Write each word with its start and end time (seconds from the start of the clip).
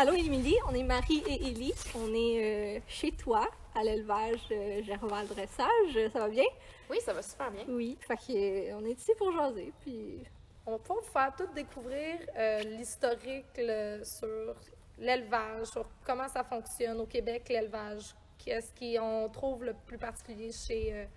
Allô 0.00 0.12
Émilie, 0.12 0.56
on 0.68 0.74
est 0.74 0.82
Marie 0.84 1.22
et 1.26 1.48
Élie. 1.48 1.74
On 1.96 2.14
est 2.14 2.76
euh, 2.78 2.80
chez 2.86 3.10
toi 3.10 3.48
à 3.74 3.82
l'élevage 3.82 4.38
euh, 4.52 4.80
Gerval 4.84 5.26
Dressage. 5.26 6.10
Ça 6.12 6.20
va 6.20 6.28
bien? 6.28 6.44
Oui, 6.88 6.98
ça 7.00 7.12
va 7.12 7.20
super 7.22 7.50
bien. 7.50 7.64
Oui, 7.68 7.98
fait 8.00 8.16
que, 8.16 8.70
euh, 8.70 8.76
on 8.78 8.84
est 8.84 8.92
ici 8.92 9.10
pour 9.18 9.32
jaser. 9.32 9.72
Puis 9.80 10.22
On 10.66 10.72
va 10.76 10.78
vous 10.88 11.00
faire 11.02 11.34
tout 11.36 11.48
découvrir 11.52 12.16
euh, 12.36 12.60
l'historique 12.62 13.60
sur 14.04 14.54
l'élevage, 14.98 15.66
sur 15.66 15.88
comment 16.06 16.28
ça 16.28 16.44
fonctionne 16.44 17.00
au 17.00 17.06
Québec, 17.06 17.48
l'élevage. 17.48 18.14
Qu'est-ce 18.38 18.70
qu'on 18.78 19.28
trouve 19.30 19.64
le 19.64 19.74
plus 19.74 19.98
particulier 19.98 20.52
chez 20.52 21.08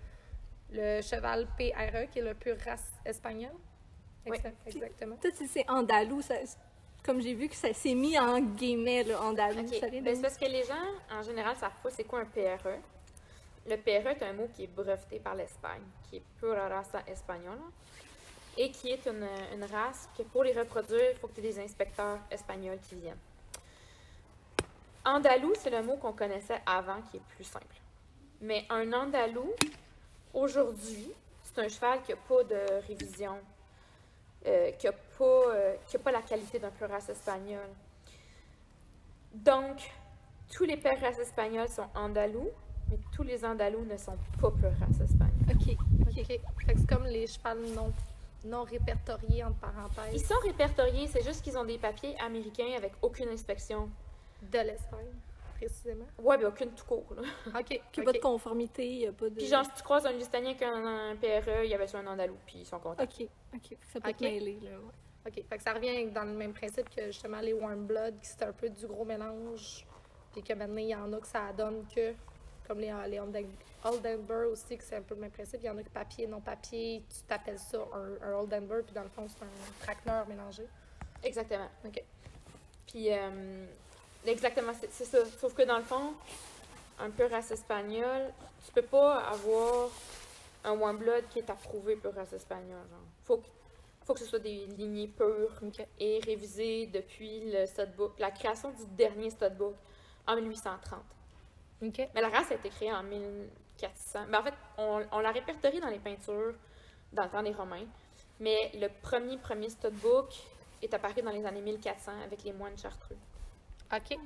le 0.72 1.00
cheval 1.02 1.46
PRE, 1.56 2.10
qui 2.10 2.18
est 2.18 2.22
le 2.22 2.34
pure 2.34 2.56
race 2.64 2.90
espagnole. 3.04 3.52
Oui. 4.26 4.36
Exact- 4.36 4.56
Exactement. 4.66 5.16
peut-être 5.16 5.36
si 5.36 5.46
c'est 5.46 5.68
andalou, 5.70 6.20
ça- 6.22 6.34
comme 7.04 7.20
j'ai 7.20 7.34
vu 7.34 7.48
que 7.48 7.56
ça 7.56 7.72
s'est 7.74 7.94
mis 7.94 8.18
en 8.18 8.40
guillemets, 8.40 9.02
là, 9.04 9.20
andalou. 9.22 9.60
OK. 9.60 9.74
Ça 9.80 9.88
vient 9.88 10.00
de- 10.00 10.04
Ben, 10.04 10.14
c'est 10.16 10.22
parce 10.22 10.36
que 10.38 10.44
les 10.46 10.64
gens, 10.64 10.74
en 11.10 11.22
général, 11.22 11.56
savent 11.56 11.72
pas 11.82 11.90
c'est 11.90 12.04
quoi 12.04 12.20
un 12.20 12.24
PRE. 12.24 12.78
Le 13.66 13.76
PRE 13.76 14.08
est 14.08 14.22
un 14.22 14.32
mot 14.32 14.48
qui 14.54 14.64
est 14.64 14.66
breveté 14.66 15.18
par 15.20 15.34
l'Espagne, 15.34 15.82
qui 16.08 16.16
est 16.16 16.22
Pura 16.40 16.68
Raza 16.68 17.02
Española, 17.06 17.62
et 18.58 18.70
qui 18.70 18.90
est 18.90 19.06
une, 19.06 19.26
une 19.54 19.64
race 19.64 20.08
que 20.16 20.22
pour 20.24 20.44
les 20.44 20.52
reproduire, 20.52 21.10
il 21.12 21.16
faut 21.18 21.28
que 21.28 21.34
tu 21.34 21.40
aies 21.40 21.44
des 21.52 21.58
inspecteurs 21.60 22.18
espagnols 22.30 22.78
qui 22.88 22.96
viennent. 22.96 23.18
Andalou, 25.04 25.52
c'est 25.58 25.70
le 25.70 25.82
mot 25.82 25.96
qu'on 25.96 26.12
connaissait 26.12 26.60
avant, 26.66 27.00
qui 27.10 27.16
est 27.16 27.22
plus 27.34 27.44
simple. 27.44 27.76
Mais 28.40 28.64
un 28.70 28.92
andalou, 28.92 29.50
aujourd'hui, 30.32 31.12
c'est 31.42 31.58
un 31.60 31.68
cheval 31.68 32.02
qui 32.02 32.12
n'a 32.12 32.16
pas 32.16 32.44
de 32.44 32.86
révision, 32.86 33.38
euh, 34.46 34.70
qui 34.72 34.86
n'a 34.86 34.92
pas, 35.22 35.54
euh, 35.54 35.74
qui 35.86 35.96
a 35.96 35.98
pas 36.00 36.10
la 36.12 36.22
qualité 36.22 36.58
d'un 36.58 36.70
pure 36.70 36.88
race 36.88 37.08
espagnol. 37.08 37.68
Donc, 39.34 39.92
tous 40.52 40.64
les 40.64 40.76
pure 40.76 40.98
races 41.00 41.18
espagnols 41.18 41.68
sont 41.68 41.86
andalous, 41.94 42.50
mais 42.90 42.98
tous 43.14 43.22
les 43.22 43.44
andalous 43.44 43.84
ne 43.84 43.96
sont 43.96 44.16
pas 44.40 44.50
pure 44.50 44.72
race 44.80 45.00
espagnole. 45.00 45.30
OK. 45.50 45.76
OK. 46.08 46.26
Fait 46.66 46.74
que 46.74 46.80
c'est 46.80 46.88
comme 46.88 47.04
les 47.04 47.26
chevals 47.26 47.60
non, 47.74 47.92
non 48.44 48.64
répertoriés, 48.64 49.44
entre 49.44 49.56
Ils 49.56 49.60
parenthèses, 49.60 50.26
sont 50.26 50.40
répertoriés, 50.44 51.06
c'est 51.06 51.22
juste 51.22 51.42
qu'ils 51.42 51.56
ont 51.56 51.64
des 51.64 51.78
papiers 51.78 52.14
américains 52.20 52.72
avec 52.76 52.92
aucune 53.00 53.28
inspection. 53.28 53.88
de 54.50 54.58
l'Espagne, 54.58 55.12
précisément. 55.56 56.04
Ouais, 56.18 56.36
mais 56.36 56.46
aucune 56.46 56.70
tout 56.72 56.84
court. 56.84 57.06
Là. 57.16 57.22
OK. 57.60 57.64
Qu'il 57.64 57.76
n'y 57.76 57.80
a 57.80 58.00
OK. 58.00 58.04
pas 58.06 58.12
de 58.12 58.18
conformité, 58.18 58.86
il 58.86 58.98
n'y 58.98 59.06
a 59.06 59.12
pas 59.12 59.30
de. 59.30 59.36
Puis 59.36 59.46
genre, 59.46 59.64
si 59.64 59.70
tu 59.76 59.82
croises 59.84 60.04
un 60.04 60.12
Lusitanien 60.12 60.50
avec 60.50 60.62
un, 60.62 61.14
PRE, 61.16 61.64
il 61.64 61.70
y 61.70 61.74
avait 61.74 61.86
sur 61.86 62.00
un 62.00 62.06
andalou, 62.08 62.36
puis 62.44 62.56
ils 62.58 62.66
sont 62.66 62.80
contents. 62.80 63.04
OK. 63.04 63.28
OK. 63.54 63.76
Ça 63.92 64.00
peut 64.00 64.10
OK. 64.10 64.16
te 64.16 64.24
mêler, 64.24 64.58
là. 64.60 64.70
ouais. 64.70 64.92
OK. 65.26 65.34
Fait 65.48 65.56
que 65.58 65.62
ça 65.62 65.72
revient 65.72 66.06
dans 66.08 66.24
le 66.24 66.32
même 66.32 66.52
principe 66.52 66.88
que 66.94 67.06
justement 67.06 67.40
les 67.40 67.52
warm 67.52 67.86
blood, 67.86 68.18
qui 68.20 68.26
c'est 68.26 68.42
un 68.42 68.52
peu 68.52 68.68
du 68.68 68.86
gros 68.86 69.04
mélange. 69.04 69.86
Puis 70.32 70.42
que 70.42 70.52
maintenant, 70.54 70.78
il 70.78 70.88
y 70.88 70.94
en 70.94 71.12
a 71.12 71.20
que 71.20 71.26
ça 71.26 71.52
donne 71.56 71.84
que, 71.94 72.14
comme 72.66 72.78
les, 72.80 72.92
les 73.08 73.18
Olden- 73.20 73.46
Oldenburg 73.84 74.50
aussi, 74.52 74.76
que 74.78 74.82
c'est 74.84 74.96
un 74.96 75.02
peu 75.02 75.14
le 75.14 75.20
même 75.20 75.30
principe. 75.30 75.60
Il 75.62 75.66
y 75.66 75.70
en 75.70 75.76
a 75.76 75.82
que 75.82 75.90
papier, 75.90 76.26
non 76.26 76.40
papier, 76.40 77.04
tu 77.08 77.22
t'appelles 77.28 77.58
ça 77.58 77.78
un, 77.92 78.26
un 78.28 78.32
Oldenburg, 78.38 78.82
puis 78.84 78.94
dans 78.94 79.02
le 79.02 79.10
fond, 79.10 79.26
c'est 79.28 79.44
un 79.44 79.48
traqueneur 79.84 80.26
mélangé. 80.26 80.66
Exactement. 81.22 81.68
OK. 81.84 82.02
Puis, 82.86 83.12
euh, 83.12 83.66
exactement, 84.26 84.72
c'est 84.90 85.04
ça. 85.04 85.18
Sauf 85.38 85.54
que 85.54 85.62
dans 85.62 85.76
le 85.78 85.84
fond, 85.84 86.14
un 86.98 87.10
pure 87.10 87.30
race 87.30 87.50
espagnol, 87.50 88.32
tu 88.64 88.72
peux 88.72 88.82
pas 88.82 89.18
avoir 89.28 89.90
un 90.64 90.72
one 90.80 90.96
blood 90.96 91.24
qui 91.30 91.40
est 91.40 91.50
approuvé 91.50 91.96
pure 91.96 92.14
race 92.14 92.32
espagnol. 92.32 92.80
Genre. 92.90 92.98
Faut, 93.24 93.36
que- 93.36 93.46
faut 94.04 94.14
que 94.14 94.20
ce 94.20 94.26
soit 94.26 94.38
des 94.38 94.66
lignées 94.66 95.08
pures 95.08 95.60
et 95.98 96.20
révisées 96.24 96.86
depuis 96.86 97.50
le 97.50 97.66
studbook, 97.66 98.18
la 98.18 98.30
création 98.30 98.70
du 98.70 98.86
dernier 98.96 99.30
studbook 99.30 99.74
en 100.26 100.36
1830. 100.36 101.00
OK. 101.82 102.08
Mais 102.14 102.20
la 102.20 102.28
race 102.28 102.50
a 102.50 102.54
été 102.54 102.68
créée 102.68 102.92
en 102.92 103.02
1400. 103.02 104.26
Mais 104.28 104.36
en 104.36 104.42
fait, 104.42 104.54
on, 104.78 105.02
on 105.10 105.18
l'a 105.20 105.30
répertoriée 105.30 105.80
dans 105.80 105.88
les 105.88 105.98
peintures 105.98 106.54
dans 107.12 107.24
le 107.24 107.30
temps 107.30 107.42
des 107.42 107.52
Romains. 107.52 107.86
Mais 108.40 108.70
le 108.74 108.88
premier, 109.02 109.36
premier 109.38 109.68
studbook 109.68 110.32
est 110.82 110.92
apparu 110.94 111.22
dans 111.22 111.30
les 111.30 111.44
années 111.44 111.60
1400 111.60 112.12
avec 112.24 112.42
les 112.44 112.52
moines 112.52 112.76
chartreux. 112.76 113.16
OK. 113.94 114.18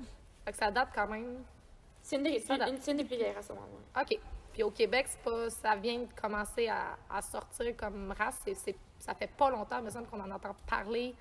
Que 0.44 0.54
ça 0.54 0.70
date 0.70 0.90
quand 0.94 1.08
même. 1.08 1.44
C'est 2.02 2.16
une, 2.16 2.26
une, 2.26 2.96
des 2.96 3.04
plus 3.04 3.16
vieilles 3.16 3.32
races 3.32 3.50
au 3.50 3.54
monde. 3.54 3.82
OK. 4.00 4.18
Puis 4.56 4.62
au 4.62 4.70
Québec, 4.70 5.06
pas, 5.22 5.50
ça 5.50 5.76
vient 5.76 5.98
de 5.98 6.08
commencer 6.18 6.66
à, 6.66 6.96
à 7.10 7.20
sortir 7.20 7.76
comme 7.76 8.10
race. 8.18 8.40
C'est, 8.42 8.54
c'est- 8.54 8.76
ça 8.98 9.12
fait 9.14 9.26
pas 9.26 9.50
longtemps, 9.50 9.76
il 9.80 9.84
me 9.84 9.90
semble 9.90 10.06
qu'on 10.06 10.18
en 10.20 10.30
entend 10.30 10.56
parler. 10.66 11.14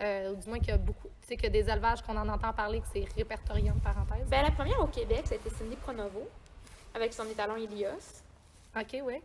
euh, 0.00 0.32
ou 0.32 0.36
du 0.36 0.48
moins 0.48 0.58
qu'il 0.58 0.68
y 0.68 0.72
a 0.72 0.78
beaucoup. 0.78 1.08
Tu 1.20 1.26
sais, 1.28 1.34
qu'il 1.36 1.44
y 1.44 1.58
a 1.58 1.62
des 1.62 1.68
élevages 1.70 2.00
qu'on 2.00 2.16
en 2.16 2.26
entend 2.30 2.52
parler, 2.54 2.80
que 2.80 2.86
c'est 2.92 3.04
répertorié 3.16 3.70
en 3.70 3.78
parenthèse. 3.78 4.26
Ben, 4.30 4.42
la 4.42 4.52
première 4.52 4.80
au 4.80 4.86
Québec, 4.86 5.24
été 5.30 5.50
Cindy 5.50 5.76
Pronovo 5.76 6.26
avec 6.94 7.12
son 7.12 7.24
étalon 7.26 7.56
Ilios. 7.56 8.22
OK, 8.74 8.96
oui. 9.04 9.20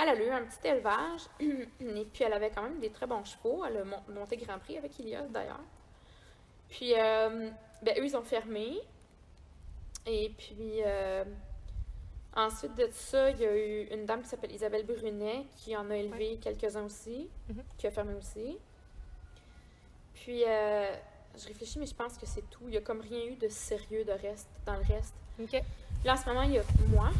Elle 0.00 0.08
a 0.10 0.14
eu 0.14 0.28
un 0.30 0.44
petit 0.44 0.68
élevage 0.68 1.22
et 1.40 2.04
puis 2.12 2.22
elle 2.22 2.32
avait 2.34 2.50
quand 2.50 2.62
même 2.62 2.78
des 2.78 2.90
très 2.90 3.06
bons 3.08 3.24
chevaux. 3.24 3.64
Elle 3.64 3.78
a 3.78 3.84
mon- 3.84 4.02
monté 4.14 4.36
Grand 4.36 4.58
Prix 4.60 4.78
avec 4.78 4.96
Ilios 5.00 5.26
d'ailleurs. 5.30 5.64
Puis, 6.68 6.92
euh, 6.96 7.50
ben, 7.82 7.94
eux, 7.98 8.04
ils 8.04 8.16
ont 8.16 8.22
fermé. 8.22 8.78
Et 10.06 10.32
puis, 10.38 10.82
euh, 10.84 11.24
ensuite 12.36 12.74
de 12.76 12.88
ça, 12.92 13.30
il 13.30 13.40
y 13.40 13.44
a 13.46 13.56
eu 13.56 13.88
une 13.92 14.06
dame 14.06 14.22
qui 14.22 14.28
s'appelle 14.28 14.52
Isabelle 14.52 14.86
Brunet 14.86 15.46
qui 15.56 15.76
en 15.76 15.90
a 15.90 15.96
élevé 15.96 16.38
quelques-uns 16.40 16.84
aussi, 16.84 17.28
Mhm. 17.48 17.62
qui 17.78 17.86
a 17.86 17.90
fermé 17.90 18.14
aussi. 18.14 18.58
Puis, 20.14 20.44
euh, 20.46 20.94
je 21.38 21.46
réfléchis, 21.48 21.78
mais 21.78 21.86
je 21.86 21.94
pense 21.94 22.16
que 22.18 22.26
c'est 22.26 22.48
tout. 22.50 22.60
Il 22.64 22.70
n'y 22.70 22.76
a 22.76 22.80
comme 22.80 23.00
rien 23.00 23.24
eu 23.24 23.36
de 23.36 23.48
sérieux 23.48 24.04
de 24.04 24.12
reste 24.12 24.48
dans 24.66 24.74
le 24.76 24.82
reste. 24.84 25.14
OK. 25.42 25.62
Là, 26.04 26.14
en 26.14 26.16
ce 26.16 26.26
moment, 26.26 26.42
il 26.42 26.52
y 26.52 26.58
a 26.58 26.62
moi. 26.88 27.10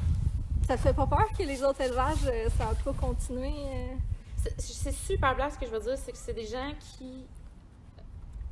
Ça 0.67 0.77
te 0.77 0.83
fait 0.83 0.95
pas 0.95 1.07
peur 1.07 1.27
que 1.37 1.43
les 1.43 1.63
autres 1.65 1.81
élevages, 1.81 2.27
euh, 2.27 2.49
ça 2.51 2.67
va 2.67 2.75
pas 2.75 2.93
continuer? 2.93 3.49
euh? 3.53 3.95
C'est- 4.37 4.61
C'est 4.61 4.93
super 4.93 5.35
blanc 5.35 5.51
ce 5.51 5.59
que 5.59 5.67
je 5.67 5.71
veux 5.71 5.81
dire, 5.81 5.99
c'est 5.99 6.13
que 6.13 6.19
c'est 6.19 6.33
des 6.33 6.47
gens 6.47 6.73
qui 6.79 7.25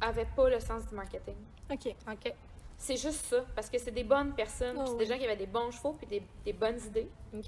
avaient 0.00 0.26
pas 0.36 0.48
le 0.50 0.60
sens 0.60 0.86
du 0.88 0.94
marketing. 0.94 1.36
OK. 1.70 1.94
OK. 2.10 2.32
C'est 2.81 2.97
juste 2.97 3.25
ça, 3.27 3.44
parce 3.56 3.69
que 3.69 3.77
c'est 3.78 3.91
des 3.91 4.05
bonnes 4.05 4.34
personnes, 4.34 4.77
Ah 4.78 4.84
c'est 4.87 4.93
oui. 4.93 4.99
des 4.99 5.06
gens 5.06 5.19
qui 5.19 5.25
avaient 5.25 5.37
des 5.37 5.47
bons 5.49 5.71
chevaux 5.72 5.93
puis 5.94 6.06
des, 6.06 6.22
des 6.44 6.53
bonnes 6.53 6.78
idées, 6.87 7.11
OK? 7.34 7.47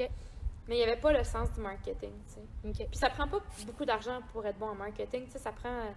mais 0.69 0.77
il 0.77 0.79
n'y 0.79 0.83
avait 0.83 1.01
pas 1.01 1.13
le 1.13 1.23
sens 1.25 1.51
du 1.53 1.61
marketing, 1.61 2.13
tu 2.27 2.35
sais. 2.35 2.41
OK. 2.85 2.89
Puis 2.91 2.99
ça 2.99 3.09
prend 3.11 3.27
pas 3.29 3.39
beaucoup 3.67 3.85
d'argent 3.85 4.21
pour 4.33 4.45
être 4.45 4.59
bon 4.59 4.69
en 4.71 4.75
marketing, 4.75 5.25
tu 5.27 5.31
sais, 5.33 5.39
ça 5.39 5.53
prend 5.53 5.69
euh, 5.71 5.91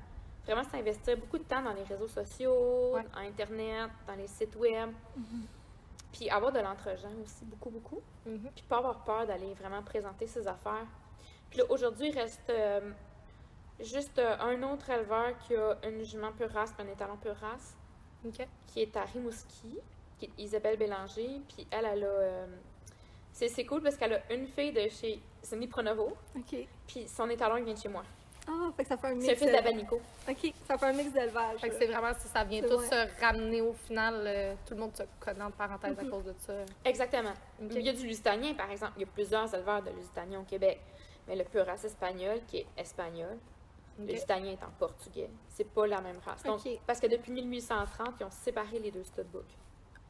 vraiment 0.46 0.64
s'investir 0.64 1.18
beaucoup 1.18 1.38
de 1.40 1.44
temps 1.44 1.62
dans 1.64 1.74
les 1.74 1.84
réseaux 1.84 2.08
sociaux, 2.08 2.94
Ouais. 2.96 3.04
en 3.16 3.20
internet, 3.28 3.90
dans 4.08 4.16
les 4.16 4.28
sites 4.28 4.56
web, 4.56 4.92
puis 6.12 6.30
avoir 6.30 6.52
de 6.52 6.60
l'entre-gens 6.60 7.10
aussi, 7.24 7.44
beaucoup, 7.46 7.70
beaucoup. 7.72 8.02
Mhm. 8.26 8.50
puis 8.56 8.64
pas 8.70 8.78
avoir 8.78 9.04
peur 9.04 9.26
d'aller 9.26 9.54
vraiment 9.56 9.82
présenter 9.82 10.28
ses 10.28 10.48
affaires. 10.48 10.86
Puis 11.50 11.60
là, 11.60 11.66
aujourd'hui, 11.70 12.10
il 12.10 12.18
reste 12.18 12.50
euh, 12.50 12.92
juste 13.80 14.18
euh, 14.20 14.38
un 14.40 14.62
autre 14.64 14.90
éleveur 14.92 15.38
qui 15.40 15.56
a 15.56 15.76
une 15.88 16.04
jument 16.04 16.32
pure 16.34 16.52
race, 16.52 16.72
un 16.80 16.88
étalon 16.88 17.18
pure 17.18 17.36
race, 17.36 17.76
Qui 18.68 18.82
est 18.82 18.98
à 18.98 19.04
Rimouski, 19.04 19.78
qui 20.20 20.26
est 20.26 20.32
Isabelle 20.38 20.78
Bélanger, 20.78 21.42
puis 21.48 21.68
elle, 21.72 21.86
elle 21.86 22.04
a... 22.04 22.08
euh, 22.08 22.46
c'est, 23.32 23.48
c'est 23.48 23.66
cool 23.66 23.82
parce 23.82 23.98
qu'elle 23.98 24.14
a 24.14 24.34
une 24.34 24.48
fille 24.48 24.72
de 24.72 24.88
chez 24.90 25.20
Cindy 25.42 25.68
Pronovo, 25.68 26.16
OK. 26.36 26.68
puis 26.88 27.08
son 27.08 27.30
étalon, 27.30 27.58
il 27.58 27.66
vient 27.66 27.74
de 27.74 27.80
chez 27.80 27.90
moi. 27.90 28.04
Ah, 28.48 28.70
fait 28.76 28.84
que 28.84 28.90
ça 28.90 28.98
fait 28.98 29.08
un 29.08 29.16
mix. 29.16 29.26
C'est 29.26 29.32
le 29.32 29.38
fils 29.38 29.52
d'Abanico. 29.52 30.02
OK, 30.30 30.54
ça 30.68 30.78
fait 30.78 30.86
un 30.86 30.94
mix 30.94 31.12
d'élevage. 31.14 31.60
Fait 31.60 31.70
que 31.70 31.76
c'est 31.76 31.88
vraiment, 31.88 32.14
si 32.20 32.28
ça 32.28 32.44
vient 32.44 32.62
tout 32.62 32.78
vrai. 32.78 32.88
se 32.88 33.22
ramener 33.22 33.62
au 33.62 33.74
final, 33.74 34.24
euh, 34.26 34.54
tout 34.66 34.74
le 34.74 34.82
monde 34.82 34.96
se 34.96 35.04
connaît 35.20 35.44
entre 35.44 35.56
parenthèses 35.56 35.98
à 35.98 36.06
cause 36.06 36.26
de 36.26 36.36
ça. 36.40 36.54
Exactement. 36.84 37.34
Il 37.62 37.82
y 37.82 37.90
a 37.90 37.94
du 37.94 38.06
lusitanien, 38.06 38.54
par 38.54 38.70
exemple. 38.70 38.94
Il 38.98 39.02
y 39.02 39.06
a 39.06 39.08
plusieurs 39.08 39.54
éleveurs 39.54 39.82
de 39.82 39.92
lusitanien 39.92 40.42
au 40.42 40.44
Québec. 40.44 40.80
Mais 41.28 41.38
le 41.38 41.46
pure 41.46 41.66
race 41.66 41.86
espagnol, 41.86 42.40
qui 42.48 42.58
est 42.58 42.68
espagnol, 42.78 43.38
OK. 44.00 44.06
Le 44.08 44.14
lusitanien 44.14 44.52
est 44.54 44.64
en 44.64 44.72
portugais. 44.80 45.30
C'est 45.50 45.70
pas 45.70 45.86
la 45.88 46.02
même 46.02 46.18
race. 46.26 46.44
Donc. 46.44 46.62
Parce 46.88 47.00
que 47.00 47.08
depuis 47.08 47.32
1830, 47.32 48.16
ils 48.20 48.24
ont 48.24 48.32
séparé 48.32 48.80
les 48.80 48.92
deux 48.92 49.04
studbooks. 49.04 49.46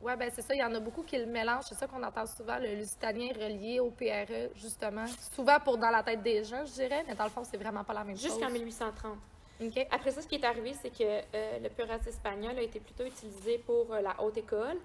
Ouais, 0.01 0.17
ben 0.17 0.29
c'est 0.33 0.41
ça, 0.41 0.53
il 0.53 0.59
y 0.59 0.63
en 0.63 0.73
a 0.75 0.79
beaucoup 0.81 1.03
qui 1.03 1.17
le 1.17 1.25
mélangent. 1.25 1.63
C'est 1.69 1.75
ça 1.75 1.87
qu'on 1.87 2.03
entend 2.03 2.25
souvent, 2.25 2.59
le 2.59 2.75
lusitanien 2.75 3.31
relié 3.33 3.79
au 3.79 3.89
PRE, 3.89 4.53
justement. 4.55 5.05
Souvent 5.33 5.59
pour 5.63 5.77
dans 5.77 5.89
la 5.91 6.03
tête 6.03 6.21
des 6.21 6.43
gens, 6.43 6.65
je 6.65 6.73
dirais, 6.73 7.05
mais 7.07 7.15
dans 7.15 7.23
le 7.23 7.29
fond, 7.29 7.43
c'est 7.45 7.55
vraiment 7.57 7.85
pas 7.85 7.93
la 7.93 8.03
même 8.03 8.17
Jusqu'en 8.17 8.47
chose. 8.49 8.53
1830. 8.53 9.17
OK. 9.63 9.87
Après 9.91 10.11
ça, 10.11 10.21
ce 10.21 10.27
qui 10.27 10.35
est 10.35 10.43
arrivé, 10.43 10.73
c'est 10.73 10.89
que 10.89 11.03
euh, 11.03 11.59
le 11.59 11.69
pure 11.69 11.87
race 11.87 12.05
espagnol 12.07 12.57
a 12.57 12.61
été 12.61 12.81
plutôt 12.81 13.05
utilisé 13.05 13.59
pour 13.59 13.93
euh, 13.93 14.01
la 14.01 14.21
haute 14.21 14.35
école, 14.37 14.77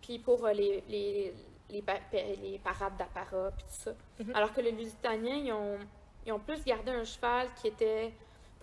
puis 0.00 0.20
pour 0.20 0.44
euh, 0.46 0.52
les, 0.52 0.84
les, 0.88 1.34
les, 1.70 1.82
pa- 1.82 1.98
les 2.12 2.60
parades 2.62 2.96
d'apparat, 2.96 3.50
puis 3.56 3.64
tout 3.64 3.82
ça. 3.82 3.92
Mhm. 4.20 4.36
Alors 4.36 4.52
que 4.52 4.60
le 4.60 4.70
lusitanien, 4.70 5.34
ils 5.34 5.52
ont, 5.52 5.78
ils 6.26 6.32
ont 6.32 6.38
plus 6.38 6.62
gardé 6.64 6.92
un 6.92 7.02
cheval 7.02 7.48
qui 7.60 7.66
était 7.68 8.12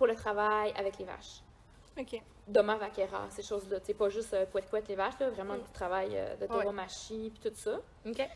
pour 0.01 0.07
le 0.07 0.15
travail 0.15 0.73
avec 0.75 0.97
les 0.97 1.05
vaches. 1.05 1.43
OK. 1.95 2.19
Doma 2.47 2.75
vaquera, 2.75 3.29
ces 3.29 3.43
choses-là. 3.43 3.77
C'est 3.83 3.93
pas 3.93 4.09
juste 4.09 4.33
euh, 4.33 4.47
poète-poète 4.47 4.87
les 4.87 4.95
vaches, 4.95 5.19
là, 5.19 5.29
vraiment 5.29 5.53
Mm. 5.53 5.61
du 5.61 5.71
travail 5.73 6.09
euh, 6.15 6.35
de 6.37 6.47
tauromachie, 6.47 7.29
puis 7.29 7.51
tout 7.51 7.55
ça. 7.55 7.79
OK. 8.07 8.27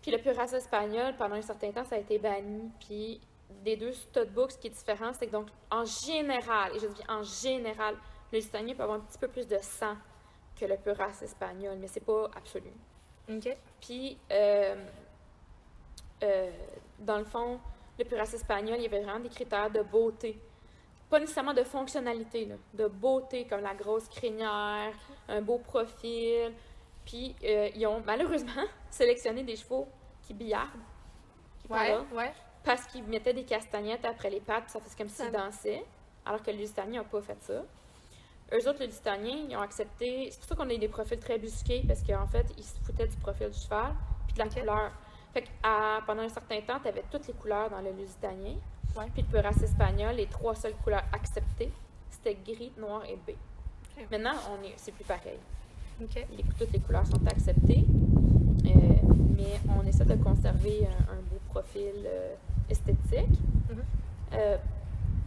Puis 0.00 0.10
le 0.10 0.16
pure 0.16 0.34
race 0.34 0.54
espagnol, 0.54 1.14
pendant 1.18 1.34
un 1.34 1.42
certain 1.42 1.70
temps, 1.70 1.84
ça 1.84 1.96
a 1.96 1.98
été 1.98 2.18
banni. 2.18 2.70
Puis 2.80 3.20
des 3.62 3.76
deux 3.76 3.92
studbooks, 3.92 4.52
ce 4.52 4.56
qui 4.56 4.68
est 4.68 4.70
différent, 4.70 5.12
c'est 5.12 5.26
que 5.26 5.32
donc, 5.32 5.48
en 5.70 5.84
général, 5.84 6.74
et 6.74 6.78
je 6.78 6.86
dis 6.86 7.02
en 7.10 7.22
général, 7.22 7.94
le 8.32 8.38
lusitanien 8.38 8.74
peut 8.74 8.84
avoir 8.84 8.96
un 8.96 9.02
petit 9.02 9.18
peu 9.18 9.28
plus 9.28 9.46
de 9.46 9.58
sang 9.58 9.96
que 10.58 10.64
le 10.64 10.78
pur 10.78 10.96
race 10.96 11.20
espagnol, 11.20 11.76
mais 11.78 11.88
c'est 11.88 12.00
pas 12.06 12.30
absolu. 12.34 12.72
OK. 13.28 13.54
Puis, 13.82 14.16
euh, 14.30 14.82
euh, 16.22 16.50
dans 17.00 17.18
le 17.18 17.26
fond, 17.26 17.60
le 17.98 18.04
pur 18.06 18.16
race 18.16 18.32
espagnol, 18.32 18.76
il 18.78 18.84
y 18.84 18.86
avait 18.86 19.02
vraiment 19.02 19.20
des 19.20 19.28
critères 19.28 19.70
de 19.70 19.82
beauté. 19.82 20.40
Pas 21.12 21.20
nécessairement 21.20 21.52
de 21.52 21.62
fonctionnalité, 21.62 22.46
là, 22.46 22.54
de 22.72 22.86
beauté, 22.88 23.46
comme 23.46 23.60
la 23.60 23.74
grosse 23.74 24.08
crinière, 24.08 24.94
un 25.28 25.42
beau 25.42 25.58
profil. 25.58 26.54
Puis, 27.04 27.36
euh, 27.44 27.68
ils 27.76 27.86
ont 27.86 28.02
malheureusement 28.06 28.64
sélectionné 28.90 29.42
des 29.42 29.56
chevaux 29.56 29.86
qui 30.22 30.32
billardent, 30.32 30.70
qui 31.60 31.68
Ouais, 32.14 32.32
parce 32.64 32.86
qu'ils 32.86 33.04
mettaient 33.04 33.34
des 33.34 33.44
castagnettes 33.44 34.06
après 34.06 34.30
les 34.30 34.40
pattes, 34.40 34.62
puis 34.64 34.72
ça 34.72 34.80
faisait 34.80 34.96
comme 34.96 35.10
s'ils 35.10 35.26
dansaient, 35.32 35.84
alors 36.24 36.42
que 36.42 36.50
le 36.50 36.56
Lusitania 36.56 37.02
n'a 37.02 37.04
pas 37.06 37.20
fait 37.20 37.36
ça. 37.42 37.62
Eux 38.54 38.68
autres, 38.68 38.80
le 38.80 38.86
Lusitania, 38.86 39.34
ils 39.50 39.54
ont 39.56 39.60
accepté. 39.60 40.28
C'est 40.30 40.38
pour 40.40 40.48
ça 40.48 40.54
qu'on 40.56 40.70
a 40.70 40.72
eu 40.72 40.78
des 40.78 40.88
profils 40.88 41.18
très 41.20 41.36
busqués, 41.38 41.82
parce 41.86 42.02
qu'en 42.02 42.26
fait, 42.26 42.46
ils 42.56 42.64
se 42.64 42.78
foutaient 42.86 43.06
du 43.08 43.16
profil 43.18 43.50
du 43.50 43.58
cheval, 43.58 43.92
puis 44.26 44.34
de 44.34 44.38
la 44.38 44.48
couleur. 44.48 44.92
Fait 45.34 45.42
que 45.42 45.48
à- 45.62 46.00
pendant 46.06 46.22
un 46.22 46.28
certain 46.30 46.60
temps, 46.62 46.80
tu 46.80 46.88
avais 46.88 47.04
toutes 47.10 47.26
les 47.26 47.34
couleurs 47.34 47.68
dans 47.68 47.82
le 47.82 47.90
Lusitanien. 47.92 48.56
Ouais. 48.96 49.06
Puis 49.14 49.24
le 49.32 49.40
race 49.40 49.62
espagnol, 49.62 50.14
les 50.16 50.26
trois 50.26 50.54
seules 50.54 50.74
couleurs 50.82 51.04
acceptées, 51.12 51.72
c'était 52.10 52.36
gris, 52.46 52.72
noir 52.78 53.02
et 53.06 53.18
beige. 53.26 53.36
Maintenant, 54.10 54.32
on 54.50 54.62
est, 54.64 54.74
c'est 54.76 54.92
plus 54.92 55.04
pareil. 55.04 55.38
Les- 56.30 56.44
toutes 56.58 56.72
les 56.72 56.80
couleurs 56.80 57.06
sont 57.06 57.24
acceptées, 57.26 57.84
euh, 58.66 58.70
mais 59.36 59.60
on 59.78 59.86
essaie 59.86 60.04
de 60.04 60.14
conserver 60.16 60.86
un, 60.86 61.12
un 61.12 61.20
beau 61.30 61.38
profil 61.48 61.92
euh, 62.06 62.34
esthétique. 62.68 63.38
Mhm. 63.70 63.82
Euh, 64.34 64.56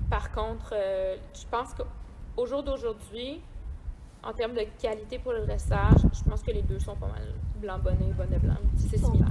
par 0.09 0.31
contre, 0.31 0.73
je 1.33 1.45
pense 1.49 1.73
qu'au 1.73 2.45
jour 2.45 2.61
d'aujourd'hui, 2.63 3.41
en 4.23 4.33
termes 4.33 4.53
de 4.53 4.65
qualité 4.81 5.19
pour 5.19 5.33
le 5.33 5.45
dressage, 5.45 5.99
je 6.13 6.29
pense 6.29 6.41
que 6.43 6.51
les 6.51 6.61
deux 6.63 6.79
sont 6.79 6.95
pas 6.95 7.07
mal 7.07 7.23
blanc 7.61 7.79
bonnet, 7.79 8.11
bonnet 8.17 8.37
blanc. 8.39 8.55
C'est 8.77 8.97
similaire. 8.97 9.29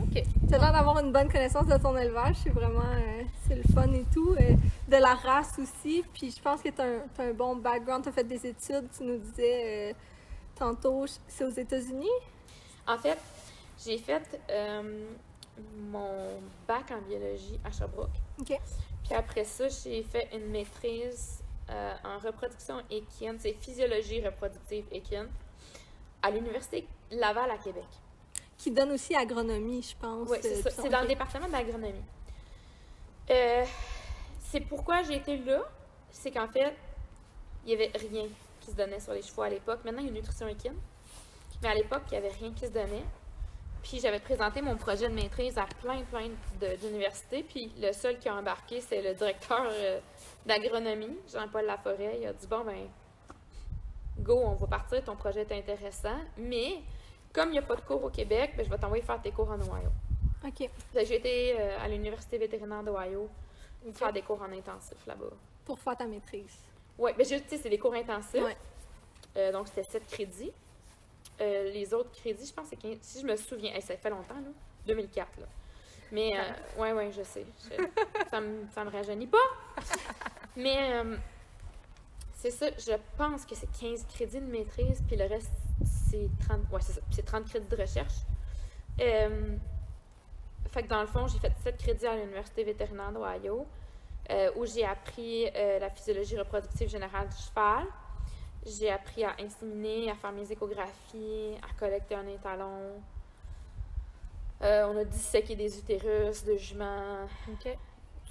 Ok. 0.00 0.06
OK. 0.16 0.22
T'as 0.48 0.58
l'air 0.58 0.72
d'avoir 0.72 0.98
une 1.00 1.12
bonne 1.12 1.30
connaissance 1.30 1.66
de 1.66 1.76
ton 1.76 1.96
élevage, 1.96 2.36
c'est 2.42 2.50
vraiment 2.50 2.80
euh, 2.80 3.22
c'est 3.46 3.56
le 3.56 3.62
fun 3.74 3.92
et 3.92 4.04
tout. 4.12 4.34
euh, 4.40 4.54
de 4.88 4.96
la 4.96 5.14
race 5.14 5.58
aussi, 5.58 6.04
puis 6.14 6.30
je 6.30 6.40
pense 6.40 6.62
que 6.62 6.68
t'as 6.68 6.84
un, 6.86 7.00
t'as 7.14 7.24
un 7.24 7.32
bon 7.32 7.56
background, 7.56 8.04
t'as 8.04 8.12
fait 8.12 8.24
des 8.24 8.46
études, 8.46 8.88
tu 8.96 9.02
nous 9.02 9.18
disais 9.18 9.90
euh, 9.90 9.94
tantôt, 10.54 11.06
c'est 11.26 11.44
aux 11.44 11.50
États-Unis? 11.50 12.06
En 12.86 12.96
fait, 12.96 13.18
j'ai 13.84 13.98
fait 13.98 14.22
mon 15.90 16.40
bac 16.68 16.92
en 16.92 17.00
biologie 17.08 17.58
à 17.64 17.70
Sherbrooke. 17.72 18.10
Ok. 18.40 18.56
Puis 19.04 19.14
après 19.14 19.44
ça, 19.44 19.66
j'ai 19.68 20.02
fait 20.04 20.28
une 20.32 20.50
maîtrise 20.50 21.42
en 21.68 22.18
reproduction 22.24 22.76
équine, 22.90 23.36
c'est 23.40 23.54
physiologie 23.54 24.24
reproductive 24.24 24.84
équine, 24.92 25.26
à 26.22 26.30
l'Université 26.30 26.86
Laval 27.10 27.50
à 27.50 27.58
Québec. 27.58 27.86
Qui 28.58 28.70
donne 28.70 28.92
aussi 28.92 29.14
agronomie, 29.14 29.82
je 29.82 29.96
pense. 29.96 30.28
Oui, 30.28 30.38
c'est 30.40 30.66
euh, 30.66 30.70
ça. 30.70 30.82
C'est 30.82 30.88
dans 30.88 31.02
le 31.02 31.08
département 31.08 31.48
d'agronomie. 31.48 32.02
Euh, 33.30 33.64
c'est 34.40 34.60
pourquoi 34.60 35.02
j'ai 35.02 35.16
été 35.16 35.36
là, 35.38 35.62
c'est 36.10 36.30
qu'en 36.30 36.48
fait, 36.48 36.74
il 37.64 37.68
n'y 37.68 37.74
avait 37.74 37.92
rien 37.94 38.26
qui 38.60 38.70
se 38.70 38.76
donnait 38.76 39.00
sur 39.00 39.12
les 39.12 39.22
chevaux 39.22 39.42
à 39.42 39.48
l'époque. 39.48 39.80
Maintenant, 39.84 40.00
il 40.00 40.04
y 40.04 40.08
a 40.08 40.10
une 40.10 40.16
nutrition 40.16 40.48
équine. 40.48 40.76
Mais 41.62 41.68
à 41.68 41.74
l'époque, 41.74 42.02
il 42.08 42.12
n'y 42.12 42.18
avait 42.18 42.36
rien 42.36 42.52
qui 42.52 42.66
se 42.66 42.72
donnait. 42.72 43.04
Puis 43.82 44.00
j'avais 44.00 44.18
présenté 44.18 44.62
mon 44.62 44.76
projet 44.76 45.08
de 45.08 45.14
maîtrise 45.14 45.56
à 45.58 45.66
plein, 45.80 46.02
plein 46.04 46.28
d'universités. 46.76 47.44
Puis 47.44 47.72
le 47.80 47.92
seul 47.92 48.18
qui 48.18 48.28
a 48.28 48.34
embarqué, 48.34 48.80
c'est 48.80 49.00
le 49.00 49.14
directeur 49.14 49.64
euh, 49.70 50.00
d'agronomie, 50.44 51.16
Jean-Paul 51.32 51.64
Laforêt. 51.66 52.18
Il 52.20 52.26
a 52.26 52.32
dit 52.32 52.46
Bon, 52.48 52.64
ben, 52.64 52.88
go, 54.18 54.42
on 54.44 54.54
va 54.54 54.66
partir, 54.66 55.04
ton 55.04 55.14
projet 55.16 55.42
est 55.42 55.52
intéressant. 55.52 56.18
Mais 56.36 56.78
comme 57.36 57.50
il 57.50 57.52
n'y 57.52 57.58
a 57.58 57.62
pas 57.62 57.76
de 57.76 57.82
cours 57.82 58.02
au 58.02 58.10
Québec, 58.10 58.54
ben, 58.56 58.64
je 58.64 58.70
vais 58.70 58.78
t'envoyer 58.78 59.02
faire 59.04 59.20
tes 59.22 59.30
cours 59.30 59.50
en 59.50 59.60
Ohio. 59.60 59.90
Ok. 60.44 60.68
J'ai 60.94 61.14
été 61.16 61.54
euh, 61.60 61.78
à 61.80 61.86
l'Université 61.88 62.38
vétérinaire 62.38 62.82
d'Ohio 62.82 63.28
faire 63.94 64.12
des 64.12 64.22
cours 64.22 64.40
en 64.42 64.50
intensif 64.52 64.96
là-bas. 65.06 65.26
Pour 65.64 65.78
faire 65.78 65.96
ta 65.96 66.06
maîtrise. 66.06 66.56
Oui, 66.98 67.12
mais 67.16 67.24
je- 67.24 67.36
tu 67.36 67.48
sais, 67.50 67.56
c'est 67.58 67.68
des 67.68 67.78
cours 67.78 67.94
intensifs. 67.94 68.42
Ouais. 68.42 68.56
Euh, 69.36 69.52
donc, 69.52 69.68
c'était 69.68 69.84
7 69.84 70.06
crédits. 70.06 70.50
Euh, 71.40 71.70
les 71.70 71.92
autres 71.92 72.10
crédits, 72.12 72.46
je 72.46 72.52
pense, 72.54 72.68
c'est 72.68 72.76
15. 72.76 72.96
Si 73.02 73.20
je 73.20 73.26
me 73.26 73.36
souviens, 73.36 73.72
hey, 73.74 73.82
ça 73.82 73.96
fait 73.96 74.10
longtemps, 74.10 74.34
là. 74.34 74.48
2004, 74.86 75.38
là. 75.40 75.46
Mais, 76.12 76.32
euh, 76.38 76.80
ouais, 76.80 76.92
ouais, 76.92 77.12
je 77.12 77.22
sais. 77.22 77.44
Je- 77.64 78.28
ça, 78.30 78.40
me, 78.40 78.64
ça 78.74 78.84
me 78.84 78.90
rajeunit 78.90 79.26
pas. 79.26 79.38
Mais, 80.56 80.90
c'est 82.36 82.50
ça, 82.50 82.66
je 82.78 82.92
pense 83.16 83.46
que 83.46 83.54
c'est 83.54 83.70
15 83.80 84.06
crédits 84.14 84.40
de 84.40 84.46
maîtrise, 84.46 85.02
puis 85.08 85.16
le 85.16 85.24
reste, 85.24 85.50
c'est 86.10 86.28
30, 86.46 86.70
ouais, 86.70 86.80
c'est 86.82 86.92
ça, 86.92 87.00
puis 87.00 87.16
c'est 87.16 87.24
30 87.24 87.46
crédits 87.46 87.66
de 87.66 87.76
recherche. 87.76 88.14
Euh, 89.00 89.56
fait 90.68 90.82
que 90.82 90.88
dans 90.88 91.00
le 91.00 91.06
fond, 91.06 91.26
j'ai 91.26 91.38
fait 91.38 91.52
7 91.64 91.78
crédits 91.78 92.06
à 92.06 92.14
l'Université 92.14 92.62
vétérinaire 92.62 93.10
d'Ohio, 93.10 93.66
euh, 94.28 94.50
où 94.56 94.66
j'ai 94.66 94.84
appris 94.84 95.48
euh, 95.54 95.78
la 95.78 95.88
physiologie 95.88 96.38
reproductive 96.38 96.90
générale 96.90 97.26
du 97.28 97.36
cheval. 97.36 97.86
J'ai 98.66 98.90
appris 98.90 99.24
à 99.24 99.34
inséminer, 99.40 100.10
à 100.10 100.14
faire 100.14 100.32
mes 100.32 100.50
échographies, 100.52 101.54
à 101.62 101.78
collecter 101.78 102.16
un 102.16 102.26
étalon. 102.26 103.00
On 104.60 104.96
a 104.96 105.04
disséqué 105.04 105.54
des 105.54 105.78
utérus 105.78 106.44
de 106.44 106.56
juments. 106.56 107.26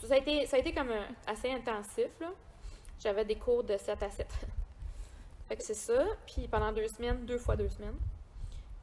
Ça 0.03 0.13
a 0.13 0.17
été, 0.17 0.45
ça 0.45 0.57
a 0.57 0.59
été 0.59 0.73
comme 0.73 0.91
assez 1.25 1.49
intensif, 1.51 2.09
là. 2.19 2.31
J'avais 2.99 3.25
des 3.25 3.35
cours 3.35 3.63
de 3.63 3.77
7 3.77 4.01
à 4.03 4.09
7. 4.09 4.27
fait 5.47 5.55
que 5.55 5.63
c'est 5.63 5.73
ça. 5.73 6.03
Puis 6.25 6.47
pendant 6.47 6.71
deux 6.71 6.87
semaines, 6.87 7.25
deux 7.25 7.37
fois 7.37 7.55
deux 7.55 7.69
semaines. 7.69 7.97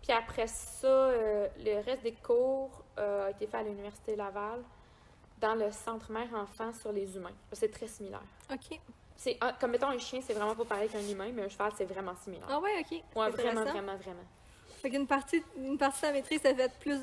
Puis 0.03 0.13
après 0.13 0.47
ça, 0.47 0.87
euh, 0.87 1.49
le 1.65 1.85
reste 1.85 2.03
des 2.03 2.13
cours 2.13 2.83
euh, 2.99 3.27
a 3.27 3.31
été 3.31 3.47
fait 3.47 3.57
à 3.57 3.63
l'Université 3.63 4.17
Laval 4.17 4.61
dans 5.41 5.55
le 5.55 5.71
centre 5.71 6.11
mère-enfant 6.11 6.73
sur 6.73 6.93
les 6.93 7.17
humains. 7.17 7.35
C'est 7.53 7.71
très 7.71 7.89
similaire. 7.89 8.23
Ok. 8.53 8.79
C'est 9.17 9.39
comme 9.61 9.71
mettons 9.71 9.89
un 9.89 9.99
chien, 9.99 10.21
c'est 10.21 10.33
vraiment 10.33 10.57
pas 10.57 10.65
pareil 10.65 10.89
qu'un 10.89 11.07
humain, 11.07 11.31
mais 11.33 11.43
un 11.43 11.49
cheval, 11.49 11.73
c'est 11.77 11.85
vraiment 11.85 12.15
similaire. 12.17 12.47
Ah 12.51 12.59
ouais, 12.59 12.81
ok. 12.81 12.91
ouais, 12.91 13.31
vraiment, 13.31 13.63
vraiment, 13.63 13.97
vraiment. 13.97 14.25
Fait 14.81 14.91
qu'une 14.91 15.07
partie, 15.07 15.43
une 15.57 15.79
partie 15.79 16.01
de 16.01 16.07
ta 16.07 16.13
maîtrise, 16.13 16.41
ça 16.43 16.55
fait 16.55 16.73
plus 16.81 16.99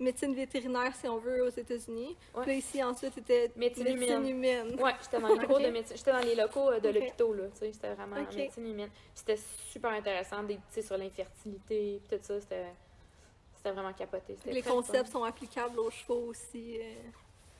médecine 0.00 0.34
vétérinaire, 0.34 0.94
si 0.94 1.08
on 1.08 1.18
veut, 1.18 1.44
aux 1.44 1.50
États-Unis. 1.50 2.16
Ouais. 2.34 2.42
Puis 2.44 2.56
ici, 2.58 2.82
ensuite, 2.82 3.14
c'était 3.14 3.50
Médecine 3.56 3.84
médecine 3.84 4.28
humaine. 4.28 4.80
Ouais, 4.80 4.92
j'étais 5.02 5.20
dans 5.20 5.28
les 5.28 5.46
cours 5.46 5.58
de 5.60 5.66
Ok. 5.66 5.72
médecine. 5.72 5.96
J'étais 5.96 6.12
dans 6.12 6.18
les 6.20 6.34
locaux 6.34 6.70
euh, 6.70 6.80
de 6.80 6.88
l'hôpital, 6.88 7.32
là. 7.36 7.44
Tu 7.52 7.58
sais, 7.58 7.72
c'était 7.72 7.94
vraiment 7.94 8.16
Ok. 8.22 8.34
médecine 8.36 8.66
humaine. 8.70 8.90
Puis 8.90 9.00
C'était 9.14 9.36
super 9.70 9.90
intéressant, 9.92 10.42
des, 10.44 10.58
sais, 10.70 10.82
sur 10.82 10.96
l'infertilité, 10.96 12.00
puis 12.08 12.18
tout 12.18 12.24
ça. 12.24 12.40
C'était, 12.40 12.66
c'était 13.56 13.70
vraiment 13.72 13.92
capoté. 13.92 14.36
C'était 14.38 14.52
Les 14.52 14.62
concepts 14.62 15.06
fun. 15.06 15.18
sont 15.18 15.24
applicables 15.24 15.78
aux 15.78 15.90
chevaux 15.90 16.26
aussi. 16.28 16.78
euh. 16.80 16.94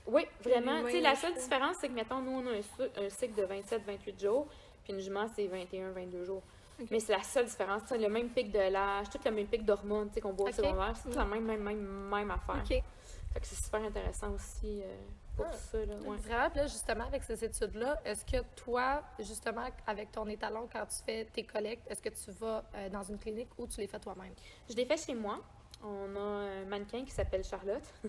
Oui, 0.07 0.25
vraiment. 0.43 0.83
Tu 0.85 0.93
sais, 0.93 1.01
la 1.01 1.15
seule 1.17 1.31
chevaux. 1.33 1.43
différence, 1.43 1.77
c'est 1.81 1.89
que, 1.89 1.93
mettons, 1.95 2.21
nous, 2.21 2.31
on 2.33 2.47
a 2.47 2.53
un, 2.53 3.05
un 3.07 3.11
cycle 3.11 3.35
de 3.35 3.47
27-28 3.47 4.21
jours, 4.23 4.47
puis 4.85 4.93
une 4.95 5.01
jument, 5.01 5.27
c'est 5.35 5.47
21-22 5.47 6.25
jours. 6.25 6.43
Mais 6.91 7.01
c'est 7.01 7.17
la 7.17 7.23
seule 7.23 7.47
différence. 7.47 7.83
Tu 7.83 7.89
sais, 7.89 7.99
le 7.99 8.09
même 8.09 8.29
pic 8.31 8.51
de 8.53 8.59
l'âge, 8.71 9.11
tout 9.11 9.19
le 9.25 9.31
même 9.31 9.47
pic 9.47 9.65
d'hormones 9.65 10.09
tu 10.09 10.15
sais, 10.15 10.21
qu'on 10.21 10.33
voit 10.33 10.49
au 10.49 10.53
secondaire, 10.53 10.95
c'est 10.97 11.11
tout 11.11 11.17
la 11.19 11.25
même, 11.25 11.45
même, 11.45 11.63
même, 11.63 12.09
même 12.09 12.31
affaire. 12.31 12.57
Ok. 12.63 12.69
Fait 12.69 13.41
que 13.41 13.47
c'est 13.47 13.63
super 13.63 13.83
intéressant 13.83 14.31
aussi 14.33 14.81
euh, 14.83 14.97
pour 15.37 15.45
Ah. 15.49 15.53
ça, 15.57 15.79
là. 15.79 15.95
Ouais. 16.07 16.17
Vraiment, 16.17 16.51
là, 16.55 16.67
justement, 16.67 17.05
avec 17.05 17.23
ces 17.25 17.45
études-là, 17.45 18.01
est-ce 18.05 18.25
que 18.25 18.43
toi, 18.57 19.03
justement, 19.19 19.65
avec 19.87 20.11
ton 20.13 20.27
étalon, 20.29 20.69
quand 20.73 20.87
tu 20.87 20.97
fais 21.05 21.25
tes 21.27 21.43
collectes, 21.45 21.87
est-ce 21.91 22.01
que 22.01 22.09
tu 22.09 22.31
vas 22.39 22.65
euh, 22.75 22.89
dans 22.89 23.03
une 23.03 23.19
clinique 23.19 23.51
ou 23.59 23.67
tu 23.67 23.81
les 23.81 23.87
fais 23.87 23.99
toi-même? 23.99 24.33
Je 24.71 24.75
l'ai 24.75 24.87
fait 24.87 24.97
chez 24.97 25.15
moi. 25.15 25.41
On 25.85 26.17
a 26.17 26.21
un 26.21 26.65
mannequin 26.65 27.05
qui 27.05 27.11
s'appelle 27.13 27.45
Charlotte. 27.45 27.85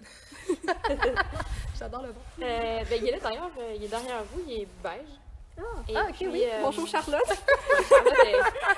J'adore 1.77 2.03
le 2.03 2.11
bon. 2.13 2.21
Euh, 2.41 2.83
ben, 2.89 2.99
il 3.01 3.07
est 3.07 3.11
là 3.11 3.19
d'ailleurs, 3.19 3.51
euh, 3.59 3.73
il 3.75 3.83
est 3.83 3.87
derrière 3.87 4.23
vous, 4.25 4.41
il 4.47 4.61
est 4.61 4.67
beige. 4.83 5.07
Et 5.87 5.95
Ah, 5.95 6.05
ok, 6.09 6.15
puis, 6.15 6.27
oui. 6.27 6.43
euh, 6.45 6.61
Bonjour 6.61 6.87
Charlotte. 6.87 7.21
Charlotte 7.89 8.13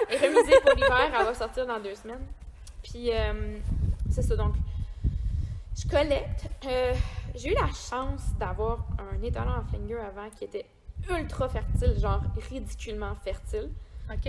est, 0.09 0.15
est 0.15 0.27
remisée 0.27 0.59
pour 0.61 0.73
l'hiver, 0.75 1.11
elle 1.17 1.25
va 1.25 1.33
sortir 1.33 1.65
dans 1.67 1.79
deux 1.79 1.95
semaines. 1.95 2.25
Puis, 2.83 3.11
euh, 3.11 3.57
c'est 4.09 4.21
ça, 4.21 4.35
donc, 4.35 4.55
je 5.77 5.87
collecte. 5.89 6.45
Euh, 6.65 6.93
J'ai 7.35 7.51
eu 7.51 7.55
la 7.55 7.67
chance 7.67 8.21
d'avoir 8.39 8.79
un 8.99 9.21
étalon 9.23 9.51
en 9.51 9.63
flinger 9.63 9.99
avant 9.99 10.29
qui 10.29 10.45
était 10.45 10.65
ultra 11.09 11.47
fertile, 11.49 11.97
genre 11.99 12.21
ridiculement 12.49 13.15
fertile. 13.15 13.69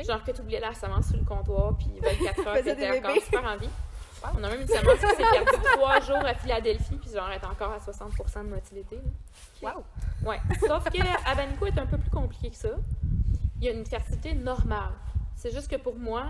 Genre 0.07 0.23
que 0.23 0.31
tu 0.31 0.41
oubliais 0.43 0.61
la 0.61 0.75
semence 0.75 1.09
sur 1.09 1.17
le 1.17 1.25
comptoir, 1.25 1.75
puis 1.77 1.91
24 2.01 2.47
heures, 2.47 2.55
t'étais 2.65 2.99
encore 2.99 3.17
super 3.23 3.45
en 3.45 3.57
vie. 3.57 3.69
On 4.39 4.45
a 4.45 4.49
même 4.49 4.61
une 4.61 4.67
semence 4.69 4.95
qui 4.95 5.01
s'est 5.07 5.17
perdue 5.17 5.63
trois 5.75 6.01
jours 6.01 6.25
à 6.25 6.35
Philadelphie, 6.35 6.97
puis 6.97 7.11
genre 7.13 7.29
elle 7.31 7.41
est 7.41 7.45
encore 7.47 7.73
à 7.73 7.81
60 7.81 8.13
de 8.45 8.49
motilité. 8.49 9.01
là. 9.63 9.75
Wow. 9.77 9.85
Ouais. 10.29 10.41
Sauf 10.67 10.85
que 10.85 11.31
Abanico 11.31 11.67
est 11.67 11.79
un 11.79 11.87
peu 11.87 11.99
plus 11.99 12.11
compliqué 12.11 12.51
que 12.51 12.57
ça. 12.57 12.71
Il 13.61 13.65
y 13.67 13.69
a 13.69 13.73
une 13.73 13.87
fertilité 13.87 14.35
normale. 14.35 14.93
C'est 15.37 15.53
juste 15.53 15.71
que 15.71 15.77
pour 15.77 15.97
moi, 15.97 16.25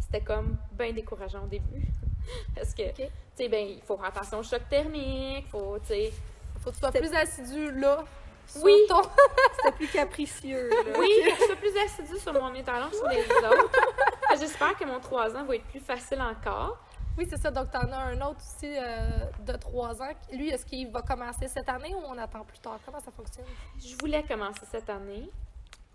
c'était 0.00 0.20
comme 0.24 0.56
bien 0.72 0.92
décourageant 0.92 1.42
au 1.44 1.46
début. 1.46 1.82
Parce 2.54 2.74
que, 2.74 2.90
tu 2.92 3.02
sais, 3.36 3.48
ben, 3.48 3.66
il 3.68 3.82
faut 3.82 3.96
faire 3.96 4.06
attention 4.06 4.38
au 4.38 4.42
choc 4.42 4.62
thermique, 4.68 5.46
faut, 5.48 5.78
tu 5.80 5.86
sais. 5.88 6.12
Faut 6.60 6.70
que 6.70 6.74
tu 6.74 6.80
sois 6.80 6.90
plus 6.92 7.14
assidu 7.14 7.70
là. 7.80 8.04
sur 8.48 8.62
Oui. 8.64 8.74
ton- 8.88 9.02
C'était 9.56 9.76
plus 9.76 9.88
capricieux. 9.88 10.68
là. 10.70 10.92
Oui, 10.98 11.08
je 11.38 11.44
suis 11.44 11.56
plus 11.56 11.76
assidue 11.84 12.18
sur 12.18 12.32
mon 12.32 12.52
étalon 12.54 12.88
que 12.90 12.96
sur 12.96 13.08
les 13.08 13.20
autres. 13.20 13.70
j'espère 14.38 14.76
que 14.76 14.84
mon 14.84 14.98
3 15.00 15.36
ans 15.36 15.44
va 15.44 15.54
être 15.56 15.64
plus 15.66 15.80
facile 15.80 16.20
encore. 16.20 16.78
Oui, 17.18 17.26
c'est 17.28 17.40
ça. 17.40 17.50
Donc, 17.50 17.70
tu 17.70 17.76
en 17.78 17.90
as 17.92 17.96
un 17.96 18.20
autre 18.20 18.40
aussi 18.40 18.76
euh, 18.76 19.08
de 19.46 19.52
3 19.56 20.02
ans. 20.02 20.10
Lui, 20.32 20.50
est-ce 20.50 20.66
qu'il 20.66 20.90
va 20.90 21.00
commencer 21.02 21.48
cette 21.48 21.68
année 21.68 21.94
ou 21.94 22.02
on 22.06 22.18
attend 22.18 22.44
plus 22.44 22.58
tard? 22.58 22.78
Comment 22.84 23.00
ça 23.00 23.10
fonctionne? 23.10 23.46
Je 23.78 23.96
voulais 23.96 24.22
commencer 24.22 24.66
cette 24.70 24.90
année, 24.90 25.30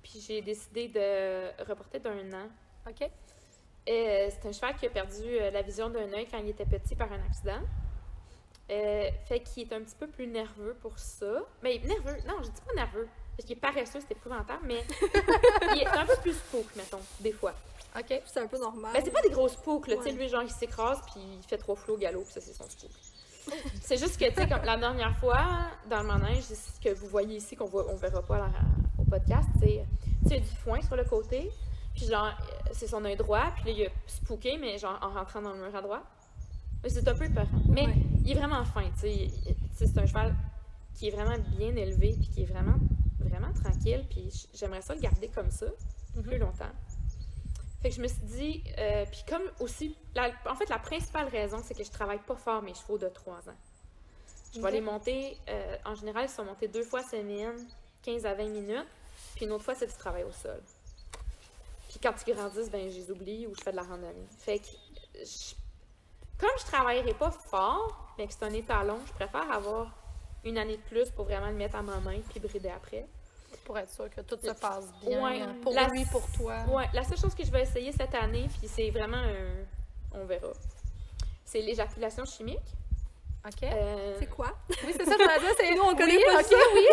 puis 0.02 0.20
j'ai 0.26 0.42
décidé 0.42 0.88
de 0.88 1.64
reporter 1.64 2.00
d'un 2.00 2.34
an. 2.34 2.48
OK? 2.90 3.04
Euh, 3.04 4.30
c'est 4.30 4.46
un 4.48 4.52
cheval 4.52 4.76
qui 4.76 4.88
a 4.88 4.90
perdu 4.90 5.24
euh, 5.24 5.52
la 5.52 5.62
vision 5.62 5.90
d'un 5.90 6.12
œil 6.14 6.28
quand 6.30 6.38
il 6.40 6.50
était 6.50 6.66
petit 6.66 6.96
par 6.96 7.12
un 7.12 7.24
accident. 7.26 7.62
Fait 8.68 9.42
qu'il 9.42 9.64
est 9.64 9.74
un 9.74 9.82
petit 9.82 9.96
peu 10.00 10.08
plus 10.08 10.28
nerveux 10.28 10.76
pour 10.82 10.98
ça. 10.98 11.44
Mais 11.62 11.80
nerveux, 11.80 12.18
non, 12.26 12.36
je 12.42 12.50
dis 12.50 12.62
pas 12.66 12.74
nerveux. 12.74 13.08
Parce 13.36 13.46
qu'il 13.46 13.58
est 13.58 13.60
paresseux, 13.60 14.00
c'est 14.00 14.12
épouvantable, 14.12 14.64
mais 14.66 14.84
il 15.76 15.82
est 15.82 15.88
un 15.88 16.06
peu 16.06 16.16
plus 16.22 16.34
spook, 16.34 16.68
mettons, 16.76 17.02
des 17.20 17.34
fois. 17.34 17.54
OK. 17.98 18.22
C'est 18.26 18.40
un 18.40 18.48
peu 18.48 18.58
normal. 18.58 18.92
Ben, 18.94 19.02
c'est 19.04 19.12
pas 19.12 19.22
des 19.22 19.30
gros 19.30 19.48
spooks, 19.50 19.88
là. 19.88 19.96
Tu 19.98 20.04
sais, 20.04 20.10
Ouais. 20.12 20.16
lui, 20.16 20.30
genre, 20.30 20.44
il 20.44 20.50
s'écrase 20.52 21.00
puis 21.12 21.22
il 21.40 21.44
fait 21.44 21.58
trois 21.58 21.76
flots 21.76 21.96
au 21.96 21.98
galop, 21.98 22.22
puis 22.22 22.34
ça, 22.34 22.42
c'est 22.42 22.54
son 22.54 22.64
spook. 22.70 22.92
c'est 23.82 23.98
juste 23.98 24.18
que, 24.20 24.30
tu 24.30 24.36
sais, 24.36 24.48
comme 24.48 24.64
la 24.64 24.78
dernière 24.78 25.18
fois, 25.18 25.40
dans 25.90 26.02
le 26.02 26.08
manège, 26.08 26.44
c'est 26.44 26.56
ce 26.56 26.80
que 26.80 26.94
vous 26.94 27.08
voyez 27.08 27.38
ici, 27.38 27.56
qu'on 27.56 27.66
on 27.74 27.96
verra 27.96 28.22
pas 28.22 28.38
la- 28.38 28.52
au 28.98 29.04
podcast, 29.04 29.50
tu 29.56 29.60
sais, 29.68 29.86
il 30.26 30.32
y 30.32 30.36
a 30.36 30.40
du 30.40 30.46
foin 30.64 30.82
sur 30.82 30.96
le 30.96 31.04
côté, 31.04 31.50
puis 31.96 32.06
genre, 32.06 32.32
c'est 32.72 32.88
son 32.88 33.04
œil 33.04 33.16
droit, 33.18 33.52
puis 33.56 33.66
là, 33.66 33.72
il 33.80 33.86
a 33.88 33.90
spooké, 34.08 34.58
mais 34.58 34.78
genre, 34.78 34.98
en 35.02 35.10
rentrant 35.10 35.42
dans 35.42 35.52
le 35.54 35.58
mur 35.68 35.76
à 35.76 35.82
droite. 35.82 36.04
Mais 36.84 36.90
c'est 36.90 37.08
un 37.08 37.16
peu 37.16 37.30
peur. 37.30 37.48
Mais 37.68 37.86
Ouais. 37.88 37.96
il 38.24 38.32
est 38.32 38.36
vraiment 38.36 38.64
fin, 38.64 38.84
tu 38.94 39.00
sais. 39.02 39.28
C'est 39.74 39.98
un 39.98 40.06
cheval 40.06 40.36
qui 40.96 41.08
est 41.08 41.12
vraiment 41.12 41.38
bien 41.58 41.76
élevé, 41.76 42.16
puis 42.18 42.28
qui 42.30 42.42
est 42.44 42.46
vraiment, 42.46 42.78
vraiment 43.20 43.52
tranquille, 43.54 44.06
puis 44.10 44.30
j'aimerais 44.54 44.82
ça 44.82 44.94
le 44.96 45.02
garder 45.02 45.28
comme 45.30 45.50
ça, 45.52 45.66
plus 46.24 46.38
longtemps. 46.38 46.66
Fait 47.82 47.90
que 47.90 47.96
je 47.96 48.02
me 48.02 48.08
suis 48.08 48.22
dit, 48.24 48.64
euh, 48.78 49.06
puis 49.12 49.24
comme 49.28 49.42
aussi, 49.60 49.98
la- 50.16 50.32
en 50.50 50.56
fait, 50.56 50.70
la 50.70 50.78
principale 50.80 51.28
raison, 51.30 51.62
c'est 51.64 51.74
que 51.74 51.84
je 51.84 51.90
travaille 51.92 52.20
pas 52.20 52.36
fort 52.36 52.62
mes 52.62 52.74
chevaux 52.76 52.98
de 52.98 53.08
3 53.10 53.38
ans. 53.50 53.58
Je 54.54 54.60
vais 54.62 54.72
les 54.72 54.82
monter, 54.82 55.38
euh, 55.50 55.78
en 55.86 55.96
général, 55.96 56.26
ils 56.26 56.30
sont 56.30 56.44
montés 56.46 56.68
deux 56.68 56.84
fois 56.84 57.02
semaine, 57.04 57.58
15 58.04 58.26
à 58.26 58.34
20 58.36 58.50
minutes, 58.50 58.86
puis 59.36 59.46
une 59.46 59.52
autre 59.54 59.64
fois, 59.64 59.74
c'est 59.76 59.88
du 59.88 59.94
travail 59.94 60.24
au 60.24 60.32
sol. 60.32 60.62
Puis 61.90 62.00
quand 62.02 62.14
ils 62.28 62.34
grandissent, 62.36 62.70
ben, 62.70 62.90
je 62.90 62.98
les 62.98 63.12
oublie 63.12 63.48
ou 63.48 63.56
je 63.56 63.62
fais 63.62 63.72
de 63.72 63.76
la 63.78 63.84
randonnée. 63.84 64.28
Fait 64.40 64.60
que, 64.60 64.66
je- 65.16 65.56
comme 66.38 66.50
je 66.60 66.66
travaillerai 66.66 67.14
pas 67.14 67.32
fort, 67.32 68.14
mais 68.18 68.28
que 68.28 68.34
c'est 68.34 68.44
un 68.44 68.54
étalon, 68.54 69.00
je 69.08 69.14
préfère 69.14 69.52
avoir 69.52 69.92
une 70.44 70.58
année 70.58 70.78
de 70.78 70.82
plus 70.84 71.10
pour 71.12 71.26
vraiment 71.26 71.48
le 71.48 71.54
mettre 71.56 71.76
à 71.76 71.82
ma 71.82 71.98
main 72.00 72.20
puis 72.30 72.40
brider 72.40 72.70
après. 72.70 73.08
Pour 73.72 73.78
être 73.80 73.90
sûr 73.90 74.10
que 74.10 74.20
tout 74.20 74.38
se 74.44 74.52
passe 74.52 74.92
bien. 75.00 75.24
Ouais. 75.24 75.42
euh, 75.42 75.54
Pour 75.62 75.72
La- 75.74 75.88
lui, 75.88 76.04
pour 76.12 76.30
toi. 76.34 76.58
Ouais, 76.68 76.90
la 76.94 77.06
seule 77.06 77.18
chose 77.18 77.34
que 77.34 77.46
je 77.46 77.50
vais 77.52 77.62
essayer 77.62 77.94
cette 77.94 78.14
année, 78.16 78.50
puis 78.60 78.68
c'est 78.68 78.90
vraiment 78.90 79.16
un. 79.16 79.64
On 80.14 80.26
verra. 80.26 80.50
C'est 81.46 81.62
l'éjaculation 81.62 82.26
chimique. 82.26 82.58
OK. 83.48 83.64
Euh, 83.64 84.18
C'est 84.20 84.26
quoi? 84.28 84.52
Oui, 84.86 84.92
c'est 84.92 85.06
ça, 85.06 85.14
je 85.18 85.40
disais, 85.40 85.54
c'est... 85.58 85.74
Nous, 85.76 85.84
on 85.84 85.96
connaît 85.96 86.18
oui, 86.18 86.24
pas 86.26 86.40
OK, 86.42 86.46
ça. 86.48 86.56
oui. 86.76 86.86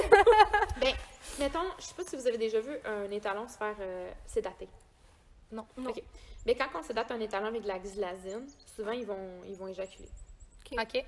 ben, 0.81 0.95
mettons, 1.41 1.69
je 1.81 1.85
sais 1.85 1.95
pas 1.95 2.05
si 2.05 2.15
vous 2.15 2.29
avez 2.29 2.39
déjà 2.39 2.61
vu 2.61 2.71
un 2.85 3.11
étalon 3.11 3.49
se 3.49 3.57
faire 3.57 3.75
euh, 3.81 4.13
sédater. 4.25 4.69
Non. 5.51 5.67
Non. 5.77 5.91
OK. 5.91 6.01
Mais 6.47 6.55
quand 6.55 6.69
on 6.79 6.83
sédate 6.85 7.11
un 7.11 7.19
étalon 7.19 7.47
avec 7.47 7.63
de 7.63 7.67
la 7.69 7.81
xylazine, 7.81 8.47
souvent 8.77 8.93
ils 8.93 9.05
vont, 9.05 9.43
ils 9.49 9.57
vont 9.57 9.67
éjaculer. 9.67 10.09
OK. 10.71 11.05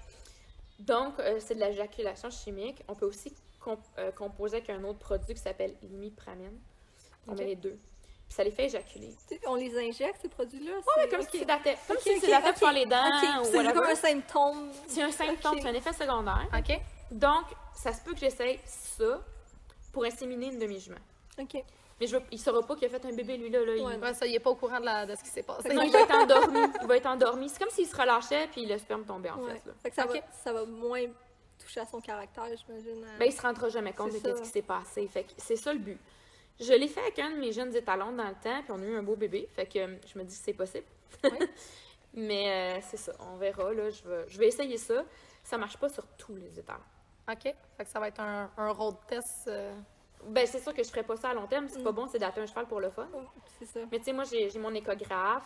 Donc, 0.81 1.15
euh, 1.21 1.39
c'est 1.39 1.55
de 1.55 1.61
l'éjaculation 1.61 2.29
chimique. 2.29 2.83
On 2.89 2.97
peut 2.97 3.07
aussi 3.07 3.33
comp- 3.61 3.81
euh, 3.99 4.11
composer 4.13 4.57
avec 4.59 4.71
un 4.71 4.83
autre 4.85 4.99
produit 4.99 5.35
qui 5.35 5.41
s'appelle 5.41 5.75
l'imipramine. 5.83 6.59
On 7.29 7.33
Ok. 7.33 7.39
met 7.39 7.47
les 7.47 7.57
deux. 7.57 7.77
Puis 8.27 8.37
ça 8.37 8.45
les 8.45 8.51
fait 8.53 8.67
éjaculer. 8.67 9.15
On 9.47 9.57
les 9.57 9.77
injecte, 9.77 10.21
ces 10.23 10.29
produits-là? 10.29 10.73
C'est- 11.03 11.09
comme 11.11 11.21
ok. 11.21 11.25
si 11.27 11.31
tu 11.33 11.39
sédatais. 11.39 11.77
Comme 11.89 11.97
Ok, 11.97 12.03
si 12.03 12.61
pour 12.61 12.71
les 12.71 12.87
dents 12.87 13.45
c'est 13.45 13.65
comme 13.73 13.79
un 13.85 13.95
symptôme. 13.95 14.71
C'est 14.87 15.03
un 15.03 15.11
symptôme, 15.11 15.59
c'est 15.61 15.69
un 15.69 15.75
effet 15.75 15.93
secondaire. 15.93 16.47
OK. 16.57 16.81
Donc, 17.11 17.45
ça 17.75 17.93
se 17.93 18.01
peut 18.03 18.13
que 18.13 18.21
j'essaye 18.21 18.61
ça 18.65 19.21
pour 19.93 20.05
inséminer 20.05 20.47
une 20.47 20.59
demi-jument. 20.61 21.01
OK. 21.41 21.65
Mais 22.01 22.07
je 22.07 22.17
veux, 22.17 22.23
il 22.31 22.39
saura 22.39 22.63
pas 22.67 22.77
qu'il 22.77 22.87
a 22.87 22.89
fait 22.89 23.05
un 23.05 23.13
bébé, 23.13 23.37
lui, 23.37 23.51
là. 23.51 23.63
là 23.65 23.75
il- 23.77 23.85
Ouais, 23.85 23.97
Ouais, 23.97 24.15
ça, 24.15 24.27
il 24.27 24.35
est 24.35 24.39
pas 24.41 24.51
au 24.51 24.55
courant 24.55 24.79
de, 24.81 24.85
la- 24.87 25.05
de 25.07 25.15
ce 25.17 25.23
qui 25.23 25.29
s'est 25.29 25.43
passé. 25.43 25.69
Non, 25.75 25.83
il 25.83 25.91
va 25.91 26.01
être 26.01 26.15
endormi. 26.15 26.61
Il 26.81 26.87
va 26.87 26.97
être 26.97 27.07
endormi. 27.07 27.49
C'est 27.51 27.59
comme 27.59 27.69
s'il 27.71 27.87
se 27.87 27.95
relâchait 27.97 28.47
puis 28.53 28.65
le 28.65 28.79
sperme 28.79 29.05
tombait, 29.05 29.29
en 29.31 29.39
Ouais. 29.43 29.53
fait. 29.55 29.67
Là. 29.67 29.73
Fait 29.83 29.91
que 29.91 29.97
ça, 29.97 30.07
Ok. 30.07 30.13
va, 30.15 30.21
ça 30.45 30.53
va 30.53 30.65
moins 30.65 31.05
toucher 31.71 31.81
à 31.81 31.87
son 31.87 32.01
caractère, 32.01 32.45
j'imagine. 32.57 33.05
à- 33.05 33.19
Ben, 33.19 33.25
il 33.27 33.33
se 33.33 33.41
rendra 33.43 33.69
jamais 33.69 33.93
compte 33.93 34.13
de 34.13 34.37
ce 34.37 34.43
qui 34.43 34.49
s'est 34.49 34.63
passé. 34.63 35.07
Fait 35.09 35.25
que 35.25 35.33
c'est 35.39 35.57
ça 35.57 35.73
le 35.73 35.79
but. 35.79 35.99
Je 36.59 36.73
l'ai 36.75 36.89
fait 36.89 37.01
avec 37.01 37.19
un 37.19 37.31
de 37.31 37.37
mes 37.37 37.53
jeunes 37.53 37.75
étalons 37.75 38.13
dans 38.13 38.29
le 38.29 38.35
temps, 38.35 38.63
puis 38.63 38.71
on 38.73 38.79
a 38.83 38.85
eu 38.85 38.97
un 38.97 39.03
beau 39.03 39.17
bébé. 39.17 39.49
Fait 39.55 39.67
que 39.67 39.79
euh, 39.79 39.97
je 40.07 40.19
me 40.19 40.25
dis 40.25 40.37
que 40.37 40.45
c'est 40.45 40.53
possible. 40.53 40.85
Mais 42.15 42.77
euh, 42.77 42.81
c'est 42.83 42.97
ça, 42.97 43.13
on 43.21 43.37
verra. 43.37 43.73
Là, 43.73 43.89
je, 43.91 44.03
vais, 44.03 44.25
je 44.29 44.39
vais 44.39 44.49
essayer 44.49 44.77
ça. 44.77 45.05
Ça 45.43 45.57
marche 45.57 45.77
pas 45.79 45.89
sur 45.89 46.05
tous 46.19 46.35
les 46.37 46.59
étalons. 46.59 46.81
OK. 47.31 47.43
Fait 47.43 47.55
que 47.85 47.89
ça 47.89 48.01
va 48.01 48.09
être 48.09 48.21
un, 48.21 48.51
un 48.57 48.71
road 48.73 48.97
test. 49.07 49.47
euh, 49.49 49.73
Ben, 50.27 50.47
c'est 50.47 50.59
sûr 50.61 50.75
que 50.75 50.83
je 50.83 50.89
ferai 50.89 51.03
pas 51.05 51.17
ça 51.17 51.31
à 51.31 51.35
long 51.35 51.47
terme. 51.47 51.69
C'est 51.69 51.83
pas 51.83 51.93
Mm. 51.93 51.95
bon, 51.95 52.07
c'est 52.09 52.19
d'attendre 52.19 52.43
un 52.43 52.47
cheval 52.47 52.67
pour 52.67 52.81
le 52.81 52.91
fun. 52.91 53.09
Oh, 53.15 53.21
c'est 53.59 53.67
ça. 53.67 53.81
Mais 53.91 53.99
tu 53.99 54.07
sais, 54.07 54.13
moi, 54.13 54.25
j'ai 54.25 54.51
mon 54.59 54.75
échographe. 54.75 55.45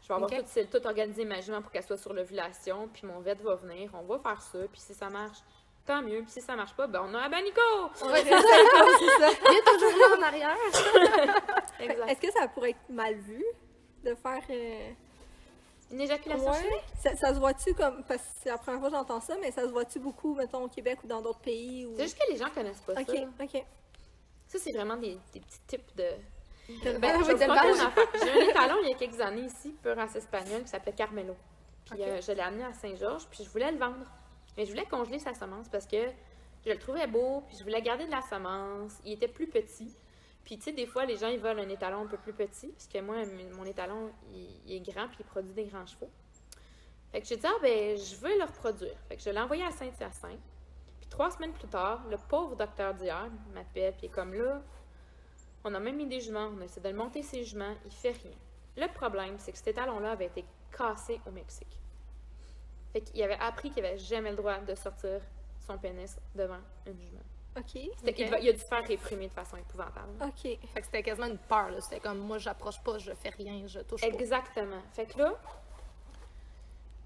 Je 0.00 0.08
vais 0.08 0.14
avoir 0.14 0.30
tout, 0.30 0.78
tout 0.78 0.86
organisé 0.86 1.24
ma 1.24 1.40
jument 1.40 1.60
pour 1.60 1.70
qu'elle 1.70 1.82
soit 1.84 1.96
sur 1.98 2.12
l'ovulation. 2.14 2.88
Puis 2.92 3.06
mon 3.06 3.20
vet 3.20 3.34
va 3.34 3.56
venir. 3.56 3.90
On 3.94 4.02
va 4.02 4.18
faire 4.18 4.40
ça. 4.40 4.58
Puis 4.72 4.80
si 4.80 4.94
ça 4.94 5.10
marche, 5.10 5.38
tant 5.88 6.02
mieux. 6.02 6.22
Puis 6.22 6.30
si 6.32 6.40
ça 6.40 6.54
marche 6.54 6.74
pas, 6.74 6.86
ben 6.86 7.02
on 7.04 7.14
a 7.14 7.28
ben 7.28 7.42
Nico! 7.42 7.60
Ouais, 8.06 8.22
c'est 8.22 8.30
ça, 8.30 8.40
c'est 8.98 9.20
ça. 9.20 9.30
Il 9.50 9.56
est 9.56 9.62
toujours 9.62 9.98
là 9.98 10.16
en 10.18 10.22
arrière. 10.22 10.56
Exact. 11.80 12.08
Est-ce 12.10 12.20
que 12.20 12.32
ça 12.32 12.46
pourrait 12.48 12.70
être 12.70 12.88
mal 12.90 13.14
vu 13.14 13.44
de 14.04 14.14
faire. 14.14 14.42
euh, 14.50 14.90
Une 15.90 16.00
éjaculation 16.00 16.50
ouais? 16.50 16.82
Ça, 17.02 17.16
ça 17.16 17.34
se 17.34 17.38
voit-tu 17.40 17.74
comme. 17.74 18.04
Parce 18.04 18.22
que 18.22 18.28
c'est 18.42 18.48
la 18.50 18.58
première 18.58 18.80
fois 18.80 18.90
que 18.90 18.96
j'entends 18.96 19.20
ça, 19.20 19.34
mais 19.40 19.50
ça 19.50 19.62
se 19.62 19.68
voit-tu 19.68 19.98
beaucoup, 19.98 20.34
mettons, 20.34 20.64
au 20.64 20.68
Québec 20.68 20.98
ou 21.02 21.06
dans 21.06 21.22
d'autres 21.22 21.40
pays? 21.40 21.86
Ou... 21.86 21.94
C'est 21.96 22.04
juste 22.04 22.18
que 22.18 22.30
les 22.30 22.36
gens 22.38 22.50
connaissent 22.50 22.80
pas 22.82 22.92
Ok, 22.92 23.06
ça. 23.08 23.44
ok. 23.44 23.64
Ça, 24.46 24.58
c'est 24.58 24.72
vraiment 24.72 24.96
des, 24.96 25.18
des 25.32 25.40
petits 25.40 25.60
types 25.66 25.96
de. 25.96 26.08
Ben, 26.98 27.16
affaire. 27.22 27.36
J'ai 28.22 28.30
un 28.30 28.48
étalon 28.50 28.76
il 28.82 28.90
y 28.90 28.92
a 28.92 28.96
quelques 28.96 29.20
années 29.20 29.46
ici, 29.46 29.74
pur 29.82 29.96
race 29.96 30.14
espagnole, 30.16 30.62
qui 30.62 30.68
s'appelait 30.68 30.92
Carmelo. 30.92 31.34
Puis 31.90 31.98
Ok. 32.02 32.06
euh, 32.06 32.20
je 32.20 32.32
l'ai 32.32 32.42
amené 32.42 32.64
à 32.64 32.74
Saint-Georges, 32.74 33.26
puis 33.30 33.42
je 33.44 33.48
voulais 33.48 33.72
le 33.72 33.78
vendre. 33.78 34.04
Mais 34.58 34.66
je 34.66 34.72
voulais 34.72 34.86
congeler 34.86 35.20
sa 35.20 35.34
semence 35.34 35.68
parce 35.68 35.86
que 35.86 36.10
je 36.66 36.70
le 36.70 36.78
trouvais 36.78 37.06
beau, 37.06 37.44
puis 37.46 37.56
je 37.56 37.62
voulais 37.62 37.80
garder 37.80 38.06
de 38.06 38.10
la 38.10 38.22
semence. 38.22 38.98
Il 39.04 39.12
était 39.12 39.28
plus 39.28 39.46
petit. 39.46 39.94
Puis, 40.44 40.58
tu 40.58 40.64
sais, 40.64 40.72
des 40.72 40.86
fois, 40.86 41.06
les 41.06 41.16
gens, 41.16 41.28
ils 41.28 41.38
veulent 41.38 41.60
un 41.60 41.68
étalon 41.68 42.02
un 42.02 42.06
peu 42.06 42.16
plus 42.16 42.32
petit, 42.32 42.68
parce 42.68 42.88
que 42.88 43.00
moi, 43.00 43.16
mon 43.54 43.64
étalon, 43.64 44.10
il, 44.66 44.74
est 44.74 44.80
grand, 44.80 45.06
puis 45.06 45.18
il 45.20 45.26
produit 45.26 45.52
des 45.52 45.66
grands 45.66 45.86
chevaux. 45.86 46.10
Fait 47.12 47.20
que 47.20 47.26
j'ai 47.26 47.36
dit, 47.36 47.46
ah, 47.46 47.58
ben, 47.62 47.96
je 47.96 48.16
veux 48.16 48.36
le 48.36 48.44
reproduire. 48.44 48.96
Fait 49.08 49.16
que 49.16 49.22
je 49.22 49.30
l'ai 49.30 49.38
envoyé 49.38 49.62
à 49.62 49.70
Saint-Hyacinthe. 49.70 50.40
Puis, 51.00 51.08
trois 51.08 51.30
semaines 51.30 51.52
plus 51.52 51.68
tard, 51.68 52.02
le 52.10 52.16
pauvre 52.16 52.56
docteur 52.56 52.94
d'hier 52.94 53.28
m'appelle, 53.54 53.94
puis 53.96 54.06
est 54.06 54.10
comme 54.10 54.34
là, 54.34 54.60
on 55.62 55.72
a 55.72 55.78
même 55.78 55.96
mis 55.96 56.06
des 56.06 56.20
juments, 56.20 56.50
on 56.56 56.60
a 56.60 56.64
essayé 56.64 56.82
de 56.82 56.88
le 56.88 56.96
monter 56.96 57.22
ses 57.22 57.44
juments, 57.44 57.74
il 57.84 57.92
fait 57.92 58.10
rien. 58.10 58.36
Le 58.76 58.92
problème, 58.92 59.36
c'est 59.38 59.52
que 59.52 59.58
cet 59.58 59.68
étalon-là 59.68 60.12
avait 60.12 60.26
été 60.26 60.44
cassé 60.76 61.20
au 61.26 61.30
Mexique. 61.30 61.78
Fait 62.98 63.12
qu'il 63.12 63.22
avait 63.22 63.38
appris 63.38 63.70
qu'il 63.70 63.84
avait 63.84 63.98
jamais 63.98 64.30
le 64.30 64.36
droit 64.36 64.58
de 64.58 64.74
sortir 64.74 65.20
son 65.66 65.78
pénis 65.78 66.16
devant 66.34 66.58
une 66.86 66.98
jument. 66.98 67.20
Ok. 67.56 67.64
C'était- 68.04 68.24
Ok. 68.24 68.40
il, 68.42 68.48
a 68.48 68.52
dû 68.52 68.58
se 68.58 68.64
faire 68.64 68.86
réprimer 68.86 69.28
de 69.28 69.32
façon 69.32 69.56
épouvantable. 69.56 70.12
Ok. 70.22 70.42
Fait 70.42 70.58
que 70.80 70.84
c'était 70.84 71.02
quasiment 71.02 71.26
une 71.26 71.38
peur. 71.38 71.70
là. 71.70 71.80
C'était 71.80 72.00
comme 72.00 72.18
moi, 72.18 72.38
j'approche 72.38 72.80
pas, 72.82 72.98
je 72.98 73.12
fais 73.12 73.30
rien, 73.30 73.66
je 73.66 73.80
touche 73.80 74.00
pas. 74.00 74.06
Exactement. 74.06 74.80
Fait 74.92 75.06
que 75.06 75.18
là, 75.18 75.34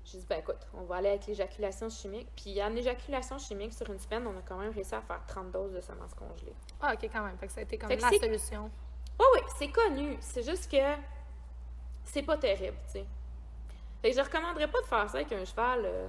j'ai 0.04 0.18
dit, 0.18 0.26
ben 0.28 0.40
écoute, 0.40 0.58
on 0.74 0.82
va 0.82 0.96
aller 0.96 1.10
avec 1.10 1.26
l'éjaculation 1.26 1.88
chimique. 1.88 2.28
Puis 2.36 2.62
en 2.62 2.74
éjaculation 2.74 3.38
chimique, 3.38 3.72
sur 3.72 3.88
une 3.90 3.98
semaine, 3.98 4.26
on 4.26 4.36
a 4.38 4.42
quand 4.42 4.58
même 4.58 4.72
réussi 4.72 4.94
à 4.94 5.00
faire 5.02 5.24
30 5.26 5.50
doses 5.52 5.72
de 5.72 5.80
semences 5.80 6.14
congelées. 6.14 6.54
Ah, 6.80 6.94
ok, 6.94 7.08
quand 7.12 7.22
même. 7.24 7.36
Fait 7.38 7.46
que 7.46 7.52
ça 7.52 7.60
a 7.60 7.62
été 7.62 7.78
comme 7.78 7.90
la 7.90 8.10
solution. 8.10 8.70
Oui, 9.20 9.26
oui, 9.34 9.40
c'est 9.58 9.68
connu. 9.70 10.16
C'est 10.20 10.42
juste 10.42 10.70
que 10.70 10.76
c'est 12.04 12.22
pas 12.22 12.36
terrible, 12.36 12.76
tu 12.86 12.92
sais. 13.00 13.06
Fait 14.02 14.10
que 14.10 14.16
je 14.16 14.22
recommanderais 14.22 14.68
pas 14.68 14.80
de 14.80 14.86
faire 14.86 15.08
ça 15.08 15.16
avec 15.18 15.32
un 15.32 15.44
cheval 15.44 15.82
euh, 15.84 16.08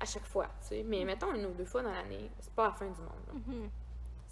à 0.00 0.04
chaque 0.04 0.24
fois, 0.26 0.46
tu 0.60 0.68
sais. 0.68 0.84
Mais 0.86 1.04
mettons 1.04 1.32
une 1.34 1.46
ou 1.46 1.52
deux 1.52 1.64
fois 1.64 1.82
dans 1.82 1.92
l'année, 1.92 2.30
c'est 2.40 2.52
pas 2.52 2.64
la 2.66 2.72
fin 2.72 2.86
du 2.86 3.00
monde. 3.00 3.22
là. 3.28 3.32
Mhm. 3.46 3.70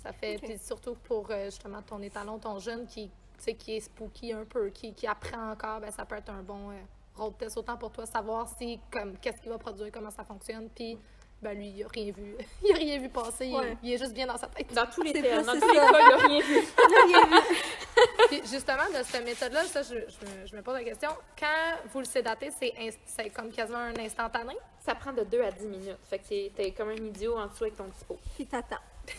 Ça 0.02 0.12
fait, 0.12 0.38
puis 0.42 0.58
surtout 0.58 0.94
pour 1.04 1.26
euh, 1.30 1.44
justement 1.46 1.82
ton 1.82 2.00
étalon, 2.02 2.38
ton 2.38 2.58
jeune 2.58 2.86
qui, 2.86 3.08
tu 3.08 3.12
sais, 3.38 3.54
qui 3.54 3.76
est 3.76 3.80
spooky 3.80 4.32
un 4.32 4.44
peu, 4.44 4.68
qui, 4.70 4.92
qui 4.94 5.06
apprend 5.06 5.52
encore, 5.52 5.80
ben, 5.80 5.90
ça 5.90 6.04
peut 6.06 6.16
être 6.16 6.30
un 6.30 6.42
bon 6.42 6.70
euh, 6.70 6.74
road 7.16 7.34
test 7.38 7.56
autant 7.58 7.76
pour 7.76 7.92
toi, 7.92 8.06
savoir 8.06 8.48
si, 8.48 8.80
comme, 8.90 9.16
qu'est-ce 9.18 9.40
qu'il 9.42 9.50
va 9.50 9.58
produire, 9.58 9.90
comment 9.92 10.10
ça 10.10 10.24
fonctionne, 10.24 10.68
puis 10.74 10.98
ben, 11.42 11.54
lui, 11.56 11.68
il 11.68 11.84
a 11.84 11.88
rien 11.88 12.12
vu. 12.12 12.34
il 12.64 12.72
a 12.72 12.76
rien 12.76 12.98
vu 12.98 13.08
passer, 13.10 13.46
il 13.46 13.54
est- 13.54 13.58
Ouais. 13.58 13.76
il, 13.82 13.92
est 13.92 13.98
juste 13.98 14.14
bien 14.14 14.26
dans 14.26 14.38
sa 14.38 14.46
tête. 14.46 14.72
Dans 14.74 14.86
tous 14.86 15.02
les 15.02 15.12
termes, 15.22 15.44
dans 15.46 15.52
tous 15.52 15.68
les 15.68 15.76
cas, 15.76 15.90
il 15.92 16.12
a 16.12 16.16
rien 16.26 16.40
vu. 16.40 16.56
Puis 18.30 18.40
justement, 18.46 18.86
de 18.96 19.02
cette 19.02 19.24
méthode-là, 19.24 19.64
ça, 19.64 19.82
je, 19.82 19.88
je 19.94 20.26
me, 20.26 20.46
je 20.46 20.56
me 20.56 20.62
pose 20.62 20.74
la 20.74 20.84
question, 20.84 21.10
quand 21.38 21.76
vous 21.92 21.98
le 22.00 22.04
sédatez, 22.04 22.50
c'est, 22.50 23.30
comme 23.30 23.50
quasiment 23.50 23.78
un 23.78 23.96
instantané? 23.98 24.56
Ça 24.78 24.94
prend 24.94 25.12
de 25.12 25.24
2 25.24 25.42
à 25.42 25.50
10 25.50 25.66
minutes. 25.66 25.98
Fait 26.04 26.18
que 26.18 26.28
t'es- 26.28 26.52
t'es 26.54 26.70
comme 26.72 26.88
un 26.90 26.94
idiot 26.96 27.36
en 27.36 27.46
dessous 27.46 27.64
avec 27.64 27.76
ton 27.76 27.88
petit 27.90 28.04
pot. 28.04 28.18
Puis 28.36 28.46
t'attends. 28.46 28.76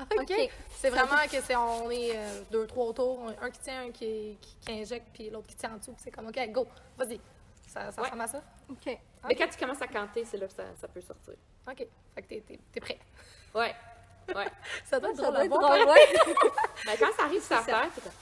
OK. 0.00 0.16
OK. 0.20 0.50
C'est 0.70 0.90
vraiment 0.90 1.22
que 1.30 1.40
c'est 1.42 1.54
on 1.56 1.90
est 1.90 2.16
euh, 2.16 2.42
deux, 2.50 2.66
trois 2.66 2.86
autour, 2.86 3.26
un 3.40 3.50
qui 3.50 3.60
tient, 3.60 3.82
un 3.84 3.90
qui, 3.90 4.36
qui, 4.40 4.56
qui 4.60 4.72
injecte, 4.72 5.06
puis 5.12 5.30
l'autre 5.30 5.46
qui 5.48 5.56
tient 5.56 5.72
en 5.72 5.76
dessous, 5.76 5.92
puis 5.92 6.02
c'est 6.04 6.10
comme 6.10 6.26
OK, 6.28 6.48
go, 6.50 6.66
vas-y. 6.98 7.20
Ça, 7.68 7.90
ça 7.90 8.00
Ouais. 8.02 8.08
ressemble 8.08 8.22
à 8.22 8.28
ça? 8.28 8.42
OK. 8.68 8.98
Mais 9.28 9.34
quand 9.34 9.48
tu 9.48 9.58
commences 9.58 9.80
à 9.82 9.86
canter, 9.86 10.24
c'est 10.24 10.36
là 10.36 10.46
que 10.46 10.52
ça, 10.52 10.64
ça 10.80 10.88
peut 10.88 11.00
sortir. 11.00 11.34
OK. 11.70 11.86
Fait 12.14 12.22
que 12.22 12.26
t'es, 12.28 12.40
t'es, 12.46 12.58
t'es 12.72 12.80
prêt. 12.80 12.98
Ouais. 13.54 13.74
Ouais. 14.34 14.48
Ça 14.84 14.98
doit 15.00 15.10
être 15.10 15.16
drôle 15.16 15.36
à 15.36 15.46
voir. 15.46 15.96
Mais 16.86 16.96
quand 17.00 17.12
ça 17.16 17.24
arrive 17.24 17.42
sur 17.42 17.56
la 17.56 17.62
terre, 17.62 17.88
t'es 17.94 18.00
comme. 18.00 18.12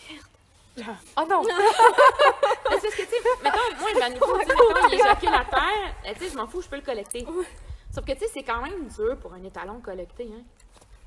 Oh 1.16 1.24
non! 1.28 1.42
Parce 2.64 2.82
que, 2.82 2.88
tu 2.88 3.04
sais, 3.04 3.16
mettons, 3.42 3.58
moi, 3.80 3.90
le 3.92 4.00
sais, 4.00 4.10
mettons, 4.10 4.88
il 4.88 4.94
éjacule 4.94 5.34
à 5.34 5.44
terre, 5.44 5.94
eh, 6.06 6.14
tu 6.14 6.20
sais, 6.24 6.30
je 6.30 6.36
m'en 6.36 6.46
fous, 6.46 6.62
je 6.62 6.68
peux 6.68 6.76
le 6.76 6.82
collecter. 6.82 7.26
Sauf 7.92 8.04
que, 8.04 8.12
tu 8.12 8.20
sais, 8.20 8.28
c'est 8.32 8.42
quand 8.44 8.62
même 8.62 8.88
dur 8.88 9.18
pour 9.18 9.34
un 9.34 9.42
étalon 9.42 9.74
de 9.74 9.84
collecter, 9.84 10.30
hein. 10.32 10.42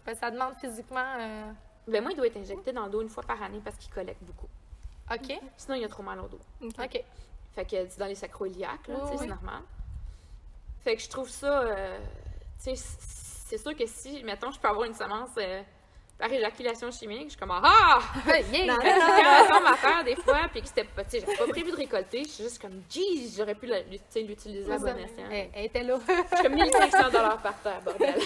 Ben, 0.05 0.15
ça 0.15 0.29
demande 0.29 0.53
physiquement. 0.60 1.15
euh, 1.19 1.51
Ben, 1.88 2.01
moi, 2.03 2.12
il 2.12 2.17
doit 2.17 2.27
être 2.27 2.38
injecté 2.38 2.72
dans 2.74 2.83
le 2.86 2.91
dos 2.91 3.01
une 3.01 3.10
fois 3.10 3.24
par 3.24 3.41
année 3.41 3.62
parce 3.63 3.77
qu'il 3.77 3.91
collecte 3.93 4.22
beaucoup. 4.22 4.50
OK. 5.12 5.39
Sinon, 5.57 5.75
il 5.77 5.86
a 5.86 5.88
trop 5.88 6.03
mal 6.03 6.19
au 6.19 6.27
dos. 6.27 6.39
OK. 6.62 7.03
Fait 7.55 7.65
que 7.65 7.88
c'est 7.88 7.98
dans 8.00 8.05
les 8.07 8.15
sacroiliacs, 8.15 8.88
là, 8.89 8.95
Oui, 8.95 9.01
tu 9.01 9.05
sais, 9.07 9.12
oui. 9.13 9.17
c'est 9.22 9.27
normal. 9.27 9.62
Fait 10.83 10.95
que 10.98 11.01
je 11.01 11.10
trouve 11.10 11.29
ça, 11.29 11.62
euh, 11.62 11.98
tu 12.62 12.75
sais, 12.75 12.83
c'est 13.57 13.62
sûr 13.62 13.75
que 13.77 13.86
si, 13.86 14.24
mettons, 14.24 14.51
je 14.51 14.60
peux 14.60 14.67
avoir 14.67 14.86
une 14.86 14.95
semence 14.95 15.29
euh, 15.38 15.62
par 16.17 16.31
éjaculation 16.31 16.89
chimique, 16.89 17.25
je 17.25 17.29
suis 17.29 17.38
comme 17.38 17.51
ah! 17.51 18.00
yeah! 18.51 18.65
Non, 18.65 18.77
quand 18.81 19.65
à 19.65 19.77
terre 19.77 20.03
des 20.03 20.15
fois, 20.15 20.41
puis 20.51 20.62
que 20.63 20.67
c'était 20.67 20.86
pas, 20.86 21.03
tu 21.03 21.12
sais, 21.12 21.19
j'avais 21.19 21.38
pas 21.38 21.48
prévu 21.48 21.72
de 21.72 21.75
récolter, 21.75 22.24
je 22.24 22.29
suis 22.29 22.43
juste 22.45 22.60
comme, 22.60 22.81
jeez, 22.89 23.29
j'aurais 23.38 23.53
pu 23.53 23.67
l'utiliser 24.15 24.72
à 24.74 24.77
bon 24.79 24.88
escient. 24.98 25.29
Elle, 25.31 25.50
elle 25.53 25.65
était 25.65 25.83
là. 25.83 26.00
Je 26.07 26.36
suis 26.36 26.43
comme 26.43 26.55
1500 26.55 26.98
par 27.43 27.60
terre, 27.62 27.81
bordel. 27.86 28.15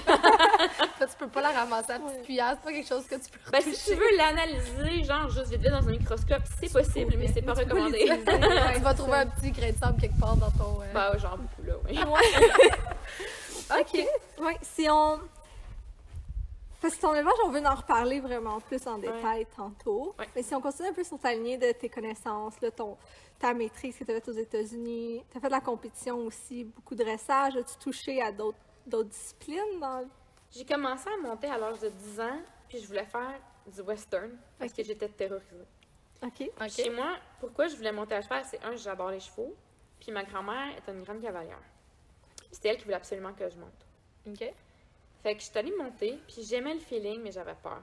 Tu 0.99 1.05
peux 1.19 1.27
pas 1.27 1.41
la 1.41 1.49
ramasser 1.51 1.91
à 1.93 1.99
petite 1.99 2.23
cuillère, 2.23 2.55
c'est 2.55 2.63
pas 2.63 2.71
quelque 2.71 2.87
chose 2.87 3.05
que 3.05 3.15
tu 3.15 3.29
peux 3.31 3.51
Ben, 3.51 3.61
si 3.61 3.91
tu 3.91 3.97
veux 3.97 4.17
l'analyser, 4.17 5.03
genre, 5.03 5.29
juste 5.29 5.47
vite 5.49 5.61
vite 5.61 5.71
dans 5.71 5.87
un 5.87 5.91
microscope, 5.91 6.43
c'est 6.59 6.71
possible, 6.71 7.15
mais 7.17 7.27
c'est 7.27 7.41
pas 7.41 7.53
Tu 7.53 7.59
recommandé. 7.63 8.05
tu 8.75 8.81
vas 8.81 8.93
trouver 8.93 9.17
un 9.17 9.27
petit 9.27 9.51
grain 9.51 9.71
de 9.71 9.77
sable 9.77 9.99
quelque 9.99 10.19
part 10.19 10.37
dans 10.37 10.51
ton. 10.51 10.81
euh, 10.81 10.93
Bah, 10.93 11.17
genre, 11.17 11.37
beaucoup, 11.37 11.63
là, 11.65 11.73
oui. 11.85 11.99
OK. 13.71 14.07
Oui, 14.39 14.53
si 14.61 14.87
on. 14.89 15.19
Parce 16.81 16.95
que 16.95 17.01
ton 17.01 17.15
élevage, 17.15 17.33
on 17.43 17.49
veut 17.49 17.65
en 17.65 17.75
reparler 17.75 18.19
vraiment 18.19 18.59
plus 18.61 18.85
en 18.85 18.99
détail 18.99 19.47
tantôt. 19.55 20.15
Ouais. 20.19 20.27
Mais 20.35 20.43
si 20.43 20.53
on 20.53 20.61
continue 20.61 20.89
un 20.89 20.93
peu 20.93 21.03
sur 21.03 21.17
ta 21.19 21.33
lignée 21.33 21.57
de 21.57 21.71
tes 21.71 21.89
connaissances, 21.89 22.61
là, 22.61 22.69
ton, 22.69 22.97
ta 23.39 23.53
maîtrise 23.53 23.97
que 23.97 24.03
tu 24.03 24.11
as 24.11 24.15
faite 24.15 24.29
aux 24.29 24.33
États-Unis, 24.33 25.23
tu 25.31 25.37
as 25.37 25.41
fait 25.41 25.47
de 25.47 25.53
la 25.53 25.61
compétition 25.61 26.17
aussi, 26.19 26.65
beaucoup 26.65 26.93
de 26.93 27.03
dressage. 27.03 27.57
As-tu 27.57 27.77
touché 27.79 28.21
à 28.21 28.31
d'autres 28.31 29.09
disciplines 29.09 29.79
dans 29.81 30.07
J'ai 30.51 30.65
commencé 30.65 31.09
à 31.09 31.17
monter 31.17 31.47
à 31.47 31.57
l'âge 31.57 31.79
de 31.79 31.89
10 31.89 32.19
ans, 32.19 32.39
puis 32.69 32.79
je 32.79 32.87
voulais 32.87 33.05
faire 33.05 33.39
du 33.65 33.81
western 33.81 34.37
parce 34.59 34.71
que 34.71 34.83
j'étais 34.83 35.09
terrorisée. 35.09 35.65
OK. 36.23 36.51
OK. 36.61 36.69
Chez 36.69 36.89
moi, 36.89 37.17
pourquoi 37.39 37.67
je 37.67 37.75
voulais 37.75 37.91
monter 37.91 38.15
à 38.15 38.21
cheval, 38.21 38.43
c'est 38.49 38.63
un, 38.63 38.75
j'adore 38.75 39.11
les 39.11 39.19
chevaux, 39.19 39.55
puis 39.99 40.11
ma 40.11 40.23
grand-mère 40.23 40.75
est 40.77 40.91
une 40.91 41.03
grande 41.03 41.21
cavalière. 41.21 41.61
C'était 42.51 42.69
elle 42.69 42.77
qui 42.77 42.83
voulait 42.85 42.95
absolument 42.95 43.33
que 43.33 43.49
je 43.49 43.57
monte. 43.57 43.85
OK. 44.27 44.53
Fait 45.23 45.35
que 45.35 45.41
je 45.41 45.45
suis 45.47 45.57
allée 45.57 45.73
monter, 45.75 46.19
puis 46.27 46.43
j'aimais 46.43 46.73
le 46.73 46.79
feeling, 46.79 47.21
mais 47.21 47.31
j'avais 47.31 47.55
peur. 47.61 47.81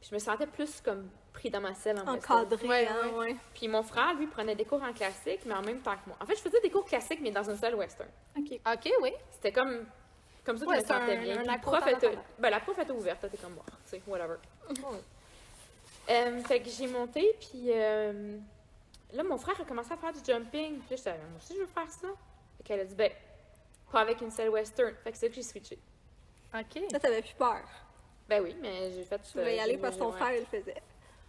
Puis 0.00 0.08
je 0.10 0.14
me 0.14 0.18
sentais 0.18 0.46
plus 0.46 0.80
comme 0.80 1.08
pris 1.32 1.50
dans 1.50 1.60
ma 1.60 1.74
selle 1.74 1.98
en 2.00 2.12
western. 2.14 2.40
Encadré, 2.40 2.68
Ouais, 2.68 2.86
hein, 2.88 3.08
ouais. 3.08 3.14
ouais. 3.32 3.36
Puis 3.54 3.68
mon 3.68 3.82
frère, 3.82 4.14
lui, 4.14 4.26
prenait 4.26 4.54
des 4.56 4.64
cours 4.64 4.82
en 4.82 4.92
classique, 4.92 5.40
mais 5.46 5.54
en 5.54 5.62
même 5.62 5.80
temps 5.80 5.94
que 5.94 6.06
moi. 6.08 6.16
En 6.20 6.26
fait, 6.26 6.34
je 6.36 6.40
faisais 6.42 6.60
des 6.60 6.70
cours 6.70 6.84
classiques, 6.84 7.20
mais 7.22 7.30
dans 7.30 7.48
une 7.48 7.56
salle 7.56 7.74
western. 7.74 8.08
OK. 8.38 8.60
OK, 8.66 8.92
oui. 9.02 9.12
C'était 9.30 9.52
comme, 9.52 9.86
comme 10.44 10.58
ça 10.58 10.64
que 10.64 10.70
Ouais, 10.70 10.76
je 10.76 10.82
me 10.82 10.86
sentais 10.86 11.16
un- 11.16 11.22
bien. 11.22 11.38
un 11.40 11.48
accord 11.54 11.72
prof 11.80 11.86
était, 11.88 12.18
ben, 12.38 12.50
la 12.50 12.60
prof 12.60 12.78
était 12.78 12.92
ouverte, 12.92 13.30
t'es 13.30 13.36
comme 13.38 13.54
moi, 13.54 13.64
tu 13.84 13.90
sais, 13.90 14.02
whatever. 14.06 14.36
Euh, 16.08 16.40
fait 16.44 16.60
que 16.60 16.68
j'ai 16.70 16.86
monté, 16.86 17.36
puis 17.40 17.64
euh, 17.72 18.38
là, 19.12 19.24
mon 19.24 19.36
frère 19.38 19.60
a 19.60 19.64
commencé 19.64 19.92
à 19.92 19.96
faire 19.96 20.12
du 20.12 20.20
jumping. 20.24 20.78
Puis 20.78 20.90
là, 20.90 20.96
j'étais, 20.96 21.10
moi 21.18 21.38
aussi, 21.38 21.54
je 21.54 21.60
veux 21.60 21.66
faire 21.66 21.90
ça. 21.90 22.06
Fait 22.58 22.62
qu'elle 22.62 22.80
a 22.80 22.84
dit, 22.84 22.94
ben, 22.94 23.10
pas 23.90 24.00
avec 24.00 24.20
une 24.20 24.30
selle 24.30 24.50
western. 24.50 24.94
Fait 25.02 25.12
que 25.12 25.18
c'est 25.18 25.26
là 25.26 25.30
que 25.30 25.36
j'ai 25.36 25.42
switché. 25.42 25.78
OK. 26.54 26.92
Là, 26.92 26.98
t'avais 26.98 27.22
plus 27.22 27.34
peur. 27.34 27.62
Ben 28.28 28.42
oui, 28.42 28.56
mais 28.60 28.90
j'ai 28.92 29.04
fait. 29.04 29.18
Tu 29.18 29.38
voulais 29.38 29.56
y 29.56 29.58
euh, 29.58 29.62
aller 29.62 29.78
parce 29.78 29.94
que 29.96 30.00
ton 30.00 30.12
frère, 30.12 30.32
il 30.34 30.40
le 30.40 30.46
faisait. 30.46 30.82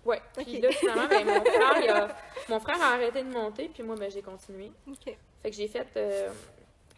Ouais. 0.04 0.22
Puis 0.36 0.62
là, 0.62 0.72
finalement, 0.72 1.08
ben, 1.08 1.26
mon, 1.26 1.42
frère, 1.46 1.84
il 1.84 1.90
a, 1.90 2.18
mon 2.50 2.60
frère 2.60 2.82
a 2.82 2.94
arrêté 2.94 3.24
de 3.24 3.30
monter, 3.30 3.70
puis 3.70 3.84
moi, 3.84 3.96
ben, 3.96 4.10
j'ai 4.10 4.22
continué. 4.22 4.72
OK. 4.88 5.04
Fait 5.04 5.50
que 5.50 5.56
j'ai 5.56 5.68
fait, 5.68 5.88
euh, 5.98 6.30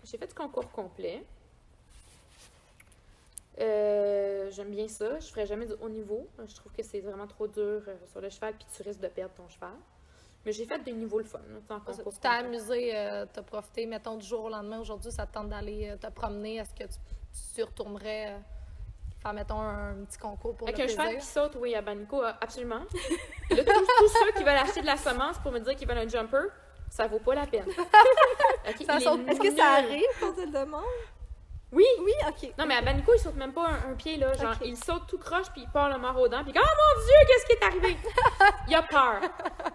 j'ai 0.03 0.17
fait 0.17 0.27
du 0.27 0.33
concours 0.33 0.71
complet. 0.71 1.23
Euh, 3.59 4.49
J'aime 4.51 4.69
bien 4.69 4.87
ça. 4.87 5.19
Je 5.19 5.27
ferais 5.27 5.45
jamais 5.45 5.65
du 5.65 5.73
haut 5.81 5.89
niveau. 5.89 6.27
Je 6.47 6.55
trouve 6.55 6.71
que 6.71 6.83
c'est 6.83 6.99
vraiment 6.99 7.27
trop 7.27 7.47
dur 7.47 7.81
euh, 7.87 7.95
sur 8.11 8.21
le 8.21 8.29
cheval, 8.29 8.53
puis 8.53 8.65
tu 8.75 8.83
risques 8.83 9.01
de 9.01 9.07
perdre 9.07 9.33
ton 9.35 9.47
cheval. 9.49 9.75
Mais 10.45 10.51
j'ai 10.53 10.65
fait 10.65 10.79
des 10.79 10.93
niveaux 10.93 11.19
le 11.19 11.25
fun, 11.25 11.39
tu 11.67 12.19
t'es 12.21 12.27
amusé, 12.27 12.95
euh, 12.95 13.25
t'as 13.31 13.41
profité, 13.41 13.85
mettons, 13.85 14.15
du 14.15 14.25
jour 14.25 14.45
au 14.45 14.49
lendemain. 14.49 14.79
Aujourd'hui, 14.79 15.11
ça 15.11 15.25
te 15.25 15.33
tente 15.33 15.49
d'aller 15.49 15.89
euh, 15.89 15.97
te 15.97 16.07
promener. 16.11 16.55
Est-ce 16.57 16.73
que 16.73 16.83
tu, 16.85 16.99
tu 17.55 17.63
retournerais 17.63 18.31
euh, 18.31 18.37
faire, 19.21 19.33
mettons, 19.33 19.59
un, 19.59 19.95
petit 20.05 20.17
concours 20.17 20.55
pour 20.55 20.67
Avec 20.67 20.77
le 20.77 20.85
un 20.85 20.87
cheval 20.87 21.17
qui 21.17 21.25
saute, 21.25 21.57
oui, 21.59 21.75
à 21.75 21.81
Banico, 21.81 22.23
euh, 22.23 22.31
absolument. 22.39 22.79
Là, 23.49 23.63
tous, 23.63 23.87
tous 23.99 24.07
ceux 24.07 24.31
qui 24.31 24.43
veulent 24.43 24.55
acheter 24.55 24.81
de 24.81 24.85
la 24.85 24.97
semence 24.97 25.37
pour 25.39 25.51
me 25.51 25.59
dire 25.59 25.75
qu'ils 25.75 25.87
veulent 25.87 25.97
un 25.97 26.07
jumper, 26.07 26.47
ça 26.89 27.07
vaut 27.07 27.19
pas 27.19 27.35
la 27.35 27.45
peine. 27.45 27.67
Est. 28.65 28.81
Est-ce 28.81 29.39
que 29.39 29.55
ça 29.55 29.65
arrive 29.73 30.05
quand 30.19 30.33
tu 30.33 30.45
le 30.45 30.51
demandes? 30.51 30.83
Oui! 31.71 31.85
Oui, 32.03 32.11
OK. 32.27 32.51
Non, 32.57 32.65
mais 32.65 32.75
à 32.75 32.81
Banico, 32.81 33.11
il 33.15 33.19
saute 33.19 33.35
même 33.35 33.53
pas 33.53 33.67
un, 33.67 33.91
un 33.91 33.95
pied, 33.95 34.17
là. 34.17 34.33
Genre, 34.33 34.51
Ok. 34.53 34.65
il 34.65 34.75
saute 34.77 35.05
tout 35.07 35.19
croche, 35.19 35.49
puis 35.51 35.61
il 35.61 35.69
part 35.69 35.89
le 35.89 35.97
mort 35.99 36.17
aux 36.19 36.27
dents, 36.27 36.43
puis 36.43 36.53
oh 36.55 36.59
mon 36.59 37.01
Dieu, 37.03 37.13
qu'est-ce 37.27 37.45
qui 37.45 37.51
est 37.53 37.63
arrivé? 37.63 37.97
il 38.67 38.75
a 38.75 38.81
peur. 38.83 39.21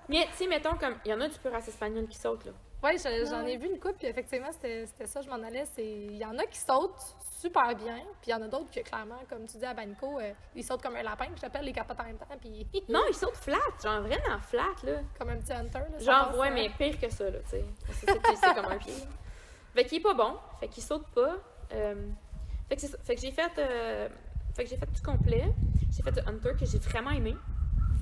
Mais, 0.09 0.26
tu 0.33 0.38
sais, 0.38 0.46
mettons, 0.48 0.74
comme, 0.76 0.96
il 1.04 1.11
y 1.12 1.14
en 1.14 1.20
a 1.20 1.28
du 1.28 1.38
pur 1.38 1.52
race 1.52 1.68
espagnol 1.68 2.07
qui 2.09 2.18
saute, 2.18 2.44
là. 2.46 2.52
Oui, 2.83 2.98
j'en 2.98 3.46
ai 3.46 3.57
vu 3.57 3.66
une 3.68 3.78
coupe, 3.80 3.96
puis 3.96 4.09
effectivement, 4.09 4.50
c'était 4.52 4.85
c'était 4.85 5.07
ça, 5.07 5.22
je 5.22 5.30
m'en 5.30 5.37
allais. 5.42 5.64
c'est- 5.74 5.83
Il 5.83 6.18
y 6.18 6.24
en 6.26 6.37
a 6.38 6.44
qui 6.44 6.59
sautent 6.59 7.16
super 7.40 7.74
bien, 7.74 7.96
puis 8.20 8.26
il 8.26 8.30
y 8.30 8.35
en 8.35 8.42
a 8.42 8.48
d'autres 8.48 8.70
que, 8.70 8.80
clairement, 8.80 9.20
comme 9.30 9.46
tu 9.46 9.57
dis 9.57 9.64
à 9.64 9.72
Banico, 9.72 10.18
euh, 10.18 10.33
ils 10.54 10.62
sautent 10.64 10.83
comme 10.83 10.96
un 10.96 11.02
lapin, 11.02 11.26
que 11.26 11.38
j'appelle 11.40 11.64
les 11.64 11.72
capotes 11.72 11.98
en 12.00 12.04
même 12.04 12.18
temps, 12.18 12.26
puis 12.40 12.66
Non, 12.90 13.00
il 13.09 13.14
saute 13.14 13.37
flat, 13.37 13.57
genre 13.83 14.00
vraiment 14.02 14.38
flat, 14.42 14.74
là. 14.83 14.98
comme 15.18 15.30
un 15.30 15.37
petit 15.37 15.52
hunter. 15.54 15.78
Là, 15.78 15.98
Genre, 15.98 16.28
passe, 16.28 16.37
ouais, 16.38 16.48
euh, 16.48 16.54
mais 16.54 16.68
pire 16.76 17.00
que 17.00 17.09
ça, 17.11 17.24
là, 17.24 17.38
tu 17.44 17.50
sais. 17.50 17.64
C'est 17.92 18.07
c'est 18.37 18.54
comme 18.54 18.66
un 18.66 18.76
pied. 18.76 18.92
là. 18.92 19.07
Fait 19.74 19.85
qu'il 19.87 19.98
est 19.98 20.02
pas 20.02 20.14
bon, 20.14 20.37
fait 20.61 20.68
qu'il 20.68 20.83
saute 20.83 21.07
pas. 21.14 21.37
Euh, 21.72 22.11
fait 22.68 22.77
que 22.77 22.81
c'est 22.81 22.88
ça. 22.88 22.98
Fait 23.03 23.14
que 23.14 23.20
j'ai 23.20 23.31
fait, 23.33 23.53
euh, 23.59 24.09
fait 24.55 24.64
que 24.64 24.70
j'ai 24.70 24.77
fait 24.77 24.90
du 24.90 25.00
complet. 25.03 25.44
J'ai 25.90 26.03
fait 26.03 26.11
le 26.16 26.29
hunter 26.29 26.53
que 26.59 26.66
j'ai 26.66 26.79
vraiment 26.79 27.11
aimé. 27.11 27.35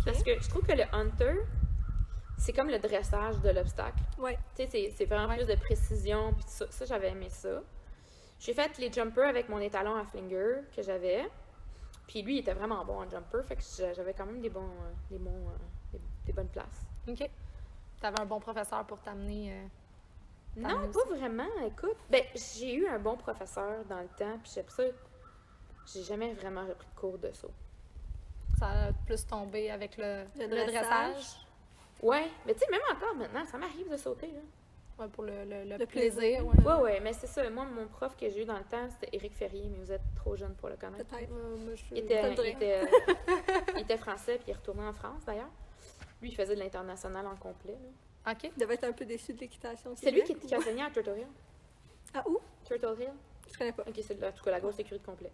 Parce 0.04 0.22
que 0.22 0.40
je 0.40 0.48
trouve 0.48 0.62
que 0.66 0.72
le 0.72 0.84
hunter, 0.92 1.34
c'est 2.38 2.52
comme 2.52 2.68
le 2.68 2.78
dressage 2.78 3.38
de 3.40 3.50
l'obstacle. 3.50 4.02
Ouais. 4.18 4.36
Tu 4.56 4.62
sais, 4.64 4.68
c'est- 4.68 4.90
c'est 4.96 5.04
vraiment 5.04 5.32
plus 5.34 5.46
de 5.46 5.54
précision, 5.54 6.32
puis 6.34 6.44
tout 6.44 6.50
ça, 6.50 6.66
ça 6.70 6.84
j'avais 6.86 7.10
aimé 7.10 7.28
ça. 7.28 7.60
J'ai 8.40 8.54
fait 8.54 8.76
les 8.78 8.90
jumpers 8.92 9.28
avec 9.28 9.48
mon 9.48 9.58
étalon 9.60 9.94
à 9.94 10.04
flinger 10.04 10.62
que 10.74 10.82
j'avais. 10.82 11.28
Puis 12.08 12.22
lui, 12.22 12.36
il 12.36 12.38
était 12.40 12.52
vraiment 12.54 12.84
bon 12.84 12.94
en 13.00 13.08
jumper, 13.08 13.42
fait 13.44 13.54
que 13.56 13.62
j'a- 13.78 13.92
j'avais 13.92 14.12
quand 14.12 14.26
même 14.26 14.40
des 14.40 14.50
bons, 14.50 14.60
euh, 14.60 14.92
des 15.10 15.18
bons, 15.18 15.46
des, 15.92 16.00
des 16.26 16.32
bonnes 16.32 16.48
places. 16.48 16.84
OK. 17.06 17.30
T'avais 18.00 18.20
un 18.20 18.26
bon 18.26 18.40
professeur 18.40 18.84
pour 18.86 19.00
t'amener. 19.00 19.52
euh, 19.52 19.66
Non, 20.56 20.90
pas 20.92 21.04
vraiment. 21.14 21.46
Écoute, 21.66 21.96
ben, 22.10 22.22
j'ai 22.34 22.74
eu 22.74 22.86
un 22.86 22.98
bon 22.98 23.16
professeur 23.16 23.84
dans 23.86 24.00
le 24.00 24.08
temps, 24.18 24.38
puis 24.42 24.60
après 24.60 24.70
ça, 24.90 24.96
j'ai 25.92 26.02
jamais 26.02 26.32
vraiment 26.34 26.62
repris 26.66 26.86
de 26.94 27.00
cours 27.00 27.18
de 27.18 27.32
saut. 27.32 27.50
ça 28.58 28.68
a 28.88 28.92
plus 29.06 29.26
tombé 29.26 29.70
avec 29.70 29.96
le, 29.96 30.24
Le 30.36 30.42
le 30.42 30.48
dressage? 30.48 30.74
dressage. 31.14 31.46
Ouais, 32.02 32.28
mais 32.46 32.52
tu 32.54 32.60
sais, 32.60 32.66
même 32.70 32.80
encore 32.92 33.14
maintenant, 33.14 33.44
ça 33.46 33.56
m'arrive 33.58 33.88
de 33.90 33.96
sauter, 33.96 34.26
là. 34.28 34.40
Ouais, 34.98 35.08
pour 35.08 35.24
le, 35.24 35.44
le, 35.44 35.64
le 35.64 35.76
Le 35.78 35.86
plaisir. 35.86 36.18
plaisir. 36.18 36.46
ouais. 36.46 36.64
Ouais, 36.64 36.80
ouais, 36.82 37.00
mais 37.00 37.12
c'est 37.14 37.26
ça. 37.26 37.48
Moi, 37.48 37.64
mon 37.64 37.86
prof 37.88 38.14
que 38.14 38.28
j'ai 38.28 38.42
eu 38.42 38.44
dans 38.44 38.58
le 38.58 38.64
temps, 38.64 38.86
c'était 38.90 39.08
Éric 39.16 39.32
Ferrier, 39.34 39.68
mais 39.70 39.78
vous 39.82 39.90
êtes 39.90 40.02
trop 40.16 40.36
jeune 40.36 40.54
pour 40.54 40.68
le 40.68 40.76
connaître. 40.76 41.06
Peut-être. 41.08 41.32
Euh, 41.32 41.74
Il 41.92 41.98
était, 41.98 42.20
Pas 42.20 42.28
il, 42.28 42.36
de 42.36 42.42
était, 42.44 42.80
il 43.76 43.80
était 43.80 43.96
français, 43.96 44.34
puis 44.34 44.44
il 44.48 44.50
est 44.50 44.54
retourné 44.56 44.82
en 44.82 44.92
France, 44.92 45.24
d'ailleurs. 45.24 45.48
Lui, 46.20 46.28
il 46.28 46.36
faisait 46.36 46.54
de 46.54 46.60
l'international 46.60 47.26
en 47.26 47.36
complet. 47.36 47.72
là. 47.72 47.88
OK. 48.30 48.44
Il 48.44 48.60
devait 48.60 48.74
être 48.74 48.84
un 48.84 48.92
peu 48.92 49.04
déçu 49.04 49.32
de 49.32 49.40
l'équitation. 49.40 49.94
C'est 49.96 50.10
lui 50.10 50.22
qui, 50.22 50.34
qui 50.36 50.54
ou- 50.54 50.58
enseignait 50.58 50.82
à 50.84 50.90
Turtle 50.90 51.18
Hill. 51.18 51.26
Ah, 52.14 52.22
où? 52.28 52.38
Turtle 52.64 52.96
Hill? 53.00 53.10
Je 53.52 53.58
connais 53.58 53.72
pas. 53.72 53.82
Ok, 53.86 53.94
c'est 54.02 54.24
en 54.24 54.32
tout 54.32 54.44
cas 54.44 54.50
la 54.50 54.60
grosse 54.60 54.78
écurie 54.78 55.00
de 55.00 55.04
complet. 55.06 55.32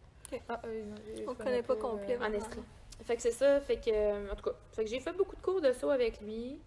Ah, 0.48 0.60
euh, 0.64 0.84
non, 0.84 0.96
On 1.32 1.34
connaît 1.34 1.62
pas 1.62 1.76
complet, 1.76 2.16
euh, 2.20 2.24
En 2.26 2.32
Estrie. 2.32 2.60
Fait 3.04 3.16
que 3.16 3.22
c'est 3.22 3.30
ça, 3.30 3.60
fait 3.60 3.76
que, 3.78 3.90
euh, 3.90 4.32
en 4.32 4.34
tout 4.34 4.42
cas, 4.42 4.56
fait 4.72 4.84
que 4.84 4.90
j'ai 4.90 5.00
fait 5.00 5.12
beaucoup 5.12 5.36
de 5.36 5.40
cours 5.40 5.60
de 5.60 5.72
saut 5.72 5.90
avec 5.90 6.20
lui. 6.20 6.60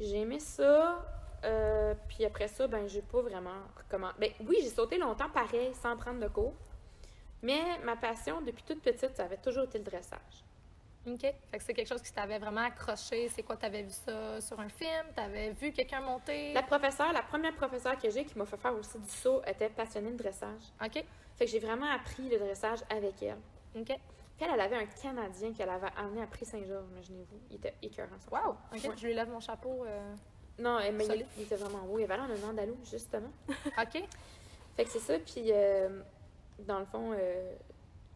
J'ai 0.00 0.20
aimé 0.20 0.40
ça. 0.40 1.04
euh, 1.44 1.94
puis 2.08 2.24
après 2.24 2.48
ça, 2.48 2.66
ben, 2.66 2.86
j'ai 2.88 3.02
pas 3.02 3.20
vraiment 3.20 3.60
recommencé. 3.76 4.14
Ben 4.18 4.30
oui, 4.48 4.56
j'ai 4.62 4.70
sauté 4.70 4.96
longtemps 4.98 5.28
pareil, 5.30 5.72
sans 5.74 5.96
prendre 5.96 6.18
de 6.20 6.28
cours. 6.28 6.54
Mais 7.42 7.60
ma 7.84 7.96
passion, 7.96 8.40
depuis 8.40 8.62
toute 8.64 8.80
petite, 8.82 9.14
ça 9.16 9.24
avait 9.24 9.36
toujours 9.36 9.64
été 9.64 9.78
le 9.78 9.84
dressage. 9.84 10.43
OK. 11.06 11.20
Fait 11.20 11.34
que 11.58 11.62
c'est 11.62 11.74
quelque 11.74 11.88
chose 11.88 12.00
qui 12.02 12.12
t'avait 12.12 12.38
vraiment 12.38 12.62
accroché. 12.62 13.28
C'est 13.28 13.42
quoi? 13.42 13.56
T'avais 13.56 13.82
vu 13.82 13.90
ça 13.90 14.40
sur 14.40 14.58
un 14.58 14.68
film? 14.68 15.04
T'avais 15.14 15.50
vu 15.50 15.70
quelqu'un 15.72 16.00
monter? 16.00 16.52
La 16.54 16.62
professeure, 16.62 17.12
la 17.12 17.22
première 17.22 17.54
professeure 17.54 17.98
que 17.98 18.08
j'ai 18.10 18.24
qui 18.24 18.38
m'a 18.38 18.46
fait 18.46 18.56
faire 18.56 18.74
aussi 18.74 18.98
du 18.98 19.08
saut 19.10 19.42
était 19.46 19.68
passionnée 19.68 20.12
de 20.12 20.16
dressage. 20.16 20.62
OK. 20.82 21.04
Fait 21.36 21.44
que 21.44 21.50
j'ai 21.50 21.58
vraiment 21.58 21.90
appris 21.90 22.28
le 22.28 22.38
dressage 22.38 22.78
avec 22.88 23.22
elle. 23.22 23.36
OK. 23.76 23.86
Puis 23.86 23.96
elle, 24.46 24.50
elle 24.54 24.60
avait 24.60 24.76
un 24.76 24.86
Canadien 24.86 25.52
qu'elle 25.52 25.68
avait 25.70 25.90
amené 25.96 26.22
à 26.22 26.26
Prix-Saint-Georges, 26.26 26.86
imaginez-vous. 26.92 27.38
Il 27.50 27.56
était 27.56 27.74
écœurant. 27.82 28.16
Wow! 28.32 28.56
Ok, 28.72 28.84
Ouais. 28.84 28.96
je 28.96 29.06
lui 29.06 29.14
lève 29.14 29.28
mon 29.30 29.40
chapeau. 29.40 29.84
euh, 29.84 30.14
Non, 30.58 30.78
mais 30.92 31.06
il, 31.06 31.26
il 31.36 31.42
était 31.44 31.56
vraiment 31.56 31.84
beau. 31.84 31.98
Il 31.98 32.04
avait 32.04 32.16
l'air 32.16 32.26
d'un 32.28 32.48
andalou, 32.48 32.76
justement. 32.90 33.30
Ok. 33.80 34.02
Fait 34.76 34.84
que 34.84 34.90
c'est 34.90 34.98
ça, 34.98 35.18
puis 35.20 35.52
euh, 35.52 36.02
dans 36.60 36.80
le 36.80 36.84
fond, 36.86 37.12
euh, 37.12 37.54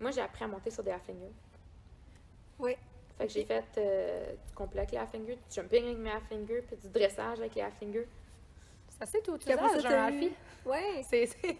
moi 0.01 0.11
j'ai 0.11 0.21
appris 0.21 0.43
à 0.43 0.49
monter 0.49 0.71
sur 0.71 0.83
des 0.83 0.91
halflingers. 0.91 1.31
Oui. 2.59 2.77
Fait 3.17 3.27
que 3.27 3.33
j'ai 3.33 3.45
fait 3.45 3.65
euh, 3.79 4.35
du 4.47 4.53
complet 4.55 4.81
avec 4.81 4.93
les 4.93 4.99
halflingers, 4.99 5.37
du 5.37 5.55
jumping 5.55 5.85
avec 5.85 5.99
mes 5.99 6.11
halflingers, 6.11 6.63
puis 6.63 6.77
du 6.77 6.89
dressage 6.89 7.39
avec 7.41 7.55
les 7.55 7.63
halflingers. 7.63 8.09
C'est 8.89 9.03
assez 9.03 9.21
tout 9.23 9.35
après 9.35 9.57
ça, 9.69 9.77
usage, 9.79 9.93
un 9.93 10.13
eu... 10.13 10.33
Ouais. 10.65 11.03
C'est. 11.09 11.27
c'est- 11.27 11.57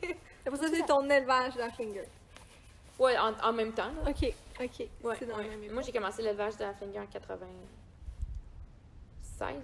Après 0.47 0.59
ça, 0.59 0.69
c'est 0.69 0.87
ton 0.87 1.09
élevage 1.09 1.55
d'Halflinger. 1.57 2.05
Ouais, 2.99 3.17
en, 3.17 3.33
en 3.39 3.53
même 3.53 3.73
temps. 3.73 3.93
Là. 3.93 4.11
OK, 4.11 4.35
OK. 4.61 4.89
Ouais, 5.05 5.15
c'est 5.19 5.27
dans 5.27 5.37
ouais. 5.37 5.49
la 5.49 5.57
même 5.57 5.73
Moi 5.73 5.83
j'ai 5.83 5.93
commencé 5.93 6.21
l'élevage 6.23 6.57
de 6.57 6.65
halflinger 6.65 6.99
en 6.99 7.07
96. 7.07 9.55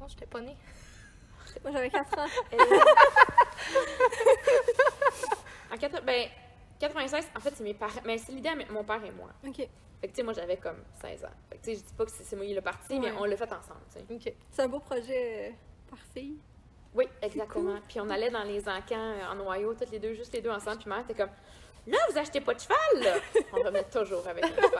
Moi, 0.00 0.08
je 0.08 0.16
t'ai 0.16 0.26
pas 0.26 0.40
née. 0.40 0.56
Moi, 1.62 1.70
j'avais 1.70 1.90
4 1.90 2.18
ans. 2.18 2.26
en 5.72 5.76
80, 5.76 6.00
ben, 6.04 6.28
96, 6.80 7.30
en 7.36 7.40
fait 7.40 7.54
c'est 7.54 7.62
mes 7.62 7.74
parents, 7.74 8.00
mais 8.04 8.18
c'est 8.18 8.32
l'idée 8.32 8.48
à 8.48 8.56
mon 8.72 8.82
père 8.82 9.04
et 9.04 9.12
moi. 9.12 9.28
OK. 9.46 9.68
Fait 10.02 10.08
que 10.08 10.12
tu 10.14 10.16
sais, 10.16 10.22
moi 10.24 10.32
j'avais 10.32 10.56
comme 10.56 10.82
16 11.00 11.24
ans. 11.24 11.28
Fait 11.48 11.58
que 11.58 11.62
tu 11.64 11.70
sais, 11.70 11.76
je 11.80 11.84
dis 11.86 11.92
pas 11.94 12.04
que 12.04 12.10
c'est 12.10 12.34
moi 12.34 12.44
qui 12.44 12.52
l'ai 12.54 12.60
parti, 12.60 12.98
mais 12.98 13.12
on 13.12 13.24
l'a 13.24 13.36
fait 13.36 13.44
ensemble, 13.44 13.80
tu 13.94 14.00
sais. 14.18 14.28
Ok. 14.30 14.34
C'est 14.50 14.62
un 14.62 14.68
beau 14.68 14.80
projet 14.80 15.50
euh, 15.50 15.52
par 15.88 16.00
fille. 16.12 16.38
Oui, 16.92 17.06
exactement. 17.22 17.76
Puis 17.88 18.00
on 18.00 18.10
allait 18.10 18.28
dans 18.30 18.42
les 18.42 18.68
encans 18.68 18.96
euh, 18.96 19.32
en 19.32 19.38
Ohio, 19.40 19.74
toutes 19.74 19.92
les 19.92 20.00
deux, 20.00 20.12
juste 20.14 20.32
les 20.32 20.40
deux 20.40 20.50
ensemble. 20.50 20.78
Puis 20.78 20.88
ma 20.88 20.96
mère 20.96 21.04
était 21.04 21.14
comme, 21.14 21.30
là, 21.86 21.98
vous 22.10 22.18
achetez 22.18 22.40
pas 22.40 22.52
de 22.52 22.58
cheval, 22.60 22.76
là. 23.00 23.14
On 23.52 23.58
revenait 23.58 23.84
toujours 23.84 24.26
avec 24.26 24.44
un 24.44 24.48
cheval. 24.48 24.70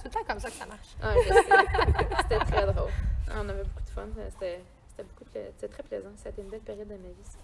C'est 0.00 0.08
tout 0.08 0.18
le 0.18 0.24
temps 0.24 0.24
comme 0.28 0.38
ça 0.38 0.48
que 0.48 0.54
ça 0.54 0.66
marche. 0.66 0.88
Ah, 1.02 1.14
je 1.16 1.28
sais. 1.28 2.16
C'était 2.22 2.38
très 2.38 2.72
drôle. 2.72 2.90
Ah, 3.28 3.40
On 3.42 3.48
avait 3.48 3.64
beaucoup 3.64 3.82
de 3.84 3.90
fun. 3.90 4.06
C'était 4.30 4.60
c'était 4.88 5.04
beaucoup 5.04 5.24
de 5.34 5.66
très 5.66 5.82
plaisant. 5.82 6.12
C'était 6.16 6.40
une 6.42 6.48
belle 6.48 6.60
période 6.60 6.86
de 6.86 6.94
ma 6.94 7.08
vie. 7.08 7.24
ça. 7.24 7.38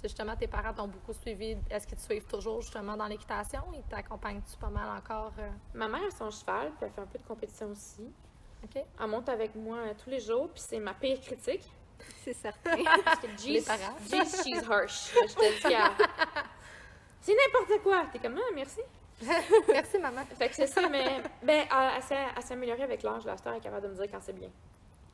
C'est 0.00 0.08
justement 0.08 0.36
tes 0.36 0.46
parents 0.46 0.72
t'ont 0.72 0.86
beaucoup 0.86 1.12
suivi. 1.12 1.56
Est-ce 1.68 1.84
qu'ils 1.86 1.98
te 1.98 2.02
suivent 2.02 2.26
toujours 2.26 2.60
justement 2.60 2.96
dans 2.96 3.06
l'équitation? 3.06 3.62
Ils 3.74 3.82
t'accompagnent-tu 3.82 4.56
pas 4.56 4.68
mal 4.68 4.96
encore? 4.96 5.32
euh? 5.40 5.48
Ma 5.74 5.88
mère 5.88 6.02
a 6.06 6.10
son 6.16 6.30
cheval, 6.30 6.68
puis 6.76 6.82
elle 6.86 6.90
fait 6.92 7.00
un 7.00 7.06
peu 7.06 7.18
de 7.18 7.24
compétition 7.26 7.66
aussi. 7.72 8.08
OK. 8.62 8.80
Elle 9.00 9.06
monte 9.08 9.28
avec 9.28 9.56
moi 9.56 9.78
euh, 9.78 9.94
tous 10.02 10.08
les 10.10 10.20
jours, 10.20 10.48
puis 10.50 10.62
c'est 10.64 10.78
ma 10.78 10.94
pire 10.94 11.20
critique. 11.20 11.68
C'est 12.22 12.32
certain. 12.32 12.76
Parce 13.04 13.18
que 13.18 13.26
Les 13.26 13.36
Jeez, 13.60 13.62
parents. 13.62 13.96
Jeez, 14.08 14.24
she's 14.44 14.68
harsh. 14.70 15.12
Je 15.14 15.34
te 15.34 15.68
dis 15.68 15.74
C'est 17.20 17.34
n'importe 17.34 17.82
quoi. 17.82 18.04
T'es 18.12 18.20
comme, 18.20 18.38
ah, 18.38 18.52
merci. 18.54 18.80
Merci, 19.68 19.98
maman. 19.98 20.22
Fait 20.38 20.48
que 20.48 20.54
c'est 20.54 20.68
ça, 20.68 20.88
mais 20.88 21.20
ben, 21.42 21.66
elle, 21.68 21.90
elle 21.96 22.42
s'est- 22.44 22.52
améliorée 22.54 22.84
avec 22.84 23.02
l'âge. 23.02 23.24
La 23.24 23.36
star 23.36 23.54
est 23.54 23.60
capable 23.60 23.82
de 23.82 23.88
me 23.88 23.94
dire 23.96 24.06
quand 24.12 24.20
c'est 24.20 24.32
bien. 24.32 24.48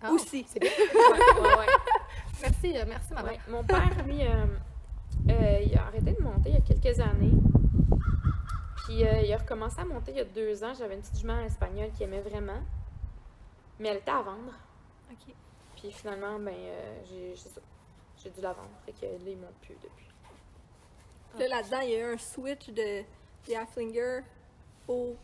Ah, 0.03 0.11
Aussi. 0.11 0.44
C'est 0.47 0.61
bien. 0.61 0.70
Ouais, 0.70 1.40
ouais, 1.40 1.57
ouais. 1.57 1.66
Merci, 2.42 2.77
euh, 2.79 2.85
merci, 2.87 3.14
maman. 3.14 3.29
Ouais. 3.29 3.38
Mon 3.49 3.64
père, 3.64 3.88
lui, 4.05 4.20
euh, 4.27 4.44
euh, 5.28 5.60
il 5.64 5.76
a 5.76 5.87
arrêté 5.87 6.12
de 6.12 6.22
monter 6.22 6.50
il 6.50 6.54
y 6.54 6.56
a 6.56 6.60
quelques 6.60 7.00
années. 7.00 7.32
Puis 8.84 9.04
euh, 9.04 9.22
il 9.22 9.32
a 9.32 9.38
recommencé 9.38 9.80
à 9.80 9.84
monter 9.84 10.12
il 10.12 10.18
y 10.18 10.20
a 10.20 10.24
deux 10.24 10.62
ans. 10.62 10.72
J'avais 10.74 10.94
une 10.94 11.00
petite 11.00 11.18
jument 11.18 11.40
espagnole 11.40 11.90
qu'il 11.92 12.02
aimait 12.02 12.20
vraiment. 12.20 12.60
Mais 13.78 13.88
elle 13.88 13.98
était 13.98 14.10
à 14.10 14.22
vendre. 14.22 14.52
OK. 15.10 15.34
Puis 15.76 15.90
finalement, 15.90 16.38
ben, 16.38 16.54
euh, 16.54 17.34
j'ai 18.22 18.30
dû 18.30 18.40
la 18.40 18.52
vendre. 18.52 18.68
Fait 18.84 18.92
que 18.92 19.06
là, 19.06 19.30
ils 19.30 19.37
montent 19.37 19.60
plus 19.62 19.74
depuis. 19.82 20.08
Là, 21.38 21.48
là-dedans, 21.48 21.80
il 21.80 21.90
y 21.90 21.94
a 21.96 21.98
eu 22.00 22.14
un 22.14 22.18
switch 22.18 22.68
de, 22.68 23.02
des 23.46 23.56
Halflinger 23.56 24.20
au 24.87 25.16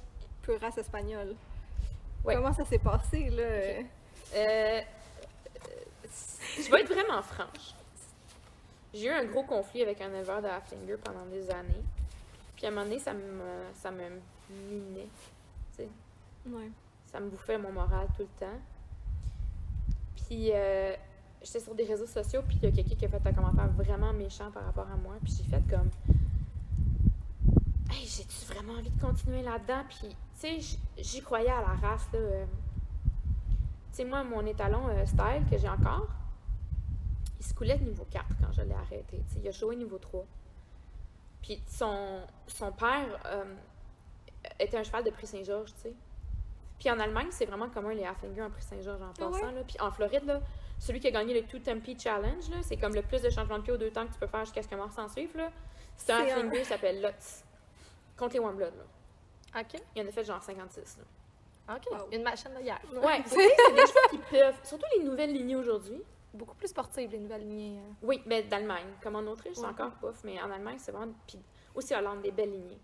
pure 0.42 0.60
race 0.60 0.78
espagnole. 0.78 1.36
Ouais. 2.24 2.34
Comment 2.34 2.52
ça 2.52 2.64
s'est 2.64 2.78
passé, 2.78 3.30
là? 3.30 3.84
Euh, 4.34 4.80
je 6.58 6.70
vais 6.70 6.80
être 6.80 6.92
vraiment 6.92 7.22
franche. 7.22 7.74
J'ai 8.92 9.06
eu 9.06 9.10
un 9.10 9.24
gros 9.24 9.44
conflit 9.44 9.82
avec 9.82 10.00
un 10.00 10.12
éleveur 10.12 10.42
de 10.42 10.48
Halflinger 10.48 10.96
pendant 10.96 11.24
des 11.26 11.48
années. 11.50 11.82
Puis 12.56 12.66
à 12.66 12.68
un 12.68 12.72
moment 12.72 12.84
donné, 12.84 12.98
ça 12.98 13.12
me, 13.12 13.20
ça 13.74 13.90
me 13.90 14.02
minait. 14.68 15.08
tu 15.72 15.76
sais. 15.76 15.88
Ouais. 16.48 16.70
Ça 17.06 17.20
me 17.20 17.28
bouffait 17.30 17.58
mon 17.58 17.72
moral 17.72 18.06
tout 18.16 18.22
le 18.22 18.46
temps. 18.46 18.58
Puis 20.16 20.50
euh, 20.52 20.94
j'étais 21.42 21.60
sur 21.60 21.74
des 21.74 21.84
réseaux 21.84 22.06
sociaux, 22.06 22.42
puis 22.46 22.58
il 22.62 22.68
y 22.68 22.72
a 22.72 22.72
quelqu'un 22.72 22.96
qui 22.96 23.04
a 23.04 23.08
fait 23.08 23.26
un 23.28 23.32
commentaire 23.32 23.68
vraiment 23.68 24.12
méchant 24.12 24.50
par 24.50 24.64
rapport 24.64 24.86
à 24.92 24.96
moi. 24.96 25.14
Puis 25.22 25.34
j'ai 25.38 25.44
fait 25.44 25.62
comme. 25.68 25.90
Hey, 27.90 28.06
j'ai-tu 28.06 28.52
vraiment 28.52 28.74
envie 28.74 28.90
de 28.90 29.00
continuer 29.00 29.42
là-dedans? 29.42 29.82
Puis, 29.88 30.08
tu 30.40 30.60
sais, 30.60 30.78
j'y 30.96 31.20
croyais 31.22 31.50
à 31.50 31.60
la 31.60 31.88
race, 31.88 32.06
là. 32.12 32.18
euh. 32.18 32.44
Tu 33.90 33.96
sais, 33.96 34.04
moi, 34.04 34.22
mon 34.22 34.46
étalon 34.46 34.88
euh, 34.88 35.04
style 35.06 35.42
que 35.50 35.58
j'ai 35.58 35.68
encore, 35.68 36.06
il 37.40 37.44
se 37.46 37.54
coulait 37.54 37.76
de 37.78 37.84
niveau 37.84 38.06
4 38.10 38.26
quand 38.40 38.52
je 38.52 38.62
l'ai 38.62 38.74
arrêté. 38.74 39.18
Tu 39.28 39.34
sais, 39.34 39.40
il 39.42 39.48
a 39.48 39.50
joué 39.50 39.74
niveau 39.76 39.98
3. 39.98 40.24
Puis 41.42 41.60
son, 41.66 42.20
son 42.46 42.70
père 42.72 43.18
euh, 43.26 43.44
était 44.58 44.76
un 44.76 44.82
cheval 44.82 45.04
de 45.04 45.10
prix 45.10 45.26
Saint-Georges, 45.26 45.72
tu 45.74 45.80
sais. 45.80 45.92
Puis 46.78 46.90
en 46.90 46.98
Allemagne, 46.98 47.28
c'est 47.30 47.44
vraiment 47.46 47.68
commun 47.68 47.92
les 47.94 48.04
Halflingers 48.04 48.42
en 48.42 48.50
prix 48.50 48.62
Saint-Georges 48.62 49.02
en 49.02 49.12
Ah 49.18 49.24
ouais? 49.26 49.32
passant. 49.40 49.50
là. 49.52 49.62
Puis 49.66 49.76
en 49.80 49.90
Floride, 49.90 50.24
là, 50.24 50.40
celui 50.78 51.00
qui 51.00 51.08
a 51.08 51.10
gagné 51.10 51.34
le 51.38 51.46
Two 51.46 51.58
Tempe 51.58 51.98
Challenge, 51.98 52.48
là, 52.50 52.56
c'est 52.62 52.76
comme 52.76 52.94
le 52.94 53.02
plus 53.02 53.20
de 53.22 53.28
changements 53.30 53.58
de 53.58 53.62
pied 53.64 53.72
aux 53.72 53.76
deux 53.78 53.90
temps 53.90 54.06
que 54.06 54.12
tu 54.12 54.18
peux 54.18 54.26
faire 54.26 54.44
jusqu'à 54.44 54.62
ce 54.62 54.68
que 54.68 54.74
mort 54.76 54.90
s'en 54.92 55.08
suive. 55.08 55.36
là. 55.36 55.50
C'est 55.96 56.12
un 56.12 56.20
Halflinger 56.20 56.60
qui 56.60 56.64
s'appelle 56.66 57.02
Lutz. 57.02 57.44
Contre 58.16 58.34
les 58.34 58.40
Warm 58.40 58.56
Blood, 58.56 58.72
là. 58.76 59.60
OK. 59.62 59.80
Il 59.96 60.02
en 60.02 60.06
a 60.08 60.10
fait 60.12 60.24
genre 60.24 60.42
56. 60.42 60.98
Là. 60.98 61.74
OK. 61.76 61.90
Wow. 61.90 62.08
Une 62.12 62.22
machine 62.22 62.50
de 62.58 62.62
guerre. 62.62 62.80
Ouais, 62.92 63.22
c'est 63.26 63.36
des 63.36 63.86
chevaux 63.86 64.08
qui 64.10 64.18
peuvent. 64.30 64.58
Surtout 64.62 64.86
les 64.96 65.04
nouvelles 65.04 65.32
lignées 65.32 65.56
aujourd'hui. 65.56 66.02
Beaucoup 66.32 66.54
plus 66.54 66.68
sportives, 66.68 67.10
les 67.10 67.18
nouvelles 67.18 67.42
lignées. 67.46 67.78
euh. 67.80 67.92
Oui, 68.02 68.22
mais 68.26 68.42
d'Allemagne. 68.44 68.86
Comme 69.02 69.16
en 69.16 69.20
Autriche, 69.30 69.54
c'est 69.56 69.62
Ouais. 69.62 69.68
encore 69.68 69.90
pouf, 69.92 70.22
mais 70.24 70.40
en 70.40 70.50
Allemagne, 70.50 70.76
c'est 70.78 70.92
vraiment. 70.92 71.12
Puis 71.26 71.38
aussi 71.74 71.94
Hollande, 71.94 72.22
des 72.22 72.30
belles 72.30 72.52
lignées. 72.52 72.78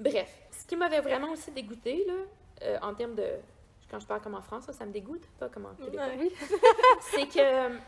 Bref, 0.00 0.28
ce 0.50 0.66
qui 0.66 0.74
m'avait 0.76 1.00
vraiment 1.00 1.30
aussi 1.30 1.50
dégoûté, 1.52 2.04
là, 2.06 2.14
euh, 2.62 2.78
en 2.82 2.94
termes 2.94 3.14
de. 3.14 3.28
Quand 3.90 4.00
je 4.00 4.06
parle 4.06 4.22
comme 4.22 4.34
en 4.34 4.40
France, 4.42 4.66
là, 4.66 4.72
ça 4.72 4.84
me 4.86 4.92
dégoûte, 4.92 5.26
pas 5.38 5.48
comme 5.48 5.66
en. 5.66 5.84
Ouais. 5.84 6.32
C'est 7.00 7.26
que. 7.28 7.78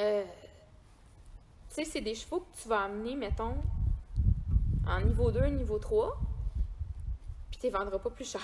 euh, 0.00 0.24
tu 1.68 1.74
sais, 1.74 1.84
c'est 1.84 2.00
des 2.00 2.14
chevaux 2.14 2.40
que 2.40 2.62
tu 2.62 2.68
vas 2.68 2.82
amener, 2.82 3.14
mettons, 3.16 3.56
en 4.86 5.00
niveau 5.00 5.30
2, 5.30 5.46
niveau 5.46 5.78
3, 5.78 6.16
puis 7.50 7.58
tu 7.60 7.66
les 7.66 7.70
vendras 7.70 7.98
pas 7.98 8.10
plus 8.10 8.28
cher. 8.30 8.40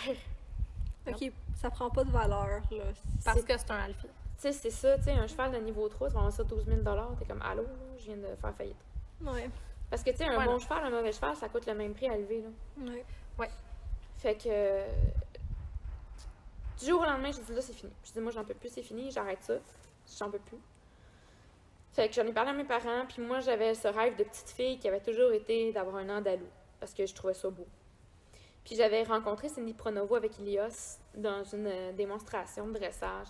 OK, 1.08 1.32
ça 1.56 1.70
prend 1.70 1.90
pas 1.90 2.04
de 2.04 2.10
valeur, 2.10 2.60
là. 2.70 2.84
Parce 3.24 3.42
que 3.42 3.56
c'est 3.56 3.70
un 3.70 3.78
alpha. 3.80 4.08
Tu 4.40 4.46
sais, 4.46 4.52
c'est 4.52 4.70
ça, 4.70 4.96
tu 4.96 5.04
sais, 5.04 5.10
un 5.12 5.26
cheval 5.26 5.52
de 5.52 5.58
niveau 5.58 5.86
3, 5.88 6.08
tu 6.08 6.14
vas 6.14 6.20
vendre 6.20 6.32
ça 6.32 6.42
12 6.44 6.64
000 6.64 6.80
t'es 7.18 7.24
comme, 7.26 7.42
allô, 7.42 7.64
je 7.98 8.04
viens 8.06 8.16
de 8.16 8.34
faire 8.36 8.54
faillite. 8.54 8.76
Ouais. 9.20 9.50
Parce 9.90 10.02
que, 10.02 10.10
tu 10.10 10.16
sais, 10.16 10.24
un 10.24 10.38
Ouais, 10.38 10.46
bon 10.46 10.52
non. 10.52 10.58
cheval, 10.58 10.84
un 10.84 10.90
mauvais 10.90 11.12
cheval, 11.12 11.36
ça 11.36 11.48
coûte 11.50 11.66
le 11.66 11.74
même 11.74 11.92
prix 11.92 12.08
à 12.08 12.16
élever, 12.16 12.40
là. 12.42 12.48
Ouais. 13.38 13.50
Fait 14.16 14.34
que. 14.36 14.84
Du 16.78 16.86
jour 16.86 17.02
au 17.02 17.04
lendemain, 17.04 17.30
j'ai 17.32 17.42
dit 17.42 17.52
là, 17.52 17.60
c'est 17.60 17.74
fini. 17.74 17.92
Je 18.04 18.12
dis, 18.12 18.20
moi, 18.20 18.32
j'en 18.32 18.44
peux 18.44 18.54
plus, 18.54 18.70
c'est 18.70 18.82
fini, 18.82 19.10
j'arrête 19.10 19.42
ça. 19.42 19.54
J'en 20.18 20.30
peux 20.30 20.38
plus. 20.38 20.58
Fait 21.92 22.08
que 22.08 22.14
j'en 22.14 22.26
ai 22.26 22.32
parlé 22.32 22.50
à 22.50 22.54
mes 22.54 22.64
parents, 22.64 23.04
puis 23.06 23.20
moi, 23.20 23.40
j'avais 23.40 23.74
ce 23.74 23.88
rêve 23.88 24.16
de 24.16 24.24
petite 24.24 24.48
fille 24.50 24.78
qui 24.78 24.88
avait 24.88 25.00
toujours 25.00 25.32
été 25.32 25.70
d'avoir 25.72 25.96
un 25.96 26.08
andalou, 26.08 26.46
parce 26.78 26.94
que 26.94 27.04
je 27.04 27.14
trouvais 27.14 27.34
ça 27.34 27.50
beau. 27.50 27.66
Puis 28.64 28.76
j'avais 28.76 29.02
rencontré 29.02 29.48
Cindy 29.50 29.74
Pronovo 29.74 30.14
avec 30.14 30.38
Ilios 30.38 30.98
dans 31.14 31.42
une 31.44 31.66
euh, 31.66 31.92
démonstration 31.92 32.66
de 32.68 32.72
dressage. 32.78 33.26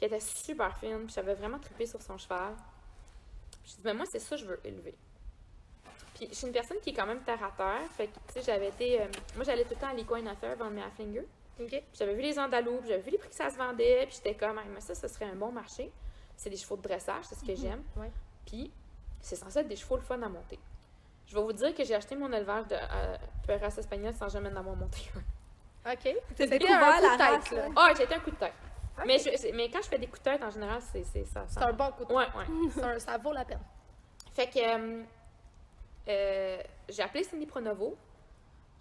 Puis 0.00 0.08
elle 0.08 0.14
était 0.14 0.20
super 0.20 0.74
fine, 0.78 1.04
puis 1.04 1.12
j'avais 1.14 1.34
vraiment 1.34 1.58
trippé 1.58 1.84
sur 1.86 2.00
son 2.00 2.16
cheval. 2.16 2.54
Puis 3.62 3.72
je 3.72 3.76
dis, 3.76 3.82
ben 3.82 3.94
moi, 3.94 4.06
c'est 4.10 4.18
ça 4.18 4.34
que 4.36 4.42
je 4.42 4.46
veux 4.46 4.60
élever. 4.64 4.94
Puis 6.14 6.28
je 6.30 6.34
suis 6.34 6.46
une 6.46 6.52
personne 6.54 6.78
qui 6.82 6.90
est 6.90 6.94
quand 6.94 7.06
même 7.06 7.20
terre 7.22 7.42
à 7.44 7.50
terre. 7.50 7.90
Fait 7.96 8.06
que, 8.06 8.14
tu 8.14 8.34
sais, 8.34 8.42
j'avais 8.42 8.68
été. 8.68 9.02
euh, 9.02 9.06
moi, 9.36 9.44
j'allais 9.44 9.64
tout 9.64 9.74
le 9.74 9.80
temps 9.80 9.88
à 9.88 9.94
l'Equine 9.94 10.26
Affair 10.28 10.56
vendre 10.56 10.70
mes 10.72 10.82
Halflingers. 10.82 11.26
OK. 11.60 11.68
Puis 11.68 11.82
j'avais 11.92 12.14
vu 12.14 12.22
les 12.22 12.38
Andalous, 12.38 12.78
puis 12.78 12.88
j'avais 12.88 13.02
vu 13.02 13.10
les 13.10 13.18
prix 13.18 13.28
que 13.28 13.34
ça 13.34 13.50
se 13.50 13.56
vendait, 13.56 14.06
puis 14.06 14.16
j'étais 14.16 14.34
comme, 14.34 14.56
Ah, 14.58 14.64
mais 14.72 14.80
ça, 14.80 14.94
ce 14.94 15.06
serait 15.08 15.26
un 15.26 15.34
bon 15.36 15.52
marché. 15.52 15.92
C'est 16.36 16.48
des 16.48 16.56
chevaux 16.56 16.76
de 16.78 16.82
dressage, 16.82 17.24
c'est 17.24 17.34
ce 17.34 17.44
que 17.44 17.54
j'aime. 17.54 17.82
Ouais. 17.96 18.10
Puis 18.46 18.72
c'est 19.20 19.36
censé 19.36 19.58
être 19.58 19.68
des 19.68 19.76
chevaux 19.76 19.96
le 19.96 20.02
fun 20.02 20.20
à 20.22 20.28
monter. 20.30 20.58
Je 21.26 21.34
vais 21.36 21.42
vous 21.42 21.52
dire 21.52 21.74
que 21.74 21.84
j'ai 21.84 21.94
acheté 21.94 22.16
mon 22.16 22.32
élevage 22.32 22.66
de 22.68 22.74
euh, 22.74 23.58
race 23.60 23.76
espagnole 23.76 24.14
sans 24.14 24.28
jamais 24.30 24.48
en 24.48 24.56
avoir 24.56 24.74
monté 24.74 24.98
un. 25.84 25.92
OK. 25.92 25.98
T'as 26.02 26.12
C'était 26.36 26.58
découvert 26.58 26.82
un 26.82 26.96
coup 26.96 27.02
la 27.02 27.12
de 27.12 27.18
tête, 27.18 27.28
race, 27.42 27.50
là. 27.52 27.68
là. 27.68 27.74
Ah, 27.76 27.92
j'ai 27.96 28.02
été 28.04 28.14
un 28.14 28.20
coup 28.20 28.30
de 28.30 28.36
tête. 28.36 28.52
Mais, 29.06 29.18
je- 29.18 29.54
mais 29.54 29.70
quand 29.70 29.82
je 29.82 29.88
fais 29.88 29.98
des 29.98 30.06
coups 30.06 30.20
de 30.20 30.24
tête, 30.24 30.42
en 30.42 30.50
général, 30.50 30.80
c'est 30.82 31.04
ça. 31.24 31.44
C'est 31.48 31.62
un 31.62 31.72
bon 31.72 31.90
coup 31.92 32.04
de 32.04 32.12
Ouais, 32.12 32.26
ouais. 32.36 32.82
Un- 32.84 32.98
Ça 32.98 33.16
vaut 33.18 33.32
la 33.32 33.44
peine. 33.44 33.60
Fait 34.32 34.46
que 34.48 34.58
euh, 34.58 35.02
euh, 36.08 36.62
j'ai 36.88 37.02
appelé 37.02 37.24
Cindy 37.24 37.46
Pronovo. 37.46 37.96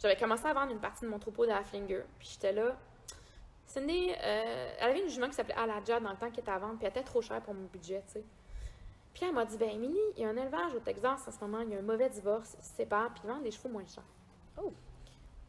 J'avais 0.01 0.15
commencé 0.15 0.45
à 0.45 0.53
vendre 0.53 0.71
une 0.71 0.79
partie 0.79 1.03
de 1.05 1.10
mon 1.10 1.19
troupeau 1.19 1.45
de 1.45 1.51
Halflinger. 1.51 2.03
Puis 2.19 2.29
j'étais 2.34 2.53
là. 2.53 2.75
Cindy, 3.65 4.10
euh, 4.12 4.71
elle 4.79 4.89
avait 4.91 5.01
une 5.03 5.10
jument 5.10 5.27
qui 5.27 5.34
s'appelait 5.34 5.55
Aladja 5.58 5.99
dans 5.99 6.10
le 6.12 6.17
temps 6.17 6.32
qui 6.32 6.39
était 6.39 6.51
à 6.51 6.58
vendre, 6.58 6.77
puis 6.77 6.86
elle 6.86 6.91
était 6.91 7.03
trop 7.03 7.21
chère 7.21 7.41
pour 7.41 7.53
mon 7.53 7.65
budget, 7.67 8.01
tu 8.08 8.13
sais. 8.13 8.23
Puis 9.13 9.25
elle 9.25 9.34
m'a 9.34 9.45
dit 9.45 9.58
Ben, 9.58 9.69
Émilie, 9.69 9.99
il 10.17 10.23
y 10.23 10.25
a 10.25 10.29
un 10.29 10.38
élevage 10.38 10.73
au 10.73 10.79
Texas 10.79 11.27
en 11.27 11.32
ce 11.32 11.39
moment, 11.41 11.60
il 11.62 11.69
y 11.71 11.75
a 11.75 11.79
un 11.79 11.84
mauvais 11.84 12.10
divorce, 12.10 12.55
ils 12.58 12.63
se 12.63 12.75
séparent, 12.77 13.12
puis 13.13 13.21
ils 13.25 13.27
vendent 13.29 13.43
des 13.43 13.51
chevaux 13.51 13.69
moins 13.69 13.86
chers. 13.86 14.03
Oh. 14.58 14.71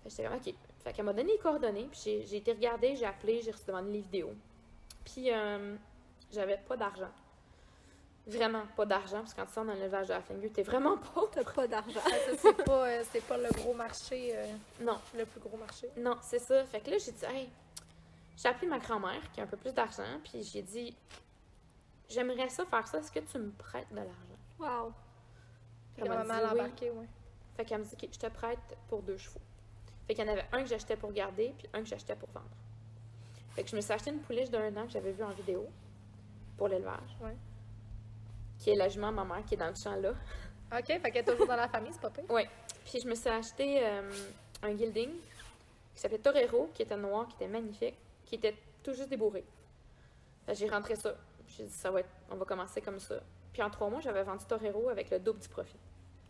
Fait 0.02 0.08
que 0.08 0.14
j'étais 0.16 0.24
comme, 0.28 0.36
OK. 0.36 0.54
Fait 0.84 0.92
qu'elle 0.92 1.04
m'a 1.04 1.12
donné 1.14 1.32
les 1.32 1.38
coordonnées, 1.38 1.88
puis 1.90 2.00
j'ai- 2.04 2.26
j'ai 2.26 2.36
été 2.38 2.52
regarder, 2.52 2.94
j'ai 2.96 3.06
appelé, 3.06 3.40
j'ai 3.42 3.50
reçu 3.52 3.64
demandé 3.66 3.90
les 3.92 4.00
vidéos. 4.00 4.32
Puis 5.04 5.32
euh, 5.32 5.76
j'avais 6.32 6.58
pas 6.58 6.76
d'argent. 6.76 7.10
Vraiment 8.26 8.64
pas 8.76 8.86
d'argent, 8.86 9.18
parce 9.20 9.32
que 9.34 9.40
quand 9.40 9.46
tu 9.46 9.52
sors 9.54 9.64
dans 9.64 9.72
l'élevage 9.72 10.08
de 10.08 10.12
la 10.12 10.20
flingue, 10.20 10.52
t'es 10.52 10.62
vraiment 10.62 10.96
pauvre. 11.14 11.30
T'as 11.32 11.42
pas 11.44 11.66
d'argent. 11.66 12.00
C'est 12.38 12.64
pas, 12.64 12.86
euh, 12.88 13.04
pas 13.26 13.38
le 13.38 13.48
gros 13.50 13.74
marché, 13.74 14.36
euh, 14.36 14.46
Non, 14.80 14.98
le 15.16 15.24
plus 15.24 15.40
gros 15.40 15.56
marché. 15.56 15.88
non, 15.96 16.16
c'est 16.20 16.38
ça. 16.38 16.64
Fait 16.66 16.80
que 16.80 16.90
là, 16.90 16.98
j'ai 16.98 17.12
dit, 17.12 17.24
hey, 17.24 17.48
j'ai 18.36 18.48
appelé 18.48 18.68
ma 18.68 18.78
grand-mère 18.78 19.20
qui 19.32 19.40
a 19.40 19.44
un 19.44 19.46
peu 19.46 19.56
plus 19.56 19.72
d'argent, 19.72 20.04
puis 20.22 20.42
j'ai 20.42 20.62
dit, 20.62 20.94
j'aimerais 22.08 22.48
ça 22.50 22.64
faire 22.66 22.86
ça, 22.86 22.98
est-ce 22.98 23.10
que 23.10 23.20
tu 23.20 23.38
me 23.38 23.50
prêtes 23.52 23.90
de 23.90 23.96
l'argent? 23.96 24.12
Wow. 24.58 24.92
Elle 25.96 26.08
m'a 26.08 26.16
Vraiment 26.22 26.34
dit 26.34 26.40
oui. 26.40 26.48
l'embarquer, 26.58 26.90
ouais. 26.90 27.08
Fait 27.56 27.64
qu'elle 27.64 27.80
me 27.80 27.84
dit, 27.84 27.94
OK, 28.00 28.08
je 28.12 28.18
te 28.18 28.26
prête 28.26 28.76
pour 28.88 29.02
deux 29.02 29.16
chevaux. 29.18 29.40
Fait 30.06 30.14
qu'il 30.14 30.24
y 30.24 30.28
en 30.28 30.32
avait 30.32 30.46
un 30.52 30.62
que 30.62 30.68
j'achetais 30.68 30.96
pour 30.96 31.10
garder, 31.12 31.54
puis 31.58 31.68
un 31.72 31.80
que 31.80 31.86
j'achetais 31.88 32.16
pour 32.16 32.28
vendre. 32.30 32.46
Fait 33.54 33.64
que 33.64 33.70
je 33.70 33.76
me 33.76 33.80
suis 33.80 33.92
acheté 33.92 34.10
une 34.10 34.20
pouliche 34.20 34.50
d'un 34.50 34.74
an 34.76 34.86
que 34.86 34.92
j'avais 34.92 35.12
vue 35.12 35.24
en 35.24 35.30
vidéo 35.30 35.66
pour 36.56 36.68
l'élevage. 36.68 37.16
Ouais. 37.20 37.36
Qui 38.58 38.70
est 38.70 38.74
la 38.76 38.88
jument 38.88 39.12
ma 39.12 39.24
mère 39.24 39.44
qui 39.44 39.54
est 39.54 39.58
dans 39.58 39.68
le 39.68 39.74
champ 39.74 39.96
là. 39.96 40.10
OK, 40.78 40.86
fait 40.86 41.00
qu'elle 41.00 41.16
est 41.16 41.24
toujours 41.24 41.46
dans 41.46 41.56
la 41.56 41.68
famille, 41.68 41.92
c'est 41.92 42.00
pas 42.00 42.10
pire. 42.10 42.24
Puis 42.84 43.00
je 43.00 43.08
me 43.08 43.14
suis 43.14 43.28
acheté 43.28 43.84
euh, 43.84 44.10
un 44.62 44.76
gelding 44.76 45.10
qui 45.94 46.00
s'appelait 46.00 46.18
Torero, 46.18 46.70
qui 46.72 46.82
était 46.82 46.96
noir, 46.96 47.26
qui 47.26 47.34
était 47.34 47.48
magnifique, 47.48 47.96
qui 48.24 48.36
était 48.36 48.56
tout 48.82 48.92
juste 48.92 49.08
débourré. 49.08 49.44
J'ai 50.52 50.68
rentré 50.68 50.96
ça. 50.96 51.14
J'ai 51.48 51.64
dit, 51.64 51.72
ça 51.72 51.90
va 51.90 52.00
être, 52.00 52.08
on 52.30 52.36
va 52.36 52.44
commencer 52.44 52.80
comme 52.80 53.00
ça. 53.00 53.16
Puis 53.52 53.62
en 53.62 53.70
trois 53.70 53.88
mois, 53.90 54.00
j'avais 54.00 54.22
vendu 54.22 54.44
Torero 54.46 54.88
avec 54.88 55.10
le 55.10 55.18
double 55.18 55.40
du 55.40 55.48
profit. 55.48 55.78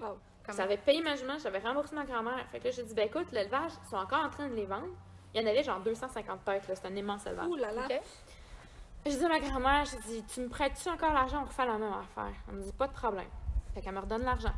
Wow. 0.01 0.19
Ça 0.49 0.65
avait 0.65 0.79
payé 0.79 1.03
ma 1.03 1.15
jument, 1.15 1.39
j'avais 1.39 1.59
remboursé 1.59 1.95
ma 1.95 2.05
grand-mère. 2.05 2.45
Fait 2.51 2.59
que 2.59 2.65
là, 2.65 2.71
j'ai 2.71 2.83
dit, 2.83 2.95
ben 2.95 3.07
écoute, 3.07 3.31
l'élevage, 3.33 3.73
ils 3.85 3.89
sont 3.89 3.97
encore 3.97 4.25
en 4.25 4.31
train 4.31 4.49
de 4.49 4.55
les 4.55 4.67
vendre. 4.67 4.89
Il 5.35 5.41
y 5.41 5.45
en 5.45 5.49
avait 5.49 5.63
genre 5.63 5.81
250 5.81 6.45
têtes, 6.45 6.69
là. 6.69 6.75
C'est 6.75 6.87
un 6.87 6.97
immense 6.97 7.27
élevage. 7.27 7.47
Ouh 7.47 7.57
là 7.57 7.73
là. 7.73 7.85
OK. 7.85 8.01
J'ai 9.07 9.17
dit 9.17 9.25
à 9.25 9.29
ma 9.29 9.39
grand-mère, 9.41 9.85
j'ai 9.87 9.99
dit, 9.99 10.25
tu 10.25 10.41
me 10.41 10.49
prêtes-tu 10.49 10.89
encore 10.91 11.13
l'argent? 11.13 11.43
On 11.43 11.47
refait 11.47 11.65
la 11.65 11.79
même 11.79 11.93
affaire? 11.93 12.33
Elle 12.49 12.55
me 12.57 12.63
dit, 12.63 12.73
pas 12.73 12.87
de 12.87 12.93
problème. 12.93 13.29
Fait 13.75 13.81
qu'elle 13.81 13.95
me 13.95 14.01
redonne 14.01 14.25
l'argent. 14.25 14.53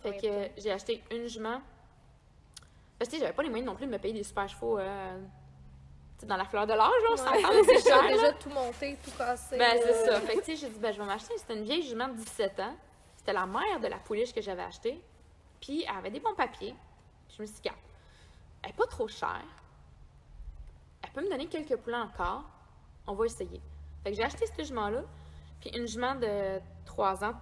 Fait 0.00 0.16
que 0.16 0.26
euh, 0.26 0.48
j'ai 0.58 0.70
acheté 0.70 1.02
une 1.10 1.26
jument. 1.26 1.60
Parce 2.98 3.10
que 3.10 3.18
j'avais 3.18 3.32
pas 3.32 3.42
les 3.42 3.48
moyens 3.48 3.68
non 3.68 3.74
plus 3.74 3.86
de 3.86 3.90
me 3.90 3.98
payer 3.98 4.14
des 4.14 4.22
super 4.22 4.48
chevaux 4.48 4.78
euh, 4.78 5.18
tu 6.16 6.20
sais, 6.20 6.26
dans 6.26 6.36
la 6.36 6.44
fleur 6.44 6.66
de 6.66 6.72
l'âge, 6.72 6.90
là. 7.02 7.08
On 7.10 7.16
s'entend, 7.16 7.32
Ouais. 7.32 7.62
c'est 7.64 7.82
cher, 7.88 8.02
Déjà, 8.06 8.32
tout 8.34 8.50
monté, 8.50 8.96
tout 9.02 9.10
cassé. 9.16 9.58
Ben, 9.58 9.76
c'est 9.82 10.08
euh, 10.08 10.12
ça. 10.12 10.20
Fait 10.20 10.34
que, 10.36 10.40
tu 10.40 10.44
sais, 10.52 10.56
j'ai 10.56 10.68
dit, 10.68 10.78
ben, 10.78 10.92
je 10.92 10.98
vais 11.00 11.06
m'acheter. 11.06 11.34
C'était 11.36 11.56
une 11.56 11.64
vieille 11.64 11.82
jument 11.82 12.08
de 12.08 12.14
17 12.14 12.60
ans. 12.60 12.76
C'était 13.16 13.32
la 13.32 13.46
mère 13.46 13.80
de 13.80 13.88
la 13.88 13.98
pouliche 13.98 14.32
que 14.32 14.40
j'avais 14.40 14.62
achetée. 14.62 15.00
Puis, 15.60 15.84
elle 15.88 15.96
avait 15.96 16.10
des 16.10 16.20
bons 16.20 16.34
papiers. 16.34 16.74
Puis, 17.26 17.36
je 17.36 17.42
me 17.42 17.46
suis 17.46 17.56
dit, 17.60 17.70
elle 18.62 18.70
est 18.70 18.74
pas 18.74 18.86
trop 18.86 19.08
chère. 19.08 19.42
Peut 21.12 21.22
me 21.22 21.30
donner 21.30 21.46
quelques 21.46 21.76
poulets 21.76 21.96
encore. 21.96 22.44
On 23.06 23.14
va 23.14 23.26
essayer. 23.26 23.60
Fait 24.02 24.10
que 24.10 24.16
j'ai 24.16 24.24
acheté 24.24 24.46
cette 24.46 24.64
jument-là. 24.66 25.02
Puis, 25.60 25.70
une 25.76 25.86
jument 25.86 26.14
de 26.14 26.60
3 26.86 27.24
ans 27.24 27.34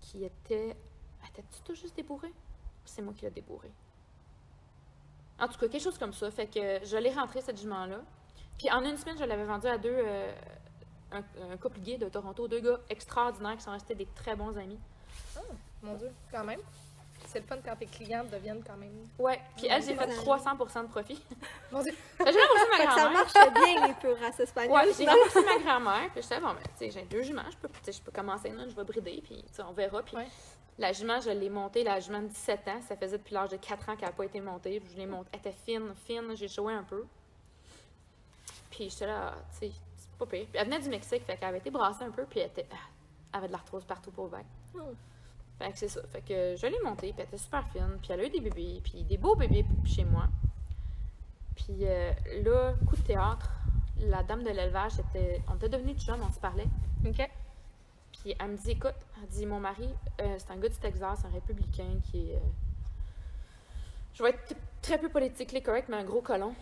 qui 0.00 0.24
était. 0.24 0.76
Était-tu 1.28 1.60
tout 1.64 1.74
juste 1.74 1.96
débourrée? 1.96 2.28
Ou 2.28 2.86
C'est 2.86 3.02
moi 3.02 3.12
qui 3.16 3.24
l'ai 3.24 3.30
débourrée. 3.30 3.72
En 5.38 5.48
tout 5.48 5.58
cas, 5.58 5.68
quelque 5.68 5.82
chose 5.82 5.98
comme 5.98 6.12
ça. 6.12 6.30
Fait 6.30 6.46
que 6.46 6.84
je 6.84 6.96
l'ai 6.96 7.12
rentrée, 7.12 7.40
cette 7.40 7.60
jument-là. 7.60 8.00
Puis 8.58 8.70
en 8.70 8.84
une 8.84 8.96
semaine, 8.96 9.16
je 9.18 9.24
l'avais 9.24 9.44
vendue 9.44 9.68
à 9.68 9.78
deux, 9.78 9.88
euh, 9.90 10.32
un, 11.12 11.56
couple 11.56 11.80
gay 11.80 11.96
de 11.96 12.08
Toronto, 12.08 12.46
deux 12.46 12.60
gars 12.60 12.78
extraordinaires 12.88 13.56
qui 13.56 13.62
sont 13.62 13.70
restés 13.70 13.94
des 13.94 14.06
très 14.14 14.36
bons 14.36 14.56
amis. 14.56 14.78
Mon 15.82 15.94
Dieu, 15.94 16.10
quand 16.30 16.44
même. 16.44 16.60
C'est 17.32 17.38
le 17.38 17.46
fun 17.46 17.58
quand 17.64 17.76
tes 17.76 17.86
clientes 17.86 18.28
deviennent 18.28 18.62
quand 18.66 18.76
même. 18.76 19.06
Ouais, 19.18 19.40
puis 19.56 19.66
elle, 19.68 19.80
j'ai 19.84 19.94
fait 19.94 20.10
c'est 20.10 20.20
300% 20.24 20.82
de 20.82 20.88
profit. 20.88 21.22
Mon 21.70 21.80
Dieu. 21.80 21.92
J'ai 22.18 22.24
remboursé 22.24 22.66
ma 22.70 22.76
que 22.76 22.82
ça 22.82 22.96
grand-mère. 22.96 23.12
marche 23.12 23.32
bien, 23.54 23.86
les 23.86 23.94
pures 23.94 24.18
races 24.18 24.40
espagnoles. 24.40 24.74
Ouais, 24.88 24.92
j'ai 24.98 25.06
remboursé 25.08 25.38
ma 25.44 25.58
grand-mère, 25.62 26.10
puis 26.12 26.22
j'étais 26.22 26.40
bon, 26.40 26.48
ben, 26.48 26.56
tu 26.76 26.84
sais, 26.86 26.90
j'ai 26.90 27.02
deux 27.04 27.22
juments, 27.22 27.48
je 27.50 27.56
peux, 27.56 27.68
je 27.92 28.00
peux 28.00 28.10
commencer, 28.10 28.50
là, 28.50 28.64
je 28.68 28.74
vais 28.74 28.82
brider, 28.84 29.20
puis 29.24 29.42
tu 29.46 29.54
sais, 29.54 29.62
on 29.62 29.72
verra. 29.72 30.02
Puis 30.02 30.16
Ouais. 30.16 30.26
la 30.78 30.92
jument, 30.92 31.20
je 31.20 31.30
l'ai 31.30 31.48
montée, 31.48 31.84
la 31.84 32.00
jument 32.00 32.20
de 32.20 32.26
17 32.26 32.66
ans, 32.68 32.80
ça 32.82 32.96
faisait 32.96 33.16
depuis 33.18 33.32
l'âge 33.34 33.50
de 33.50 33.58
4 33.58 33.88
ans 33.90 33.96
qu'elle 33.96 34.08
n'a 34.08 34.12
pas 34.14 34.24
été 34.24 34.40
montée, 34.40 34.80
puis 34.80 34.90
je 34.92 34.98
l'ai 34.98 35.06
montée, 35.06 35.30
elle 35.32 35.38
était 35.38 35.56
fine, 35.64 35.94
fine, 36.06 36.34
j'ai 36.34 36.48
joué 36.48 36.72
un 36.74 36.82
peu. 36.82 37.06
Puis 38.70 38.90
j'étais 38.90 39.06
là, 39.06 39.34
tu 39.60 39.68
sais, 39.68 39.72
c'est 39.96 40.18
pas 40.18 40.26
pire. 40.26 40.46
Puis 40.50 40.58
elle 40.60 40.64
venait 40.66 40.80
du 40.80 40.88
Mexique, 40.88 41.24
fait 41.24 41.36
qu'elle 41.36 41.48
avait 41.48 41.58
été 41.58 41.70
brassée 41.70 42.02
un 42.04 42.10
peu, 42.10 42.24
puis 42.24 42.40
elle, 42.40 42.46
était, 42.48 42.66
ah, 42.72 42.76
elle 43.32 43.38
avait 43.38 43.46
de 43.48 43.52
l'arthrose 43.52 43.84
partout 43.84 44.10
pour 44.10 44.26
le. 44.28 44.38
Fait 45.60 45.72
que 45.72 45.78
c'est 45.78 45.88
ça. 45.88 46.00
Fait 46.10 46.22
que 46.22 46.56
je 46.56 46.66
l'ai 46.66 46.80
montée, 46.82 47.12
puis 47.12 47.16
elle 47.18 47.26
était 47.26 47.36
super 47.36 47.66
fine, 47.68 47.98
puis 48.00 48.12
elle 48.12 48.20
a 48.20 48.24
eu 48.24 48.30
des 48.30 48.40
bébés, 48.40 48.80
puis 48.82 49.04
des 49.04 49.18
beaux 49.18 49.36
bébés 49.36 49.66
chez 49.84 50.04
moi. 50.04 50.24
Puis 51.54 51.76
euh, 51.82 52.12
là, 52.42 52.72
coup 52.88 52.96
de 52.96 53.02
théâtre, 53.02 53.50
la 53.98 54.22
dame 54.22 54.42
de 54.42 54.48
l'élevage, 54.48 54.98
était, 54.98 55.42
on 55.50 55.56
était 55.56 55.68
devenus 55.68 55.98
chums, 56.02 56.22
on 56.26 56.32
se 56.32 56.40
parlait. 56.40 56.66
OK. 57.06 57.30
Puis 58.12 58.34
elle 58.38 58.48
me 58.52 58.56
dit, 58.56 58.70
écoute, 58.70 58.94
elle 59.20 59.28
dit, 59.28 59.44
mon 59.44 59.60
mari, 59.60 59.88
euh, 60.22 60.36
c'est 60.38 60.50
un 60.50 60.56
gars 60.56 60.70
du 60.70 60.76
Texas, 60.78 61.24
un 61.26 61.28
républicain 61.32 61.98
qui 62.10 62.30
est... 62.30 62.36
euh, 62.36 62.40
je 64.14 64.22
vais 64.22 64.30
être 64.30 64.56
très 64.80 64.96
peu 64.98 65.10
politiquement 65.10 65.60
correct, 65.60 65.88
mais 65.90 65.98
un 65.98 66.04
gros 66.04 66.22
colon. 66.22 66.54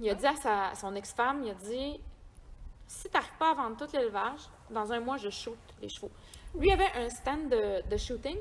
Il 0.00 0.08
a 0.08 0.14
dit 0.14 0.26
à, 0.26 0.36
sa- 0.36 0.68
à 0.68 0.74
son 0.74 0.94
ex-femme, 0.94 1.44
il 1.44 1.50
a 1.50 1.54
dit, 1.54 2.00
si 2.86 3.10
t'arrives 3.10 3.28
pas 3.38 3.50
à 3.50 3.54
vendre 3.54 3.76
tout 3.76 3.94
l'élevage, 3.94 4.40
dans 4.70 4.90
un 4.90 5.00
mois, 5.00 5.18
je 5.18 5.28
shoot 5.28 5.58
les 5.82 5.88
chevaux. 5.90 6.10
Lui, 6.56 6.68
il 6.68 6.72
avait 6.72 6.90
un 6.96 7.08
stand 7.10 7.48
de, 7.50 7.88
de 7.88 7.96
shooting. 7.96 8.36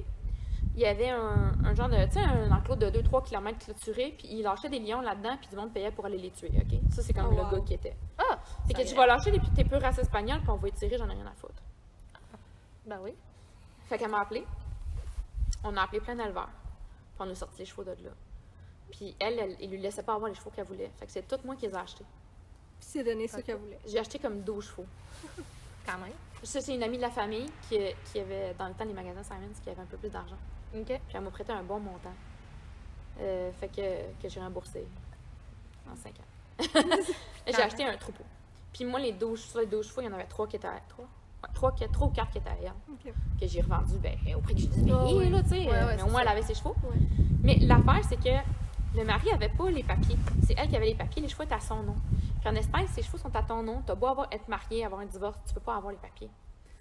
Il 0.75 0.81
y 0.81 0.85
avait 0.85 1.09
un, 1.09 1.53
un 1.65 1.73
genre 1.73 1.89
de, 1.89 2.05
tu 2.05 2.13
sais, 2.13 2.19
un 2.19 2.51
enclos 2.51 2.75
de 2.75 2.87
2-3 2.89 3.23
km 3.27 3.57
clôturé, 3.65 4.13
puis 4.17 4.27
il 4.29 4.43
lâchait 4.43 4.69
des 4.69 4.79
lions 4.79 5.01
là-dedans, 5.01 5.37
puis 5.37 5.47
du 5.49 5.55
monde 5.55 5.73
payait 5.73 5.89
pour 5.91 6.05
aller 6.05 6.19
les 6.19 6.29
tuer, 6.29 6.51
OK? 6.55 6.79
Ça, 6.93 7.01
c'est 7.01 7.13
comme 7.13 7.27
Oh, 7.31 7.35
le 7.35 7.41
wow. 7.43 7.49
gars 7.51 7.61
qui 7.61 7.73
était. 7.73 7.95
Ah! 8.17 8.37
Fait 8.67 8.73
que 8.73 8.81
tu 8.83 8.89
y 8.89 8.93
vas 8.93 9.07
lâcher 9.07 9.31
les, 9.31 9.39
tes 9.55 9.63
pures 9.63 9.81
races 9.81 9.97
espagnoles, 9.97 10.39
puis 10.41 10.49
on 10.49 10.55
va 10.57 10.67
les 10.67 10.73
tirer, 10.73 10.97
j'en 10.97 11.09
ai 11.09 11.13
rien 11.13 11.25
à 11.25 11.33
foutre. 11.33 11.61
Ben 12.85 12.99
oui. 13.01 13.15
Fait 13.87 13.97
qu'elle 13.97 14.11
m'a 14.11 14.21
appelé. 14.21 14.45
On 15.63 15.75
a 15.75 15.81
appelé 15.81 15.99
plein 15.99 16.15
d'éleveurs. 16.15 16.49
Puis 17.17 17.27
on 17.27 17.31
a 17.31 17.35
sorti 17.35 17.59
les 17.59 17.65
chevaux 17.65 17.83
de 17.83 17.91
là. 17.91 18.11
Puis 18.91 19.15
elle, 19.19 19.39
elle, 19.39 19.55
il 19.59 19.71
lui 19.71 19.79
laissait 19.79 20.03
pas 20.03 20.13
avoir 20.13 20.29
les 20.29 20.35
chevaux 20.35 20.51
qu'elle 20.51 20.65
voulait. 20.65 20.91
Fait 20.97 21.05
que 21.07 21.11
c'est 21.11 21.27
tout 21.27 21.39
moi 21.43 21.55
qui 21.55 21.65
les 21.67 21.73
ai 21.73 21.77
achetés. 21.77 22.05
Puis 22.79 22.87
c'est 22.89 23.03
donné 23.03 23.27
ce 23.27 23.37
qu'elle 23.41 23.57
voulait. 23.57 23.79
J'ai 23.87 23.99
acheté 23.99 24.19
comme 24.19 24.41
12 24.41 24.63
chevaux. 24.65 24.85
Quand 25.87 25.97
même. 25.97 26.11
Ça, 26.43 26.61
c'est 26.61 26.75
une 26.75 26.83
amie 26.83 26.97
de 26.97 27.01
la 27.01 27.09
famille 27.09 27.47
qui, 27.67 27.77
qui 28.11 28.19
avait, 28.19 28.53
dans 28.59 28.67
le 28.67 28.73
temps, 28.73 28.85
les 28.85 28.93
magasins 28.93 29.23
Simons, 29.23 29.53
qui 29.63 29.69
avait 29.69 29.81
un 29.81 29.85
peu 29.85 29.97
plus 29.97 30.09
d'argent. 30.09 30.35
OK. 30.75 30.85
Puis 30.85 30.99
elle 31.13 31.21
m'a 31.21 31.31
prêté 31.31 31.51
un 31.51 31.63
bon 31.63 31.79
montant. 31.79 32.13
Euh, 33.19 33.51
fait 33.53 33.69
que, 33.69 34.21
que 34.21 34.29
j'ai 34.29 34.39
remboursé 34.39 34.85
en 35.91 35.95
5 35.95 36.11
ans. 36.11 36.23
j'ai 37.47 37.61
acheté 37.61 37.83
un 37.85 37.97
troupeau. 37.97 38.23
Puis 38.73 38.85
moi, 38.85 38.99
les 38.99 39.13
12, 39.13 39.39
sur 39.39 39.59
les 39.59 39.65
12 39.65 39.87
chevaux, 39.87 40.01
il 40.01 40.05
y 40.05 40.07
en 40.07 40.13
avait 40.13 40.25
3 40.25 40.47
qui 40.47 40.57
étaient 40.57 40.67
à 40.67 40.79
3. 40.89 41.05
Ouais, 41.05 41.49
3, 41.53 41.71
qui- 41.73 41.87
trois 41.89 42.07
ou 42.07 42.11
4 42.11 42.29
qui 42.31 42.37
étaient 42.39 42.49
à 42.49 42.55
elle. 42.61 43.13
Que 43.39 43.47
j'ai 43.47 43.61
revendu 43.61 43.97
ben, 43.97 44.15
au 44.35 44.41
prix 44.41 44.53
que 44.55 44.61
je 44.61 44.67
disais, 44.67 44.91
Ah 44.91 45.05
oui. 45.13 45.29
là, 45.29 45.41
tu 45.43 45.49
sais. 45.49 45.55
Ouais, 45.65 45.69
ouais, 45.83 45.95
mais 45.95 46.01
au 46.03 46.07
moins, 46.09 46.21
elle 46.21 46.27
avait 46.27 46.41
ses 46.43 46.53
chevaux. 46.55 46.75
Mais 47.43 47.55
l'affaire, 47.57 48.01
c'est 48.07 48.17
que 48.17 48.35
le 48.97 49.05
mari 49.05 49.31
avait 49.31 49.49
pas 49.49 49.69
les 49.69 49.83
papiers. 49.83 50.17
C'est 50.45 50.55
elle 50.57 50.67
qui 50.67 50.75
avait 50.75 50.87
les 50.87 50.95
papiers, 50.95 51.21
les 51.21 51.29
chevaux 51.29 51.43
étaient 51.43 51.53
à 51.53 51.59
son 51.59 51.83
nom. 51.83 51.95
Puis 52.41 52.49
en 52.49 52.55
Espagne, 52.55 52.87
ces 52.91 53.03
chevaux 53.03 53.17
sont 53.17 53.35
à 53.35 53.43
ton 53.43 53.61
nom. 53.61 53.81
T'as 53.85 53.95
beau 53.95 54.07
avoir, 54.07 54.27
être 54.31 54.47
marié, 54.47 54.83
avoir 54.83 55.01
un 55.01 55.05
divorce, 55.05 55.37
tu 55.47 55.53
peux 55.53 55.59
pas 55.59 55.75
avoir 55.75 55.91
les 55.91 55.99
papiers. 55.99 56.29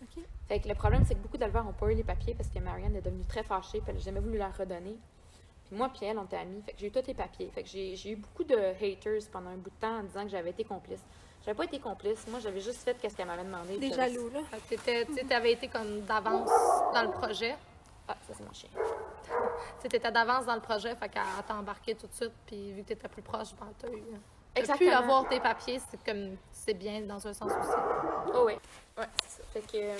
Ok. 0.02 0.22
Fait 0.48 0.60
que 0.60 0.68
le 0.68 0.74
problème, 0.74 1.04
c'est 1.06 1.14
que 1.14 1.20
beaucoup 1.20 1.36
d'éleveurs 1.36 1.64
n'ont 1.64 1.72
pas 1.72 1.90
eu 1.92 1.94
les 1.94 2.04
papiers 2.04 2.34
parce 2.34 2.48
que 2.48 2.58
Marianne 2.58 2.96
est 2.96 3.02
devenue 3.02 3.24
très 3.24 3.42
fâchée, 3.42 3.80
puis 3.80 3.88
elle 3.88 3.96
n'a 3.96 4.00
jamais 4.00 4.20
voulu 4.20 4.38
leur 4.38 4.56
redonner. 4.56 4.96
Puis 5.66 5.76
moi, 5.76 5.90
puis 5.92 6.06
elle, 6.06 6.18
on 6.18 6.24
était 6.24 6.36
amis. 6.36 6.62
Fait 6.62 6.72
que 6.72 6.78
j'ai 6.78 6.86
eu 6.86 6.90
tous 6.90 7.06
les 7.06 7.14
papiers. 7.14 7.50
Fait 7.54 7.62
que 7.62 7.68
j'ai 7.68 8.10
eu 8.10 8.16
beaucoup 8.16 8.44
de 8.44 8.56
haters 8.56 9.22
pendant 9.30 9.50
un 9.50 9.56
bout 9.56 9.70
de 9.70 9.80
temps 9.80 9.98
en 9.98 10.02
disant 10.04 10.22
que 10.22 10.30
j'avais 10.30 10.50
été 10.50 10.64
complice. 10.64 11.00
J'avais 11.44 11.56
pas 11.56 11.64
été 11.64 11.78
complice. 11.78 12.26
Moi, 12.28 12.40
j'avais 12.40 12.60
juste 12.60 12.82
fait 12.82 12.96
ce 13.08 13.14
qu'elle 13.14 13.26
m'avait 13.26 13.44
demandé. 13.44 13.78
Des 13.78 13.92
jaloux, 13.92 14.30
là. 14.30 14.40
Tu 14.68 14.76
sais, 14.78 15.06
t'avais 15.28 15.52
été 15.52 15.68
comme 15.68 16.00
d'avance 16.02 16.50
dans 16.94 17.02
le 17.02 17.10
projet. 17.10 17.56
Ah, 18.08 18.16
ça, 18.26 18.34
c'est 18.36 18.44
mon 18.44 18.52
chien. 18.52 18.68
Tu 19.26 19.82
sais, 19.82 19.88
t'étais 19.88 20.12
d'avance 20.12 20.46
dans 20.46 20.54
le 20.54 20.60
projet, 20.60 20.94
fait 20.94 21.08
qu'elle 21.08 21.22
t'a 21.46 21.54
embarqué 21.54 21.94
tout 21.94 22.06
de 22.06 22.12
suite, 22.12 22.32
puis 22.46 22.72
vu 22.72 22.82
que 22.82 22.88
t'étais 22.88 23.08
plus 23.08 23.22
proche, 23.22 23.54
ben, 23.58 23.66
t'as 23.78 23.88
eu... 23.88 24.02
Pu 24.02 24.60
Exactement. 24.60 24.96
avoir 24.96 25.28
tes 25.28 25.40
papiers, 25.40 25.80
c'est 25.90 26.02
comme... 26.04 26.36
C'est 26.52 26.74
bien 26.74 27.00
dans 27.00 27.26
un 27.26 27.32
sens 27.32 27.50
aussi. 27.50 27.76
Oh 28.34 28.44
oui, 28.46 28.54
ouais, 28.96 29.08
c'est 29.22 29.42
ça. 29.42 29.42
Fait 29.52 29.60
que, 29.60 29.76
euh, 29.76 29.96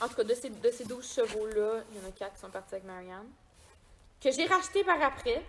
en 0.00 0.08
tout 0.08 0.14
cas, 0.14 0.24
de 0.24 0.34
ces, 0.34 0.50
de 0.50 0.70
ces 0.70 0.84
12 0.84 1.14
chevaux-là, 1.14 1.82
il 1.90 2.00
y 2.00 2.04
en 2.04 2.08
a 2.08 2.12
4 2.12 2.34
qui 2.34 2.40
sont 2.40 2.50
partis 2.50 2.74
avec 2.74 2.84
Marianne. 2.84 3.28
Que 4.20 4.30
j'ai 4.32 4.46
racheté 4.46 4.82
par 4.82 5.00
après, 5.02 5.44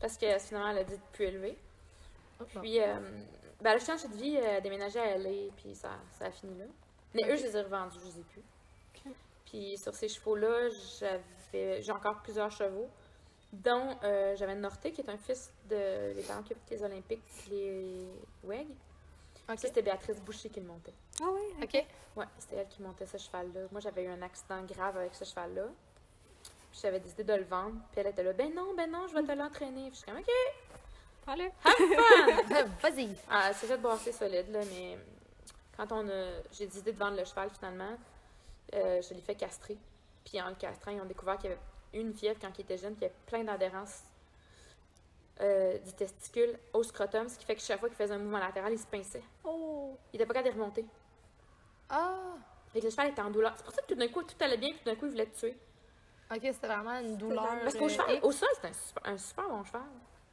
parce 0.00 0.16
que 0.16 0.38
finalement, 0.38 0.70
elle 0.70 0.78
a 0.78 0.84
dit 0.84 0.94
de 0.96 1.02
plus 1.12 1.24
élever. 1.26 1.58
Oh, 2.40 2.44
bon. 2.54 2.60
Puis, 2.60 2.80
euh, 2.80 2.94
ben, 3.60 3.70
elle 3.70 3.82
a 3.82 3.84
changé 3.84 4.08
de 4.08 4.14
vie, 4.14 4.36
elle 4.36 4.56
a 4.56 4.60
déménagé 4.60 4.98
à 4.98 5.18
LA, 5.18 5.50
puis 5.56 5.74
ça, 5.74 5.90
ça 6.18 6.26
a 6.26 6.30
fini 6.30 6.56
là. 6.58 6.64
Mais 7.14 7.22
eux, 7.30 7.36
je 7.36 7.42
les 7.42 7.56
ai 7.56 7.62
revendus, 7.62 7.98
je 8.00 8.06
les 8.06 8.20
ai 8.20 8.24
plus. 8.24 8.42
Puis 9.52 9.76
sur 9.76 9.94
ces 9.94 10.08
chevaux-là, 10.08 10.70
j'avais, 10.98 11.82
j'ai 11.82 11.92
encore 11.92 12.22
plusieurs 12.22 12.50
chevaux, 12.50 12.88
dont 13.52 13.98
euh, 14.02 14.34
j'avais 14.34 14.54
Norté, 14.54 14.92
qui 14.92 15.02
est 15.02 15.10
un 15.10 15.18
fils 15.18 15.52
de 15.68 16.14
les 16.14 16.22
parents 16.22 16.42
qui 16.42 16.54
les 16.70 16.82
Olympiques, 16.82 17.22
les 17.50 18.08
WEG. 18.44 18.66
OK. 19.50 19.58
Ça, 19.58 19.68
c'était 19.68 19.82
Béatrice 19.82 20.20
Boucher 20.22 20.48
qui 20.48 20.60
le 20.60 20.66
montait. 20.66 20.94
Ah 21.20 21.26
oui? 21.30 21.42
OK. 21.62 21.84
Ouais, 22.16 22.24
c'était 22.38 22.56
elle 22.56 22.68
qui 22.68 22.80
montait 22.80 23.04
ce 23.04 23.18
cheval-là. 23.18 23.60
Moi, 23.70 23.80
j'avais 23.82 24.04
eu 24.04 24.08
un 24.08 24.22
accident 24.22 24.62
grave 24.62 24.96
avec 24.96 25.14
ce 25.14 25.24
cheval-là. 25.24 25.66
Puis 26.70 26.80
j'avais 26.80 27.00
décidé 27.00 27.24
de 27.24 27.34
le 27.34 27.44
vendre. 27.44 27.76
Puis 27.90 28.00
elle 28.00 28.06
était 28.06 28.22
là, 28.22 28.32
ben 28.32 28.54
non, 28.54 28.72
ben 28.74 28.90
non, 28.90 29.06
je 29.06 29.14
vais 29.14 29.22
te 29.22 29.32
l'entraîner. 29.32 29.90
Puis 29.90 29.94
je 29.94 29.96
suis 29.96 30.06
comme, 30.06 30.18
OK, 30.18 30.30
Allez. 31.26 31.52
have 31.64 32.48
fun! 32.48 32.64
Vas-y. 32.90 33.14
Ah, 33.30 33.52
c'est 33.52 33.66
fait 33.66 33.76
de 33.76 33.82
brasser 33.82 34.12
solide, 34.12 34.50
là, 34.50 34.60
mais 34.70 34.98
quand 35.76 35.92
on 35.92 36.08
a... 36.08 36.42
j'ai 36.52 36.66
décidé 36.66 36.92
de 36.92 36.98
vendre 36.98 37.18
le 37.18 37.24
cheval, 37.24 37.50
finalement, 37.50 37.96
euh, 38.74 39.02
je 39.02 39.14
l'ai 39.14 39.20
fait 39.20 39.34
castrer. 39.34 39.76
Puis 40.24 40.40
en 40.40 40.48
le 40.48 40.54
castrant, 40.54 40.92
ils 40.92 41.00
ont 41.00 41.06
découvert 41.06 41.36
qu'il 41.38 41.50
y 41.50 41.52
avait 41.52 41.62
une 41.94 42.14
fièvre 42.14 42.38
quand 42.40 42.50
il 42.58 42.62
était 42.62 42.78
jeune, 42.78 42.94
qu'il 42.94 43.02
y 43.02 43.06
avait 43.06 43.14
plein 43.26 43.44
d'adhérence 43.44 44.02
euh, 45.40 45.78
du 45.78 45.92
testicule 45.92 46.58
au 46.72 46.82
scrotum, 46.82 47.28
ce 47.28 47.38
qui 47.38 47.44
fait 47.44 47.54
que 47.54 47.60
chaque 47.60 47.80
fois 47.80 47.88
qu'il 47.88 47.96
faisait 47.96 48.14
un 48.14 48.18
mouvement 48.18 48.38
latéral, 48.38 48.72
il 48.72 48.78
se 48.78 48.86
pinçait. 48.86 49.22
Oh! 49.44 49.96
Il 50.12 50.16
était 50.16 50.26
pas 50.26 50.34
capable 50.34 50.54
de 50.54 50.60
remonter. 50.60 50.86
Ah! 51.88 52.34
Fait 52.72 52.80
que 52.80 52.84
le 52.84 52.90
cheval 52.90 53.08
était 53.08 53.22
en 53.22 53.30
douleur. 53.30 53.52
C'est 53.56 53.64
pour 53.64 53.74
ça 53.74 53.82
que 53.82 53.88
tout 53.88 53.94
d'un 53.94 54.08
coup, 54.08 54.22
tout 54.22 54.34
allait 54.40 54.56
bien, 54.56 54.70
puis 54.70 54.78
tout 54.78 54.84
d'un 54.84 54.94
coup, 54.94 55.06
il 55.06 55.10
voulait 55.10 55.26
te 55.26 55.38
tuer. 55.38 55.56
Ok, 56.30 56.40
c'était 56.42 56.66
vraiment 56.66 56.98
une 57.00 57.16
douleur. 57.16 57.46
Parce 57.62 57.74
qu'au 57.74 57.86
euh, 57.86 57.88
cheval, 57.88 58.20
au 58.22 58.32
sol, 58.32 58.48
c'est 58.60 58.68
un 58.68 58.72
super, 58.72 59.02
un 59.04 59.18
super 59.18 59.48
bon 59.48 59.64
cheval. 59.64 59.82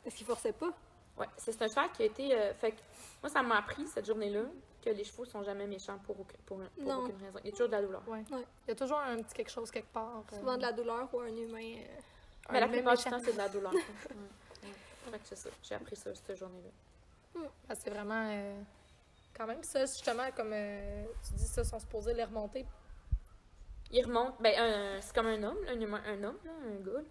Est-ce 0.05 0.15
qu'il 0.15 0.25
forçait 0.25 0.53
pas? 0.53 0.71
Ouais, 1.19 1.27
c'est 1.37 1.61
un 1.61 1.67
cheval 1.67 1.91
qui 1.91 2.03
a 2.03 2.05
été. 2.05 2.33
euh, 2.35 2.53
fait 2.53 2.71
que 2.71 2.77
moi, 3.21 3.29
ça 3.29 3.41
m'a 3.43 3.57
appris 3.57 3.85
cette 3.87 4.05
journée-là 4.05 4.43
que 4.81 4.89
les 4.91 5.03
chevaux 5.03 5.25
sont 5.25 5.43
jamais 5.43 5.67
méchants 5.67 5.97
pour, 6.05 6.19
aucun- 6.19 6.37
pour, 6.45 6.57
pour 6.59 6.83
Non. 6.85 7.03
aucune 7.03 7.17
raison. 7.17 7.39
Il 7.43 7.45
y 7.45 7.49
a 7.49 7.51
toujours 7.51 7.67
de 7.67 7.73
la 7.73 7.81
douleur. 7.81 8.01
Ouais. 8.07 8.23
Ouais. 8.31 8.45
Il 8.65 8.69
y 8.69 8.71
a 8.71 8.75
toujours 8.75 8.99
un 8.99 9.17
petit 9.17 9.33
quelque 9.35 9.51
chose 9.51 9.69
quelque 9.69 9.91
part. 9.91 10.23
euh, 10.33 10.39
Souvent 10.39 10.55
de 10.55 10.61
la 10.61 10.71
douleur 10.71 11.09
ou 11.13 11.19
un 11.19 11.27
humain. 11.27 11.75
euh, 11.77 11.97
Mais 12.51 12.59
la 12.61 12.67
plupart 12.69 12.95
du 12.95 13.03
temps, 13.03 13.19
c'est 13.23 13.33
de 13.33 13.37
la 13.37 13.49
douleur. 13.49 13.73
ouais. 13.73 13.79
Ouais. 14.63 15.11
Fait 15.11 15.19
que 15.19 15.25
c'est 15.27 15.35
ça. 15.37 15.49
J'ai 15.63 15.75
appris 15.75 15.95
ça 15.97 16.13
cette 16.15 16.37
journée-là. 16.37 17.41
Ah, 17.67 17.75
c'est 17.75 17.89
vraiment. 17.89 18.27
euh, 18.31 18.61
quand 19.37 19.47
même, 19.47 19.63
ça, 19.63 19.81
justement, 19.81 20.29
comme 20.35 20.51
euh, 20.53 21.05
tu 21.27 21.33
dis, 21.33 21.47
ça, 21.47 21.63
sont 21.63 21.79
supposés 21.79 22.13
les 22.13 22.23
remonter. 22.23 22.65
Il 23.91 24.05
remonte. 24.05 24.35
Ben, 24.41 24.53
un- 24.59 25.01
c'est 25.01 25.13
comme 25.15 25.27
un 25.27 25.41
homme, 25.43 25.63
là, 25.65 25.71
un 25.71 25.79
humain, 25.81 26.01
un 26.05 26.23
homme, 26.23 26.37
là, 26.45 26.51
un 26.67 26.75
gars. 26.83 26.91
là. 26.93 27.03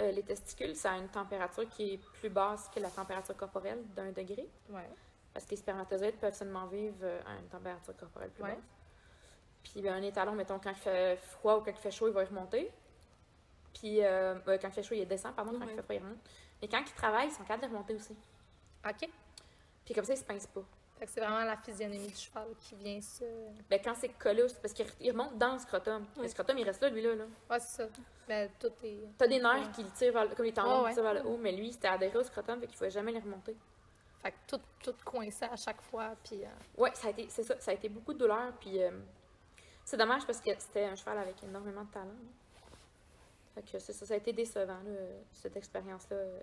Euh, 0.00 0.12
les 0.12 0.22
testicules, 0.22 0.74
ça 0.76 0.92
a 0.92 0.96
une 0.98 1.08
température 1.08 1.68
qui 1.68 1.94
est 1.94 1.98
plus 1.98 2.30
basse 2.30 2.68
que 2.74 2.80
la 2.80 2.90
température 2.90 3.36
corporelle 3.36 3.82
d'un 3.94 4.10
degré. 4.12 4.48
Ouais. 4.70 4.88
Parce 5.32 5.44
que 5.44 5.50
les 5.50 5.56
spermatozoïdes 5.58 6.16
peuvent 6.18 6.34
seulement 6.34 6.66
vivre 6.66 6.96
euh, 7.02 7.20
à 7.26 7.38
une 7.38 7.48
température 7.48 7.96
corporelle 7.96 8.30
plus 8.30 8.42
Ouais. 8.42 8.54
basse. 8.54 8.64
Puis 9.62 9.82
ben, 9.82 9.94
un 9.94 10.02
étalon, 10.02 10.32
mettons, 10.32 10.58
quand 10.58 10.70
il 10.70 10.76
fait 10.76 11.16
froid 11.18 11.56
ou 11.58 11.60
quand 11.60 11.70
il 11.70 11.76
fait 11.76 11.90
chaud, 11.90 12.08
il 12.08 12.14
va 12.14 12.22
y 12.22 12.26
remonter. 12.26 12.70
Puis 13.74 14.02
euh, 14.02 14.34
euh, 14.48 14.58
quand 14.58 14.68
il 14.68 14.72
fait 14.72 14.82
chaud, 14.82 14.94
il 14.94 15.06
descend, 15.06 15.34
pardon, 15.34 15.52
quand 15.52 15.66
Ouais. 15.66 15.72
il 15.72 15.76
fait 15.76 15.82
froid, 15.82 15.94
il 15.94 16.02
remonte. 16.02 16.18
Mais 16.62 16.68
quand 16.68 16.80
il 16.84 16.92
travaille, 16.94 17.28
ils 17.28 17.32
sont 17.32 17.42
capables 17.42 17.62
de 17.62 17.68
remonter 17.68 17.94
aussi. 17.94 18.16
OK. 18.88 19.08
Puis 19.84 19.94
comme 19.94 20.04
ça, 20.04 20.14
ils 20.14 20.18
se 20.18 20.24
pincent 20.24 20.46
pas. 20.48 20.62
Fait 21.00 21.06
que 21.06 21.12
c'est 21.12 21.20
vraiment 21.20 21.42
la 21.44 21.56
physionomie 21.56 22.08
du 22.08 22.14
cheval 22.14 22.48
qui 22.60 22.74
vient 22.74 23.00
se. 23.00 23.24
Ben, 23.70 23.80
quand 23.82 23.94
c'est 23.94 24.10
collé, 24.10 24.44
parce 24.60 24.74
qu'il 24.74 24.84
re- 24.86 24.92
il 25.00 25.10
remonte 25.12 25.38
dans 25.38 25.54
le 25.54 25.58
scrotum. 25.58 26.04
Le 26.16 26.20
Ouais. 26.22 26.28
scrotum, 26.28 26.58
il 26.58 26.64
reste 26.64 26.82
là, 26.82 26.90
lui, 26.90 27.00
là. 27.00 27.14
là. 27.14 27.24
Ouais, 27.48 27.58
c'est 27.58 27.82
ça. 27.82 27.88
Mais 28.28 28.50
tout 28.60 28.70
est. 28.84 29.08
T'as 29.16 29.26
des 29.26 29.40
nerfs 29.40 29.54
Ouais. 29.66 29.72
qui 29.74 29.82
le 29.82 29.90
tirent 29.92 30.12
vers 30.12 30.26
le, 30.28 30.34
comme 30.34 30.44
les 30.44 30.52
tendons 30.52 30.82
Ouais, 30.84 30.90
qui 30.90 30.94
tirent 30.96 31.02
vers 31.04 31.14
le 31.14 31.22
haut, 31.26 31.38
mais 31.38 31.52
lui, 31.52 31.72
c'était 31.72 31.88
adhéré 31.88 32.18
au 32.18 32.22
scrotum, 32.22 32.60
fait 32.60 32.66
qu'il 32.66 32.76
pouvait 32.76 32.90
jamais 32.90 33.12
les 33.12 33.18
remonter. 33.20 33.56
Fait 34.22 34.32
que 34.32 34.36
tout, 34.46 34.60
tout 34.82 34.94
coincé 35.02 35.46
à 35.46 35.56
chaque 35.56 35.80
fois. 35.80 36.14
Puis. 36.22 36.44
euh, 36.44 36.48
Ouais, 36.76 36.90
ça 36.94 37.06
a 37.08 37.10
été, 37.12 37.26
c'est 37.30 37.44
ça, 37.44 37.58
ça 37.58 37.70
a 37.70 37.74
été 37.74 37.88
beaucoup 37.88 38.12
de 38.12 38.18
douleur, 38.18 38.52
puis 38.60 38.82
euh, 38.82 38.90
c'est 39.86 39.96
dommage 39.96 40.26
parce 40.26 40.42
que 40.42 40.50
c'était 40.58 40.84
un 40.84 40.94
cheval 40.96 41.16
avec 41.18 41.42
énormément 41.42 41.84
de 41.84 41.90
talent. 41.90 42.04
là. 42.04 42.30
Fait 43.54 43.62
que 43.62 43.78
ça, 43.78 43.92
ça 43.94 44.12
a 44.14 44.16
été 44.18 44.34
décevant, 44.34 44.74
là, 44.84 45.00
cette 45.32 45.56
expérience-là. 45.56 46.16
euh, 46.18 46.40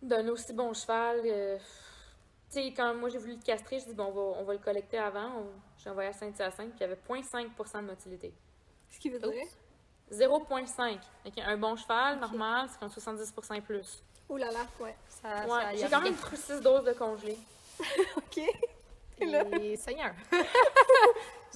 D'un 0.00 0.28
aussi 0.28 0.52
bon 0.52 0.72
cheval. 0.72 1.20
euh, 1.24 1.58
sais, 2.52 2.72
quand 2.72 2.94
moi 2.94 3.08
j'ai 3.08 3.18
voulu 3.18 3.34
le 3.36 3.42
castrer, 3.42 3.78
je 3.78 3.86
dis 3.86 3.94
bon, 3.94 4.04
on 4.06 4.12
va, 4.12 4.20
on 4.40 4.44
va 4.44 4.52
le 4.52 4.58
collecter 4.58 4.98
avant. 4.98 5.38
On- 5.40 5.52
J'ai 5.78 5.90
envoyé 5.90 6.08
à 6.10 6.12
Saint-Hyacinthe, 6.12 6.70
puis 6.70 6.78
il 6.78 6.82
y 6.82 6.84
avait 6.84 6.96
0,5% 7.08 7.82
de 7.82 7.86
motilité. 7.86 8.32
Ce 8.90 8.98
qui 8.98 9.10
veut 9.10 9.18
dire? 9.18 9.32
0,5. 10.10 10.98
Ok, 11.26 11.32
Un 11.38 11.56
bon 11.56 11.74
cheval, 11.76 12.18
normal, 12.20 12.68
c'est 12.70 12.78
comme 12.78 12.90
70 12.90 13.32
et 13.56 13.60
plus. 13.60 14.02
Ouh 14.28 14.36
là 14.36 14.50
là, 14.50 14.66
ouais. 14.80 14.94
ça, 15.08 15.42
Ouais, 15.44 15.48
ça 15.48 15.74
y 15.74 15.78
j'ai 15.78 15.88
quand 15.88 16.00
même 16.02 16.14
pris 16.14 16.36
6 16.36 16.60
doses 16.60 16.84
de 16.84 16.92
congelé. 16.92 17.36
OK. 18.16 18.40
là? 19.20 19.44
Et 19.60 19.76
Seigneur. 19.76 20.12
Mais 20.32 20.40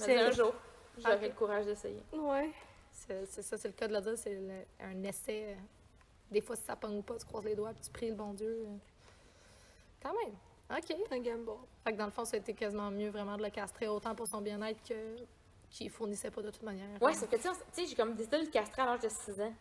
C'est- 0.05 0.17
un 0.17 0.31
jour, 0.31 0.53
j'aurai 0.97 1.27
le 1.29 1.33
courage 1.35 1.65
d'essayer. 1.65 2.03
Ouais. 2.13 2.51
C'est 2.91 3.41
ça, 3.41 3.57
c'est 3.57 3.67
le 3.67 3.73
cas 3.73 3.87
de 3.87 3.93
le 3.93 4.01
dire. 4.01 4.17
C'est 4.17 4.33
le- 4.35 4.65
un 4.85 5.03
essai. 5.03 5.55
Des 6.29 6.41
fois, 6.41 6.55
si 6.55 6.63
ça 6.63 6.75
pogne 6.75 6.97
ou 6.97 7.01
pas, 7.03 7.15
tu 7.17 7.25
croises 7.25 7.45
les 7.45 7.55
doigts 7.55 7.71
puis 7.71 7.81
tu 7.81 7.89
pries 7.91 8.09
le 8.09 8.15
bon 8.15 8.33
Dieu. 8.33 8.65
Quand 10.01 10.13
même. 10.13 10.35
OK. 10.69 10.95
Un 11.11 11.19
gamble. 11.19 11.51
Fait 11.83 11.93
que 11.93 11.97
dans 11.97 12.05
le 12.05 12.11
fond, 12.11 12.25
ça 12.25 12.35
a 12.35 12.39
été 12.39 12.53
quasiment 12.53 12.91
mieux 12.91 13.09
vraiment 13.09 13.37
de 13.37 13.43
le 13.43 13.49
castrer 13.49 13.87
autant 13.87 14.13
pour 14.15 14.27
son 14.27 14.41
bien-être 14.41 14.81
que 14.87 14.93
qu'il 15.69 15.89
fournissait 15.89 16.31
pas 16.31 16.41
de 16.41 16.49
toute 16.49 16.63
manière. 16.63 16.87
Ouais, 17.01 17.13
sauf 17.13 17.29
que, 17.29 17.35
tu 17.35 17.41
sais, 17.41 17.49
on- 17.49 17.53
tu 17.75 17.85
j'ai 17.87 17.95
comme 17.95 18.13
décidé 18.15 18.37
de 18.39 18.45
le 18.45 18.49
castrer 18.51 18.81
à 18.81 18.85
l'âge 18.85 19.01
de 19.01 19.09
6 19.09 19.39
ans. 19.41 19.53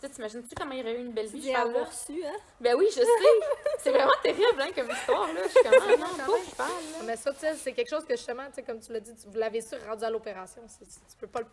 Tu 0.00 0.06
sais, 0.06 0.12
t'imagines-tu 0.12 0.54
comment 0.54 0.72
il 0.72 0.80
aurait 0.82 0.96
eu 0.96 1.00
une 1.04 1.12
belle 1.12 1.30
Tu 1.30 1.36
vie, 1.36 1.48
cheval-là? 1.52 1.70
avoir 1.80 1.92
su, 1.92 2.22
hein? 2.24 2.36
Ben 2.60 2.74
oui, 2.74 2.86
je 2.90 3.00
sais! 3.00 3.06
C'est 3.78 3.90
vraiment 3.90 4.12
terrible, 4.22 4.60
hein, 4.60 4.68
comme 4.74 4.90
histoire, 4.90 5.32
là. 5.32 5.40
Je 5.44 5.48
suis 5.48 5.62
comme, 5.62 5.72
ah 5.74 5.96
non, 5.96 6.16
même. 6.36 6.44
cheval, 6.44 6.68
là. 6.92 6.98
Mais 7.06 7.16
ça, 7.16 7.32
tu 7.32 7.40
sais, 7.40 7.54
c'est 7.54 7.72
quelque 7.72 7.88
chose 7.88 8.04
que 8.04 8.16
justement, 8.16 8.46
tu 8.48 8.54
sais, 8.56 8.62
comme 8.62 8.80
tu 8.80 8.92
l'as 8.92 9.00
dit, 9.00 9.14
tu- 9.14 9.26
vous 9.28 9.38
l'avez 9.38 9.60
su 9.62 9.74
rendu 9.86 10.04
à 10.04 10.10
l'opération. 10.10 10.62
C'est- 10.68 10.84
Tu 10.84 11.16
peux 11.18 11.26
pas 11.26 11.40
le 11.40 11.46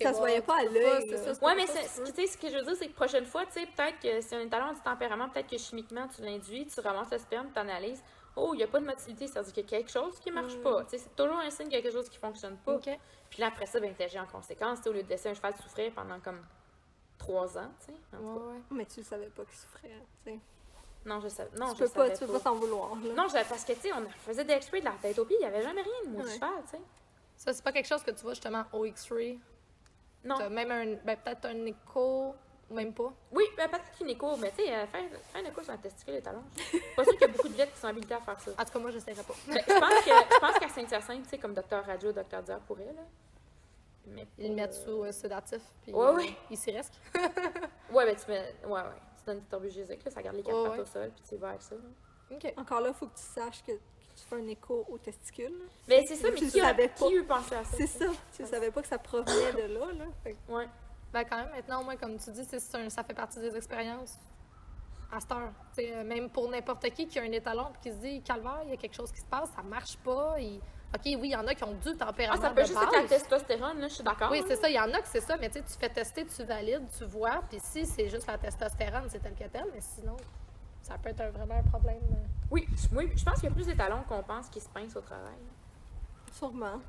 Ça 0.00 0.12
se 0.12 0.18
voyait 0.18 0.40
pas 0.42 0.58
à 0.60 0.66
Tu 0.66 0.72
l'œil, 0.74 1.06
c'est 1.10 1.16
c'est 1.34 1.40
pas 1.40 1.54
mais 1.54 1.66
c'est- 1.66 2.04
tu 2.04 2.12
tu 2.12 2.20
sais, 2.22 2.26
ce 2.26 2.38
que 2.38 2.48
je 2.48 2.56
veux 2.56 2.62
dire, 2.62 2.76
c'est 2.78 2.88
que 2.88 2.94
prochaine 2.94 3.24
fois, 3.26 3.44
tu 3.46 3.52
sais, 3.52 3.66
peut-être 3.66 3.98
que 4.00 4.20
si 4.20 4.34
un 4.34 4.48
talent 4.48 4.72
du 4.72 4.80
tempérament, 4.80 5.28
peut-être 5.30 5.48
que 5.50 5.58
chimiquement, 5.58 6.06
tu 6.14 6.22
l'induis, 6.22 6.66
tu 6.66 6.78
ramasses 6.80 7.10
le 7.10 7.18
sperme, 7.18 7.48
tu 7.52 7.58
analyses. 7.58 8.02
Oh, 8.42 8.54
il 8.54 8.58
n'y 8.58 8.62
a 8.62 8.68
pas 8.68 8.80
de 8.80 8.86
motilité, 8.86 9.26
c'est-à-dire 9.26 9.52
qu'il 9.52 9.62
y 9.64 9.66
a 9.66 9.68
quelque 9.68 9.90
chose 9.90 10.18
qui 10.20 10.30
marche 10.30 10.56
Mm. 10.56 10.62
pas. 10.62 10.84
Tu 10.84 10.90
sais, 10.90 10.98
c'est 10.98 11.14
toujours 11.16 11.36
un 11.38 11.50
signe 11.50 11.66
qu'il 11.66 11.74
y 11.76 11.78
a 11.78 11.82
quelque 11.82 11.92
chose 11.92 12.08
qui 12.08 12.18
fonctionne 12.18 12.56
pas. 12.58 12.74
OK. 12.74 12.88
Puis 13.28 13.40
là, 13.40 13.48
après 13.48 13.66
ça, 13.66 13.78
ben, 13.80 13.94
t'agis 13.94 14.18
en 14.18 14.26
conséquence. 14.26 14.78
Tu 14.78 14.84
sais, 14.84 14.88
au 14.90 14.92
lieu 14.92 15.02
de 15.02 15.08
laisser 15.08 15.28
un 15.28 15.34
cheval 15.34 15.54
souffrir 15.56 15.92
pendant 15.92 16.18
comme 16.20 16.40
trois 17.18 17.58
ans, 17.58 17.70
tu 17.80 17.86
sais. 17.86 18.16
Ouais, 18.16 18.32
ouais. 18.32 18.60
Mais 18.70 18.86
tu 18.86 19.02
savais 19.02 19.26
pas 19.28 19.44
qu'il 19.44 19.56
souffrait, 19.56 19.90
tu 20.24 20.32
sais. 20.32 20.38
Non, 21.04 21.20
je 21.20 21.28
savais. 21.28 21.50
Non, 21.58 21.72
tu 21.72 21.78
je 21.80 21.84
peux 21.84 21.90
pas, 21.90 22.06
savais 22.06 22.18
tu 22.18 22.26
peux 22.26 22.32
pas 22.32 22.40
t'en 22.40 22.54
vouloir, 22.56 22.94
là. 22.96 23.14
Non, 23.14 23.26
je- 23.28 23.48
parce 23.48 23.64
que, 23.64 23.72
tu 23.72 23.80
sais, 23.80 23.92
on 23.92 24.06
faisait 24.26 24.44
des 24.44 24.54
x-rays 24.54 24.80
de 24.80 24.84
la 24.86 24.92
tête 25.00 25.18
aux 25.18 25.24
pieds, 25.24 25.36
il 25.38 25.40
n'y 25.40 25.46
avait 25.46 25.62
jamais 25.62 25.82
rien 25.82 25.92
de 26.06 26.08
mon 26.10 26.22
Ouais. 26.24 26.30
cheval, 26.34 26.50
tu 26.64 26.70
sais. 26.76 26.80
Ça, 27.36 27.52
c'est 27.54 27.62
pas 27.62 27.72
quelque 27.72 27.86
chose 27.88 28.02
que 28.02 28.10
tu 28.10 28.22
vois 28.22 28.32
justement 28.34 28.64
au 28.72 28.84
X-ray? 28.84 29.38
Non. 30.24 30.34
T'as 30.36 30.50
même 30.50 30.70
un. 30.70 30.96
Ben, 31.06 31.16
peut-être 31.16 31.46
un 31.46 31.64
écho, 31.64 32.34
même 32.70 32.92
pas. 32.94 33.12
Oui, 33.32 33.44
ben, 33.56 33.68
peut-être 33.68 33.90
qu'une 33.98 34.08
écho, 34.10 34.36
mais 34.36 34.50
tu 34.50 34.64
sais, 34.64 34.72
euh, 34.74 34.86
faire, 34.86 35.02
faire 35.10 35.40
une 35.40 35.46
écho 35.48 35.62
sur 35.62 35.72
un 35.72 35.76
testicule 35.76 36.14
et 36.14 36.22
talons. 36.22 36.44
Je 36.56 36.62
suis 36.62 36.80
pas 36.96 37.04
sûre 37.04 37.12
qu'il 37.14 37.22
y 37.22 37.24
a 37.24 37.28
beaucoup 37.28 37.48
de 37.48 37.54
viettes 37.54 37.72
qui 37.74 37.80
sont 37.80 37.88
habilitées 37.88 38.14
à 38.14 38.20
faire 38.20 38.40
ça. 38.40 38.50
En 38.58 38.64
tout 38.64 38.70
cas, 38.72 38.78
moi, 38.78 38.90
j'essaierai 38.90 39.22
pas. 39.22 39.34
Ben, 39.48 39.62
je 39.66 39.78
pense 39.78 40.04
que- 40.04 40.34
je 40.34 40.38
pense 40.40 40.58
qu'à 40.58 40.68
Saint-Hyacinthe, 40.68 41.22
tu 41.24 41.28
sais, 41.30 41.38
comme 41.38 41.54
Docteur 41.54 41.84
Radio, 41.84 42.12
Docteur 42.12 42.42
Dior 42.42 42.60
pourrait, 42.60 42.92
là. 42.94 43.02
Mais 44.06 44.26
Ils 44.38 44.44
le 44.44 44.48
pas, 44.56 44.62
mettent 44.62 44.74
euh, 44.74 44.84
sous 44.84 45.04
euh, 45.04 45.12
sédatif, 45.12 45.62
puis 45.82 45.92
Ouais, 45.92 46.06
euh, 46.06 46.14
ouais. 46.16 46.34
il 46.50 46.56
s'y 46.56 46.70
reste. 46.70 46.94
Ouais, 47.92 48.06
ben, 48.06 48.16
tu 48.16 48.30
mets. 48.30 48.54
Ouais, 48.64 48.72
ouais. 48.80 48.84
Tu 49.18 49.24
donnes 49.26 49.40
du 49.40 49.46
torbugésique, 49.46 50.04
là, 50.04 50.10
ça 50.10 50.22
garde 50.22 50.36
les 50.36 50.42
quatre 50.42 50.56
Ouais, 50.56 50.68
pattes 50.68 50.78
ouais. 50.78 50.82
au 50.82 50.86
sol, 50.86 51.10
puis 51.14 51.24
tu 51.28 51.36
vas 51.36 51.48
avec 51.50 51.62
ça. 51.62 51.74
là. 51.74 52.36
OK. 52.36 52.54
Encore 52.56 52.80
là, 52.80 52.92
faut 52.92 53.06
que 53.06 53.16
tu 53.16 53.22
saches 53.22 53.62
que, 53.64 53.72
tu 53.72 54.26
fais 54.28 54.36
un 54.36 54.46
écho 54.48 54.84
au 54.88 54.98
testicule. 54.98 55.50
là. 55.52 55.64
Mais 55.88 56.04
c'est 56.06 56.16
ça, 56.16 56.28
mais 56.30 56.36
Tu 56.36 56.48
qui, 56.48 56.60
a, 56.60 56.64
savais 56.66 56.88
pas. 56.88 57.06
qui 57.06 57.14
eut 57.14 57.24
pensé 57.24 57.54
à 57.54 57.64
ça? 57.64 57.76
C'est 57.76 57.86
ça. 57.86 58.06
Tu 58.36 58.46
savais 58.46 58.70
pas 58.70 58.82
que 58.82 58.88
ça 58.88 58.98
provenait 58.98 59.52
de 59.54 59.74
là, 59.74 59.86
là. 59.92 60.04
Fait 60.22 60.36
Ouais. 60.48 60.68
Ben, 61.12 61.24
quand 61.24 61.36
même, 61.38 61.50
maintenant, 61.50 61.80
au 61.80 61.84
moins, 61.84 61.96
comme 61.96 62.16
tu 62.18 62.30
dis, 62.30 62.46
un- 62.74 62.88
ça 62.90 63.02
fait 63.02 63.14
partie 63.14 63.40
des 63.40 63.56
expériences 63.56 64.16
à 65.12 65.18
cette 65.20 65.32
heure. 65.32 66.04
Même 66.04 66.30
pour 66.30 66.48
n'importe 66.48 66.88
qui 66.90 67.06
qui 67.08 67.18
a 67.18 67.22
un 67.22 67.32
étalon 67.32 67.66
et 67.74 67.82
qui 67.82 67.90
se 67.90 67.96
dit, 68.00 68.22
calvaire, 68.22 68.60
il 68.64 68.70
y 68.70 68.72
a 68.74 68.76
quelque 68.76 68.94
chose 68.94 69.10
qui 69.10 69.20
se 69.20 69.26
passe, 69.26 69.50
ça 69.56 69.62
marche 69.62 69.96
pas. 69.98 70.36
OK, 70.92 71.02
oui, 71.04 71.20
il 71.24 71.30
y 71.30 71.36
en 71.36 71.46
a 71.46 71.54
qui 71.54 71.64
ont 71.64 71.72
du 71.74 71.88
Ah, 72.00 72.06
tempérament 72.06 72.40
ça 72.42 72.50
peut 72.50 72.62
de 72.62 72.66
juste 72.66 72.80
être 72.80 72.92
la 72.92 73.00
base. 73.00 73.08
testostérone, 73.10 73.78
là, 73.80 73.88
je 73.88 73.94
suis 73.94 74.04
d'accord. 74.04 74.30
Oui, 74.30 74.42
c'est 74.46 74.56
ça. 74.56 74.68
Il 74.68 74.74
y 74.74 74.80
en 74.80 74.92
a 74.92 75.00
que 75.00 75.08
c'est 75.08 75.20
ça, 75.20 75.36
mais 75.36 75.48
tu 75.48 75.58
sais, 75.58 75.64
tu 75.64 75.72
fais 75.78 75.88
tester, 75.88 76.24
tu 76.26 76.44
valides, 76.44 76.86
tu 76.96 77.04
vois. 77.04 77.42
Puis 77.48 77.58
si 77.60 77.86
c'est 77.86 78.08
juste 78.08 78.26
la 78.26 78.38
testostérone, 78.38 79.04
c'est 79.08 79.20
tel 79.20 79.34
que 79.34 79.44
tel, 79.44 79.66
mais 79.72 79.80
sinon, 79.80 80.16
ça 80.82 80.96
peut 80.98 81.10
être 81.10 81.20
un- 81.20 81.30
vraiment 81.30 81.54
un 81.54 81.62
problème. 81.62 82.00
euh. 82.12 82.26
Oui, 82.50 82.66
oui, 82.92 83.12
je 83.16 83.24
pense 83.24 83.34
qu'il 83.40 83.48
y 83.48 83.52
a 83.52 83.54
plus 83.54 83.66
d'étalons 83.66 84.02
qu'on 84.08 84.22
pense 84.22 84.48
qui 84.48 84.60
se 84.60 84.68
pincent 84.68 84.96
au 84.96 85.00
travail. 85.00 85.38
Sûrement. 86.32 86.80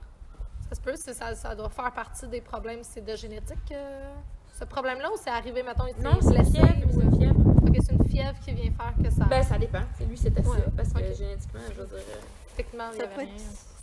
Ça 0.72 0.76
se 0.76 0.82
peut, 0.82 0.96
c'est- 0.96 1.14
ça, 1.14 1.36
ça 1.36 1.54
doit 1.54 1.68
faire 1.70 1.92
partie 1.92 2.26
des 2.30 2.40
problèmes, 2.40 2.80
c'est 2.84 3.02
de 3.04 3.14
génétique. 3.18 3.58
euh, 3.74 4.14
ce 4.58 4.64
problème-là, 4.64 5.12
ou 5.12 5.18
c'est 5.18 5.30
arrivé, 5.30 5.64
mettons, 5.64 5.86
il 5.88 6.02
Non, 6.02 6.12
c'est 6.22 6.28
une 6.28 6.34
blessé, 6.36 6.52
fièvre, 6.52 6.96
ou- 6.96 7.02
une 7.02 7.18
fièvre. 7.18 7.40
Ok, 7.68 7.76
c'est 7.86 7.92
une 7.94 8.08
fièvre 8.08 8.40
qui 8.40 8.54
vient 8.54 8.72
faire 8.72 8.94
que 9.04 9.10
ça. 9.10 9.26
Ben, 9.26 9.44
ça 9.44 9.58
dépend. 9.58 9.82
C'est 9.98 10.06
lui, 10.06 10.16
c'était 10.18 10.40
Ouais, 10.48 10.58
ça. 10.60 10.64
Parce 10.78 10.94
que 10.94 11.00
ok. 11.00 11.14
génétiquement, 11.18 11.60
je 11.68 11.74
veux 11.82 11.86
dire, 11.88 11.96
euh, 11.98 12.22
Techniquement, 12.56 12.90
il 12.94 13.00
y 13.00 13.02
avait 13.02 13.16
rien. 13.16 13.34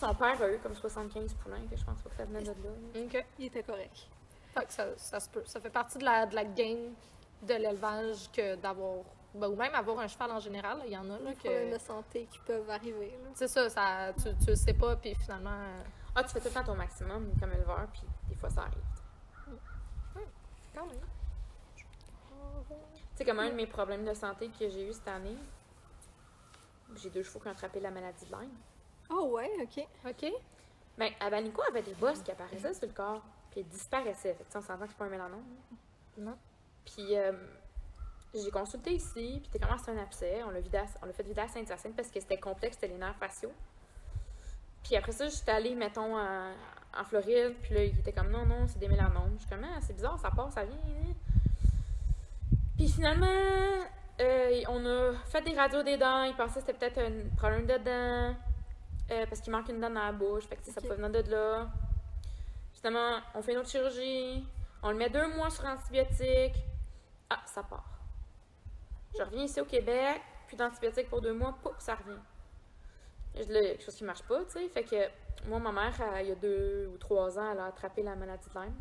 son 0.01 0.15
père 0.15 0.41
a 0.43 0.49
eu 0.51 0.59
comme 0.63 0.75
75 0.75 1.35
poulains, 1.35 1.67
que 1.71 1.77
je 1.77 1.85
pense 1.85 1.99
pas 2.01 2.09
que 2.11 2.17
ça 2.17 2.25
venait 2.25 2.41
de 2.41 2.47
là. 2.47 2.55
Ok. 3.05 3.27
Il 3.39 3.45
était 3.47 3.63
correct. 3.63 4.07
Fait 4.55 4.65
que 4.65 4.73
ça, 4.73 4.85
ça 4.97 5.21
se 5.21 5.29
peut. 5.29 5.43
Ça 5.45 5.61
fait 5.61 5.69
partie 5.71 5.99
de 5.99 6.05
la, 6.05 6.25
de 6.25 6.35
la 6.35 6.45
game 6.45 6.93
de 7.43 7.55
l'élevage 7.55 8.31
que 8.33 8.55
d'avoir. 8.57 9.01
ben, 9.35 9.49
ou 9.49 9.57
même 9.57 9.75
avoir 9.75 9.99
un 9.99 10.07
cheval 10.09 10.31
en 10.31 10.41
général. 10.41 10.79
Il 10.87 10.93
y 10.93 10.97
en 10.97 11.05
a 11.05 11.19
là, 11.19 11.19
Les 11.27 11.35
problèmes 11.35 11.69
que. 11.71 11.75
de 11.75 11.81
santé 11.81 12.27
qui 12.31 12.39
peuvent 12.47 12.71
arriver, 12.71 13.19
là. 13.23 13.31
C'est 13.35 13.49
ça, 13.49 13.69
ça 13.69 14.13
tu, 14.17 14.35
tu 14.43 14.51
le 14.51 14.57
sais 14.57 14.73
pas, 14.73 14.97
puis 14.97 15.15
finalement. 15.17 15.51
Ah, 16.21 16.25
tu 16.25 16.31
fais 16.31 16.41
tout 16.41 16.49
le 16.49 16.55
temps 16.55 16.65
ton 16.65 16.75
maximum 16.75 17.31
comme 17.39 17.53
éleveur, 17.53 17.87
puis 17.93 18.03
des 18.29 18.35
fois 18.35 18.51
ça 18.51 18.63
arrive. 18.63 18.83
Quand 20.75 20.87
même. 20.87 20.97
Tu 22.67 22.75
sais, 23.15 23.25
comme 23.25 23.39
un 23.39 23.51
de 23.51 23.55
mes 23.55 23.67
problèmes 23.67 24.05
de 24.05 24.15
santé 24.15 24.49
que 24.49 24.69
j'ai 24.69 24.89
eu 24.89 24.93
cette 24.93 25.07
année, 25.09 25.37
j'ai 26.97 27.11
deux 27.11 27.23
chevaux 27.23 27.39
qui 27.39 27.49
ont 27.49 27.53
attrapé 27.53 27.79
la 27.81 27.91
maladie 27.91 28.25
de 28.27 28.31
Lyme. 28.33 28.51
Oh 29.11 29.31
ouais, 29.35 29.51
ok. 29.63 29.87
OK. 30.09 30.33
Ben, 30.97 31.13
Abanico 31.21 31.63
avait 31.69 31.83
des 31.83 31.95
bosses 31.95 32.23
qui 32.23 32.31
apparaissaient 32.33 32.75
sur 32.75 32.87
le 32.89 32.93
corps, 32.95 33.23
puis 33.53 33.63
disparaissaient. 33.65 34.35
Fait 34.35 34.45
que, 34.45 34.49
tu 34.49 34.53
sais, 34.53 34.59
on 34.59 34.63
s'entend 34.63 34.85
que 34.85 34.89
c'est 34.91 34.97
pas 34.99 35.05
un 35.05 35.11
mélanome. 35.11 35.45
Non. 36.17 36.37
Puis 36.85 37.17
euh, 37.17 37.33
j'ai 38.35 38.51
consulté 38.51 38.93
ici, 38.95 39.39
puis 39.41 39.51
t'es 39.53 39.59
comment 39.61 39.79
c'est 39.79 39.93
un 39.93 39.99
abcès. 39.99 40.43
On 40.45 40.51
l'a 40.51 40.61
vidé 40.61 40.79
à- 40.79 40.87
on 41.03 41.07
l'a 41.07 41.13
fait 41.13 41.23
vider 41.23 41.41
à 41.41 41.47
Sainte-Hyacinthe 41.49 41.95
parce 41.95 42.11
que 42.11 42.19
c'était 42.21 42.39
complexe, 42.41 42.75
c'était 42.77 42.89
les 42.89 42.99
nerfs 42.99 43.17
faciaux. 43.17 43.53
Puis 44.83 44.97
après 44.97 45.13
ça, 45.13 45.29
j'étais 45.29 45.51
allée, 45.53 45.75
mettons, 45.75 46.17
à- 46.17 46.53
en 46.99 47.05
Floride, 47.05 47.55
puis 47.63 47.75
là, 47.75 47.85
il 47.85 47.99
était 47.99 48.13
comme 48.13 48.31
non, 48.31 48.47
non, 48.47 48.67
c'est 48.67 48.79
des 48.79 48.89
mélanomes. 48.89 49.35
Je 49.37 49.41
suis 49.43 49.49
comme, 49.51 49.65
ah, 49.65 49.79
c'est 49.81 49.93
bizarre, 49.95 50.19
ça 50.19 50.31
part, 50.31 50.51
ça 50.51 50.65
vient. 50.65 50.75
hein. 50.77 51.15
Puis 52.77 52.89
finalement, 52.89 53.27
euh, 54.21 54.63
on 54.69 54.85
a 54.87 55.13
fait 55.27 55.43
des 55.43 55.55
radios 55.55 55.83
des 55.83 55.97
dents. 55.97 56.23
Il 56.25 56.35
pensait 56.37 56.61
que 56.61 56.67
c'était 56.67 56.79
peut-être 56.79 56.99
un 56.99 57.29
problème 57.37 57.67
de 57.67 57.77
dents, 57.79 58.37
euh, 59.11 59.27
parce 59.27 59.41
qu'il 59.41 59.53
manque 59.53 59.69
une 59.69 59.81
dent 59.81 59.91
dans 59.91 60.03
la 60.05 60.13
bouche. 60.13 60.45
Fait 60.47 60.57
que 60.57 60.65
ça 60.65 60.81
pouvait 60.81 60.95
venir 60.97 61.11
de 61.25 61.31
là. 61.31 61.69
Finalement, 62.73 63.19
on 63.35 63.43
fait 63.43 63.53
une 63.53 63.59
autre 63.59 63.69
chirurgie. 63.71 64.45
On 64.83 64.91
le 64.91 64.97
met 64.97 65.11
deux 65.11 65.27
mois 65.35 65.51
sur 65.51 65.65
antibiotiques. 65.67 66.63
Ah, 67.29 67.41
ça 67.47 67.63
part. 67.65 67.85
Je 69.19 69.23
reviens 69.25 69.43
ici 69.45 69.61
au 69.61 69.65
Québec, 69.65 70.21
puis 70.47 70.57
d'antibiotiques 70.57 71.09
pour 71.11 71.21
deux 71.21 71.35
mois, 71.35 71.59
pouf, 71.63 71.75
ça 71.79 71.97
revient. 71.97 72.19
Quelque 73.47 73.83
chose 73.85 73.95
qui 73.95 74.05
marche 74.05 74.23
pas, 74.23 74.41
tu 74.45 74.53
sais. 74.53 74.69
Fait 74.69 74.83
que 74.85 75.49
moi, 75.49 75.59
ma 75.59 75.73
mère, 75.73 75.93
elle, 76.17 76.27
il 76.27 76.29
y 76.31 76.33
a 76.33 76.35
deux 76.35 76.91
ou 76.93 76.97
trois 76.99 77.39
ans, 77.39 77.53
elle 77.53 77.61
a 77.61 77.67
attrapé 77.67 78.03
la 78.03 78.15
maladie 78.17 78.49
de 78.55 78.61
Lyme 78.61 78.75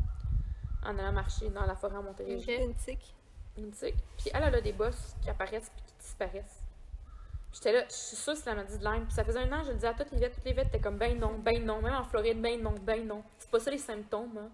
en 0.86 0.98
allant 0.98 1.12
marcher 1.12 1.50
dans 1.50 1.66
la 1.66 1.76
forêt 1.76 1.98
en 1.98 2.04
Montérégie. 2.04 2.56
Ok. 2.56 2.62
Une 2.62 2.76
tique. 2.76 3.16
Une 3.58 3.72
tique. 3.72 3.96
Puis 4.18 4.30
elle, 4.34 4.44
elle 4.44 4.56
a 4.56 4.62
des 4.62 4.74
bosses 4.74 5.16
qui 5.22 5.30
apparaissent 5.30 5.72
puis 5.76 5.84
qui 5.86 5.94
disparaissent. 6.00 6.64
J'étais 7.54 7.72
là, 7.74 7.84
je 7.90 7.94
suis 7.96 8.16
sûre 8.16 8.34
que 8.34 8.40
c'est 8.40 8.50
la 8.50 8.56
maladie 8.56 8.78
de 8.78 8.84
Lyme. 8.84 9.06
Puis 9.06 9.14
ça 9.16 9.24
faisait 9.24 9.40
un 9.40 9.52
an, 9.52 9.64
je 9.64 9.70
le 9.70 9.76
disais 9.76 9.88
à 9.88 9.94
toutes 9.94 10.12
les 10.12 10.20
vêtes, 10.20 10.34
toutes 10.36 10.46
les 10.46 10.54
vêtes, 10.54 10.70
t'es 10.72 10.80
comme 10.80 10.98
ben 10.98 11.18
non, 11.20 11.34
ben 11.40 11.64
non. 11.66 11.82
Même 11.82 11.94
en 11.96 12.04
Floride, 12.04 12.40
ben 12.42 12.62
non, 12.62 12.76
ben 12.82 13.06
non. 13.08 13.24
C'est 13.40 13.50
pas 13.50 13.60
ça 13.60 13.72
les 13.72 13.78
symptômes, 13.80 14.38
hein. 14.38 14.50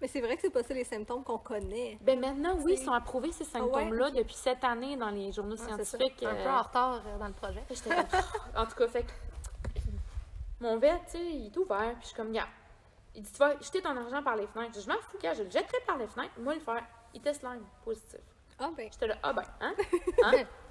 Mais 0.00 0.08
c'est 0.08 0.22
vrai 0.22 0.34
que 0.36 0.40
c'est 0.40 0.48
pas 0.50 0.62
ça 0.62 0.72
les 0.72 0.84
symptômes 0.84 1.22
qu'on 1.22 1.36
connaît. 1.36 1.98
Ben 2.00 2.18
maintenant, 2.18 2.56
oui, 2.62 2.72
ils 2.78 2.82
sont 2.82 2.92
approuvés 2.92 3.32
ces 3.32 3.44
Ah 3.52 3.58
ouais? 3.58 3.70
symptômes-là 3.72 4.10
depuis 4.12 4.34
cette 4.34 4.64
année 4.64 4.96
dans 4.96 5.10
les 5.10 5.30
journaux 5.30 5.56
Ouais, 5.56 5.58
ça. 5.58 5.84
scientifiques. 5.84 6.22
Un 6.22 6.34
peu 6.34 6.40
euh, 6.40 6.50
en 6.50 6.62
retard 6.62 7.02
euh, 7.06 7.18
dans 7.18 7.26
le 7.26 7.34
projet. 7.34 7.62
En 8.56 8.64
tout 8.64 8.76
cas, 8.76 8.88
fait 8.88 9.02
que 9.02 9.10
mon 10.60 10.76
vet, 10.78 10.98
tu 11.06 11.12
sais, 11.12 11.24
il 11.24 11.46
est 11.46 11.56
ouvert, 11.56 11.92
puis 11.94 12.02
je 12.02 12.06
suis 12.08 12.16
comme, 12.16 12.32
gars, 12.32 12.48
il 13.14 13.22
dit, 13.22 13.32
tu 13.32 13.38
vas 13.38 13.58
jeter 13.60 13.82
ton 13.82 13.96
argent 13.96 14.22
par 14.22 14.36
les 14.36 14.46
fenêtres. 14.46 14.74
Je 14.74 14.78
dis, 14.80 14.84
je 14.84 14.90
m'en 14.90 15.00
fous, 15.00 15.18
gars, 15.22 15.34
je 15.34 15.42
le 15.42 15.50
jetterai 15.50 15.78
par 15.86 15.98
les 15.98 16.06
fenêtres, 16.06 16.34
moi 16.38 16.54
le 16.54 16.60
faire. 16.60 16.84
Il 17.14 17.20
teste 17.20 17.42
Lyme, 17.42 17.64
positif. 17.84 18.20
Ah 18.58 18.70
ben. 18.76 18.88
J'étais 18.92 19.06
là, 19.06 19.16
ah 19.22 19.32
ben, 19.32 19.44
hein? 19.60 19.74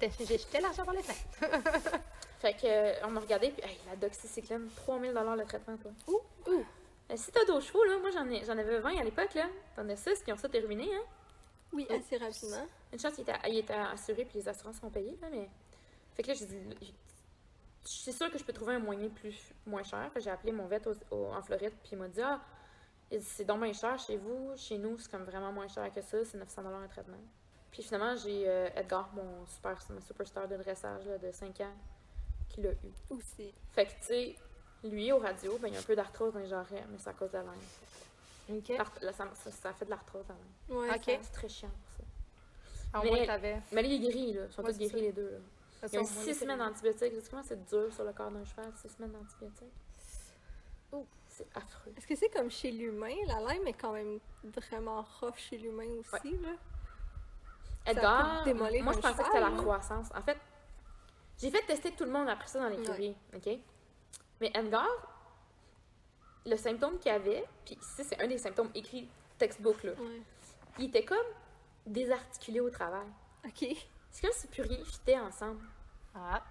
J'ai 0.00 0.38
jeté 0.38 0.60
l'argent 0.60 0.84
par 0.84 0.94
les 0.94 1.02
fenêtres. 1.02 1.98
Fait 2.38 2.54
que, 2.54 2.64
euh, 2.64 2.94
on 3.04 3.10
m'a 3.10 3.20
regardé, 3.20 3.50
puis, 3.50 3.62
hey, 3.68 3.78
la 3.86 3.96
doxycycline, 3.96 4.68
3000 4.76 5.12
le 5.12 5.44
traitement, 5.44 5.76
toi. 5.76 5.90
Ouh, 6.08 6.20
ouh. 6.50 6.64
Euh, 7.10 7.16
si 7.16 7.30
t'as 7.32 7.44
d'autres 7.44 7.66
chevaux, 7.66 7.84
là, 7.84 7.98
moi 7.98 8.10
j'en 8.10 8.26
ai- 8.30 8.44
j'en 8.44 8.56
avais 8.56 8.78
20 8.78 8.98
à 8.98 9.04
l'époque, 9.04 9.34
là. 9.34 9.46
T'en 9.76 9.86
as 9.88 9.96
6 9.96 10.22
qui 10.22 10.32
ont 10.32 10.36
ça 10.36 10.48
terminé, 10.48 10.88
hein? 10.94 11.02
Oui, 11.72 11.86
assez 11.90 12.16
rapidement. 12.16 12.66
Une 12.92 12.98
chance, 12.98 13.12
il 13.18 13.22
était, 13.22 13.34
il 13.48 13.58
était 13.58 13.74
assuré, 13.74 14.24
puis 14.24 14.38
les 14.38 14.48
assurances 14.48 14.80
sont 14.80 14.90
payées, 14.90 15.18
là, 15.20 15.28
mais. 15.30 15.50
Fait 16.14 16.22
que 16.22 16.28
là, 16.28 16.34
j'ai 16.34 16.46
dit, 16.46 16.56
c'est 17.84 18.12
sûr 18.12 18.30
que 18.30 18.38
je 18.38 18.44
peux 18.44 18.52
trouver 18.52 18.74
un 18.74 18.78
moyen 18.78 19.08
plus 19.08 19.52
moins 19.66 19.82
cher. 19.82 20.10
J'ai 20.16 20.30
appelé 20.30 20.52
mon 20.52 20.66
vet 20.66 20.86
au- 20.86 20.94
au- 21.14 21.32
en 21.32 21.42
Floride, 21.42 21.72
puis 21.82 21.90
il 21.92 21.98
m'a 21.98 22.08
dit, 22.08 22.20
ah, 22.22 22.40
il 23.10 23.18
dit, 23.18 23.24
c'est 23.24 23.44
donc 23.44 23.58
moins 23.58 23.72
cher 23.72 23.98
chez 23.98 24.16
vous. 24.16 24.52
Chez 24.56 24.78
nous, 24.78 24.98
c'est 24.98 25.10
comme 25.10 25.24
vraiment 25.24 25.52
moins 25.52 25.68
cher 25.68 25.90
que 25.92 26.00
ça, 26.02 26.24
c'est 26.24 26.38
900 26.38 26.62
un 26.66 26.86
traitement. 26.88 27.16
Puis 27.72 27.82
finalement, 27.82 28.16
j'ai 28.16 28.48
euh, 28.48 28.68
Edgar, 28.74 29.10
mon, 29.14 29.46
super, 29.46 29.76
mon 29.90 30.00
superstar 30.00 30.46
de 30.48 30.56
dressage 30.56 31.06
là, 31.06 31.18
de 31.18 31.30
5 31.32 31.60
ans, 31.60 31.72
qui 32.48 32.60
l'a 32.62 32.72
eu. 32.72 32.92
Aussi. 33.10 33.52
Fait 33.72 33.86
que, 33.86 33.90
tu 33.92 33.96
sais, 34.06 34.36
lui, 34.84 35.12
au 35.12 35.18
radio, 35.18 35.56
ben, 35.58 35.68
il 35.68 35.74
y 35.74 35.76
a 35.76 35.80
un 35.80 35.84
peu 35.84 35.94
d'arthrose 35.94 36.32
dans 36.32 36.40
les 36.40 36.48
jarrets, 36.48 36.84
mais 36.90 36.98
c'est 36.98 37.10
à 37.10 37.12
cause 37.12 37.30
de 37.30 37.38
la. 37.38 37.44
L'art- 38.76 38.92
là, 39.02 39.12
ça, 39.12 39.28
ça, 39.34 39.50
ça 39.52 39.72
fait 39.72 39.84
de 39.84 39.90
l'arthrose, 39.90 40.24
la 40.28 40.34
laine. 40.34 40.80
Ouais, 40.80 40.90
Ok. 40.96 41.04
ça- 41.04 41.18
C'est 41.22 41.32
très 41.32 41.48
chiant 41.48 41.68
pour 41.70 42.04
ça. 42.92 42.98
Au 42.98 43.04
Mais- 43.04 43.10
moins, 43.10 43.26
t'avais. 43.26 43.62
Mais 43.70 43.82
là, 43.82 43.88
il 43.88 43.94
est 43.94 43.98
guéri, 44.08 44.32
là. 44.32 44.42
Ils 44.48 44.52
sont 44.52 44.62
Ouais, 44.64 44.72
tous 44.72 44.78
guéris, 44.78 44.90
ça. 44.90 44.96
les 44.98 45.12
deux. 45.12 45.30
là. 45.30 45.38
Ils 45.92 45.98
ont 45.98 46.04
six 46.04 46.34
semaines 46.34 46.58
d'antibiotiques. 46.58 47.14
Tu 47.14 47.20
sais 47.20 47.30
comment 47.30 47.42
c'est 47.42 47.64
dur 47.68 47.92
sur 47.92 48.04
le 48.04 48.12
corps 48.12 48.30
d'un 48.30 48.44
cheval, 48.44 48.72
six 48.76 48.88
semaines 48.88 49.12
d'antibiotiques? 49.12 49.72
Ouh. 50.92 51.06
C'est 51.26 51.46
affreux. 51.56 51.92
Est-ce 51.96 52.06
que 52.06 52.16
c'est 52.16 52.28
comme 52.28 52.50
chez 52.50 52.70
l'humain? 52.70 53.14
La 53.26 53.54
Lyme 53.54 53.66
est 53.66 53.72
quand 53.72 53.92
même 53.92 54.18
vraiment 54.42 55.06
rough 55.20 55.36
chez 55.36 55.56
l'humain 55.56 55.88
aussi, 56.00 56.36
là. 56.38 56.50
Edgar, 57.86 58.46
moi, 58.54 58.68
je 58.92 58.98
pensais 58.98 59.22
que 59.22 59.24
c'était 59.24 59.40
la 59.40 59.52
croissance. 59.52 60.08
En 60.14 60.20
fait, 60.20 60.36
j'ai 61.38 61.50
fait 61.50 61.62
tester 61.62 61.92
tout 61.92 62.04
le 62.04 62.10
monde 62.10 62.28
après 62.28 62.46
ça 62.46 62.58
dans 62.60 62.68
l'écurie, 62.68 63.16
OK? 63.34 63.48
Mais 64.40 64.50
Edgar, 64.54 64.86
le 66.44 66.56
symptôme 66.56 66.98
qu'il 66.98 67.10
avait, 67.10 67.44
puis 67.64 67.78
ici, 67.80 68.04
c'est 68.04 68.20
un 68.20 68.26
des 68.26 68.38
symptômes 68.38 68.70
écrits 68.74 69.08
textbook, 69.38 69.82
là. 69.84 69.92
Ouais. 69.92 70.22
Il 70.78 70.86
était 70.86 71.04
comme 71.04 71.16
désarticulé 71.86 72.60
au 72.60 72.70
travail. 72.70 73.08
Ok. 73.46 73.64
C'est 74.10 74.22
comme 74.22 74.36
si 74.36 74.46
plus 74.48 74.62
rien 74.62 74.84
fitait 74.84 75.18
ensemble. 75.18 75.60
Ah. 76.14 76.42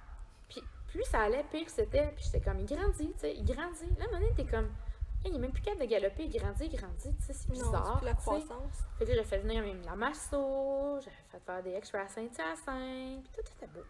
Puis 0.48 0.64
plus 0.88 1.04
ça 1.04 1.22
allait, 1.22 1.44
pire 1.52 1.70
c'était. 1.70 2.12
Puis 2.16 2.26
j'étais 2.26 2.42
comme, 2.42 2.60
il 2.60 2.66
grandit, 2.66 3.12
tu 3.14 3.20
sais, 3.20 3.34
il 3.36 3.46
grandit. 3.46 3.86
Là, 3.98 4.06
à 4.06 4.08
un 4.08 4.08
moment 4.08 4.20
donné, 4.20 4.34
t'es 4.36 4.46
comme, 4.46 4.70
Hey, 5.26 5.32
il 5.32 5.36
est 5.36 5.40
même 5.40 5.52
plus 5.52 5.62
capable 5.62 5.82
de 5.84 5.90
galoper, 5.90 6.24
il 6.24 6.40
grandit, 6.40 6.70
il 6.72 6.78
grandit, 6.78 7.14
tu 7.14 7.24
sais, 7.24 7.34
c'est 7.34 7.50
Non, 7.50 7.54
bizarre. 7.56 7.92
c'est 7.94 7.98
plus 7.98 8.06
la 8.06 8.14
tu 8.14 8.18
sais. 8.20 8.22
croissance. 8.24 8.78
Fait 8.98 9.06
que 9.06 9.14
j'ai 9.14 9.24
fait 9.26 9.40
venir 9.40 9.62
même 9.62 9.82
la 9.82 9.96
masso, 9.96 11.00
j'ai 11.02 11.10
fait 11.10 11.40
faire 11.46 11.62
des 11.62 11.74
extra 11.74 12.00
à 12.00 12.08
Saint-Hyacinthe, 12.08 13.24
puis 13.24 13.32
tout 13.34 13.52
était 13.52 13.68
beau. 13.68 13.84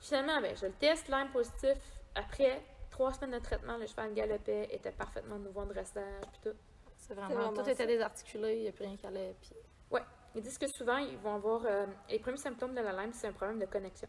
Finalement, 0.00 0.40
ben, 0.40 0.56
je 0.56 0.66
le 0.66 0.72
teste, 0.72 1.08
Lyme 1.08 1.30
positif. 1.32 1.76
Après 2.14 2.62
trois 2.90 3.12
semaines 3.12 3.38
de 3.38 3.44
traitement, 3.44 3.76
le 3.76 3.86
cheval 3.86 4.14
galopait, 4.14 4.74
était 4.74 4.90
parfaitement 4.90 5.38
nouveau 5.38 5.60
en 5.60 5.66
dressage, 5.66 6.24
puis 6.32 6.50
tout. 6.50 6.56
C'est 6.96 7.14
vraiment, 7.14 7.34
vraiment 7.34 7.52
tout 7.52 7.64
ça. 7.64 7.72
était 7.72 7.86
désarticulé, 7.86 8.56
il 8.56 8.62
n'y 8.62 8.68
a 8.68 8.72
plus 8.72 8.84
rien 8.84 8.96
qui 8.96 9.06
allait. 9.06 9.36
Puis... 9.42 9.52
Ils 10.34 10.42
disent 10.42 10.58
que 10.58 10.66
souvent, 10.68 10.96
ils 10.98 11.18
vont 11.18 11.34
avoir. 11.34 11.62
euh, 11.66 11.86
les 12.08 12.18
premiers 12.18 12.36
symptômes 12.38 12.74
de 12.74 12.80
la 12.80 12.92
Lyme, 12.92 13.12
c'est 13.12 13.28
un 13.28 13.32
problème 13.32 13.58
de 13.58 13.66
connexion 13.66 14.08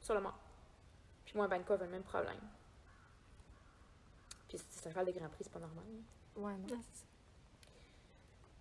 sur 0.00 0.14
le 0.14 0.20
mort. 0.20 0.38
Puis 1.24 1.34
moi, 1.36 1.48
Banco 1.48 1.72
avait 1.72 1.86
le 1.86 1.92
même 1.92 2.02
problème. 2.02 2.38
Puis 4.48 4.58
c'est 4.70 4.86
un 4.88 4.90
cheval 4.90 5.06
de 5.06 5.12
Grand 5.12 5.28
Prix, 5.28 5.44
c'est 5.44 5.52
pas 5.52 5.58
normal. 5.60 5.84
hein. 5.88 6.40
Ouais, 6.40 6.52
non. 6.52 6.68
Ça. 6.92 7.04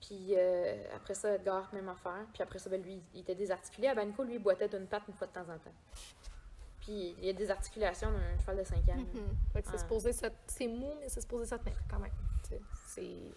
Puis 0.02 0.34
euh, 0.36 0.84
après 0.96 1.14
ça, 1.14 1.36
Edgar, 1.36 1.74
même 1.74 1.90
affaire. 1.90 2.26
Puis 2.34 2.42
après 2.44 2.60
ça, 2.60 2.70
ben, 2.70 2.82
lui, 2.82 3.02
il 3.14 3.22
était 3.22 3.36
désarticulé. 3.36 3.88
À 3.88 3.96
Banco, 3.96 4.24
lui, 4.24 4.36
il 4.36 4.40
boitait 4.42 4.68
d'une 4.70 4.88
patte 4.88 5.04
une 5.08 5.14
fois 5.14 5.28
de 5.28 5.34
temps 5.34 5.42
en 5.50 5.58
temps. 5.58 5.74
Puis 6.82 7.16
il 7.18 7.26
y 7.26 7.30
a 7.30 7.34
des 7.34 7.50
articulations 7.50 8.12
d'un 8.12 8.38
cheval 8.40 8.58
de 8.58 8.64
5 8.64 8.78
ans. 8.90 8.96
que 9.62 9.70
c'est 9.70 9.78
supposé 9.80 10.12
mou, 10.68 10.94
mais 11.00 11.08
c'est 11.10 11.22
supposé 11.22 11.46
se 11.46 11.56
tenir 11.56 11.78
quand 11.90 12.00
même. 12.00 12.12
C'est... 12.86 13.32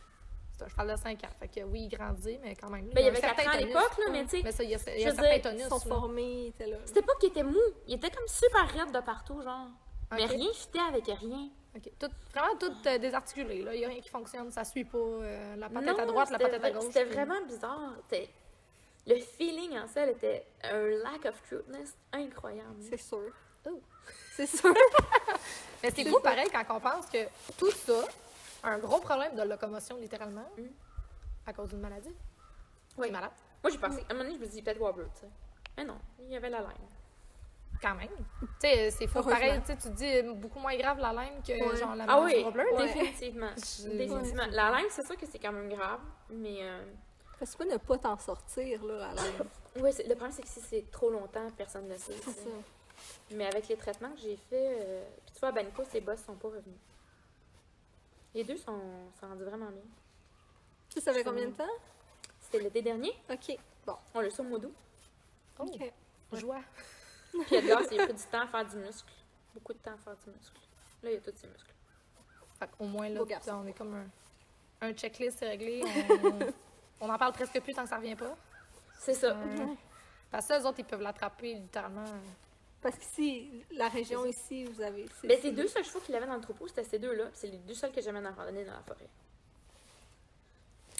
Un 0.63 0.69
cheval 0.69 0.91
de 0.91 0.97
5 0.97 1.25
ans. 1.25 1.29
Fait 1.39 1.49
que 1.49 1.65
oui, 1.67 1.83
il 1.83 1.89
grandit, 1.97 2.39
mais 2.43 2.55
quand 2.57 2.71
même. 2.71 2.87
Ben, 2.91 3.01
il 3.01 3.05
y 3.05 3.09
avait 3.09 3.19
un 3.19 3.21
certain 3.21 3.43
4 3.45 3.49
ans 3.49 3.59
à 3.59 3.61
l'époque, 3.61 3.99
là, 3.99 4.05
mais 4.11 4.23
tu 4.25 4.31
sais, 4.31 4.41
Mais 4.43 4.53
ça, 4.53 4.63
il 4.65 4.71
y 4.71 4.75
a, 4.75 4.79
il 4.95 5.01
y 5.01 5.03
Je 5.05 5.09
a 5.09 5.13
veux 5.13 5.19
un 5.19 5.23
certain 5.23 5.35
dire, 5.35 5.43
tonus. 5.43 5.63
Ils 5.65 5.69
sont 5.69 5.81
formés, 5.81 6.47
étaient 6.49 6.67
là. 6.67 6.77
c'était 6.87 7.03
pas 7.03 7.13
qu'il 7.21 7.29
était 7.31 7.43
mou. 7.43 7.59
Il 7.87 7.95
était 7.95 8.11
comme 8.11 8.27
super 8.27 8.69
raide 8.69 8.93
de 8.93 9.01
partout, 9.01 9.43
genre. 9.43 9.69
Mais 10.13 10.25
rien 10.27 10.53
fitait 10.55 10.79
avec 10.89 11.05
rien. 11.07 11.49
Tout, 11.99 12.09
vraiment 12.33 12.57
tout 12.59 12.73
euh, 12.87 12.97
désarticulé. 12.99 13.61
Là. 13.63 13.75
Il 13.75 13.81
n'y 13.81 13.85
a 13.85 13.89
rien 13.89 14.01
qui 14.01 14.09
fonctionne. 14.09 14.51
Ça 14.51 14.65
suit 14.65 14.85
pas. 14.85 14.97
euh, 14.97 15.57
la 15.57 15.69
patate 15.69 15.85
Non, 15.85 15.99
à 16.03 16.07
droite, 16.07 16.31
la 16.31 16.39
patate 16.39 16.65
à 16.65 16.71
gauche. 16.71 16.85
C'était 16.85 17.05
puis- 17.05 17.15
vraiment 17.15 17.45
bizarre. 17.47 17.93
Le 19.07 19.15
feeling 19.17 19.77
en 19.79 19.87
selle 19.87 20.11
était 20.11 20.47
un 20.65 20.89
lack 21.03 21.27
of 21.27 21.35
truthness 21.49 21.95
incroyable. 22.13 22.77
C'est 22.81 22.97
sûr. 22.97 23.31
Oh. 23.69 23.81
C'est 24.35 24.47
sûr. 24.47 24.73
Mais 25.83 25.91
c'est 25.95 26.05
fou, 26.07 26.19
pareil, 26.21 26.49
quand 26.51 26.77
on 26.77 26.81
pense 26.81 27.07
que 27.07 27.19
tout 27.59 27.71
ça, 27.71 28.05
un 28.71 28.79
gros 28.79 28.99
problème 29.01 29.35
de 29.37 29.43
locomotion, 29.43 29.97
littéralement, 29.97 30.47
Mm. 30.59 30.63
à 31.47 31.53
cause 31.53 31.69
d'une 31.71 31.81
maladie. 31.81 32.15
Oui. 32.99 33.11
Malade. 33.11 33.31
Moi, 33.63 33.71
j'ai 33.71 33.79
pensé, 33.79 34.01
à 34.09 34.13
un 34.13 34.15
moment 34.15 34.25
donné, 34.25 34.37
je 34.37 34.41
me 34.45 34.47
dis 34.51 34.63
peut-être 34.63 34.81
Wobber, 34.81 35.05
tu 35.15 35.21
sais. 35.21 35.29
Mais 35.77 35.85
non, 35.85 35.99
il 36.19 36.31
y 36.31 36.37
avait 36.37 36.49
la 36.51 36.61
laine. 36.61 36.71
Quand 37.83 37.95
même. 37.95 38.09
Tu 38.41 38.47
sais, 38.61 38.91
c'est 38.91 39.07
fou. 39.07 39.19
Heureusement. 39.19 39.39
Pareil, 39.39 39.61
tu 39.61 39.67
sais, 39.67 39.77
tu 39.77 39.83
te 39.91 39.95
dis 39.95 40.23
beaucoup 40.41 40.59
moins 40.61 40.75
grave 40.77 40.99
la 40.99 41.13
laine 41.13 41.43
que 41.47 41.53
Ouais. 41.53 41.77
genre 41.77 41.95
la 41.95 42.05
Ah 42.09 42.17
maladie 42.21 42.37
oui, 42.37 42.45
Wobbler. 42.45 42.65
Ouais. 42.73 42.87
définitivement. 42.87 43.51
Je- 43.57 43.89
Définitivement. 43.91 44.43
Ouais. 44.45 44.51
La 44.51 44.71
laine, 44.77 44.87
c'est 44.91 45.05
sûr 45.07 45.17
que 45.17 45.27
c'est 45.27 45.39
quand 45.39 45.53
même 45.53 45.69
grave, 45.69 46.01
mais 46.31 46.59
euh, 46.63 46.83
Parce 47.39 47.55
que 47.55 47.63
tu 47.63 47.69
peux 47.69 47.73
ne 47.75 47.79
pas 47.79 47.99
t'en 47.99 48.19
sortir, 48.19 48.83
là, 48.85 49.11
à 49.11 49.15
Lyme. 49.15 49.49
ouais, 49.85 49.93
c'est- 49.93 50.05
le 50.05 50.15
problème, 50.15 50.33
c'est 50.33 50.41
que 50.43 50.49
si 50.49 50.61
c'est 50.61 50.91
trop 50.91 51.11
longtemps, 51.11 51.47
personne 51.55 51.85
ne 51.87 51.93
le 51.93 51.99
sait. 51.99 52.15
C'est 52.25 52.31
ça. 52.31 52.51
Mais 53.33 53.47
avec 53.47 53.69
les 53.69 53.77
traitements 53.77 54.11
que 54.13 54.21
j'ai 54.21 54.37
faits, 54.37 54.79
euh, 54.81 55.05
puis 55.27 55.35
tu 55.35 55.41
vois, 55.41 55.51
à 55.51 55.53
Banco, 55.53 55.85
ses 55.85 56.01
bosses 56.01 56.25
sont 56.25 56.35
pas 56.37 56.49
revenus. 56.49 56.79
Les 58.37 58.45
deux 58.45 58.57
sont, 58.59 58.79
sont 59.19 59.27
rendus 59.29 59.45
vraiment 59.45 59.71
bien. 59.71 59.81
Tu 60.91 61.01
savais 61.01 61.25
combien 61.25 61.47
de 61.49 61.55
temps? 61.55 61.65
C'était 62.39 62.61
l'été 62.61 62.83
dernier, 62.83 63.13
Ok. 63.31 63.57
Bon. 63.87 63.97
on 64.15 64.21
l'a 64.21 64.29
su 64.31 64.43
au 64.43 64.45
mois 64.45 64.59
d'août. 64.59 64.75
Oh, 65.59 65.65
Ok. 65.65 65.93
joie. 66.39 66.61
Puis 67.47 67.57
Edgar, 67.57 67.81
il 67.91 67.99
a 68.01 68.05
pris 68.05 68.15
du 68.15 68.23
temps 68.25 68.43
à 68.43 68.47
faire 68.47 68.67
du 68.69 68.77
muscle. 68.77 69.11
Beaucoup 69.55 69.73
de 69.73 69.79
temps 69.79 69.95
à 69.95 69.97
faire 69.97 70.17
du 70.23 70.31
muscle. 70.31 70.61
Là, 71.03 71.11
il 71.11 71.15
y 71.15 71.17
a 71.17 71.21
tous 71.21 71.33
ses 71.35 71.47
muscles. 71.47 71.73
Fait 72.59 72.69
au 72.79 72.85
moins, 72.87 73.09
là, 73.09 73.23
on 73.55 73.67
est 73.67 73.73
comme 73.73 73.95
un, 73.95 74.87
un 74.87 74.93
checklist, 74.93 75.41
réglé. 75.41 75.83
On, 77.01 77.09
on 77.09 77.11
en 77.13 77.19
parle 77.19 77.33
presque 77.33 77.59
plus 77.63 77.73
tant 77.75 77.85
que 77.85 77.89
ça 77.89 77.97
revient 77.97 78.17
pas. 78.17 78.37
C'est 78.99 79.15
ça. 79.15 79.37
Euh, 79.37 79.67
Parce 80.31 80.47
que 80.49 80.61
eux 80.61 80.67
autres, 80.67 80.79
ils 80.81 80.85
peuvent 80.85 81.01
l'attraper 81.03 81.55
littéralement. 81.55 82.05
Parce 82.83 82.97
qu'ici, 82.97 83.65
la 83.73 83.89
région 83.89 84.25
ici, 84.27 84.65
vous 84.65 84.81
avez. 84.81 85.07
c'est- 85.21 85.27
Mais 85.27 85.37
ces 85.39 85.51
deux 85.51 85.67
seuls 85.67 85.85
chevaux 85.85 86.01
qu'il 86.01 86.15
avait 86.15 86.27
dans 86.27 86.37
le 86.37 86.41
troupeau, 86.41 86.69
c'était 86.69 86.85
ces 86.85 86.99
deux-là. 86.99 87.25
puis 87.27 87.35
C'est 87.35 87.47
les 87.49 87.59
deux 87.59 87.75
seuls 87.75 87.91
que 87.93 88.01
j'amène 88.01 88.27
en 88.27 88.33
randonnée 88.35 88.65
dans 88.65 88.73
la 88.75 88.83
forêt. 88.83 89.09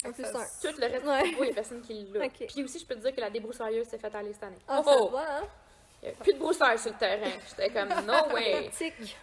Un 0.05 0.13
plus 0.13 0.25
Ça- 0.25 0.39
un. 0.41 0.45
Tout 0.73 0.79
le 0.81 0.87
reste 0.87 1.07
Ouais. 1.07 1.23
du 1.23 1.29
troupeau, 1.31 1.45
il 1.45 1.47
n'y 1.47 1.53
a 1.53 1.55
personne 1.55 1.81
qui 1.83 2.05
l'a. 2.13 2.27
Ok. 2.27 2.45
Puis 2.49 2.65
aussi, 2.65 2.79
je 2.79 2.87
peux 2.87 2.95
te 2.95 3.01
dire 3.01 3.15
que 3.15 3.21
la 3.21 3.31
débroussailleuse 3.31 3.87
s'est 3.87 3.99
faite 3.99 4.15
aller 4.15 4.33
cette 4.33 4.43
année. 4.45 4.59
Ah, 4.69 4.81
oh, 4.85 4.89
ça 4.89 4.97
oh! 5.01 5.09
va, 5.11 5.39
hein? 5.39 5.49
Il 6.03 6.09
n'y 6.11 6.15
a 6.15 6.17
plus 6.19 6.35
de 6.35 6.39
broussailles 6.39 6.79
sur 6.79 6.93
le 6.93 6.99
terrain. 6.99 7.31
J'étais 7.49 7.71
comme, 7.71 7.89
no 8.07 8.35
way! 8.35 8.71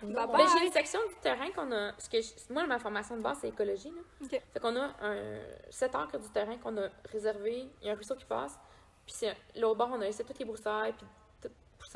Ben, 0.01 0.25
bye. 0.27 0.45
j'ai 0.57 0.65
une 0.65 0.71
section 0.71 0.99
du 1.07 1.15
terrain 1.21 1.49
qu'on 1.51 1.71
a. 1.71 1.91
Parce 1.93 2.09
que 2.09 2.19
je- 2.19 2.31
moi, 2.51 2.65
ma 2.65 2.79
formation 2.79 3.15
de 3.15 3.21
base, 3.21 3.37
c'est 3.41 3.49
écologie. 3.49 3.91
Là. 3.91 4.01
Ok. 4.23 4.41
Fait 4.51 4.59
qu'on 4.59 4.75
a 4.75 4.91
un 5.01 5.39
7 5.69 5.93
acres 5.95 6.17
du 6.19 6.29
terrain 6.29 6.57
qu'on 6.57 6.75
a 6.77 6.89
réservé. 7.11 7.67
Il 7.81 7.87
y 7.87 7.89
a 7.89 7.93
un 7.93 7.95
ruisseau 7.95 8.15
qui 8.15 8.25
passe. 8.25 8.57
Puis 9.05 9.15
c'est 9.15 9.35
l'autre 9.55 9.77
bord, 9.77 9.89
on 9.91 10.01
a 10.01 10.05
laissé 10.05 10.23
toutes 10.23 10.39
les 10.39 10.45
broussailles, 10.45 10.93
puis 10.93 11.05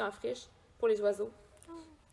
en 0.01 0.11
friche 0.11 0.47
pour 0.77 0.87
les 0.87 1.01
oiseaux. 1.01 1.31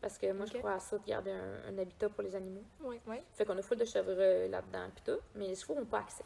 Parce 0.01 0.19
que 0.19 0.31
moi, 0.33 0.45
je 0.45 0.59
crois 0.59 0.75
à 0.75 0.81
ça 0.81 0.99
de 0.99 1.05
garder 1.05 1.31
un, 1.31 1.69
un 1.69 1.79
habitat 1.79 2.11
pour 2.11 2.23
les 2.23 2.35
animaux. 2.35 2.65
Oui. 2.83 3.01
Oui. 3.07 3.17
Fait 3.33 3.47
qu'on 3.47 3.57
a 3.57 3.63
full 3.63 3.79
de 3.79 3.87
chevreuils 3.87 4.51
là-dedans, 4.51 4.91
puis 4.95 5.03
tout. 5.03 5.21
Mais 5.35 5.47
les 5.47 5.55
chevaux 5.55 5.75
n'ont 5.75 5.87
pas 5.87 6.01
accès. 6.01 6.25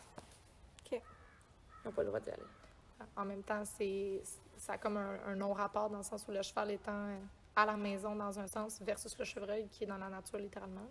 Ok. 0.85 1.01
Ils 1.01 1.87
n'ont 1.87 1.93
pas 1.93 2.03
le 2.03 2.09
droit 2.09 2.19
d'y 2.19 2.31
aller. 2.31 2.43
En 3.17 3.25
même 3.25 3.45
temps, 3.45 3.65
c'est 3.65 4.21
ça 4.57 4.73
a 4.73 4.79
comme 4.79 4.97
un, 4.97 5.21
un 5.27 5.37
non-rapport 5.37 5.89
dans 5.91 5.99
le 5.99 6.03
sens 6.03 6.27
où 6.27 6.33
le 6.33 6.43
cheval 6.43 6.73
étant 6.73 7.21
à 7.55 7.67
la 7.67 7.77
maison 7.77 8.17
dans 8.17 8.37
un 8.39 8.49
sens 8.49 8.81
versus 8.83 9.17
le 9.17 9.25
chevreuil 9.25 9.69
qui 9.69 9.85
est 9.85 9.87
dans 9.87 9.99
la 9.99 10.09
nature 10.09 10.39
littéralement. 10.39 10.89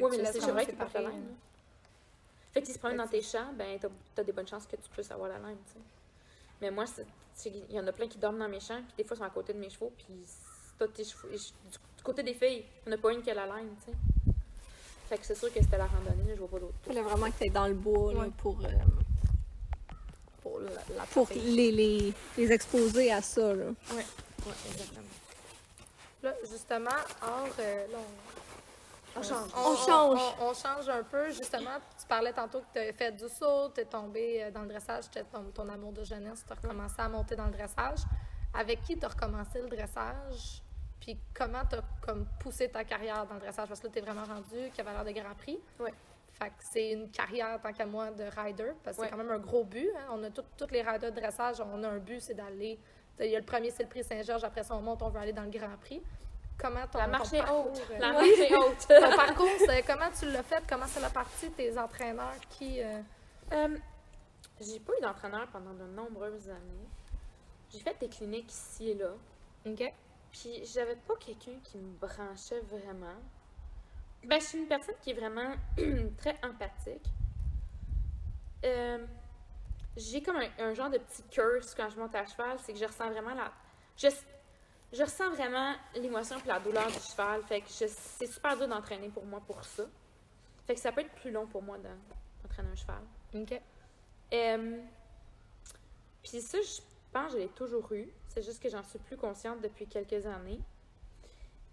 Oui, 0.00 0.08
mais 0.10 0.24
c'est 0.24 0.40
même 0.40 0.48
chevreuil 0.48 0.66
qui 0.66 0.72
porte 0.72 0.92
la 0.94 1.02
laine. 1.02 1.36
Fait 2.52 2.62
que 2.62 2.68
se 2.68 2.78
promènent 2.78 2.98
dans 2.98 3.06
tes 3.06 3.22
champs, 3.22 3.52
ben, 3.52 3.78
t'as 3.78 3.88
as 4.20 4.24
des 4.24 4.32
bonnes 4.32 4.46
chances 4.46 4.66
que 4.66 4.76
tu 4.76 4.88
puisses 4.88 5.10
avoir 5.10 5.28
la 5.28 5.38
laine, 5.38 5.58
tu 5.66 5.74
sais. 5.74 5.78
Mais 6.64 6.70
moi, 6.70 6.86
il 7.44 7.74
y 7.74 7.78
en 7.78 7.86
a 7.86 7.92
plein 7.92 8.08
qui 8.08 8.16
dorment 8.16 8.38
dans 8.38 8.48
mes 8.48 8.58
champs, 8.58 8.80
puis 8.86 8.94
des 8.96 9.04
fois, 9.04 9.16
ils 9.16 9.18
sont 9.18 9.24
à 9.26 9.28
côté 9.30 9.52
de 9.52 9.58
mes 9.58 9.68
chevaux, 9.68 9.92
puis 9.98 10.06
tes 10.94 11.04
chevaux. 11.04 11.28
Du, 11.28 11.36
du 11.36 12.02
côté 12.02 12.22
des 12.22 12.32
filles, 12.32 12.64
on 12.86 12.90
n'a 12.90 12.96
pas 12.96 13.12
une 13.12 13.20
qui 13.20 13.30
a 13.30 13.34
la 13.34 13.44
laine, 13.44 13.68
tu 13.84 13.90
sais. 13.92 13.96
Fait 15.10 15.18
que 15.18 15.26
c'est 15.26 15.34
sûr 15.34 15.52
que 15.52 15.60
c'était 15.62 15.76
la 15.76 15.84
randonnée, 15.86 16.32
je 16.34 16.38
vois 16.38 16.48
pas 16.48 16.58
d'autre. 16.60 16.72
Il 16.86 16.94
fallait 16.94 17.02
vraiment 17.02 17.30
que 17.30 17.44
tu 17.44 17.50
dans 17.50 17.68
le 17.68 17.74
bois 17.74 18.14
là, 18.14 18.20
Ouais. 18.20 18.30
pour, 18.38 18.58
euh, 18.64 18.68
Pour 20.42 20.58
la, 20.60 20.70
la 20.96 21.02
pour 21.12 21.28
les, 21.34 21.70
les, 21.70 22.14
les 22.38 22.52
exposer 22.52 23.12
à 23.12 23.20
ça. 23.20 23.52
Là. 23.54 23.66
Ouais, 23.92 24.04
exactement. 24.70 25.02
Là, 26.22 26.34
justement, 26.50 26.90
hors. 27.22 27.48
euh, 27.58 27.86
là, 27.88 27.98
On 27.98 28.43
change. 29.22 29.50
On 29.56 29.76
change. 29.76 30.20
On, 30.40 30.46
on 30.46 30.54
change 30.54 30.88
un 30.88 31.02
peu. 31.02 31.30
Justement, 31.30 31.78
tu 31.98 32.06
parlais 32.06 32.32
tantôt 32.32 32.60
que 32.60 32.66
tu 32.72 32.78
as 32.78 32.92
fait 32.92 33.12
du 33.12 33.28
saut, 33.28 33.68
tu 33.74 33.80
es 33.80 33.84
tombé 33.84 34.42
euh, 34.44 34.50
dans 34.50 34.62
le 34.62 34.68
dressage, 34.68 35.04
ton, 35.32 35.44
ton 35.54 35.68
amour 35.68 35.92
de 35.92 36.04
jeunesse, 36.04 36.44
tu 36.46 36.52
as 36.52 36.56
recommencé 36.56 36.94
à 36.98 37.08
monter 37.08 37.36
dans 37.36 37.46
le 37.46 37.52
dressage. 37.52 38.00
Avec 38.52 38.82
qui 38.82 38.96
tu 38.98 39.04
as 39.04 39.08
recommencé 39.08 39.60
le 39.60 39.68
dressage? 39.68 40.62
Puis 41.00 41.18
comment 41.34 41.64
tu 41.68 41.76
as 41.76 41.82
comme, 42.00 42.24
poussé 42.40 42.68
ta 42.68 42.84
carrière 42.84 43.26
dans 43.26 43.34
le 43.34 43.40
dressage? 43.40 43.68
Parce 43.68 43.80
que 43.80 43.86
là, 43.88 43.92
tu 43.92 43.98
es 43.98 44.02
vraiment 44.02 44.24
rendu 44.24 44.70
cavalier 44.74 45.12
de 45.12 45.20
Grand 45.20 45.34
Prix. 45.34 45.58
Ouais. 45.78 45.92
Fait 46.32 46.48
que 46.48 46.54
c'est 46.58 46.90
une 46.92 47.10
carrière, 47.10 47.60
tant 47.62 47.72
qu'à 47.72 47.86
moi, 47.86 48.10
de 48.10 48.24
rider, 48.24 48.72
parce 48.82 48.96
que 48.96 49.04
c'est 49.04 49.10
quand 49.10 49.16
même 49.16 49.30
un 49.30 49.38
gros 49.38 49.64
but. 49.64 49.88
hein. 49.96 50.06
On 50.10 50.24
a 50.24 50.30
tous 50.30 50.44
les 50.70 50.82
riders 50.82 51.12
de 51.12 51.20
dressage, 51.20 51.60
on 51.60 51.82
a 51.84 51.88
un 51.88 51.98
but, 51.98 52.20
c'est 52.20 52.34
d'aller. 52.34 52.76
tu 53.16 53.18
sais, 53.18 53.28
Il 53.28 53.32
y 53.32 53.36
a 53.36 53.38
le 53.38 53.44
premier, 53.44 53.70
c'est 53.70 53.84
le 53.84 53.88
prix 53.88 54.02
Saint-Georges, 54.02 54.42
après 54.42 54.64
ça, 54.64 54.74
on 54.74 54.80
monte, 54.80 55.02
on 55.02 55.10
veut 55.10 55.20
aller 55.20 55.32
dans 55.32 55.42
le 55.44 55.50
Grand 55.50 55.76
Prix. 55.80 56.02
Comment 56.58 56.86
ton, 56.86 56.98
La 56.98 57.04
ton 57.06 57.10
marche 57.10 57.32
est 57.32 57.38
parcours, 57.38 57.66
haute. 57.72 57.82
euh, 57.90 57.98
La 57.98 58.12
marche 58.12 58.26
est 58.38 58.54
haute. 58.56 58.78
ton 58.88 59.16
parcours, 59.16 59.48
comment 59.86 60.10
tu 60.18 60.30
l'as 60.30 60.42
fait? 60.42 60.62
Comment 60.68 60.86
c'est 60.86 61.00
la 61.00 61.10
partie 61.10 61.50
tes 61.50 61.78
entraîneurs 61.78 62.38
qui. 62.50 62.80
euh, 62.82 63.00
Euh, 63.52 63.76
j'ai 64.60 64.78
pas 64.80 64.92
eu 64.98 65.02
d'entraîneur 65.02 65.46
pendant 65.48 65.72
de 65.74 65.84
nombreuses 65.84 66.48
années. 66.48 66.88
J'ai 67.70 67.80
fait 67.80 67.98
des 68.00 68.08
cliniques 68.08 68.50
ici 68.52 68.90
et 68.90 68.94
là. 68.94 69.10
OK. 69.66 69.92
Puis 70.30 70.64
j'avais 70.64 70.96
pas 70.96 71.14
quelqu'un 71.16 71.58
qui 71.62 71.78
me 71.78 71.92
branchait 71.98 72.60
vraiment. 72.60 73.14
Ben, 74.22 74.40
je 74.40 74.46
suis 74.46 74.58
une 74.58 74.68
personne 74.68 74.94
qui 75.02 75.10
est 75.10 75.14
vraiment 75.14 75.54
très 76.18 76.36
empathique. 76.44 77.04
Euh, 78.64 79.04
j'ai 79.96 80.22
comme 80.22 80.36
un, 80.36 80.48
un 80.58 80.72
genre 80.74 80.88
de 80.90 80.98
petit 80.98 81.22
curse 81.24 81.74
quand 81.74 81.88
je 81.90 81.98
monte 81.98 82.14
à 82.14 82.24
cheval, 82.26 82.56
c'est 82.62 82.72
que 82.72 82.78
je 82.78 82.84
ressens 82.86 83.10
vraiment 83.10 83.34
la. 83.34 83.52
Je, 83.96 84.08
je 84.94 85.02
ressens 85.02 85.30
vraiment 85.30 85.74
l'émotion 85.96 86.36
et 86.44 86.48
la 86.48 86.60
douleur 86.60 86.86
du 86.86 86.98
cheval. 86.98 87.42
Fait 87.44 87.60
que 87.60 87.68
je- 87.68 87.86
c'est 87.88 88.26
super 88.26 88.56
dur 88.56 88.68
d'entraîner 88.68 89.08
pour 89.08 89.24
moi 89.26 89.40
pour 89.46 89.62
ça. 89.64 89.84
Fait 90.66 90.74
que 90.74 90.80
ça 90.80 90.92
peut 90.92 91.02
être 91.02 91.14
plus 91.16 91.30
long 91.30 91.46
pour 91.46 91.62
moi 91.62 91.76
d'en- 91.78 91.90
d'entraîner 92.42 92.70
un 92.70 92.76
cheval. 92.76 93.02
OK. 93.34 93.60
Euh, 94.32 94.80
Puis 96.22 96.40
ça, 96.40 96.58
je 96.62 96.80
pense 97.12 97.26
que 97.26 97.32
je 97.34 97.38
l'ai 97.44 97.48
toujours 97.50 97.92
eu. 97.92 98.08
C'est 98.28 98.42
juste 98.42 98.62
que 98.62 98.68
j'en 98.70 98.82
suis 98.82 98.98
plus 98.98 99.16
consciente 99.18 99.60
depuis 99.60 99.86
quelques 99.86 100.24
années. 100.26 100.58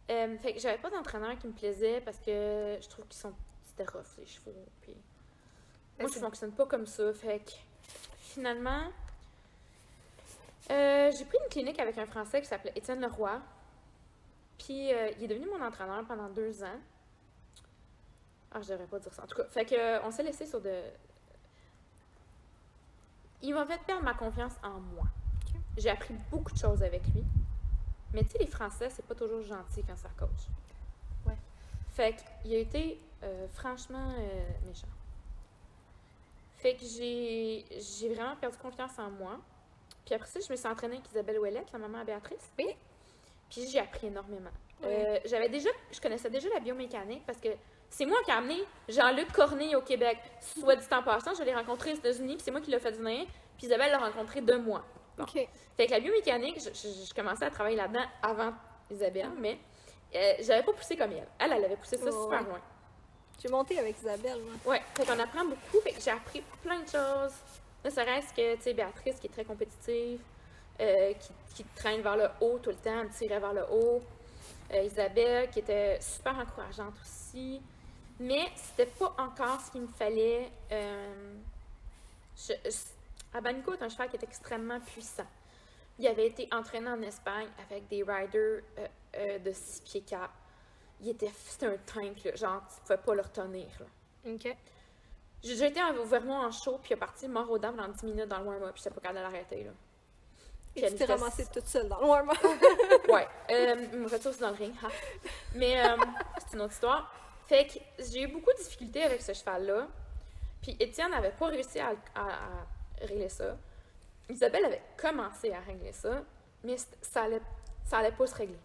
Euh, 0.09 0.37
fait 0.39 0.53
que 0.53 0.59
j'avais 0.59 0.77
pas 0.77 0.89
d'entraîneur 0.89 1.37
qui 1.39 1.47
me 1.47 1.53
plaisait 1.53 2.01
parce 2.01 2.17
que 2.17 2.77
je 2.81 2.87
trouve 2.89 3.05
qu'ils 3.05 3.21
sont. 3.21 3.33
C'était 3.65 3.89
rough, 3.89 4.17
les 4.17 4.25
chevaux. 4.25 4.53
Puis 4.81 4.93
moi, 5.99 6.09
je 6.13 6.19
fonctionne 6.19 6.51
pas 6.51 6.65
comme 6.65 6.85
ça. 6.85 7.13
Fait 7.13 7.39
que 7.39 7.51
finalement, 8.17 8.91
euh, 10.69 11.11
j'ai 11.17 11.25
pris 11.25 11.37
une 11.43 11.49
clinique 11.49 11.79
avec 11.79 11.97
un 11.97 12.05
Français 12.05 12.41
qui 12.41 12.47
s'appelait 12.47 12.73
Étienne 12.75 13.01
Leroy. 13.01 13.41
Puis 14.57 14.93
euh, 14.93 15.09
il 15.17 15.23
est 15.23 15.27
devenu 15.27 15.47
mon 15.47 15.65
entraîneur 15.65 16.05
pendant 16.05 16.29
deux 16.29 16.63
ans. 16.63 16.79
Ah, 18.51 18.61
je 18.61 18.69
devrais 18.69 18.85
pas 18.85 18.99
dire 18.99 19.13
ça. 19.13 19.23
En 19.23 19.27
tout 19.27 19.37
cas, 19.37 19.45
fait 19.45 19.65
que, 19.65 19.75
euh, 19.75 20.03
on 20.03 20.11
s'est 20.11 20.23
laissé 20.23 20.45
sur 20.45 20.61
de. 20.61 20.81
Il 23.41 23.55
m'a 23.55 23.65
fait 23.65 23.81
perdre 23.87 24.03
ma 24.03 24.13
confiance 24.13 24.53
en 24.63 24.79
moi. 24.79 25.05
J'ai 25.77 25.89
appris 25.89 26.13
beaucoup 26.29 26.51
de 26.51 26.57
choses 26.57 26.83
avec 26.83 27.01
lui. 27.07 27.23
Mais 28.13 28.23
tu 28.23 28.31
sais, 28.31 28.39
les 28.39 28.47
Français, 28.47 28.89
c'est 28.89 29.05
pas 29.05 29.15
toujours 29.15 29.41
gentil 29.41 29.83
quand 29.83 29.95
ça 29.95 30.09
coach. 30.17 30.47
Ouais. 31.25 31.37
Fait 31.89 32.15
qu'il 32.43 32.53
a 32.53 32.57
été 32.57 32.99
euh, 33.23 33.47
franchement 33.53 34.13
méchant. 34.67 34.87
Fait 36.57 36.75
que 36.75 36.85
j'ai 36.85 37.65
j'ai 37.79 38.13
vraiment 38.13 38.35
perdu 38.35 38.57
confiance 38.57 38.99
en 38.99 39.09
moi. 39.09 39.39
Puis 40.11 40.15
après 40.17 40.27
ça, 40.27 40.41
je 40.45 40.51
me 40.51 40.57
suis 40.57 40.67
entraînée 40.67 40.95
avec 40.97 41.09
Isabelle 41.09 41.39
Ouellette, 41.39 41.71
la 41.71 41.79
maman 41.79 41.99
à 41.99 42.03
Béatrice. 42.03 42.51
Oui. 42.59 42.75
Puis 43.49 43.65
j'ai 43.69 43.79
appris 43.79 44.07
énormément. 44.07 44.49
Oui. 44.81 44.89
Euh, 44.91 45.19
J'avais 45.23 45.47
déjà, 45.47 45.69
je 45.89 46.01
connaissais 46.01 46.29
déjà 46.29 46.49
la 46.49 46.59
biomécanique 46.59 47.25
parce 47.25 47.37
que 47.39 47.47
c'est 47.89 48.05
moi 48.05 48.17
qui 48.25 48.31
ai 48.31 48.33
amené 48.33 48.57
Jean-Luc 48.89 49.31
Cornet 49.31 49.73
au 49.73 49.81
Québec. 49.81 50.17
Soit 50.41 50.75
dit 50.75 50.85
en 50.91 51.01
passant, 51.01 51.33
je 51.33 51.43
l'ai 51.43 51.55
rencontré 51.55 51.93
aux 51.93 51.95
États-Unis, 51.95 52.33
puis 52.35 52.41
c'est 52.43 52.51
moi 52.51 52.59
qui 52.59 52.71
l'ai 52.71 52.79
fait 52.79 52.91
venir. 52.91 53.25
Puis 53.57 53.67
Isabelle 53.67 53.89
l'a 53.91 53.99
rencontré 53.99 54.41
de 54.41 54.53
moi. 54.55 54.83
Bon. 55.17 55.23
OK. 55.23 55.47
Fait 55.77 55.85
que 55.85 55.91
la 55.91 56.01
biomécanique, 56.01 56.59
je, 56.59 56.71
je- 56.73 57.05
je 57.07 57.13
commençais 57.13 57.45
à 57.45 57.49
travailler 57.49 57.77
là-dedans 57.77 58.03
avant 58.21 58.51
Isabelle, 58.89 59.29
mais 59.37 59.59
euh, 60.13 60.33
j'avais 60.41 60.63
pas 60.63 60.73
poussé 60.73 60.97
comme 60.97 61.13
elle. 61.13 61.25
Elle, 61.39 61.53
elle 61.53 61.63
avait 61.63 61.77
poussé 61.77 61.95
ça 61.95 62.11
super 62.11 62.27
ouais. 62.41 62.43
loin. 62.49 62.61
J'ai 63.41 63.47
monté 63.47 63.79
avec 63.79 63.97
Isabelle, 63.97 64.41
moi. 64.41 64.73
Ouais, 64.73 64.81
fait 64.93 65.05
qu'on 65.05 65.17
apprend 65.23 65.45
beaucoup, 65.45 65.79
fait 65.81 65.93
que 65.93 66.01
j'ai 66.01 66.11
appris 66.11 66.41
plein 66.61 66.81
de 66.81 66.89
choses. 66.89 67.33
Ne 67.83 67.89
serait-ce 67.89 68.33
que, 68.33 68.55
tu 68.55 68.61
sais, 68.61 68.73
Béatrice 68.73 69.19
qui 69.19 69.27
est 69.27 69.31
très 69.31 69.45
compétitive, 69.45 70.19
euh, 70.79 71.13
qui, 71.13 71.31
qui 71.55 71.63
traîne 71.75 72.01
vers 72.01 72.17
le 72.17 72.27
haut 72.41 72.59
tout 72.59 72.69
le 72.69 72.75
temps, 72.75 73.03
me 73.03 73.09
tirait 73.09 73.39
vers 73.39 73.53
le 73.53 73.63
haut. 73.71 74.01
Euh, 74.73 74.83
Isabelle 74.83 75.49
qui 75.49 75.59
était 75.59 75.99
super 75.99 76.37
encourageante 76.37 76.93
aussi. 77.01 77.61
Mais 78.19 78.47
c'était 78.55 78.85
pas 78.91 79.13
encore 79.17 79.59
ce 79.59 79.71
qu'il 79.71 79.81
me 79.81 79.87
fallait. 79.87 80.49
Euh, 80.71 81.33
Abanico 83.33 83.73
est 83.73 83.81
un 83.81 83.89
cheval 83.89 84.09
qui 84.09 84.17
est 84.17 84.23
extrêmement 84.23 84.79
puissant. 84.79 85.25
Il 85.97 86.07
avait 86.07 86.27
été 86.27 86.47
entraîné 86.51 86.87
en 86.89 87.01
Espagne 87.01 87.47
avec 87.69 87.87
des 87.87 88.03
riders 88.03 88.61
euh, 88.77 88.87
euh, 89.17 89.39
de 89.39 89.51
6 89.51 89.81
pieds 89.81 90.01
4. 90.01 90.29
Il 91.01 91.09
était, 91.09 91.31
c'était 91.47 91.67
un 91.67 91.77
tank, 91.77 92.23
là, 92.23 92.35
genre, 92.35 92.61
tu 92.73 92.81
pouvais 92.81 92.97
pas 92.97 93.15
le 93.15 93.21
retenir. 93.21 93.67
là. 93.79 94.31
OK. 94.33 94.55
J'ai 95.43 95.53
déjà 95.53 95.67
été 95.67 95.79
Vermont 96.05 96.37
en 96.45 96.51
show, 96.51 96.77
puis 96.77 96.91
il 96.91 96.93
est 96.93 96.97
parti 96.97 97.27
mort 97.27 97.49
aux 97.49 97.57
dents 97.57 97.73
pendant 97.73 97.87
10 97.89 98.03
minutes 98.05 98.27
dans 98.27 98.39
le 98.39 98.45
warm-up, 98.45 98.73
puis 98.73 98.83
j'étais 98.83 98.93
pas 98.95 99.01
capable 99.01 99.19
de 99.19 99.23
l'arrêter. 99.23 99.63
Là. 99.63 99.71
Puis 100.75 100.85
tu 100.85 100.95
t'es 100.95 101.05
ramassée 101.05 101.45
toute 101.51 101.67
seule 101.67 101.87
dans 101.89 101.99
le 101.99 102.05
warm-up. 102.05 102.37
Ouais. 103.09 103.27
Euh, 103.49 103.87
il 103.91 103.99
me 103.99 104.07
retire 104.07 104.29
aussi 104.29 104.39
dans 104.39 104.49
le 104.51 104.55
ring. 104.55 104.73
ha. 104.83 104.87
Mais 105.55 105.83
euh, 105.83 105.97
c'est 106.37 106.55
une 106.55 106.61
autre 106.61 106.73
histoire. 106.73 107.11
Fait 107.47 107.67
que 107.67 107.73
j'ai 108.03 108.21
eu 108.23 108.27
beaucoup 108.27 108.51
de 108.53 108.57
difficultés 108.63 109.03
avec 109.03 109.21
ce 109.21 109.33
cheval-là. 109.33 109.87
Puis 110.61 110.77
Étienne 110.79 111.09
n'avait 111.11 111.31
pas 111.31 111.47
réussi 111.47 111.79
à, 111.79 111.89
à- 112.15 112.21
à 112.21 113.05
régler 113.05 113.27
ça. 113.29 113.57
Isabelle 114.29 114.63
avait 114.65 114.81
commencé 114.95 115.51
à 115.51 115.59
régler 115.59 115.91
ça, 115.91 116.21
mais 116.63 116.75
ça 117.01 117.23
allait, 117.23 117.41
ça 117.83 117.97
allait 117.97 118.11
pas 118.11 118.27
se 118.27 118.35
régler. 118.35 118.59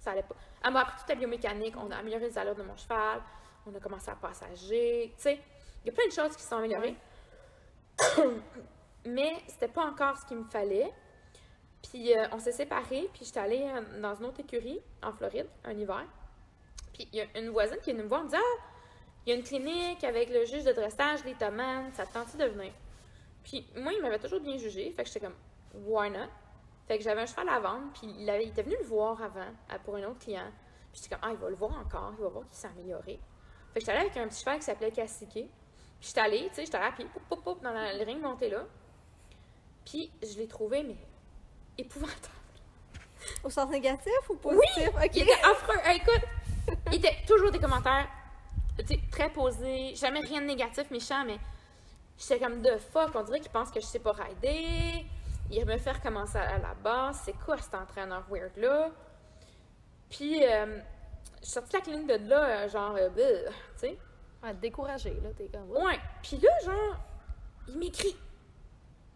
Ça 0.00 0.12
allait 0.12 0.22
pas. 0.24 0.34
Elle 0.64 0.72
m'a 0.72 0.80
appris 0.80 0.98
toute 1.00 1.08
la 1.10 1.14
biomécanique, 1.14 1.74
on 1.76 1.90
a 1.92 1.96
amélioré 1.98 2.24
les 2.28 2.38
allures 2.38 2.54
de 2.56 2.62
mon 2.62 2.76
cheval, 2.76 3.20
on 3.66 3.74
a 3.74 3.78
commencé 3.78 4.10
à 4.10 4.16
passager. 4.16 5.12
Tu 5.16 5.22
sais, 5.22 5.40
il 5.86 5.90
y 5.90 5.90
a 5.90 5.94
plein 5.94 6.06
de 6.08 6.12
choses 6.12 6.36
qui 6.36 6.42
sont 6.42 6.56
améliorées. 6.56 6.96
mais 9.04 9.32
c'était 9.46 9.68
pas 9.68 9.84
encore 9.86 10.16
ce 10.16 10.26
qu'il 10.26 10.38
me 10.38 10.44
fallait. 10.44 10.92
Puis 11.82 12.16
euh, 12.16 12.26
on 12.32 12.38
s'est 12.40 12.52
séparés, 12.52 13.08
puis 13.12 13.24
j'étais 13.24 13.38
allée 13.40 13.62
euh, 13.62 14.00
dans 14.00 14.14
une 14.16 14.24
autre 14.26 14.40
écurie 14.40 14.80
en 15.02 15.12
Floride, 15.12 15.46
un 15.64 15.72
hiver. 15.72 16.04
Puis 16.92 17.08
il 17.12 17.18
y 17.18 17.20
a 17.20 17.38
une 17.38 17.50
voisine 17.50 17.78
qui 17.82 17.90
est 17.90 17.92
venue 17.92 18.02
me 18.04 18.08
voir, 18.08 18.22
elle 18.22 18.26
me 18.26 18.30
dit 18.30 18.36
Ah, 18.36 18.62
il 19.24 19.30
y 19.30 19.32
a 19.32 19.36
une 19.38 19.44
clinique 19.44 20.02
avec 20.02 20.30
le 20.30 20.44
juge 20.44 20.64
de 20.64 20.72
dressage, 20.72 21.24
les 21.24 21.34
tomates, 21.34 21.94
ça 21.94 22.04
te 22.06 22.12
tente 22.12 22.36
de 22.36 22.44
venir? 22.46 22.72
Puis 23.44 23.64
moi, 23.76 23.92
il 23.92 24.02
m'avait 24.02 24.18
toujours 24.18 24.40
bien 24.40 24.56
jugé, 24.56 24.90
fait 24.90 25.04
que 25.04 25.08
j'étais 25.08 25.20
comme 25.26 25.36
Why 25.74 26.10
not? 26.10 26.26
Fait 26.88 26.98
que 26.98 27.04
j'avais 27.04 27.20
un 27.20 27.26
cheval 27.26 27.48
à 27.48 27.60
vendre, 27.60 27.92
puis 27.94 28.12
il, 28.18 28.28
avait- 28.28 28.44
il 28.44 28.48
était 28.50 28.62
venu 28.62 28.76
le 28.80 28.86
voir 28.86 29.22
avant 29.22 29.52
pour 29.84 29.94
un 29.96 30.02
autre 30.04 30.18
client. 30.18 30.50
Puis 30.92 31.02
j'étais 31.02 31.14
comme 31.14 31.22
Ah, 31.22 31.30
il 31.32 31.36
va 31.38 31.48
le 31.50 31.56
voir 31.56 31.78
encore, 31.78 32.12
il 32.18 32.22
va 32.22 32.28
voir 32.28 32.44
qu'il 32.46 32.56
s'est 32.56 32.66
amélioré. 32.68 33.20
Fait 33.72 33.74
que 33.74 33.80
j'étais 33.80 33.92
allée 33.92 34.06
avec 34.06 34.16
un 34.16 34.26
petit 34.26 34.40
cheval 34.40 34.58
qui 34.58 34.64
s'appelait 34.64 34.90
Cacique. 34.90 35.48
Puis 36.06 36.12
j'étais 36.14 36.20
allée, 36.20 36.48
tu 36.50 36.54
sais, 36.54 36.64
j'étais 36.66 36.76
allée 36.78 36.86
à 36.86 36.92
pied, 36.92 37.04
poup, 37.06 37.20
poup, 37.28 37.42
poup, 37.42 37.60
dans 37.64 37.72
la- 37.72 37.92
le 37.92 38.04
ring 38.04 38.22
monté 38.22 38.48
là. 38.48 38.62
Puis 39.84 40.08
je 40.22 40.38
l'ai 40.38 40.46
trouvé, 40.46 40.84
mais 40.84 40.94
épouvantable. 41.76 42.32
Au 43.42 43.50
sens 43.50 43.68
négatif 43.70 44.12
ou 44.30 44.36
positif? 44.36 44.88
Il 44.88 45.04
Ok. 45.04 45.16
était 45.16 45.42
affreux. 45.42 45.74
Hey, 45.84 45.96
écoute, 45.96 46.22
il 46.92 46.94
était 46.98 47.16
toujours 47.26 47.50
des 47.50 47.58
commentaires 47.58 48.06
tu 48.78 48.86
sais, 48.86 49.00
très 49.10 49.30
posés, 49.30 49.96
jamais 49.96 50.20
rien 50.20 50.42
de 50.42 50.46
négatif, 50.46 50.88
méchant, 50.92 51.24
mais 51.26 51.38
j'étais 52.16 52.38
comme 52.38 52.62
de 52.62 52.76
fuck. 52.76 53.10
On 53.16 53.24
dirait 53.24 53.40
qu'il 53.40 53.50
pense 53.50 53.72
que 53.72 53.80
je 53.80 53.86
sais 53.86 53.98
pas 53.98 54.12
rider. 54.12 55.04
Il 55.50 55.64
me 55.64 55.76
fait 55.76 55.90
recommencer 55.92 56.38
à 56.38 56.58
la 56.58 56.74
base. 56.74 57.20
C'est 57.24 57.36
quoi 57.44 57.56
cet 57.58 57.74
entraîneur 57.74 58.22
weird-là? 58.30 58.90
Puis, 60.08 60.44
euh, 60.46 60.78
je 61.40 61.44
suis 61.46 61.52
sortie 61.54 61.72
de 61.72 61.76
la 61.78 61.82
clinique 61.82 62.06
de 62.06 62.28
là, 62.28 62.44
euh, 62.44 62.68
genre, 62.68 62.94
euh, 62.96 63.08
tu 63.16 63.52
sais. 63.80 63.98
Ouais, 64.42 64.54
découragé, 64.54 65.10
là, 65.22 65.30
t'es 65.36 65.48
comme. 65.48 65.70
Ouais. 65.70 65.98
Puis 66.22 66.36
là, 66.38 66.50
genre, 66.64 66.96
il 67.68 67.78
m'écrit. 67.78 68.16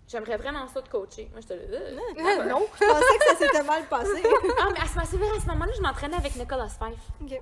J'aimerais 0.08 0.36
vraiment 0.36 0.66
ça 0.66 0.80
de 0.80 0.88
coacher. 0.88 1.28
Moi, 1.30 1.40
j'étais 1.40 1.56
là. 1.56 1.78
bleh. 1.78 2.00
Ah, 2.18 2.44
non! 2.44 2.66
Je 2.74 2.84
pensais 2.84 3.18
que 3.18 3.24
ça 3.26 3.36
s'était 3.36 3.62
mal 3.62 3.84
passé. 3.84 4.22
Ah, 4.58 4.68
mais 4.72 4.80
à 4.80 4.86
ce, 4.86 4.98
à 4.98 5.04
ce 5.04 5.46
moment-là, 5.46 5.72
je 5.76 5.82
m'entraînais 5.82 6.16
avec 6.16 6.34
Nicolas 6.34 6.68
Fife. 6.68 7.08
Ok. 7.22 7.40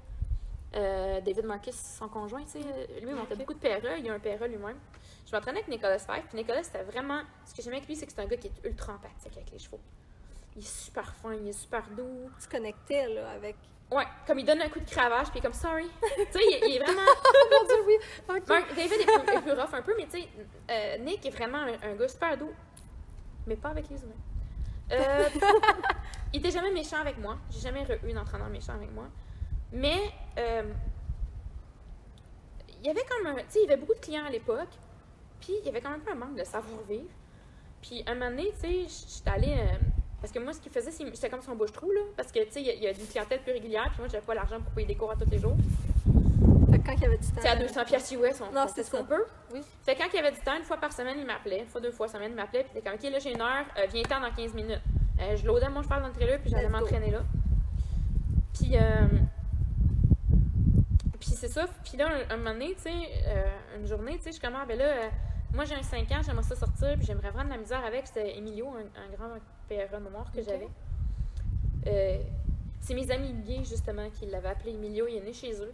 Euh, 0.76 1.20
David 1.22 1.46
Marcus, 1.46 1.74
son 1.74 2.08
conjoint, 2.08 2.42
tu 2.44 2.50
sais, 2.50 2.58
lui, 3.00 3.08
il 3.08 3.14
montait 3.14 3.36
beaucoup 3.36 3.54
de 3.54 3.58
PRE, 3.58 3.98
il 3.98 4.10
a 4.10 4.12
un 4.12 4.18
PRE 4.18 4.46
lui-même. 4.46 4.76
Je 5.26 5.34
m'entraînais 5.34 5.60
avec 5.60 5.68
Nicolas 5.68 5.98
Fife, 5.98 6.24
puis 6.28 6.36
Nicolas, 6.36 6.62
c'était 6.62 6.82
vraiment. 6.82 7.22
Ce 7.46 7.54
que 7.54 7.62
j'aimais 7.62 7.76
avec 7.76 7.88
lui, 7.88 7.96
c'est 7.96 8.06
que 8.06 8.12
c'est 8.12 8.20
un 8.20 8.26
gars 8.26 8.36
qui 8.36 8.48
est 8.48 8.68
ultra 8.68 8.92
empathique 8.92 9.34
avec 9.34 9.50
les 9.50 9.58
chevaux. 9.58 9.80
Il 10.58 10.64
est 10.64 10.66
super 10.66 11.14
fin, 11.14 11.34
il 11.34 11.46
est 11.46 11.52
super 11.52 11.84
doux. 11.96 12.28
Tu 12.42 12.48
connectais, 12.48 13.06
là, 13.08 13.30
avec. 13.30 13.54
Ouais, 13.92 14.04
comme 14.26 14.40
il 14.40 14.44
donne 14.44 14.60
un 14.60 14.68
coup 14.68 14.80
de 14.80 14.90
cravache, 14.90 15.28
puis 15.30 15.36
il 15.36 15.38
est 15.38 15.42
comme 15.42 15.52
sorry. 15.52 15.88
tu 16.02 16.22
sais, 16.32 16.40
il, 16.44 16.54
est- 16.54 16.68
il 16.68 16.76
est 16.76 16.78
vraiment. 16.80 17.00
Mon 17.52 17.64
Dieu, 17.66 17.76
oui! 17.86 17.94
Ok. 18.28 18.48
Mark- 18.48 18.74
David 18.74 18.92
est 18.92 19.04
plus, 19.04 19.34
est 19.36 19.40
plus 19.42 19.52
rough 19.52 19.72
un 19.74 19.82
peu, 19.82 19.94
mais 19.96 20.06
tu 20.06 20.20
sais, 20.20 20.28
euh, 20.70 20.98
Nick 20.98 21.24
est 21.24 21.30
vraiment 21.30 21.58
un, 21.58 21.74
un 21.90 21.94
gars 21.94 22.08
super 22.08 22.36
doux, 22.36 22.50
mais 23.46 23.54
pas 23.56 23.68
avec 23.68 23.88
les 23.88 24.02
humains. 24.02 24.12
Euh, 24.90 25.28
il 26.32 26.40
était 26.40 26.50
jamais 26.50 26.72
méchant 26.72 26.96
avec 26.98 27.18
moi. 27.18 27.38
J'ai 27.50 27.60
jamais 27.60 27.86
eu 28.04 28.12
un 28.16 28.20
entraîneur 28.20 28.48
méchant 28.48 28.74
avec 28.74 28.90
moi. 28.92 29.04
Mais 29.70 30.12
euh, 30.38 30.62
il 32.80 32.86
y 32.86 32.90
avait 32.90 33.04
comme 33.04 33.26
un. 33.28 33.34
Tu 33.36 33.44
sais, 33.48 33.58
il 33.60 33.68
y 33.68 33.72
avait 33.72 33.80
beaucoup 33.80 33.94
de 33.94 34.00
clients 34.00 34.24
à 34.26 34.30
l'époque, 34.30 34.68
puis 35.40 35.54
il 35.60 35.64
y 35.64 35.68
avait 35.68 35.80
quand 35.80 35.90
même 35.90 36.00
un 36.00 36.04
peu 36.04 36.12
un 36.12 36.14
manque 36.16 36.36
de 36.36 36.44
savoir-vivre. 36.44 37.10
Puis 37.80 38.02
un 38.06 38.14
moment 38.14 38.30
donné, 38.30 38.50
tu 38.60 38.86
sais, 38.86 39.06
j'étais 39.16 39.30
allée. 39.30 39.56
Parce 40.20 40.32
que 40.32 40.38
moi, 40.40 40.52
ce 40.52 40.60
qu'il 40.60 40.72
faisait, 40.72 40.90
c'est 40.90 41.04
j'étais 41.06 41.28
comme 41.30 41.42
son 41.42 41.54
bouche-trou, 41.54 41.90
là. 41.92 42.00
Parce 42.16 42.32
que, 42.32 42.40
tu 42.44 42.52
sais, 42.52 42.60
il 42.60 42.66
y 42.66 42.70
a- 42.70 42.74
il 42.74 42.82
y 42.82 42.86
a 42.86 42.90
une 42.90 43.06
clientèle 43.06 43.40
plus 43.42 43.52
régulière, 43.52 43.88
puis 43.90 44.00
moi, 44.00 44.08
j'avais 44.10 44.24
pas 44.24 44.34
l'argent 44.34 44.60
pour 44.60 44.72
payer 44.72 44.86
des 44.86 44.96
cours 44.96 45.10
à 45.12 45.16
tous 45.16 45.30
les 45.30 45.38
jours. 45.38 45.56
Fait 46.70 46.78
que 46.78 46.86
quand 46.86 46.92
il 46.96 47.02
y 47.02 47.06
avait 47.06 47.18
du 47.18 47.26
temps. 47.28 47.40
Sais, 47.40 47.48
à 47.48 47.56
200 47.56 47.84
pièces 47.84 48.10
US, 48.12 48.40
on, 48.40 48.52
Non, 48.52 48.64
on 48.64 48.68
c'est 48.68 48.82
ce 48.82 48.90
qu'on 48.90 49.04
peut. 49.04 49.24
Oui. 49.54 49.60
Fait 49.84 49.94
que 49.94 50.02
quand 50.02 50.08
il 50.12 50.16
y 50.16 50.18
avait 50.18 50.32
du 50.32 50.40
temps, 50.40 50.56
une 50.56 50.64
fois 50.64 50.76
par 50.76 50.92
semaine, 50.92 51.16
il 51.18 51.24
m'appelait. 51.26 51.60
Une 51.60 51.66
fois, 51.66 51.80
deux 51.80 51.92
fois 51.92 52.08
semaine, 52.08 52.32
il 52.32 52.36
m'appelait. 52.36 52.64
Puis 52.64 52.72
il 52.74 52.78
était 52.78 52.90
comme, 52.90 52.98
OK, 52.98 53.10
là, 53.10 53.18
j'ai 53.18 53.32
une 53.32 53.40
heure, 53.40 53.64
euh, 53.78 53.86
viens-t'en 53.90 54.20
dans 54.20 54.30
15 54.32 54.54
minutes. 54.54 54.80
Euh, 55.20 55.36
je 55.36 55.46
loadais 55.46 55.68
mon 55.70 55.82
cheval 55.82 56.02
dans 56.02 56.08
le 56.08 56.14
trailer, 56.14 56.38
puis 56.40 56.50
j'allais 56.50 56.68
m'entraîner 56.68 57.10
là. 57.10 57.22
Puis, 58.54 58.72
euh, 58.76 59.06
puis 61.20 61.30
c'est 61.30 61.48
ça. 61.48 61.66
Puis 61.84 61.96
là, 61.96 62.08
un, 62.08 62.34
un 62.34 62.36
moment 62.36 62.52
donné, 62.52 62.74
tu 62.74 62.82
sais, 62.82 62.90
euh, 63.28 63.48
une 63.78 63.86
journée, 63.86 64.16
tu 64.16 64.24
sais, 64.24 64.26
je 64.30 64.32
suis 64.32 64.40
comme, 64.40 64.56
ah, 64.56 64.64
ben 64.66 64.78
là, 64.78 65.10
moi, 65.54 65.64
j'ai 65.64 65.74
un 65.74 65.82
5 65.82 66.10
ans, 66.12 66.20
j'aimerais 66.24 66.42
ça 66.42 66.54
sortir, 66.56 66.94
puis 66.96 67.06
j'aimerais 67.06 67.30
vraiment 67.30 67.46
de 67.46 67.50
la 67.50 67.58
misère 67.58 67.84
avec. 67.84 68.06
C'était 68.06 68.36
Emilio, 68.36 68.68
un, 68.68 68.80
un 69.00 69.08
grand 69.16 69.34
PRE 69.68 70.32
que 70.34 70.42
j'avais. 70.42 70.68
Euh, 71.86 72.18
c'est 72.80 72.94
mes 72.94 73.10
amis 73.10 73.32
gays, 73.44 73.64
justement, 73.64 74.08
qui 74.10 74.26
l'avaient 74.26 74.48
appelé 74.50 74.72
Emilio. 74.72 75.06
Il 75.08 75.16
est 75.16 75.20
né 75.20 75.32
chez 75.32 75.52
eux. 75.60 75.72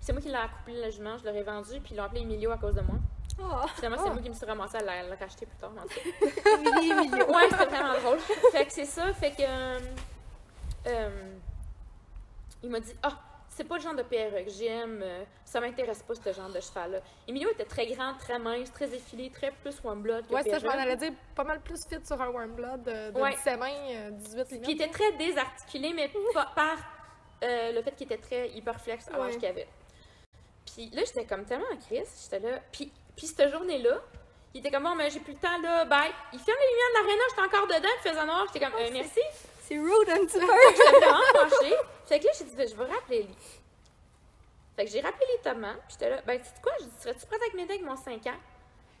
C'est 0.00 0.12
moi 0.12 0.20
qui 0.20 0.28
l'ai 0.28 0.34
accouplé 0.34 0.82
le 0.84 0.90
jument, 0.90 1.16
je 1.18 1.24
l'aurais 1.24 1.42
vendu, 1.42 1.80
puis 1.80 1.92
ils 1.92 1.96
l'ont 1.96 2.04
appelé 2.04 2.20
Emilio 2.22 2.50
à 2.50 2.58
cause 2.58 2.74
de 2.74 2.80
moi. 2.82 2.96
Oh, 3.40 3.66
Finalement, 3.76 3.98
c'est 4.02 4.10
Ah. 4.10 4.12
moi 4.12 4.22
qui 4.22 4.28
me 4.28 4.34
suis 4.34 4.46
ramassée 4.46 4.76
à 4.76 4.82
la- 4.82 5.16
racheter 5.16 5.46
plus 5.46 5.56
tard. 5.56 5.72
Emilio. 6.46 7.26
Ouais, 7.34 7.48
c'était 7.50 7.64
vraiment 7.64 7.98
drôle. 8.00 8.18
Fait 8.52 8.66
que 8.66 8.72
c'est 8.72 8.84
ça, 8.84 9.12
fait 9.14 9.30
que. 9.32 9.42
euh, 9.42 9.80
euh, 10.86 11.32
il 12.62 12.70
m'a 12.70 12.80
dit 12.80 12.92
Ah, 13.02 13.18
c'est 13.56 13.64
pas 13.64 13.76
le 13.76 13.80
genre 13.82 13.94
de 13.94 14.02
PRE 14.02 14.44
que 14.44 14.50
j'aime, 14.50 15.00
euh, 15.02 15.24
ça 15.44 15.60
m'intéresse 15.60 16.02
pas 16.02 16.14
ce 16.14 16.32
genre 16.32 16.48
de 16.50 16.60
cheval-là. 16.60 16.98
Emilio 17.28 17.50
était 17.50 17.64
très 17.64 17.86
grand, 17.86 18.14
très 18.18 18.38
mince, 18.38 18.72
très 18.72 18.92
effilé, 18.94 19.30
très 19.30 19.50
plus 19.52 19.76
one 19.84 20.02
blood 20.02 20.26
que 20.26 20.34
Ouais, 20.34 20.42
ça, 20.42 20.58
je 20.58 20.66
m'en 20.66 20.72
allais 20.72 20.96
dire 20.96 21.12
pas 21.34 21.44
mal 21.44 21.60
plus 21.60 21.86
fit 21.86 22.04
sur 22.04 22.20
un 22.20 22.28
Warm 22.28 22.52
Blood 22.52 22.82
de, 22.82 23.10
de 23.12 23.20
Ouais. 23.20 23.30
17 23.36 23.58
mains, 23.60 23.70
euh, 23.90 24.10
18 24.10 24.44
Puis 24.44 24.56
il 24.56 24.60
limites. 24.62 24.80
était 24.80 24.90
très 24.90 25.12
désarticulé, 25.12 25.92
mais 25.94 26.10
pas 26.32 26.52
par 26.56 26.76
euh, 27.44 27.72
le 27.72 27.82
fait 27.82 27.92
qu'il 27.92 28.06
était 28.12 28.18
très 28.22 28.48
hyperflex 28.50 29.08
à 29.08 29.12
l'âge 29.12 29.20
Ouais. 29.34 29.38
qu'il 29.38 29.48
avait. 29.48 29.68
Puis 30.74 30.90
là, 30.90 31.02
j'étais 31.04 31.24
comme 31.24 31.44
tellement 31.44 31.66
en 31.72 31.76
crise, 31.76 32.08
j'étais 32.24 32.40
là. 32.50 32.58
Puis, 32.72 32.90
puis 33.16 33.26
cette 33.26 33.50
journée-là, 33.52 34.00
il 34.52 34.60
était 34.60 34.70
comme 34.70 34.82
bon, 34.84 34.94
mais 34.96 35.10
j'ai 35.10 35.20
plus 35.20 35.34
le 35.34 35.38
temps 35.38 35.60
là, 35.62 35.84
bye. 35.84 36.10
Il 36.32 36.38
ferme 36.40 36.58
les 36.58 36.68
lumières 36.68 36.90
de 36.90 37.06
l'aréna, 37.06 37.22
j'étais 37.30 37.42
encore 37.56 37.66
dedans, 37.68 37.94
il 38.04 38.08
faisait 38.08 38.24
noir, 38.26 38.46
j'étais 38.52 38.64
comme 38.64 38.74
euh, 38.80 38.88
merci. 38.92 39.20
C'est 39.66 39.78
rude 39.78 40.10
un 40.10 40.26
petit 40.26 40.38
peu. 40.38 40.46
J'étais 40.76 40.98
vraiment 40.98 41.48
fâchée. 41.48 41.74
Fait 42.04 42.20
que 42.20 42.26
là, 42.26 42.32
j'ai 42.38 42.44
dit, 42.44 42.54
je 42.70 42.76
vais 42.76 42.84
rappeler 42.84 43.22
Lee. 43.22 43.36
Fait 44.76 44.84
que 44.84 44.90
j'ai 44.90 45.00
rappelé 45.00 45.24
les 45.32 45.38
Thomas, 45.42 45.74
puis 45.74 45.92
j'étais 45.92 46.10
là, 46.10 46.20
ben, 46.26 46.38
tu 46.38 46.44
sais 46.44 46.60
quoi, 46.62 46.72
je 46.80 46.84
dis, 46.84 47.00
serais-tu 47.00 47.26
prête 47.26 47.40
avec 47.40 47.54
m'aider 47.54 47.74
avec 47.74 47.86
mon 47.86 47.96
5 47.96 48.26
ans? 48.26 48.36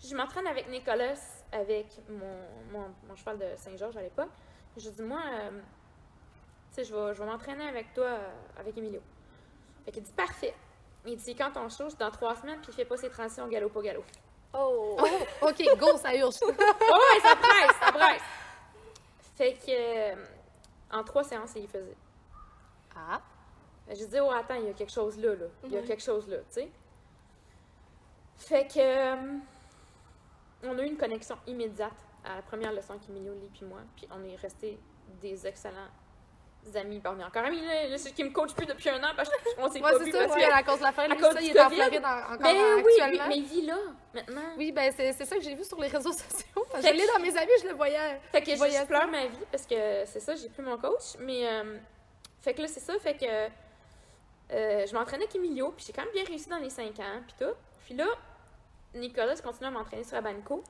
Je 0.02 0.14
m'entraîne 0.14 0.46
avec 0.46 0.68
Nicolas, 0.68 1.14
avec 1.52 1.86
mon, 2.08 2.78
mon, 2.78 2.94
mon 3.06 3.16
cheval 3.16 3.38
de 3.38 3.46
Saint-Georges 3.56 3.96
à 3.96 4.02
l'époque. 4.02 4.30
Je 4.76 4.88
dis, 4.88 5.02
moi, 5.02 5.20
euh, 5.32 5.50
tu 5.50 6.76
sais, 6.76 6.84
je 6.84 6.94
vais, 6.94 7.14
je 7.14 7.20
vais 7.20 7.26
m'entraîner 7.26 7.66
avec 7.68 7.92
toi, 7.92 8.06
euh, 8.06 8.30
avec 8.58 8.78
Emilio. 8.78 9.00
Fait 9.84 9.92
qu'il 9.92 10.02
dit, 10.02 10.12
parfait. 10.12 10.54
Il 11.04 11.16
dit, 11.16 11.34
quand 11.36 11.52
on 11.56 11.68
change, 11.68 11.96
dans 11.98 12.10
trois 12.10 12.36
semaines, 12.36 12.60
puis 12.62 12.72
il 12.72 12.74
fait 12.74 12.84
pas 12.86 12.96
ses 12.96 13.10
transitions 13.10 13.46
galop 13.48 13.68
pas 13.68 13.82
galop. 13.82 14.04
Oh. 14.54 14.96
Oh, 14.98 15.48
ok, 15.48 15.78
go, 15.78 15.98
ça 15.98 16.14
urge. 16.14 16.36
Oh, 16.42 16.46
ouais, 16.46 17.20
ça 17.20 17.36
presse, 17.36 17.76
ça 17.80 17.92
presse. 17.92 18.22
Fait 19.36 19.54
que, 19.54 19.66
euh, 19.68 20.14
en 20.92 21.02
trois 21.04 21.24
séances, 21.24 21.52
il 21.56 21.68
faisait. 21.68 21.96
Ah, 22.96 23.20
Ben, 23.86 23.94
J'ai 23.96 24.06
dit, 24.06 24.18
oh, 24.20 24.30
attends, 24.30 24.54
il 24.54 24.64
y 24.64 24.68
a 24.68 24.72
quelque 24.72 24.92
chose 24.92 25.18
là, 25.18 25.34
là. 25.34 25.46
Il 25.64 25.72
y 25.72 25.76
a 25.76 25.80
Mhm. 25.82 25.86
quelque 25.86 26.02
chose 26.02 26.26
là, 26.28 26.38
tu 26.38 26.44
sais. 26.50 26.70
Fait 28.36 28.66
que. 28.66 28.78
euh, 28.78 29.38
on 30.62 30.78
a 30.78 30.82
eu 30.82 30.86
une 30.86 30.96
connexion 30.96 31.36
immédiate 31.46 31.92
à 32.24 32.36
la 32.36 32.42
première 32.42 32.72
leçon 32.72 32.98
qu'Emilio 32.98 33.34
lit 33.34 33.50
puis 33.52 33.66
moi. 33.66 33.80
Puis 33.96 34.08
on 34.10 34.24
est 34.24 34.36
restés 34.36 34.78
des 35.20 35.46
excellents 35.46 35.88
amis. 36.76 36.96
Est 37.04 37.06
encore 37.08 37.44
amis, 37.44 37.60
là. 37.60 37.96
Qui 38.14 38.24
me 38.24 38.30
coach 38.30 38.54
plus 38.54 38.66
depuis 38.66 38.88
un 38.88 39.02
an 39.02 39.12
parce 39.16 39.28
qu'on 39.56 39.68
s'est 39.70 39.80
ouais, 39.80 39.90
pas 39.90 39.98
c'est 39.98 40.04
vu. 40.04 40.12
ça, 40.12 40.18
parce 40.26 40.34
que- 40.34 40.52
à 40.52 40.62
cause 40.62 40.78
de 40.78 40.82
la 40.84 40.92
fin, 40.92 41.06
lui, 41.08 41.18
ça, 41.20 41.32
il 41.40 41.50
est 41.56 41.60
en. 41.60 41.70
Floride 41.70 42.04
en- 42.04 42.32
encore 42.34 42.38
Ben 42.38 42.82
oui, 42.84 42.92
actuellement. 43.00 43.24
mais 43.28 43.36
il 43.38 43.44
vit 43.44 43.62
là, 43.66 43.76
maintenant. 44.14 44.42
Oui, 44.56 44.72
ben 44.72 44.92
c'est 44.96 45.12
ça 45.12 45.36
que 45.36 45.42
j'ai 45.42 45.54
vu 45.54 45.64
sur 45.64 45.80
les 45.80 45.88
réseaux 45.88 46.12
sociaux. 46.12 46.64
Je 46.76 46.80
Fait 46.80 46.92
que- 46.92 46.96
l'ai 46.96 47.06
dans 47.06 47.20
mes 47.20 47.36
amis, 47.36 47.52
je 47.62 47.68
le 47.68 47.74
voyais. 47.74 48.20
Fait 48.32 48.42
que 48.42 48.50
je, 48.52 48.56
voyais 48.56 48.80
je 48.80 48.84
pleure 48.86 49.08
ma 49.08 49.26
vie 49.26 49.44
parce 49.50 49.66
que 49.66 50.04
c'est 50.06 50.20
ça, 50.20 50.34
j'ai 50.34 50.48
plus 50.48 50.62
mon 50.62 50.76
coach. 50.78 51.16
Mais 51.20 51.46
euh, 51.46 51.78
fait 52.40 52.54
que 52.54 52.62
là, 52.62 52.68
c'est 52.68 52.80
ça, 52.80 52.94
fait 52.98 53.14
que 53.16 53.26
euh, 54.52 54.86
je 54.86 54.94
m'entraînais 54.94 55.24
avec 55.24 55.34
Emilio, 55.36 55.72
puis 55.76 55.84
j'ai 55.86 55.92
quand 55.92 56.02
même 56.04 56.12
bien 56.12 56.24
réussi 56.24 56.48
dans 56.48 56.58
les 56.58 56.70
5 56.70 56.98
ans, 57.00 57.20
puis 57.26 57.34
tout. 57.46 57.54
Puis 57.86 57.94
là, 57.94 58.06
Nicolas 58.94 59.36
continue 59.42 59.66
à 59.68 59.70
m'entraîner 59.70 60.04
sur 60.04 60.14
la 60.16 60.20
banco. 60.22 60.62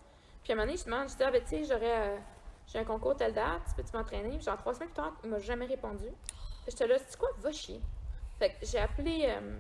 Puis 0.43 0.53
à 0.53 0.55
un 0.55 0.57
moment 0.57 0.67
donné, 0.67 0.79
je 0.79 0.85
demande, 0.85 1.09
je 1.09 1.15
dis, 1.17 1.23
ah 1.23 1.31
ben 1.31 1.43
tu 1.43 1.51
sais, 1.51 1.65
j'aurais, 1.65 1.99
euh, 1.99 2.17
j'ai 2.67 2.79
un 2.79 2.85
concours 2.85 3.17
telle 3.17 3.35
date, 3.35 3.63
peux-tu 3.77 3.97
m'entraîner? 3.97 4.41
Genre 4.41 4.57
trois 4.57 4.75
semaines 4.75 4.89
plus 4.89 4.97
tard, 4.97 5.13
il 5.23 5.31
m'a 5.31 5.39
jamais 5.39 5.67
répondu. 5.67 6.05
Fait 6.05 6.71
que 6.71 6.71
j'étais 6.71 6.87
là, 6.87 6.97
c'est 6.99 7.19
quoi, 7.19 7.29
va 7.39 7.53
chier. 7.53 7.81
Fait 8.39 8.51
que 8.51 8.67
j'ai 8.67 8.79
appelé, 8.79 9.27
euh, 9.29 9.59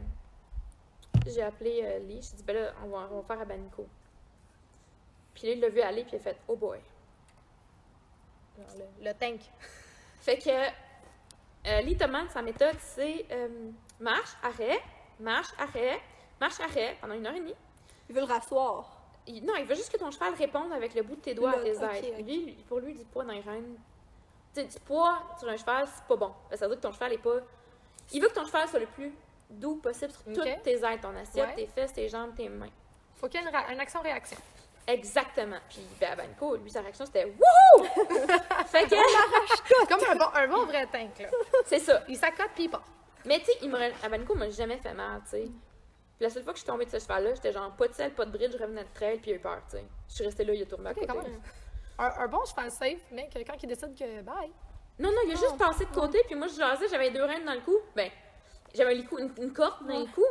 j'ai 1.26 1.42
appelé 1.42 1.80
euh, 1.84 1.98
Lee, 2.00 2.20
j'ai 2.22 2.36
dit, 2.36 2.42
ben 2.42 2.56
là, 2.56 2.72
on 2.84 2.88
va, 2.88 3.08
on 3.10 3.20
va 3.20 3.22
faire 3.22 3.40
à 3.40 3.44
Banico. 3.44 3.86
Puis 5.34 5.46
là, 5.46 5.52
il 5.52 5.60
l'a 5.60 5.68
vu 5.68 5.80
aller, 5.80 6.02
puis 6.02 6.14
il 6.14 6.16
a 6.16 6.20
fait, 6.20 6.38
oh 6.48 6.56
boy. 6.56 6.80
Le, 8.56 9.04
le 9.04 9.14
tank. 9.14 9.40
Fait 10.20 10.38
que 10.38 10.50
euh, 11.66 11.80
Lee 11.80 11.96
Thomas, 11.96 12.28
sa 12.28 12.42
méthode, 12.42 12.76
c'est 12.78 13.26
euh, 13.30 13.70
marche, 13.98 14.36
arrêt, 14.42 14.78
marche, 15.18 15.48
arrêt, 15.58 16.00
marche, 16.40 16.60
arrêt 16.60 16.96
pendant 17.00 17.14
une 17.14 17.26
heure 17.26 17.34
et 17.34 17.40
demie. 17.40 17.54
Il 18.08 18.14
veut 18.14 18.20
le 18.20 18.26
rasseoir. 18.26 18.93
Il- 19.26 19.44
non, 19.44 19.54
il 19.56 19.64
veut 19.64 19.74
juste 19.74 19.90
que 19.92 19.96
ton 19.98 20.10
cheval 20.10 20.34
réponde 20.34 20.72
avec 20.72 20.94
le 20.94 21.02
bout 21.02 21.16
de 21.16 21.20
tes 21.20 21.34
doigts 21.34 21.50
à 21.52 21.58
tes 21.60 21.70
aides. 21.70 22.14
ok. 22.18 22.24
Lui, 22.26 22.44
lui- 22.44 22.52
pour 22.68 22.80
lui, 22.80 22.94
du 22.94 23.04
poids 23.04 23.24
dans 23.24 23.32
les 23.32 23.40
rênes. 23.40 23.76
Tu 24.54 24.60
sais, 24.60 24.66
du 24.66 24.78
poids 24.80 25.18
sur 25.38 25.48
un 25.48 25.56
cheval, 25.56 25.86
c'est 25.94 26.04
pas 26.04 26.16
bon. 26.16 26.32
Ça 26.54 26.66
veut 26.68 26.74
dire 26.76 26.80
que 26.82 26.86
ton 26.88 26.92
cheval 26.92 27.12
est 27.14 27.18
pas. 27.18 27.36
Il 28.12 28.20
veut 28.22 28.28
que 28.28 28.34
ton 28.34 28.44
cheval 28.46 28.68
soit 28.68 28.80
le 28.80 28.86
plus 28.86 29.12
doux 29.50 29.76
possible 29.76 30.12
sur 30.12 30.20
Ok. 30.28 30.34
toutes 30.34 30.62
tes 30.62 30.74
aides, 30.84 31.00
ton 31.00 31.16
assiette, 31.16 31.46
Ouais. 31.48 31.54
tes 31.54 31.66
fesses, 31.66 31.92
tes 31.92 32.08
jambes, 32.08 32.34
tes 32.36 32.48
mains. 32.48 32.68
Faut 33.16 33.28
qu'il 33.28 33.40
y 33.40 33.44
ait 33.44 33.48
une, 33.48 33.72
une 33.74 33.80
action-réaction. 33.80 34.36
Exactement. 34.86 35.56
Puis 35.70 35.80
ben, 35.98 36.14
Banco, 36.16 36.56
lui, 36.56 36.70
sa 36.70 36.82
réaction, 36.82 37.06
c'était 37.06 37.24
Wouhou! 37.24 37.84
fait 38.66 38.84
que, 38.86 39.88
Comme 39.88 40.10
un 40.10 40.16
bon, 40.16 40.30
un 40.34 40.48
bon 40.48 40.66
vrai 40.66 40.86
tank, 40.86 41.18
là. 41.20 41.28
c'est 41.64 41.78
ça. 41.78 42.02
Il 42.08 42.16
s'accote 42.18 42.50
puis 42.54 42.64
il 42.64 42.68
part. 42.70 42.84
Mais 43.24 43.38
tu 43.38 43.46
sais, 43.46 43.52
il 43.62 43.70
me 43.70 43.78
re- 43.78 43.92
Abanico 44.04 44.34
m'a 44.34 44.50
jamais 44.50 44.76
fait 44.76 44.92
mal, 44.92 45.22
tu 45.24 45.30
sais. 45.30 45.48
Puis 46.16 46.22
la 46.24 46.30
seule 46.30 46.44
fois 46.44 46.52
que 46.52 46.58
je 46.58 46.62
suis 46.64 46.70
tombée 46.70 46.84
de 46.84 46.90
ce 46.90 46.98
cheval-là, 46.98 47.34
j'étais 47.34 47.52
genre 47.52 47.70
pas 47.72 47.88
de 47.88 47.92
sel, 47.94 48.12
pas 48.12 48.24
de 48.24 48.30
bride, 48.30 48.52
je 48.52 48.58
revenais 48.62 48.84
de 48.84 48.88
trail, 48.94 49.18
puis 49.18 49.30
il 49.32 49.34
a 49.34 49.36
eu 49.36 49.40
peur, 49.40 49.60
tu 49.68 49.76
sais. 49.76 49.84
Je 50.08 50.14
suis 50.14 50.24
restée 50.24 50.44
là, 50.44 50.54
il 50.54 50.62
a 50.62 50.66
tourné 50.66 50.90
à 50.90 50.94
côté. 50.94 51.06
quand 51.06 51.22
même. 51.22 51.40
Un, 51.98 52.04
un 52.24 52.28
bon 52.28 52.44
cheval 52.44 52.70
safe, 52.70 53.00
mais 53.10 53.28
que 53.28 53.38
quand 53.40 53.60
il 53.62 53.66
décide 53.68 53.94
que 53.98 54.22
bye. 54.22 54.50
Non, 54.98 55.10
non, 55.10 55.18
il 55.26 55.30
a 55.32 55.34
Non. 55.34 55.40
juste 55.40 55.58
passé 55.58 55.84
de 55.86 55.90
côté, 55.94 56.20
puis 56.26 56.34
moi 56.36 56.46
je 56.48 56.54
jasais, 56.54 56.86
j'avais 56.88 57.10
deux 57.10 57.24
reines 57.24 57.44
dans 57.44 57.54
le 57.54 57.60
cou. 57.60 57.76
Ben, 57.96 58.10
j'avais 58.74 58.96
une, 58.96 59.32
une 59.40 59.52
corde 59.52 59.86
dans 59.88 59.98
le 59.98 60.06
cou. 60.06 60.24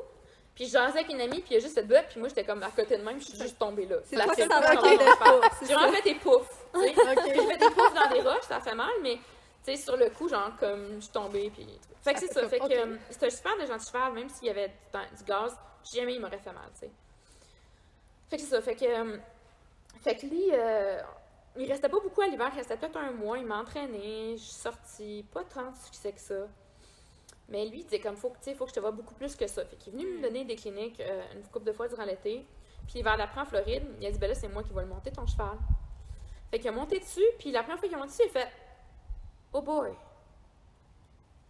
Puis 0.55 0.65
je 0.67 0.71
jasais 0.71 0.99
avec 0.99 1.09
une 1.11 1.19
amie, 1.19 1.39
puis 1.41 1.51
il 1.51 1.53
y 1.55 1.57
a 1.57 1.59
juste 1.59 1.73
cette 1.73 1.87
botte, 1.87 2.05
puis 2.09 2.19
moi 2.19 2.29
j'étais 2.29 2.43
comme 2.45 2.61
à 2.63 2.69
côté 2.69 2.95
de 2.97 3.03
même, 3.03 3.15
puis 3.17 3.25
je 3.25 3.31
suis 3.31 3.39
juste 3.41 3.57
tombée 3.57 3.85
là. 3.87 3.97
C'est 4.05 4.15
La 4.15 4.25
cheval. 4.25 4.49
pas, 5.19 5.49
c'est 5.59 5.65
J'ai 5.65 5.73
vraiment 5.73 5.91
fait 5.93 6.01
des 6.03 6.15
poufs. 6.15 6.47
J'ai 6.75 6.93
fait 6.93 7.57
des 7.57 7.69
poufs 7.71 7.93
dans 7.93 8.09
des 8.09 8.21
roches, 8.21 8.43
ça 8.47 8.59
fait 8.61 8.75
mal, 8.75 8.91
mais 9.01 9.15
tu 9.15 9.21
sais, 9.63 9.77
sur 9.77 9.97
le 9.97 10.09
coup, 10.11 10.27
genre, 10.29 10.51
comme 10.59 10.95
je 10.95 10.99
suis 11.01 11.11
tombée, 11.11 11.49
puis. 11.49 11.67
Fait 12.03 12.13
que 12.13 12.19
c'est 12.19 12.31
ça. 12.33 12.47
Fait 12.49 12.59
que 12.59 12.65
euh, 12.71 12.97
c'était 13.09 13.27
un 13.27 13.29
super 13.29 13.57
de 13.57 13.65
gentil 13.65 13.87
cheval, 13.87 14.11
même 14.13 14.29
s'il 14.29 14.47
y 14.47 14.51
avait 14.51 14.67
du, 14.67 15.17
du 15.17 15.23
gaz, 15.23 15.57
jamais 15.91 16.15
il 16.15 16.21
m'aurait 16.21 16.39
fait 16.39 16.51
mal, 16.53 16.69
tu 16.73 16.81
sais. 16.81 16.91
Fait 18.29 18.37
que 18.37 18.41
c'est 18.43 18.49
ça. 18.49 18.61
Fait 18.61 18.75
que. 18.75 18.85
euh, 18.85 19.17
fait 20.01 20.15
que 20.15 20.25
lui, 20.25 20.45
euh, 20.51 21.01
il 21.55 21.69
restait 21.71 21.89
pas 21.89 21.99
beaucoup 21.99 22.21
à 22.21 22.27
l'hiver, 22.27 22.49
il 22.53 22.57
restait 22.57 22.77
peut-être 22.77 22.97
un 22.97 23.11
mois, 23.11 23.37
il 23.37 23.45
m'entraînait, 23.45 24.37
je 24.37 24.41
suis 24.43 24.53
sortie, 24.53 25.25
pas 25.31 25.43
tant 25.43 25.69
de 25.69 25.75
succès 25.75 26.11
que 26.11 26.19
ça. 26.19 26.47
Mais 27.49 27.65
lui, 27.67 27.79
il 27.81 27.83
disait 27.83 27.99
comme, 27.99 28.15
faut, 28.17 28.29
que- 28.31 28.53
faut 28.55 28.63
que 28.65 28.69
je 28.71 28.75
te 28.75 28.79
vois 28.79 28.91
beaucoup 28.91 29.13
plus 29.13 29.35
que 29.35 29.45
ça. 29.47 29.63
Fait 29.65 29.75
qu'il 29.75 29.93
est 29.93 29.97
venu 29.97 30.17
me 30.17 30.21
donner 30.21 30.45
des 30.45 30.55
cliniques 30.55 30.99
euh, 30.99 31.23
une 31.35 31.43
couple 31.43 31.65
de 31.65 31.73
fois 31.73 31.87
durant 31.87 32.05
l'été. 32.05 32.45
Puis 32.87 32.95
l'hiver 32.95 33.15
d'après 33.17 33.41
en 33.41 33.45
Floride, 33.45 33.83
il 33.99 34.05
a 34.07 34.11
dit, 34.11 34.17
ben 34.17 34.27
là, 34.27 34.35
c'est 34.35 34.47
moi 34.47 34.63
qui 34.63 34.73
vais 34.73 34.81
le 34.81 34.87
monter, 34.87 35.11
ton 35.11 35.25
cheval. 35.27 35.57
Fait 36.49 36.59
qu'il 36.59 36.67
a 36.69 36.71
monté 36.71 36.99
dessus, 36.99 37.23
puis 37.39 37.51
la 37.51 37.61
première 37.61 37.77
fois 37.79 37.87
qu'il 37.87 37.95
a 37.95 37.99
monté 37.99 38.11
dessus, 38.11 38.23
il 38.25 38.37
a 38.37 38.41
fait, 38.41 38.51
oh 39.53 39.61
boy, 39.61 39.91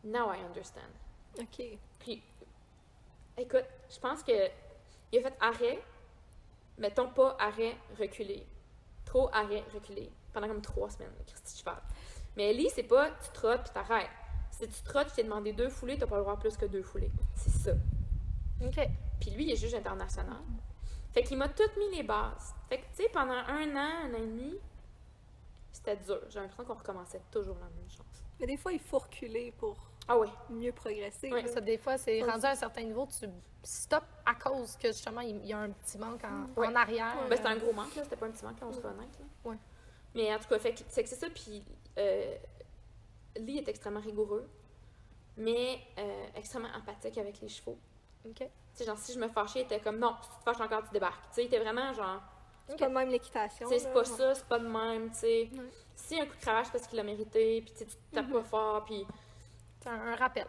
now 0.03 0.31
I 0.31 0.39
understand. 0.43 0.91
OK. 1.39 1.63
Puis, 1.99 2.21
écoute, 3.38 3.65
je 3.89 3.99
pense 3.99 4.23
que 4.23 4.31
il 5.11 5.19
a 5.19 5.29
fait 5.29 5.38
arrêt, 5.39 5.79
mettons 6.77 7.09
pas 7.09 7.36
arrêt, 7.39 7.77
reculer. 7.99 8.47
Trop 9.05 9.29
arrêt, 9.34 9.63
reculer. 9.73 10.11
Pendant 10.34 10.47
comme 10.47 10.61
trois 10.61 10.89
semaines, 10.89 11.13
Christy 11.27 11.59
cheval. 11.59 11.81
Mais 12.36 12.49
Ellie, 12.49 12.69
c'est 12.69 12.84
pas 12.84 13.11
tu 13.11 13.29
trottes 13.34 13.63
puis 13.63 13.73
t'arrêtes. 13.73 14.09
Si 14.51 14.67
tu 14.67 14.84
trottes, 14.84 15.09
je 15.09 15.15
t'ai 15.15 15.23
demandé 15.23 15.53
deux 15.53 15.69
foulées, 15.69 15.97
t'as 15.97 16.07
pas 16.07 16.17
le 16.17 16.23
droit 16.23 16.38
plus 16.38 16.57
que 16.57 16.65
deux 16.65 16.84
foulées. 16.84 17.11
C'est 17.36 17.49
ça. 17.49 17.71
OK. 18.61 18.89
Puis 19.19 19.31
lui, 19.31 19.45
il 19.45 19.51
est 19.51 19.55
juge 19.55 19.73
international. 19.73 20.41
Fait 21.11 21.23
qu'il 21.23 21.38
m'a 21.38 21.49
tout 21.49 21.63
mis 21.77 21.95
les 21.95 22.03
bases. 22.03 22.55
Fait 22.69 22.79
que, 22.79 22.84
tu 22.95 23.03
sais, 23.03 23.09
pendant 23.09 23.34
un 23.34 23.75
an, 23.75 24.05
un 24.05 24.13
an 24.13 24.17
et 24.17 24.21
demi, 24.25 24.55
c'était 25.71 25.97
dur. 25.97 26.19
J'ai 26.29 26.39
l'impression 26.39 26.65
qu'on 26.65 26.73
recommençait 26.79 27.21
toujours 27.31 27.57
la 27.59 27.69
même 27.69 27.89
chose. 27.89 28.05
Mais 28.39 28.47
des 28.47 28.57
fois, 28.57 28.71
il 28.73 28.79
faut 28.79 28.99
reculer 28.99 29.51
pour 29.51 29.75
Ah 30.07 30.17
ouais. 30.17 30.27
mieux 30.49 30.71
progresser. 30.71 31.31
Ouais, 31.31 31.41
là. 31.43 31.47
Ça, 31.47 31.61
des 31.61 31.77
fois, 31.77 31.97
c'est 31.97 32.21
rendu 32.23 32.45
à 32.45 32.49
un 32.51 32.55
certain 32.55 32.83
niveau, 32.83 33.07
tu 33.19 33.25
stops 33.63 34.05
à 34.25 34.35
cause 34.35 34.75
que 34.77 34.87
justement, 34.89 35.21
il 35.21 35.45
y 35.45 35.53
a 35.53 35.59
un 35.59 35.69
petit 35.69 35.97
manque 35.97 36.23
en, 36.25 36.59
Ouais. 36.59 36.67
en 36.67 36.75
arrière. 36.75 37.15
Ben, 37.29 37.35
c'était 37.37 37.47
un 37.49 37.55
gros 37.57 37.71
manque, 37.73 37.95
là. 37.95 38.03
C'était 38.03 38.15
pas 38.17 38.25
un 38.25 38.31
petit 38.31 38.43
manque, 38.43 38.59
là, 38.59 38.67
on 38.67 38.73
se 38.73 38.81
fait 38.81 38.87
honnête. 38.87 39.17
Ouais. 39.45 39.55
Mais 40.15 40.33
en 40.33 40.39
tout 40.39 40.47
cas, 40.49 40.59
fait 40.59 40.73
que 40.73 40.81
c'est 40.89 41.03
que 41.03 41.09
c'est 41.09 41.15
ça. 41.15 41.27
Puis, 41.29 41.63
euh, 41.97 42.35
Lee 43.37 43.57
est 43.59 43.67
extrêmement 43.69 44.01
rigoureux, 44.01 44.47
mais 45.37 45.79
euh, 45.97 46.25
extrêmement 46.35 46.69
empathique 46.75 47.17
avec 47.17 47.39
les 47.41 47.47
chevaux. 47.47 47.77
OK. 48.25 48.47
Tu 48.75 48.83
genre, 48.83 48.97
si 48.97 49.13
je 49.13 49.19
me 49.19 49.27
fâchais, 49.27 49.59
il 49.61 49.63
était 49.63 49.79
comme, 49.79 49.99
non, 49.99 50.15
si 50.21 50.29
tu 50.29 50.35
te 50.37 50.43
fâches 50.43 50.61
encore, 50.61 50.83
tu 50.83 50.91
débarques. 50.91 51.23
Tu 51.29 51.35
sais, 51.35 51.43
il 51.43 51.47
était 51.47 51.59
vraiment 51.59 51.93
genre, 51.93 52.21
C'est 52.67 52.77
pas 52.77 52.87
de 52.89 52.93
même 52.93 53.09
l'équitation. 53.09 53.67
c'est 53.69 53.93
pas 53.93 54.03
ça, 54.03 54.35
c'est 54.35 54.45
pas 54.47 54.59
de 54.59 54.67
même, 54.67 55.09
tu 55.11 55.17
sais. 55.19 55.49
Si 55.95 56.19
un 56.19 56.25
coup 56.25 56.35
de 56.35 56.41
cravache, 56.41 56.65
c'est 56.67 56.71
parce 56.73 56.87
qu'il 56.87 56.97
l'a 56.97 57.03
mérité, 57.03 57.61
puis 57.61 57.73
tu 57.73 57.85
tapes 58.11 58.31
pas 58.31 58.43
fort, 58.43 58.83
puis. 58.85 59.05
C'est 59.84 59.89
un, 59.89 60.01
un 60.13 60.15
rappel. 60.15 60.47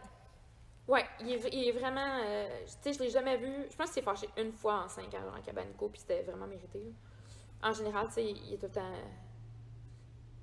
Ouais, 0.86 1.04
il 1.20 1.32
est, 1.32 1.48
il 1.52 1.68
est 1.68 1.72
vraiment. 1.72 2.20
euh, 2.24 2.60
tu 2.66 2.72
sais, 2.82 2.92
je 2.92 2.98
l'ai 3.00 3.10
jamais 3.10 3.36
vu. 3.36 3.52
Je 3.70 3.76
pense 3.76 3.86
qu'il 3.86 3.94
s'est 3.94 4.02
fâché 4.02 4.28
une 4.36 4.52
fois 4.52 4.84
en 4.84 4.88
5 4.88 5.12
ans 5.14 5.36
en 5.36 5.40
Cabanico, 5.40 5.88
puis 5.88 6.00
c'était 6.00 6.22
vraiment 6.22 6.46
mérité. 6.46 6.78
là. 6.84 7.68
En 7.70 7.72
général, 7.72 8.06
tu 8.08 8.14
sais, 8.14 8.30
il 8.30 8.54
est 8.54 8.58
tout 8.58 8.66
le 8.66 8.72
temps. 8.72 8.92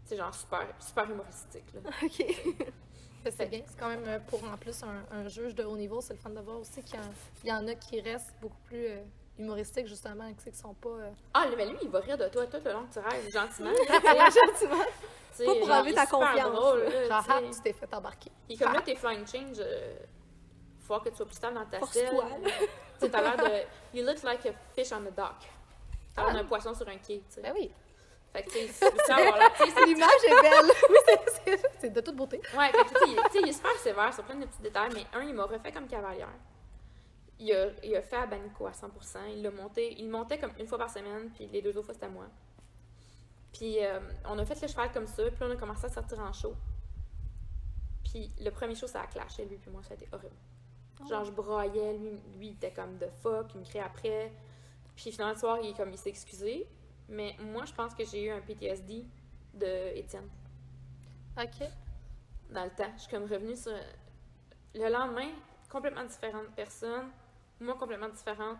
Tu 0.04 0.10
sais, 0.10 0.18
genre 0.18 0.34
super, 0.34 0.68
super 0.80 1.10
humoristique. 1.10 1.72
Là. 1.74 1.82
OK. 2.04 2.74
C'est 3.30 3.46
bien. 3.50 3.62
C'est 3.68 3.80
quand 3.80 3.90
même 3.90 4.04
euh, 4.08 4.20
pour 4.28 4.44
en 4.44 4.58
plus 4.58 4.82
un, 4.84 5.04
un 5.18 5.28
juge 5.28 5.54
de 5.56 5.64
haut 5.64 5.78
niveau. 5.78 6.02
C'est 6.02 6.14
le 6.14 6.20
fun 6.20 6.30
de 6.32 6.40
voir 6.40 6.60
aussi 6.60 6.82
qu'il 6.84 6.96
y, 6.96 7.00
en- 7.00 7.12
il 7.44 7.50
y 7.50 7.54
en 7.54 7.68
a 7.68 7.76
qui 7.76 8.02
restent 8.02 8.34
beaucoup 8.42 8.60
plus 8.66 8.88
euh, 8.88 9.02
humoristiques, 9.38 9.88
justement, 9.88 10.32
qui 10.34 10.52
sont 10.56 10.74
pas. 10.74 10.90
euh, 10.90 11.10
Ah, 11.34 11.46
mais 11.56 11.66
lui, 11.68 11.78
il 11.82 11.90
va 11.90 12.00
rire 12.00 12.18
de 12.18 12.28
toi 12.30 12.46
tout 12.48 12.58
le 12.64 12.72
long 12.72 12.86
que 12.88 12.94
tu 12.94 13.00
rêves, 13.00 13.30
gentiment. 13.32 13.70
Gentiment. 13.78 14.84
Tu 15.34 15.38
sais, 15.38 15.46
Pas 15.46 15.54
pour 15.56 15.68
genre, 15.68 15.78
enlever 15.78 15.94
ta 15.94 16.06
confiance, 16.06 16.52
drôle, 16.56 16.80
là. 16.84 17.08
Genre, 17.08 17.24
tu 17.24 17.32
ah, 17.32 17.40
tu 17.54 17.62
t'es 17.62 17.74
fait 17.74 17.94
embarquer. 17.94 18.32
Puis 18.48 18.58
comme 18.58 18.74
là, 18.74 18.82
tes 18.82 18.96
flying 18.96 19.26
change, 19.26 19.58
euh, 19.60 19.96
faut 20.82 21.00
que 21.00 21.10
tu 21.10 21.16
sois 21.16 21.26
plus 21.26 21.36
stable 21.36 21.56
dans 21.56 21.66
ta 21.66 21.80
Force-toi, 21.80 22.26
selle. 22.44 22.54
Tu 23.00 23.10
t'as 23.10 23.22
l'air 23.22 23.38
de. 23.38 23.98
You 23.98 24.06
look 24.06 24.22
like 24.24 24.46
a 24.46 24.52
fish 24.76 24.92
on 24.92 25.02
the 25.10 25.16
dock. 25.16 25.36
T'as 26.14 26.26
l'air 26.26 26.34
d'un 26.42 26.44
poisson 26.48 26.74
sur 26.74 26.88
un 26.90 26.98
quai, 26.98 27.20
tu 27.20 27.24
sais. 27.30 27.42
Ben 27.42 27.54
oui. 27.56 27.72
Fait 28.34 28.44
que, 28.44 28.50
tu 28.50 28.68
sais, 28.68 29.86
L'image 29.86 30.10
est 30.28 30.42
belle. 30.42 30.72
C'est- 31.46 31.70
c'est 31.82 31.90
de 31.90 32.00
toute 32.02 32.16
beauté. 32.16 32.38
Ouais, 32.58 32.72
fait 32.72 32.84
que, 32.84 32.90
tu 33.06 33.12
sais, 33.34 33.40
il- 33.42 33.50
est 33.50 33.54
super 33.54 33.76
sévère 33.80 34.14
sur 34.14 34.24
plein 34.24 34.36
de 34.36 34.46
petits 34.46 34.62
détails, 34.62 34.90
mais 34.94 35.06
un, 35.14 35.24
il 35.24 35.34
m'a 35.34 35.44
refait 35.46 35.72
comme 35.72 35.88
cavalière. 35.88 36.30
Il 37.40 37.52
a, 37.54 37.68
il 37.84 37.96
a 37.96 38.02
fait 38.02 38.16
à 38.18 38.28
Banico 38.28 38.68
à 38.68 38.72
100%. 38.72 39.18
Il 39.34 39.42
l'a 39.42 39.52
monté, 39.52 39.96
il 40.00 40.08
montait 40.10 40.38
comme 40.38 40.54
une 40.60 40.68
fois 40.68 40.78
par 40.78 40.90
semaine, 40.90 41.30
puis 41.34 41.48
les 41.48 41.62
deux 41.62 41.72
autres 41.72 41.86
fois, 41.88 41.94
c'était 41.96 42.08
moi. 42.10 42.28
Puis 43.52 43.84
euh, 43.84 44.00
on 44.30 44.38
a 44.40 44.46
fait 44.46 44.62
le 44.62 44.68
cheval 44.68 44.92
comme 44.94 45.08
ça, 45.08 45.24
puis 45.24 45.42
on 45.42 45.52
a 45.52 45.56
commencé 45.58 45.86
à 45.86 45.90
sortir 45.90 46.20
en 46.20 46.32
show. 46.32 46.54
Puis 48.04 48.32
le 48.40 48.50
premier 48.52 48.76
show, 48.76 48.88
ça 48.88 49.02
a 49.02 49.08
clashé, 49.08 49.46
lui, 49.46 49.58
puis 49.58 49.72
moi, 49.72 49.82
ça 49.84 49.94
a 49.94 49.98
été 49.98 50.08
horrible. 50.12 50.36
Genre, 51.10 51.24
je 51.26 51.32
broyais, 51.32 51.98
lui, 51.98 52.12
lui, 52.38 52.48
il 52.50 52.54
était 52.54 52.72
comme 52.72 52.98
de 52.98 53.08
fuck, 53.24 53.48
il 53.56 53.62
me 53.62 53.66
criait 53.66 53.84
après. 53.84 54.32
Puis 54.96 55.12
finalement, 55.12 55.34
le 55.34 55.40
soir, 55.40 55.58
il, 55.64 55.72
est 55.72 55.74
comme, 55.74 55.92
il 55.92 55.98
s'est 55.98 56.10
excusé. 56.10 56.68
Mais 57.12 57.36
moi, 57.40 57.66
je 57.66 57.74
pense 57.74 57.94
que 57.94 58.06
j'ai 58.06 58.24
eu 58.24 58.30
un 58.30 58.40
PTSD 58.40 59.06
de 59.54 59.98
Étienne 59.98 60.30
OK. 61.38 61.68
dans 62.50 62.64
le 62.64 62.70
temps. 62.70 62.92
Je 62.96 63.02
suis 63.02 63.12
comme 63.12 63.24
revenue 63.24 63.56
sur. 63.56 63.76
Le 64.74 64.90
lendemain, 64.90 65.30
complètement 65.70 66.06
différente 66.06 66.48
personne. 66.56 67.12
Moi, 67.60 67.76
complètement 67.76 68.08
différente. 68.08 68.58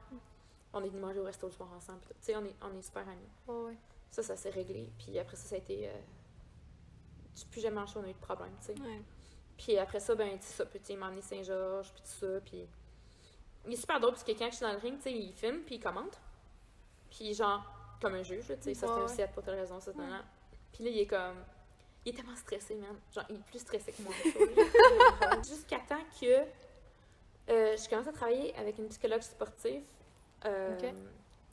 On 0.74 0.84
est 0.84 0.90
venu 0.90 1.00
manger 1.00 1.20
au 1.20 1.24
resto 1.24 1.48
le 1.48 1.54
soir 1.54 1.70
ensemble. 1.74 2.02
Tu 2.02 2.16
sais, 2.20 2.36
on 2.36 2.44
est, 2.44 2.56
on 2.62 2.78
est 2.78 2.82
super 2.82 3.08
amis. 3.08 3.30
Ouais, 3.48 3.70
ouais. 3.70 3.78
Ça, 4.10 4.22
ça 4.22 4.36
s'est 4.36 4.50
réglé. 4.50 4.92
Puis 5.00 5.18
après 5.18 5.38
ça, 5.38 5.48
ça 5.48 5.56
a 5.56 5.58
été. 5.58 5.88
Euh... 5.88 5.94
Plus 7.50 7.62
jamais 7.62 7.80
en 7.80 7.86
on 7.96 8.04
a 8.04 8.10
eu 8.10 8.14
de 8.14 8.18
problème, 8.20 8.52
tu 8.60 8.68
sais. 8.68 8.82
Ouais. 8.82 9.02
Puis 9.58 9.78
après 9.78 10.02
ça, 10.02 10.14
ben, 10.14 10.38
tu 10.38 10.46
sais, 10.46 10.54
ça, 10.54 10.66
puis 10.66 10.82
il 10.90 10.98
m'a 10.98 11.08
emmené 11.08 11.22
Saint-Georges, 11.22 11.94
puis 11.94 12.02
tout 12.02 12.26
ça. 12.26 12.42
Puis. 12.42 12.68
Il 13.66 13.74
est 13.74 13.78
super 13.78 14.00
drôle, 14.00 14.12
parce 14.12 14.24
que 14.24 14.32
quand 14.34 14.50
je 14.50 14.56
suis 14.58 14.66
dans 14.66 14.74
le 14.74 14.80
ring, 14.80 14.98
tu 14.98 15.04
sais, 15.04 15.14
il 15.14 15.32
filme, 15.32 15.62
puis 15.62 15.76
il 15.76 15.80
commente. 15.80 16.20
Puis 17.10 17.34
genre, 17.34 17.64
comme 18.02 18.16
un 18.16 18.24
juge, 18.24 18.46
tu 18.48 18.56
sais, 18.62 18.74
ça 18.74 18.88
Ouais, 18.88 18.94
fait 18.94 19.00
ouais. 19.00 19.06
aussi 19.26 19.34
pour 19.34 19.44
telle 19.44 19.60
raison, 19.60 19.80
ça. 19.80 19.92
Puis 20.74 20.84
là, 20.84 20.90
il 20.90 21.00
est 21.00 21.08
comme. 21.08 21.36
Il 22.06 22.14
est 22.14 22.16
tellement 22.18 22.36
stressé, 22.36 22.76
man. 22.76 22.96
Genre, 23.14 23.26
il 23.30 23.36
est 23.36 23.44
plus 23.44 23.60
stressé 23.60 23.92
que 23.92 24.02
moi. 24.02 24.14
Jusqu'à 25.48 25.80
temps 25.80 26.04
que 26.20 26.26
euh, 27.50 27.78
je 27.78 27.90
commence 27.90 28.08
à 28.08 28.12
travailler 28.12 28.56
avec 28.58 28.78
une 28.80 28.88
psychologue 28.88 29.22
sportive, 29.22 29.84
euh, 30.46 30.78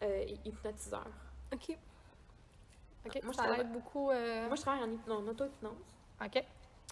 euh, 0.02 0.24
hypnotiseur. 0.44 1.06
OK. 1.52 1.76
OK. 3.06 3.22
Moi, 3.22 3.32
je 3.32 3.36
ça 3.36 3.42
travaille- 3.44 3.64
beaucoup. 3.66 4.10
euh, 4.10 4.46
Moi, 4.46 4.56
je 4.56 4.60
travaille 4.62 4.82
en, 4.84 4.90
hypno- 4.92 5.16
en 5.18 5.26
auto-hypnose. 5.28 5.72
OK. 6.24 6.44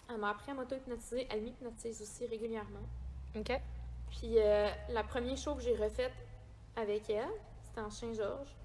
Elle 0.09 0.17
m'a 0.17 0.29
appris 0.29 0.51
à 0.51 0.53
m'auto-hypnotiser. 0.53 1.27
Elle 1.29 1.41
m'hypnotise 1.41 2.01
aussi 2.01 2.25
régulièrement. 2.27 2.79
OK. 3.35 3.51
Puis 4.11 4.37
euh, 4.39 4.69
la 4.89 5.03
première 5.03 5.35
show 5.37 5.55
que 5.55 5.61
j'ai 5.61 5.75
refaite 5.75 6.13
avec 6.75 7.09
elle, 7.09 7.27
c'était 7.65 7.81
en 7.81 7.89
Saint-Georges. 7.89 8.55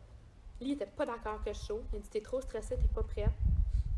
Lui, 0.63 0.71
il 0.71 0.73
était 0.75 0.87
pas 0.87 1.05
d'accord 1.07 1.43
que 1.45 1.53
je 1.53 1.59
show. 1.59 1.83
Il 1.93 1.97
a 1.97 1.99
dit 2.01 2.09
T'es 2.09 2.21
trop 2.21 2.41
stressée, 2.41 2.77
t'es 2.77 2.89
pas 2.95 3.03
prête. 3.03 3.31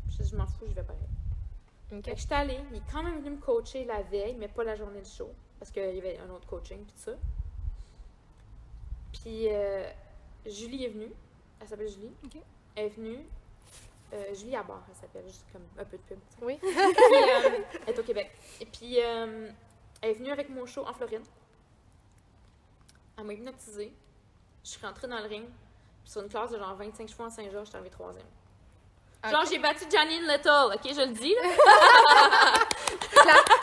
Puis 0.07 0.17
je 0.17 0.23
dis 0.23 0.29
Je 0.29 0.35
m'en 0.35 0.47
fous, 0.47 0.65
je 0.67 0.73
vais 0.73 0.83
pas 0.83 0.93
aller. 0.93 1.97
OK. 1.99 2.05
Fait 2.05 2.13
que 2.15 2.19
j'étais 2.19 2.35
allée. 2.35 2.59
Il 2.71 2.77
est 2.77 2.91
quand 2.91 3.03
même 3.03 3.19
venu 3.19 3.35
me 3.35 3.41
coacher 3.41 3.85
la 3.85 4.01
veille, 4.01 4.35
mais 4.35 4.47
pas 4.47 4.63
la 4.63 4.75
journée 4.75 5.01
du 5.01 5.09
show. 5.09 5.29
Parce 5.59 5.71
qu'il 5.71 5.95
y 5.95 5.99
avait 5.99 6.17
un 6.17 6.29
autre 6.31 6.47
coaching, 6.47 6.83
puis 6.83 6.93
tout 6.93 7.11
ça. 7.11 7.17
Puis 9.13 9.47
euh, 9.49 9.89
Julie 10.45 10.85
est 10.85 10.89
venue. 10.89 11.11
Elle 11.59 11.67
s'appelle 11.67 11.89
Julie. 11.89 12.11
Elle 12.75 12.85
est 12.85 12.89
venue. 12.89 13.19
Euh, 14.13 14.33
Julie 14.33 14.55
à 14.55 14.63
bord, 14.63 14.83
elle 14.87 14.95
s'appelle, 14.95 15.25
juste 15.27 15.45
comme 15.51 15.63
un 15.77 15.83
peu 15.83 15.97
de 15.97 16.01
pub. 16.03 16.19
Oui. 16.41 16.57
Puis, 16.61 16.71
euh, 16.71 17.59
elle 17.85 17.93
est 17.93 17.99
au 17.99 18.03
Québec. 18.03 18.31
Et 18.61 18.65
puis, 18.65 19.01
euh, 19.01 19.49
elle 20.01 20.11
est 20.11 20.13
venue 20.13 20.31
avec 20.31 20.49
mon 20.49 20.65
show 20.65 20.85
en 20.85 20.93
Floride. 20.93 21.23
Elle 23.17 23.23
m'a 23.23 23.33
hypnotisée. 23.33 23.91
Je 24.63 24.69
suis 24.69 24.85
rentrée 24.85 25.07
dans 25.07 25.19
le 25.19 25.27
ring. 25.27 25.45
Sur 26.05 26.21
une 26.21 26.29
classe 26.29 26.51
de 26.51 26.57
genre 26.57 26.75
25 26.75 27.09
chevaux 27.09 27.25
en 27.25 27.29
Saint-Georges, 27.29 27.65
je 27.65 27.69
suis 27.69 27.75
arrivée 27.77 27.89
troisième. 27.91 28.25
Genre, 29.29 29.41
Ok. 29.41 29.47
j'ai 29.49 29.59
battu 29.59 29.85
Janine 29.91 30.23
Little, 30.27 30.75
ok, 30.75 30.81
je 30.83 31.01
le 31.01 31.13
dis. 31.13 31.35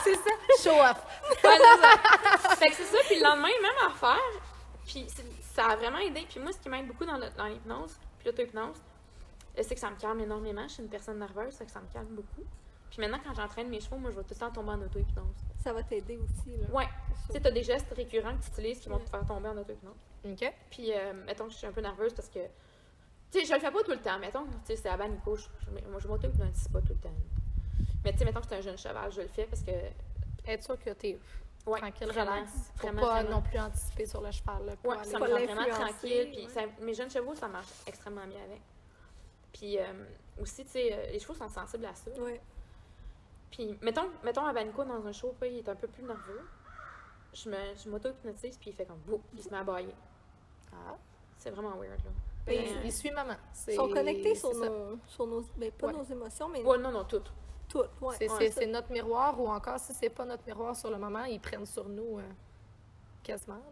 C'est 0.04 0.16
ça. 0.16 0.30
Show 0.62 0.76
off. 0.80 1.04
Ouais, 1.44 1.58
c'est 1.58 1.80
ça. 1.80 1.92
Fait 2.56 2.68
que 2.70 2.74
c'est 2.74 2.84
ça, 2.84 2.98
puis 3.06 3.16
le 3.18 3.22
lendemain, 3.24 3.48
même 3.62 3.86
affaire. 3.88 4.18
Puis 4.86 5.06
ça 5.54 5.66
a 5.66 5.76
vraiment 5.76 5.98
aidé. 5.98 6.26
Puis 6.28 6.40
moi, 6.40 6.50
ce 6.52 6.58
qui 6.58 6.68
m'aide 6.68 6.86
beaucoup 6.88 7.04
dans 7.04 7.16
le- 7.18 7.30
dans 7.36 7.46
l'hypnose, 7.46 7.96
puis 8.18 8.26
l'auto-hypnose, 8.28 8.76
euh, 9.58 9.62
c'est 9.62 9.74
que 9.74 9.80
ça 9.80 9.90
me 9.90 9.96
calme 9.96 10.20
énormément. 10.20 10.62
Je 10.66 10.72
suis 10.74 10.82
une 10.82 10.88
personne 10.88 11.18
nerveuse, 11.18 11.54
c'est 11.56 11.64
que 11.66 11.70
ça 11.70 11.80
me 11.80 11.86
calme 11.92 12.08
beaucoup. 12.08 12.42
Puis 12.90 13.00
maintenant, 13.00 13.20
quand 13.24 13.34
j'entraîne 13.34 13.68
mes 13.68 13.80
chevaux, 13.80 13.96
moi, 13.96 14.10
je 14.10 14.16
vais 14.16 14.22
tout 14.24 14.34
le 14.34 14.40
temps 14.40 14.50
tomber 14.50 14.70
en 14.70 14.82
auto-hypnose. 14.82 15.36
Ça 15.62 15.72
va 15.72 15.82
t'aider 15.84 16.18
aussi. 16.18 16.56
Là. 16.56 16.66
Ouais. 16.74 16.88
Tu 17.26 17.32
sais, 17.34 17.40
t'as 17.40 17.50
des 17.52 17.62
gestes 17.62 17.92
récurrents 17.94 18.36
que 18.36 18.42
tu 18.42 18.48
utilises 18.50 18.80
qui 18.80 18.88
vont 18.88 18.98
te 18.98 19.08
faire 19.08 19.24
tomber 19.24 19.48
en 19.48 19.56
auto-hypnose. 19.56 19.94
OK. 20.24 20.52
Puis, 20.70 20.92
euh, 20.92 21.12
mettons 21.26 21.46
que 21.46 21.52
je 21.52 21.56
suis 21.56 21.66
un 21.66 21.72
peu 21.72 21.80
nerveuse 21.80 22.14
parce 22.14 22.28
que, 22.28 22.38
tu 23.30 23.40
sais, 23.40 23.44
je 23.44 23.52
le 23.54 23.60
fais 23.60 23.70
pas 23.70 23.82
tout 23.82 23.90
le 23.90 24.00
temps. 24.00 24.18
Mettons, 24.18 24.44
tu 24.44 24.50
sais, 24.64 24.76
c'est 24.76 24.88
à 24.88 24.96
Banico, 24.96 25.34
je, 25.36 25.46
je, 25.60 25.88
moi, 25.88 25.98
je 26.00 26.08
m'auto-hypnotise 26.08 26.68
pas 26.68 26.80
tout 26.80 26.92
le 26.92 26.98
temps. 26.98 27.14
Mais 28.04 28.12
tu 28.12 28.18
sais, 28.18 28.24
mettons 28.24 28.40
que 28.40 28.46
c'est 28.48 28.56
un 28.56 28.60
jeune 28.60 28.78
cheval, 28.78 29.10
je 29.12 29.22
le 29.22 29.28
fais 29.28 29.44
parce 29.46 29.62
que 29.62 29.72
Être 30.46 30.62
sûr 30.64 30.76
que 30.78 30.90
t'es. 30.90 31.18
Ouais, 31.66 31.78
tranquille, 31.78 32.10
relax. 32.10 32.72
Vraiment, 32.78 33.00
pas 33.02 33.20
vraiment. 33.22 33.36
non 33.36 33.42
plus 33.42 33.58
anticiper 33.60 34.06
sur 34.06 34.20
le 34.20 34.32
cheval. 34.32 34.66
Là, 34.66 34.74
pour 34.76 34.90
Ouais, 34.90 34.96
aller- 34.98 35.08
ça 35.08 35.18
me 35.20 35.24
rend 35.24 35.30
vraiment 35.30 35.64
tranquille. 35.68 36.28
Puis 36.32 36.44
ouais. 36.46 36.48
ça- 36.52 36.66
mes 36.80 36.94
jeunes 36.94 37.10
chevaux, 37.10 37.34
ça 37.36 37.46
marche 37.46 37.68
extrêmement 37.86 38.26
bien 38.26 38.42
avec. 38.42 38.60
Puis 39.52 39.78
euh, 39.78 39.84
aussi, 40.40 40.64
tu 40.64 40.70
sais, 40.72 40.92
euh, 40.92 41.10
les 41.12 41.20
chevaux 41.20 41.34
sont 41.34 41.48
sensibles 41.48 41.84
à 41.86 41.94
ça. 41.94 42.10
Ouais. 42.20 42.40
Puis 43.52 43.78
mettons, 43.82 44.10
mettons 44.24 44.44
à 44.44 44.52
Banco 44.52 44.82
dans 44.84 45.06
un 45.06 45.12
show, 45.12 45.32
il 45.42 45.58
est 45.58 45.68
un 45.68 45.76
peu 45.76 45.86
plus 45.86 46.02
nerveux. 46.02 46.40
Je 47.34 47.48
me, 47.48 47.56
je 47.76 47.88
m'auto-hypnotise, 47.88 48.56
puis 48.58 48.70
il 48.70 48.72
fait 48.74 48.84
comme 48.84 48.98
boum, 48.98 49.20
il 49.34 49.42
se 49.42 49.48
met 49.50 49.58
à 49.58 49.62
bailler. 49.64 49.94
Ah. 50.72 50.96
C'est 51.38 51.50
vraiment 51.50 51.76
weird, 51.76 52.02
là. 52.04 52.10
Ben, 52.46 52.60
Mais, 52.60 52.86
il, 52.86 52.92
suit 52.92 53.10
maman. 53.12 53.34
Ils 53.68 53.74
sont 53.74 53.88
connectés 53.88 54.34
sur 54.34 54.52
ça. 54.52 54.68
nos, 54.68 54.98
sur 55.06 55.26
nos. 55.26 55.42
Ben, 55.56 55.70
pas 55.72 55.88
Ouais. 55.88 55.92
nos 55.92 56.02
émotions, 56.04 56.48
mais 56.48 56.62
Ouais, 56.64 56.78
non, 56.78 56.90
non, 56.90 57.04
tout. 57.04 57.22
toutes. 57.68 57.90
Ouais. 58.00 58.16
C'est 58.18 58.30
Ouais, 58.30 58.50
ça. 58.50 58.66
notre 58.66 58.90
miroir, 58.90 59.40
ou 59.40 59.48
encore 59.48 59.78
si 59.78 59.92
c'est 59.94 60.10
pas 60.10 60.24
notre 60.24 60.44
miroir 60.46 60.74
sur 60.76 60.90
le 60.90 60.98
moment, 60.98 61.24
ils 61.24 61.40
prennent 61.40 61.66
sur 61.66 61.88
nous 61.88 62.18
euh, 62.18 62.22
quasiment. 63.22 63.54
là. 63.56 63.62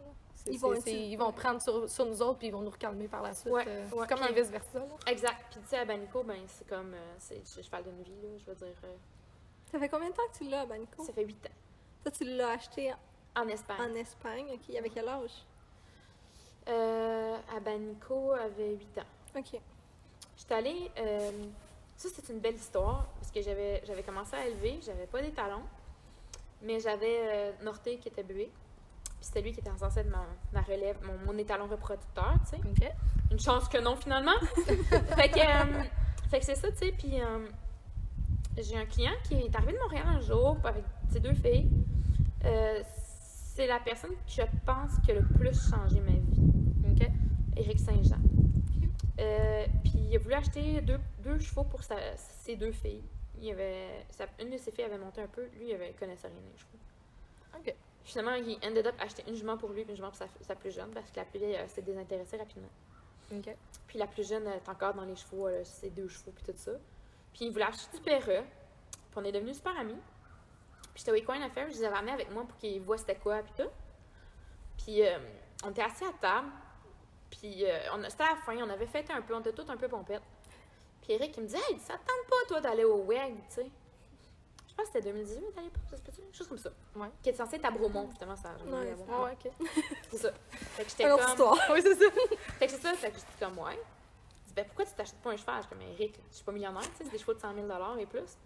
Ils 0.47 0.57
vont 0.59 0.73
ils 0.73 1.15
vont 1.17 1.31
prendre 1.31 1.61
sur, 1.61 1.87
sur 1.87 2.03
nous 2.05 2.19
autres 2.21 2.39
puis 2.39 2.47
ils 2.47 2.51
vont 2.51 2.61
nous 2.61 2.71
recalmer 2.71 3.07
par 3.07 3.21
la 3.21 3.31
suite. 3.33 3.53
Ouais, 3.53 3.63
euh, 3.67 3.87
ouais. 3.91 4.07
Comme 4.07 4.23
un 4.23 4.31
vice-versa. 4.31 4.79
Exact. 5.05 5.35
Puis 5.51 5.59
tu 5.61 5.67
sais, 5.67 5.77
à 5.77 5.85
Banico, 5.85 6.23
ben, 6.23 6.39
c'est 6.47 6.67
comme. 6.67 6.93
euh, 6.95 7.13
c'est 7.19 7.43
le 7.57 7.61
cheval 7.63 7.83
d'une 7.83 8.01
vie, 8.01 8.19
là. 8.23 8.29
Je 8.39 8.45
veux 8.45 8.55
dire. 8.55 8.75
euh, 8.85 8.95
Ça 9.71 9.77
fait 9.77 9.87
combien 9.89 10.09
de 10.09 10.15
temps 10.15 10.23
que 10.33 10.37
tu 10.39 10.49
l'as 10.49 10.61
à 10.61 10.65
Banco? 10.65 11.03
ça 11.03 11.13
fait 11.13 11.23
8 11.25 11.45
ans. 11.45 11.49
Toi, 12.03 12.11
tu 12.11 12.23
l'as 12.23 12.49
acheté 12.49 12.91
En 13.35 13.47
Espagne. 13.49 13.77
en 13.81 13.93
Espagne. 13.95 14.47
OK. 14.53 14.75
Avec 14.75 14.93
quel 14.95 15.07
âge? 15.07 15.45
Euh, 16.67 17.35
à 17.55 17.59
Banico, 17.59 18.31
avait 18.33 18.75
8 18.75 18.97
ans. 18.99 19.39
OK. 19.39 19.59
J'étais 20.37 20.53
allée. 20.53 20.91
euh, 20.99 21.31
ça, 21.97 22.09
c'est 22.15 22.31
une 22.33 22.39
belle 22.39 22.55
histoire 22.55 23.07
parce 23.19 23.31
que 23.31 23.41
j'avais 23.41 23.83
j'avais 23.85 24.03
commencé 24.03 24.35
à 24.35 24.47
élever. 24.47 24.79
J'avais 24.83 25.05
pas 25.05 25.21
des 25.21 25.31
talons, 25.31 25.63
mais 26.61 26.79
j'avais 26.79 27.19
euh, 27.21 27.51
Norté 27.63 27.97
qui 27.97 28.07
était 28.07 28.23
bébé. 28.23 28.49
Puis 29.05 29.27
c'était 29.27 29.41
lui 29.41 29.53
qui 29.53 29.59
était 29.59 29.69
censé 29.77 29.99
être 29.99 30.09
ma, 30.09 30.25
ma 30.51 30.61
relève, 30.61 30.97
mon, 31.05 31.31
mon 31.31 31.37
étalon 31.37 31.67
reproducteur, 31.67 32.33
tu 32.45 32.51
sais. 32.51 32.57
OK. 32.57 32.91
Une 33.31 33.39
chance 33.39 33.67
que 33.67 33.77
non, 33.77 33.95
finalement. 33.95 34.37
fait 35.15 35.29
que, 35.29 35.39
euh, 35.39 35.83
fait 36.29 36.39
que 36.39 36.45
c'est 36.45 36.55
ça, 36.55 36.71
tu 36.71 36.77
sais. 36.77 36.91
Puis 36.91 37.21
euh, 37.21 37.47
j'ai 38.57 38.77
un 38.77 38.85
client 38.85 39.13
qui 39.23 39.35
est 39.35 39.55
arrivé 39.55 39.73
de 39.73 39.77
Montréal 39.79 40.05
un 40.07 40.19
jour 40.21 40.57
avec 40.63 40.83
ses 41.11 41.19
deux 41.19 41.35
filles. 41.35 41.69
Euh, 42.45 42.81
c'est 43.53 43.67
la 43.67 43.79
personne 43.79 44.11
que 44.11 44.31
je 44.31 44.41
pense 44.65 44.91
qui 45.05 45.11
a 45.11 45.15
le 45.15 45.27
plus 45.27 45.69
changé 45.69 45.99
ma 45.99 46.11
vie. 46.13 46.50
OK. 46.91 47.07
Éric 47.57 47.79
Saint-Jean. 47.79 48.19
Euh, 49.19 49.65
puis 49.83 49.93
il 50.09 50.15
a 50.15 50.19
voulu 50.19 50.33
acheter 50.35 50.81
deux, 50.81 50.99
deux 51.23 51.39
chevaux 51.39 51.63
pour 51.63 51.83
sa- 51.83 52.15
ses 52.17 52.55
deux 52.55 52.71
filles. 52.71 53.03
Il 53.41 53.51
avait, 53.51 54.05
sa- 54.09 54.25
une 54.39 54.49
de 54.51 54.57
ses 54.57 54.71
filles 54.71 54.85
avait 54.85 54.97
monté 54.97 55.21
un 55.21 55.27
peu, 55.27 55.43
lui, 55.57 55.69
il 55.69 55.73
avait, 55.73 55.91
connaissait 55.93 56.27
rien 56.27 56.37
des 56.37 56.57
chevaux. 56.57 56.77
OK. 57.57 57.75
Finalement, 58.03 58.33
il 58.35 58.57
ended 58.67 58.87
up 58.87 58.95
acheter 58.99 59.23
une 59.27 59.35
jument 59.35 59.57
pour 59.57 59.69
lui 59.69 59.81
et 59.81 59.89
une 59.89 59.95
jument 59.95 60.07
pour 60.09 60.17
sa, 60.17 60.25
sa 60.41 60.55
plus 60.55 60.71
jeune 60.71 60.89
parce 60.91 61.11
que 61.11 61.17
la 61.17 61.25
plus 61.25 61.39
vieille 61.39 61.55
euh, 61.57 61.67
s'est 61.67 61.81
désintéressée 61.81 62.37
rapidement. 62.37 62.69
OK. 63.33 63.55
Puis 63.87 63.99
la 63.99 64.07
plus 64.07 64.27
jeune 64.27 64.45
elle 64.47 64.57
est 64.57 64.69
encore 64.69 64.93
dans 64.93 65.05
les 65.05 65.15
chevaux, 65.15 65.47
ses 65.63 65.89
deux 65.91 66.07
chevaux 66.07 66.31
puis 66.31 66.43
tout 66.43 66.57
ça. 66.57 66.71
Puis 67.33 67.45
il 67.45 67.51
voulait 67.51 67.65
acheter 67.65 67.95
du 67.97 68.03
perreux. 68.03 68.43
Puis 68.91 69.15
on 69.17 69.23
est 69.23 69.31
devenus 69.31 69.57
super 69.57 69.77
amis. 69.79 69.95
Puis 70.93 71.03
j'étais 71.05 71.11
au 71.11 71.15
Equine 71.15 71.43
Affair, 71.43 71.67
je 71.69 71.75
les 71.75 71.83
avais 71.85 71.95
amenés 71.97 72.11
avec 72.13 72.31
moi 72.31 72.43
pour 72.45 72.57
qu'ils 72.57 72.81
voient 72.81 72.97
c'était 72.97 73.15
quoi 73.15 73.41
puis 73.43 73.53
tout. 73.63 73.69
Puis 74.83 75.05
euh, 75.05 75.17
on 75.65 75.69
était 75.71 75.83
assis 75.83 76.03
à 76.03 76.11
table. 76.19 76.47
Puis 77.31 77.65
euh, 77.65 77.79
on 77.93 78.09
c'était 78.09 78.23
à 78.23 78.31
la 78.31 78.35
fin, 78.35 78.55
on 78.57 78.69
avait 78.69 78.85
fêté 78.85 79.13
un 79.13 79.21
peu, 79.21 79.33
on 79.33 79.39
était 79.39 79.53
tous 79.53 79.69
un 79.69 79.77
peu 79.77 79.87
pompettes. 79.87 80.21
Puis 81.01 81.13
Eric 81.13 81.35
il 81.37 81.43
me 81.43 81.47
dit 81.47 81.55
Hey, 81.55 81.79
ça 81.79 81.93
te 81.93 82.05
tente 82.05 82.29
pas 82.29 82.47
toi 82.47 82.61
d'aller 82.61 82.83
au 82.83 83.03
WEG, 83.03 83.35
tu 83.47 83.55
sais? 83.55 83.71
Je 84.67 84.75
pense 84.75 84.85
que 84.85 84.93
c'était 84.93 85.11
2018 85.11 85.57
à 85.57 85.61
l'époque, 85.61 85.81
ça 85.89 85.97
se 85.97 86.37
chose 86.37 86.47
comme 86.47 86.57
ça. 86.57 86.69
Ouais. 86.95 87.09
Qui 87.21 87.29
est 87.29 87.33
censé 87.33 87.57
être 87.57 87.65
à 87.65 87.71
Bromont, 87.71 88.07
justement, 88.09 88.35
ça 88.35 88.55
Ouais. 88.65 88.95
Ah 89.11 89.23
ouais, 89.23 89.31
OK. 89.33 89.51
C'est 90.09 90.17
ça. 90.17 90.31
Fait 90.49 90.83
que 90.85 90.89
j'étais 90.91 91.09
comme. 91.09 91.19
histoire. 91.19 91.57
oui, 91.73 91.81
c'est 91.81 91.95
ça. 91.95 92.05
Fait 92.57 92.67
que 92.67 92.71
c'est 92.71 92.81
ça, 92.81 92.93
fait 92.93 93.11
que 93.11 93.17
j'étais 93.17 93.45
comme, 93.45 93.59
ouais. 93.59 93.75
Il 93.75 94.47
dit, 94.47 94.53
ben 94.53 94.65
pourquoi 94.65 94.85
tu 94.85 94.93
t'achètes 94.93 95.21
pas 95.21 95.31
un 95.31 95.37
cheval? 95.37 95.61
Je 95.63 95.67
comme, 95.67 95.81
Eric, 95.81 96.19
je 96.29 96.35
suis 96.35 96.45
pas 96.45 96.51
millionnaire, 96.53 96.81
tu 96.81 96.87
sais, 96.87 97.03
c'est 97.03 97.11
des 97.11 97.17
chevaux 97.17 97.33
de 97.33 97.39
100 97.39 97.53
000 97.53 97.67
et 97.99 98.05
plus. 98.05 98.37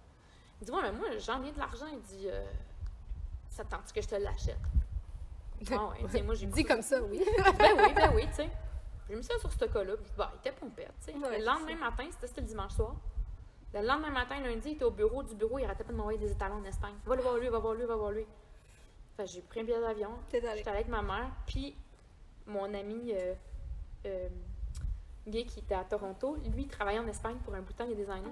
Il 0.61 0.65
dit, 0.65 0.71
ouais, 0.71 0.81
mais 0.81 0.91
moi, 0.93 1.07
j'en 1.19 1.43
ai 1.43 1.51
de 1.51 1.59
l'argent. 1.59 1.87
Il 1.91 2.01
dit, 2.01 2.27
euh, 2.27 2.43
ça 3.49 3.63
te 3.63 3.69
tente 3.69 3.91
que 3.93 4.01
je 4.01 4.07
te 4.07 4.15
l'achète? 4.15 4.57
Ah 5.71 5.87
ouais, 5.87 6.05
tu 6.05 6.11
sais, 6.11 6.21
moi, 6.21 6.35
j'ai 6.35 6.47
Dit 6.47 6.65
comme 6.65 6.81
ça, 6.81 7.01
oui. 7.01 7.23
Ben 7.57 7.77
oui, 7.77 7.93
ben 7.93 8.11
oui, 8.13 8.27
tu 8.27 8.35
sais. 8.35 8.49
J'ai 9.09 9.15
mis 9.15 9.23
ça 9.23 9.37
sur 9.39 9.51
ce 9.51 9.65
cas-là, 9.65 9.93
puis 9.97 10.11
bah, 10.17 10.31
il 10.33 10.39
était 10.39 10.51
pompette, 10.57 10.91
tu 11.05 11.11
sais. 11.11 11.17
Ouais, 11.17 11.39
le 11.39 11.45
lendemain 11.45 11.75
matin, 11.75 12.05
c'était 12.21 12.41
le 12.41 12.47
dimanche 12.47 12.73
soir. 12.73 12.95
Le 13.73 13.81
lendemain 13.85 14.09
matin, 14.09 14.39
lundi, 14.39 14.69
il 14.69 14.73
était 14.75 14.85
au 14.85 14.91
bureau 14.91 15.21
du 15.21 15.35
bureau, 15.35 15.59
il 15.59 15.65
arrêtait 15.65 15.83
pas 15.83 15.91
de 15.91 15.97
m'envoyer 15.97 16.17
des 16.19 16.31
étalons 16.31 16.55
en 16.55 16.63
Espagne. 16.63 16.95
Va 17.05 17.15
le 17.15 17.21
voir 17.21 17.37
lui, 17.37 17.47
va 17.49 17.59
voir 17.59 17.73
lui, 17.75 17.85
va 17.85 17.95
voir 17.95 18.11
lui. 18.11 18.25
Que 19.17 19.25
j'ai 19.25 19.41
pris 19.41 19.59
un 19.59 19.63
billet 19.63 19.79
d'avion. 19.79 20.09
J'étais 20.31 20.47
allée 20.47 20.67
avec 20.67 20.87
ma 20.87 21.01
mère, 21.01 21.29
puis 21.45 21.75
mon 22.47 22.73
ami 22.73 23.11
euh, 23.13 23.33
euh, 24.05 24.29
Guy 25.27 25.45
qui 25.45 25.59
était 25.59 25.75
à 25.75 25.83
Toronto, 25.83 26.35
lui, 26.53 26.63
il 26.63 26.67
travaillait 26.67 26.99
en 26.99 27.07
Espagne 27.07 27.37
pour 27.43 27.53
un 27.53 27.61
bout 27.61 27.73
de 27.73 27.77
temps, 27.77 27.85
il 27.85 27.91
est 27.93 27.95
designer. 27.95 28.31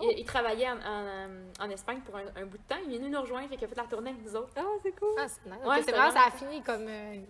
Il, 0.00 0.18
il 0.20 0.24
travaillait 0.24 0.70
en, 0.70 0.76
en- 0.78 1.64
en 1.66 1.70
Espagne 1.70 2.00
pour 2.02 2.16
un, 2.16 2.22
un 2.36 2.46
bout 2.46 2.56
de 2.58 2.62
temps, 2.68 2.76
il 2.86 2.94
est 2.94 2.98
venu 2.98 3.10
nous 3.10 3.20
rejoindre, 3.20 3.48
fait 3.48 3.56
qu'il 3.56 3.64
a 3.64 3.68
fait 3.68 3.74
la 3.76 3.84
tournée 3.84 4.10
avec 4.10 4.22
nous 4.24 4.36
autres. 4.36 4.52
Ah, 4.56 4.62
c'est 4.82 4.92
cool. 4.92 5.08
Ah, 5.18 5.26
c'est 5.28 5.44
nice. 5.46 5.58
Ouais, 5.66 5.82
c'est 5.82 5.90
vraiment, 5.90 6.10
ça 6.12 6.26
a 6.26 6.30
fini 6.30 6.62
comme 6.62 6.86
euh, 6.86 7.20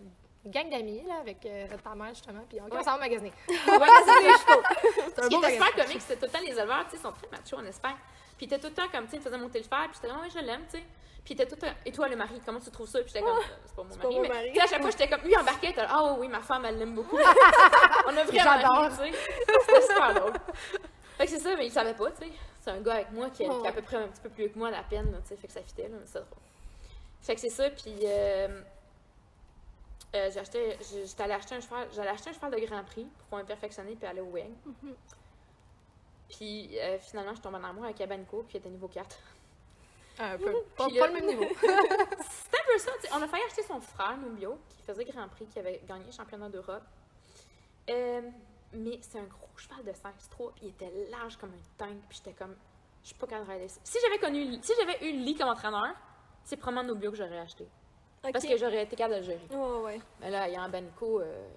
gang 0.50 0.68
d'amis, 0.70 1.02
là, 1.06 1.16
avec 1.20 1.44
euh, 1.46 1.66
ta 1.82 1.94
mère, 1.94 2.08
justement. 2.10 2.44
Puis 2.48 2.58
on 2.60 2.68
commence 2.68 2.86
à 2.86 2.96
magasiner. 2.98 3.32
Ouais, 3.48 3.56
c'est 3.66 4.22
des 4.22 4.32
chevaux. 4.32 4.62
C'est 5.14 5.24
un 5.24 5.28
beau 5.28 5.36
super 5.36 5.58
magasin. 5.60 5.82
comique, 5.84 6.00
c'était 6.02 6.16
tout 6.16 6.26
le 6.26 6.38
temps 6.38 6.44
les 6.44 6.58
éleveurs, 6.58 6.84
tu 6.90 6.96
sais, 6.96 7.02
sont 7.02 7.12
très 7.12 7.28
machos 7.30 7.56
en 7.56 7.64
Espagne. 7.66 7.96
Puis 8.36 8.46
était 8.46 8.58
tout 8.58 8.68
le 8.68 8.74
temps 8.74 8.88
comme, 8.92 9.06
tu 9.06 9.16
sais, 9.16 9.20
faisait 9.20 9.38
monter 9.38 9.58
le 9.58 9.64
fer, 9.64 9.88
puis 9.90 9.94
j'étais 9.94 10.08
comme, 10.08 10.22
ouais, 10.22 10.30
je 10.30 10.38
l'aime, 10.38 10.62
tu 10.70 10.78
sais. 10.78 10.84
Puis 11.24 11.34
était 11.34 11.46
tout 11.46 11.56
le 11.56 11.68
temps, 11.68 11.74
et 11.84 11.92
toi, 11.92 12.08
le 12.08 12.16
mari, 12.16 12.40
comment 12.46 12.60
tu 12.60 12.70
trouves 12.70 12.88
ça? 12.88 13.00
Puis 13.00 13.08
j'étais 13.08 13.20
comme, 13.20 13.36
Euh, 13.36 13.42
c'est 13.66 13.76
pas 13.76 13.82
mon 13.82 13.96
pas 13.96 14.02
mari. 14.04 14.14
mon 14.14 14.22
mais, 14.22 14.28
mari. 14.28 14.60
à 14.60 14.66
chaque 14.66 14.80
fois, 14.80 14.90
j'étais 14.90 15.08
comme, 15.08 15.20
lui, 15.22 15.34
était 15.62 15.82
là, 15.82 15.88
ah 15.90 16.04
oui, 16.04 16.16
oui, 16.20 16.28
ma 16.28 16.40
femme, 16.40 16.64
elle 16.64 16.78
l'aime 16.78 16.94
beaucoup. 16.94 17.18
On 18.06 18.16
a 18.16 18.24
vraiment 18.24 18.88
tu 18.88 18.96
sais. 18.96 19.12
C'était 19.66 19.82
super 19.82 20.14
drôle. 20.14 20.32
Fait 21.18 21.24
que 21.24 21.30
c'est 21.30 21.40
ça, 21.40 21.56
mais 21.56 21.66
il 21.66 21.72
savait 21.72 21.94
pas, 21.94 22.10
tu 22.12 22.26
sais. 22.26 22.32
C'est 22.60 22.70
un 22.70 22.80
gars 22.80 22.94
avec 22.94 23.10
moi 23.12 23.28
qui, 23.30 23.44
a 23.44 23.50
à 23.50 23.72
peu 23.72 23.82
près 23.82 23.96
un 23.96 24.08
petit 24.08 24.20
peu 24.22 24.28
plus 24.30 24.50
que 24.50 24.58
moi 24.58 24.68
à 24.68 24.70
la 24.70 24.82
peine, 24.82 25.14
tu 25.22 25.28
sais, 25.28 25.36
fait 25.36 25.48
que 25.48 25.52
ça 25.52 25.62
fitait, 25.62 25.88
là, 25.88 25.96
mais 26.00 26.06
c'est 26.06 26.18
drôle. 26.20 26.28
Fait 27.20 27.34
que 27.34 27.40
c'est 27.40 27.50
ça, 27.50 27.68
puis 27.70 27.94
euh, 28.04 28.60
euh, 30.14 30.30
j'étais 30.30 31.22
allée 31.22 31.34
acheter 31.34 31.54
un 31.56 31.60
cheval, 31.60 31.88
j'allais 31.94 32.08
acheter 32.08 32.30
un 32.30 32.32
cheval 32.32 32.50
de 32.50 32.66
Grand 32.66 32.84
Prix 32.84 33.06
pour 33.28 33.38
me 33.38 33.44
perfectionner 33.44 33.94
puis 33.94 34.06
aller 34.06 34.20
au 34.20 34.30
WEG. 34.30 34.50
Puis 36.30 36.78
euh, 36.78 36.98
finalement, 36.98 37.34
je 37.34 37.40
tombe 37.40 37.54
en 37.54 37.64
amour 37.64 37.84
avec 37.84 38.00
Abanco 38.00 38.44
qui 38.48 38.56
était 38.56 38.70
niveau 38.70 38.88
4. 38.88 39.16
Un 40.20 40.36
peu. 40.36 40.52
Pas, 40.76 40.88
le 40.88 41.12
même 41.12 41.26
niveau. 41.26 41.44
C'était 41.60 42.58
un 42.58 42.72
peu 42.72 42.78
ça. 42.78 42.90
On 43.14 43.22
a 43.22 43.28
failli 43.28 43.44
acheter 43.44 43.62
son 43.62 43.80
frère, 43.80 44.16
Nubio, 44.16 44.58
qui 44.68 44.82
faisait 44.82 45.04
Grand 45.04 45.28
Prix, 45.28 45.46
qui 45.46 45.58
avait 45.58 45.80
gagné 45.86 46.06
le 46.06 46.12
championnat 46.12 46.48
d'Europe. 46.48 46.82
Euh, 47.90 48.22
mais 48.72 48.98
c'est 49.00 49.18
un 49.18 49.24
gros 49.24 49.48
cheval 49.56 49.84
de 49.84 49.92
16-3, 49.92 50.52
puis 50.54 50.62
il 50.62 50.68
était 50.68 50.92
large 51.10 51.36
comme 51.36 51.50
un 51.50 51.76
tank, 51.78 51.96
puis 52.08 52.18
j'étais 52.18 52.36
comme, 52.36 52.54
je 53.02 53.08
suis 53.08 53.16
pas 53.16 53.26
capable 53.26 53.60
de. 53.60 53.68
Si 53.68 53.98
j'avais 54.02 54.18
connu, 54.18 54.58
si 54.62 54.72
j'avais 54.78 55.08
eu 55.08 55.12
Lee 55.12 55.36
comme 55.36 55.48
entraîneur, 55.48 55.94
c'est 56.44 56.56
probablement 56.56 56.94
Nubio 56.94 57.10
que 57.10 57.16
j'aurais 57.16 57.38
acheté. 57.38 57.66
Parce 58.22 58.44
que 58.44 58.56
j'aurais 58.56 58.82
été 58.82 58.96
capable 58.96 59.14
de 59.16 59.20
le 59.20 59.24
gérer. 59.26 59.46
Ouais, 59.50 59.80
ouais. 59.82 60.00
Mais 60.20 60.30
là, 60.30 60.48
il 60.48 60.54
y 60.54 60.56
a 60.56 60.62
Abanco. 60.62 61.20
Euh, 61.20 61.48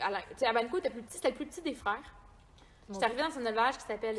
Alain- 0.00 0.20
tu 0.30 0.38
sais, 0.38 0.46
Abanco 0.46 0.78
était 0.78 0.90
plus 0.90 1.02
petit, 1.02 1.14
c'était 1.14 1.30
le 1.30 1.34
plus 1.36 1.46
petit 1.46 1.62
des 1.62 1.74
frères. 1.74 2.02
J'étais 2.90 3.04
arrivée 3.06 3.22
dans 3.22 3.38
un 3.38 3.44
élevage 3.46 3.74
qui 3.78 3.84
s'appelle 3.84 4.16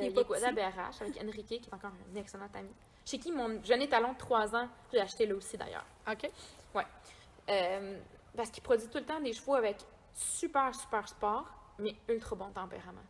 petit. 0.48 0.56
BRH 0.56 1.02
avec 1.02 1.24
Enrique, 1.24 1.48
qui 1.48 1.70
est 1.70 1.74
encore 1.74 1.92
un 1.92 2.16
excellent 2.16 2.48
ami. 2.56 2.70
Chez 3.06 3.20
qui 3.20 3.32
mon 3.32 3.64
jeune 3.64 3.84
étalon 3.84 4.14
de 4.14 4.18
3 4.18 4.56
ans, 4.56 4.68
j'ai 4.92 5.00
acheté 5.02 5.28
là 5.28 5.36
aussi 5.36 5.56
d'ailleurs. 5.58 5.86
OK. 6.12 6.30
Euh, 7.48 8.00
parce 8.36 8.50
qu'il 8.50 8.64
produit 8.64 8.88
tout 8.88 8.98
le 8.98 9.06
temps 9.06 9.20
des 9.20 9.34
chevaux 9.34 9.54
avec 9.54 9.78
super, 10.16 10.74
super 10.74 11.08
sport, 11.08 11.46
mais 11.78 11.96
ultra 12.10 12.36
bon 12.36 12.50
tempérament. 12.50 13.04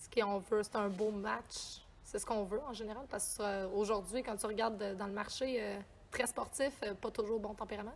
Ce 0.00 0.10
qu'on 0.10 0.38
veut, 0.38 0.62
c'est 0.64 0.74
un 0.76 0.88
beau 0.88 1.10
match. 1.12 1.80
C'est 2.02 2.18
ce 2.18 2.26
qu'on 2.26 2.42
veut 2.42 2.60
en 2.62 2.72
général, 2.72 3.06
parce 3.08 3.38
que 3.38 3.42
euh, 3.42 4.22
quand 4.24 4.36
tu 4.36 4.46
regardes 4.46 4.82
euh, 4.82 4.94
dans 4.94 5.06
le 5.06 5.12
marché 5.12 5.78
très 6.12 6.26
sportif, 6.26 6.72
euh, 6.84 6.94
pas 6.94 7.10
toujours 7.10 7.40
bon 7.40 7.54
tempérament. 7.54 7.94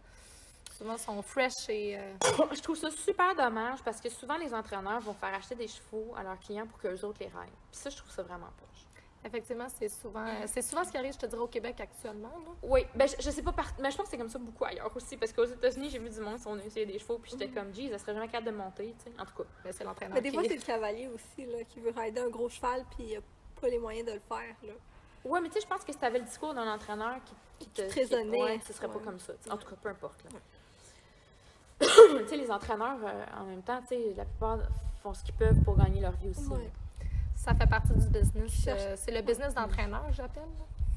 Souvent, 0.77 0.95
ils 0.97 0.99
sont 1.01 1.23
fresh 1.23 1.69
et. 1.69 1.97
euh, 1.99 2.12
Je 2.55 2.61
trouve 2.61 2.77
ça 2.77 2.91
super 2.91 3.35
dommage 3.37 3.83
parce 3.85 4.01
que 4.01 4.09
souvent 4.11 4.37
les 4.37 4.53
entraîneurs 4.53 5.01
vont 5.01 5.14
faire 5.14 5.33
acheter 5.35 5.55
des 5.55 5.69
chevaux 5.69 6.12
à 6.17 6.23
leurs 6.23 6.39
clients 6.41 6.67
pour 6.67 6.79
qu'eux 6.79 7.01
autres 7.05 7.19
les 7.21 7.29
raillent. 7.29 7.47
Puis 7.71 7.81
ça, 7.81 7.89
je 7.91 7.97
trouve 7.97 8.11
ça 8.11 8.23
vraiment 8.23 8.49
poche. 8.59 8.85
effectivement, 9.25 9.67
c'est 9.69 9.89
souvent, 9.89 10.27
euh, 10.27 10.45
c'est 10.47 10.61
souvent 10.62 10.85
ce 10.85 10.91
qui 10.91 10.99
arrive, 10.99 11.12
je 11.14 11.19
te 11.19 11.27
dirais, 11.27 11.41
au 11.41 11.47
Québec 11.47 11.81
actuellement. 11.81 12.29
là. 12.45 12.51
Oui, 12.62 12.87
ben 12.95 13.09
je, 13.09 13.17
je 13.23 13.31
sais 13.31 13.43
pas, 13.43 13.53
par- 13.53 13.73
mais 13.81 13.91
je 13.91 13.97
pense 13.97 14.05
que 14.07 14.11
c'est 14.11 14.19
comme 14.19 14.29
ça 14.29 14.39
beaucoup 14.39 14.64
ailleurs 14.67 14.95
aussi, 14.95 15.17
parce 15.17 15.33
qu'aux 15.33 15.47
États-Unis, 15.47 15.89
j'ai 15.91 15.99
vu 15.99 16.11
du 16.11 16.21
monde 16.21 16.37
qui 16.37 16.43
sont 16.43 16.59
essayé 16.59 16.85
des 16.87 16.99
chevaux, 16.99 17.19
puis 17.19 17.31
j'étais 17.33 17.49
comme, 17.49 17.75
geez, 17.75 17.91
ça 17.91 17.99
serait 17.99 18.12
jamais 18.14 18.29
capable 18.29 18.53
de 18.53 18.57
monter, 18.57 18.95
tu 19.03 19.11
sais. 19.11 19.21
En 19.21 19.25
tout 19.25 19.43
cas, 19.43 19.73
c'est 19.73 19.83
l'entraîneur. 19.85 20.14
Mais 20.14 20.21
des 20.21 20.29
qui- 20.31 20.37
fois, 20.37 20.45
c'est 20.47 20.57
le 20.57 20.62
cavalier 20.62 21.09
aussi, 21.09 21.47
là, 21.47 21.64
qui 21.64 21.81
veut 21.81 21.93
rider 21.97 22.21
un 22.21 22.29
gros 22.29 22.49
cheval, 22.51 22.85
puis 22.95 23.05
il 23.09 23.17
a 23.17 23.21
pas 23.61 23.69
les 23.69 23.79
moyens 23.79 24.07
de 24.07 24.12
le 24.12 24.21
faire, 24.29 24.55
là. 24.62 24.73
Ouais, 25.29 25.41
mais 25.41 25.49
tu 25.49 25.55
sais, 25.55 25.61
je 25.61 25.66
pense 25.66 25.85
que 25.85 25.93
si 25.93 25.99
t'avais 25.99 26.18
le 26.18 26.24
discours 26.24 26.55
d'un 26.55 26.72
entraîneur 26.72 27.16
qui, 27.24 27.35
qui 27.61 27.68
te. 27.70 27.83
Qui 27.93 28.09
te 28.09 28.14
ouais, 28.31 28.61
ce 28.66 28.72
serait 28.72 28.89
pas 28.89 28.99
comme 28.99 29.18
ça. 29.18 29.33
tu. 29.43 29.51
En 29.51 29.57
tout 29.57 29.68
cas, 29.68 29.77
peu 29.83 29.89
importe. 29.89 30.24
là. 30.24 30.31
tu 32.22 32.29
sais, 32.29 32.37
les 32.37 32.51
entraîneurs, 32.51 32.99
euh, 33.05 33.24
en 33.41 33.45
même 33.45 33.62
temps, 33.62 33.81
tu 33.83 33.89
sais, 33.89 34.14
la 34.16 34.24
plupart 34.24 34.59
font 35.03 35.12
ce 35.14 35.22
qu'ils 35.22 35.35
peuvent 35.35 35.61
pour 35.62 35.77
gagner 35.77 36.01
leur 36.01 36.12
vie 36.12 36.31
aussi. 36.31 36.47
Ouais. 36.49 36.70
Ça 37.35 37.55
fait 37.55 37.66
partie 37.66 37.93
du 37.95 38.07
business. 38.09 38.64
Euh, 38.68 38.95
c'est 38.97 39.12
le 39.12 39.20
business 39.22 39.55
d'entraîneur, 39.55 40.05
j'appelle. 40.12 40.49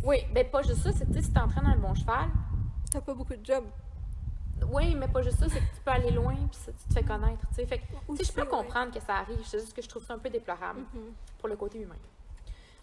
Oui, 0.04 0.24
ben 0.34 0.50
pas 0.50 0.62
juste 0.62 0.82
ça, 0.84 0.92
c'est 0.94 1.06
tu 1.06 1.14
sais, 1.16 1.22
si 1.24 1.34
t'entraînes 1.34 1.66
un 1.68 1.76
bon 1.78 1.94
cheval, 1.94 2.30
T'as 2.92 3.02
pas 3.02 3.14
beaucoup 3.14 3.36
de 3.36 3.46
jobs. 3.46 3.68
Oui, 4.72 4.96
mais 4.96 5.08
pas 5.08 5.22
juste 5.22 5.38
ça, 5.40 5.48
c'est 5.48 5.60
que 5.60 5.76
tu 5.76 5.82
peux 5.86 5.92
aller 5.92 6.10
loin 6.12 6.34
puis 6.36 6.60
ça, 6.60 6.72
tu 6.72 6.88
te 6.88 6.94
fais 6.94 7.04
connaître, 7.04 7.48
tu 7.50 7.56
sais. 7.56 7.66
Fait 7.68 7.78
que, 7.80 7.84
tu 8.10 8.18
sais, 8.18 8.24
je 8.24 8.32
peux 8.34 8.42
ouais. 8.42 8.48
comprendre 8.48 8.92
que 8.92 9.00
ça 9.00 9.18
arrive, 9.18 9.40
c'est 9.46 9.60
juste 9.60 9.74
que 9.74 9.82
je 9.82 9.88
trouve 9.88 10.04
ça 10.04 10.16
un 10.16 10.18
peu 10.18 10.30
déplorable 10.30 10.80
Mhm. 10.94 11.14
pour 11.38 11.50
le 11.50 11.56
côté 11.56 11.80
humain. 11.80 11.96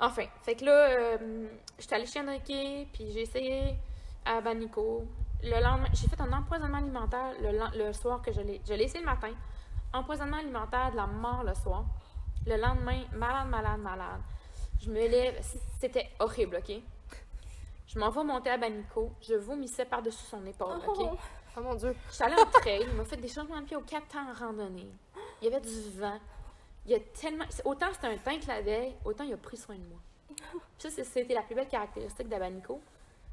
Enfin, 0.00 0.24
fait 0.42 0.56
que 0.56 0.64
là, 0.64 0.88
euh, 0.90 1.48
j'étais 1.78 1.94
allée 1.94 2.06
chez 2.06 2.20
Enrique, 2.20 2.88
puis 2.92 3.10
j'ai 3.12 3.22
essayé 3.22 3.76
à 4.24 4.40
Banico. 4.40 5.04
Le 5.42 5.62
lendemain, 5.62 5.88
j'ai 5.92 6.08
fait 6.08 6.20
un 6.20 6.32
empoisonnement 6.32 6.78
alimentaire 6.78 7.32
le, 7.40 7.84
le 7.84 7.92
soir 7.92 8.20
que 8.20 8.32
je 8.32 8.40
l'ai. 8.40 8.60
Je 8.66 8.74
l'ai 8.74 8.84
essayé 8.84 9.00
le 9.00 9.06
matin. 9.06 9.30
Empoisonnement 9.92 10.38
alimentaire 10.38 10.90
de 10.90 10.96
la 10.96 11.06
mort 11.06 11.44
le 11.44 11.54
soir. 11.54 11.84
Le 12.46 12.56
lendemain, 12.56 13.04
malade, 13.12 13.48
malade, 13.48 13.80
malade. 13.80 14.20
Je 14.80 14.90
me 14.90 15.08
lève, 15.08 15.40
c'était 15.80 16.10
horrible, 16.18 16.56
OK? 16.56 16.76
Je 17.86 17.98
m'en 17.98 18.10
vais 18.10 18.24
monter 18.24 18.50
à 18.50 18.58
Banico. 18.58 19.12
Je 19.22 19.34
vomissais 19.34 19.84
par-dessus 19.84 20.26
son 20.26 20.44
épaule, 20.44 20.76
OK? 20.86 20.98
Oh. 20.98 21.16
Oh 21.58 21.62
mon 21.62 21.74
dieu. 21.74 21.94
Je 22.10 22.14
suis 22.14 22.24
allée 22.24 22.34
en 22.34 22.44
trail, 22.50 22.84
il 22.86 22.92
m'a 22.92 23.04
fait 23.04 23.16
des 23.16 23.28
changements 23.28 23.60
de 23.60 23.64
pied 23.64 23.76
aux 23.76 23.80
quatre 23.80 24.08
temps 24.08 24.28
en 24.28 24.34
randonnée. 24.34 24.90
Il 25.40 25.48
y 25.48 25.54
avait 25.54 25.60
du 25.60 25.90
vent. 25.98 26.18
Il 26.86 26.92
y 26.92 26.94
a 26.94 27.00
tellement. 27.00 27.44
Autant 27.64 27.88
c'était 27.92 28.06
un 28.08 28.16
teint 28.16 28.38
que 28.38 28.46
la 28.46 28.60
veille, 28.62 28.94
autant 29.04 29.24
il 29.24 29.32
a 29.32 29.36
pris 29.36 29.56
soin 29.56 29.74
de 29.76 29.84
moi. 29.84 29.98
Ça, 30.78 30.90
c'était 30.90 31.34
la 31.34 31.42
plus 31.42 31.54
belle 31.54 31.68
caractéristique 31.68 32.28
d'Abanico. 32.28 32.80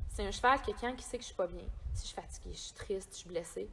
C'est 0.10 0.26
un 0.26 0.32
cheval 0.32 0.62
que 0.62 0.72
quand 0.80 0.94
il 0.96 1.02
sait 1.02 1.18
que 1.18 1.24
je 1.24 1.28
suis 1.28 1.36
pas 1.36 1.48
bien, 1.48 1.64
si 1.94 2.02
je 2.04 2.08
suis 2.08 2.16
fatiguée, 2.16 2.54
je 2.54 2.60
suis 2.60 2.74
triste, 2.74 3.10
je 3.14 3.18
suis 3.18 3.30
blessée, 3.30 3.70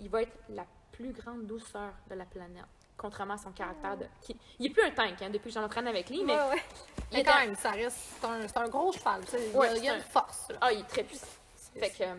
il 0.00 0.08
va 0.08 0.22
être 0.22 0.36
la 0.48 0.64
plus 0.92 1.12
grande 1.12 1.46
douceur 1.46 1.92
de 2.08 2.14
la 2.14 2.24
planète. 2.24 2.64
Contrairement 2.96 3.34
à 3.34 3.38
son 3.38 3.52
caractère 3.52 3.96
de. 3.96 4.04
Qui, 4.20 4.36
il 4.58 4.66
est 4.66 4.70
plus 4.70 4.82
un 4.82 4.90
tank, 4.90 5.22
hein, 5.22 5.30
depuis 5.30 5.48
que 5.48 5.54
j'en 5.54 5.62
m'entraîne 5.62 5.86
avec 5.88 6.10
lui, 6.10 6.22
mais 6.24 6.34
Ouais, 6.34 6.48
ouais. 6.50 6.62
il 7.10 7.14
Mais 7.14 7.20
était- 7.20 7.30
quand 7.30 7.38
même, 7.40 7.54
ça 7.56 7.70
reste. 7.70 7.96
C'est 8.20 8.56
un, 8.58 8.68
gros 8.68 8.92
cheval. 8.92 9.24
tu 9.24 9.30
sais, 9.30 9.48
Il 9.48 9.56
a, 9.56 9.58
Ouais, 9.58 9.76
il 9.78 9.84
y 9.84 9.88
a 9.88 9.92
c'est 9.92 9.96
une 9.96 10.02
un- 10.02 10.04
force. 10.04 10.48
Là. 10.50 10.58
Ah, 10.60 10.72
il 10.72 10.80
est 10.80 10.88
très 10.88 11.04
puissant. 11.04 11.26
Fait 11.78 11.90
que 11.90 12.02
euh, 12.02 12.14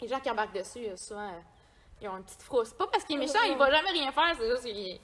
les 0.00 0.08
gens 0.08 0.20
qui 0.20 0.30
embarquent 0.30 0.54
dessus, 0.54 0.86
euh, 0.86 0.96
souvent, 0.96 1.28
euh, 1.28 1.40
ils 2.00 2.08
ont 2.08 2.16
une 2.16 2.22
petite 2.24 2.42
frousse. 2.42 2.72
Pas 2.72 2.86
parce 2.86 3.04
qu'il 3.04 3.16
est 3.16 3.18
méchant, 3.18 3.42
il 3.46 3.56
va 3.58 3.70
jamais 3.70 3.90
rien 3.90 4.10
faire, 4.12 4.34
c'est 4.38 4.48
juste 4.48 4.62
qu'il 4.64 4.78
est 4.78 5.00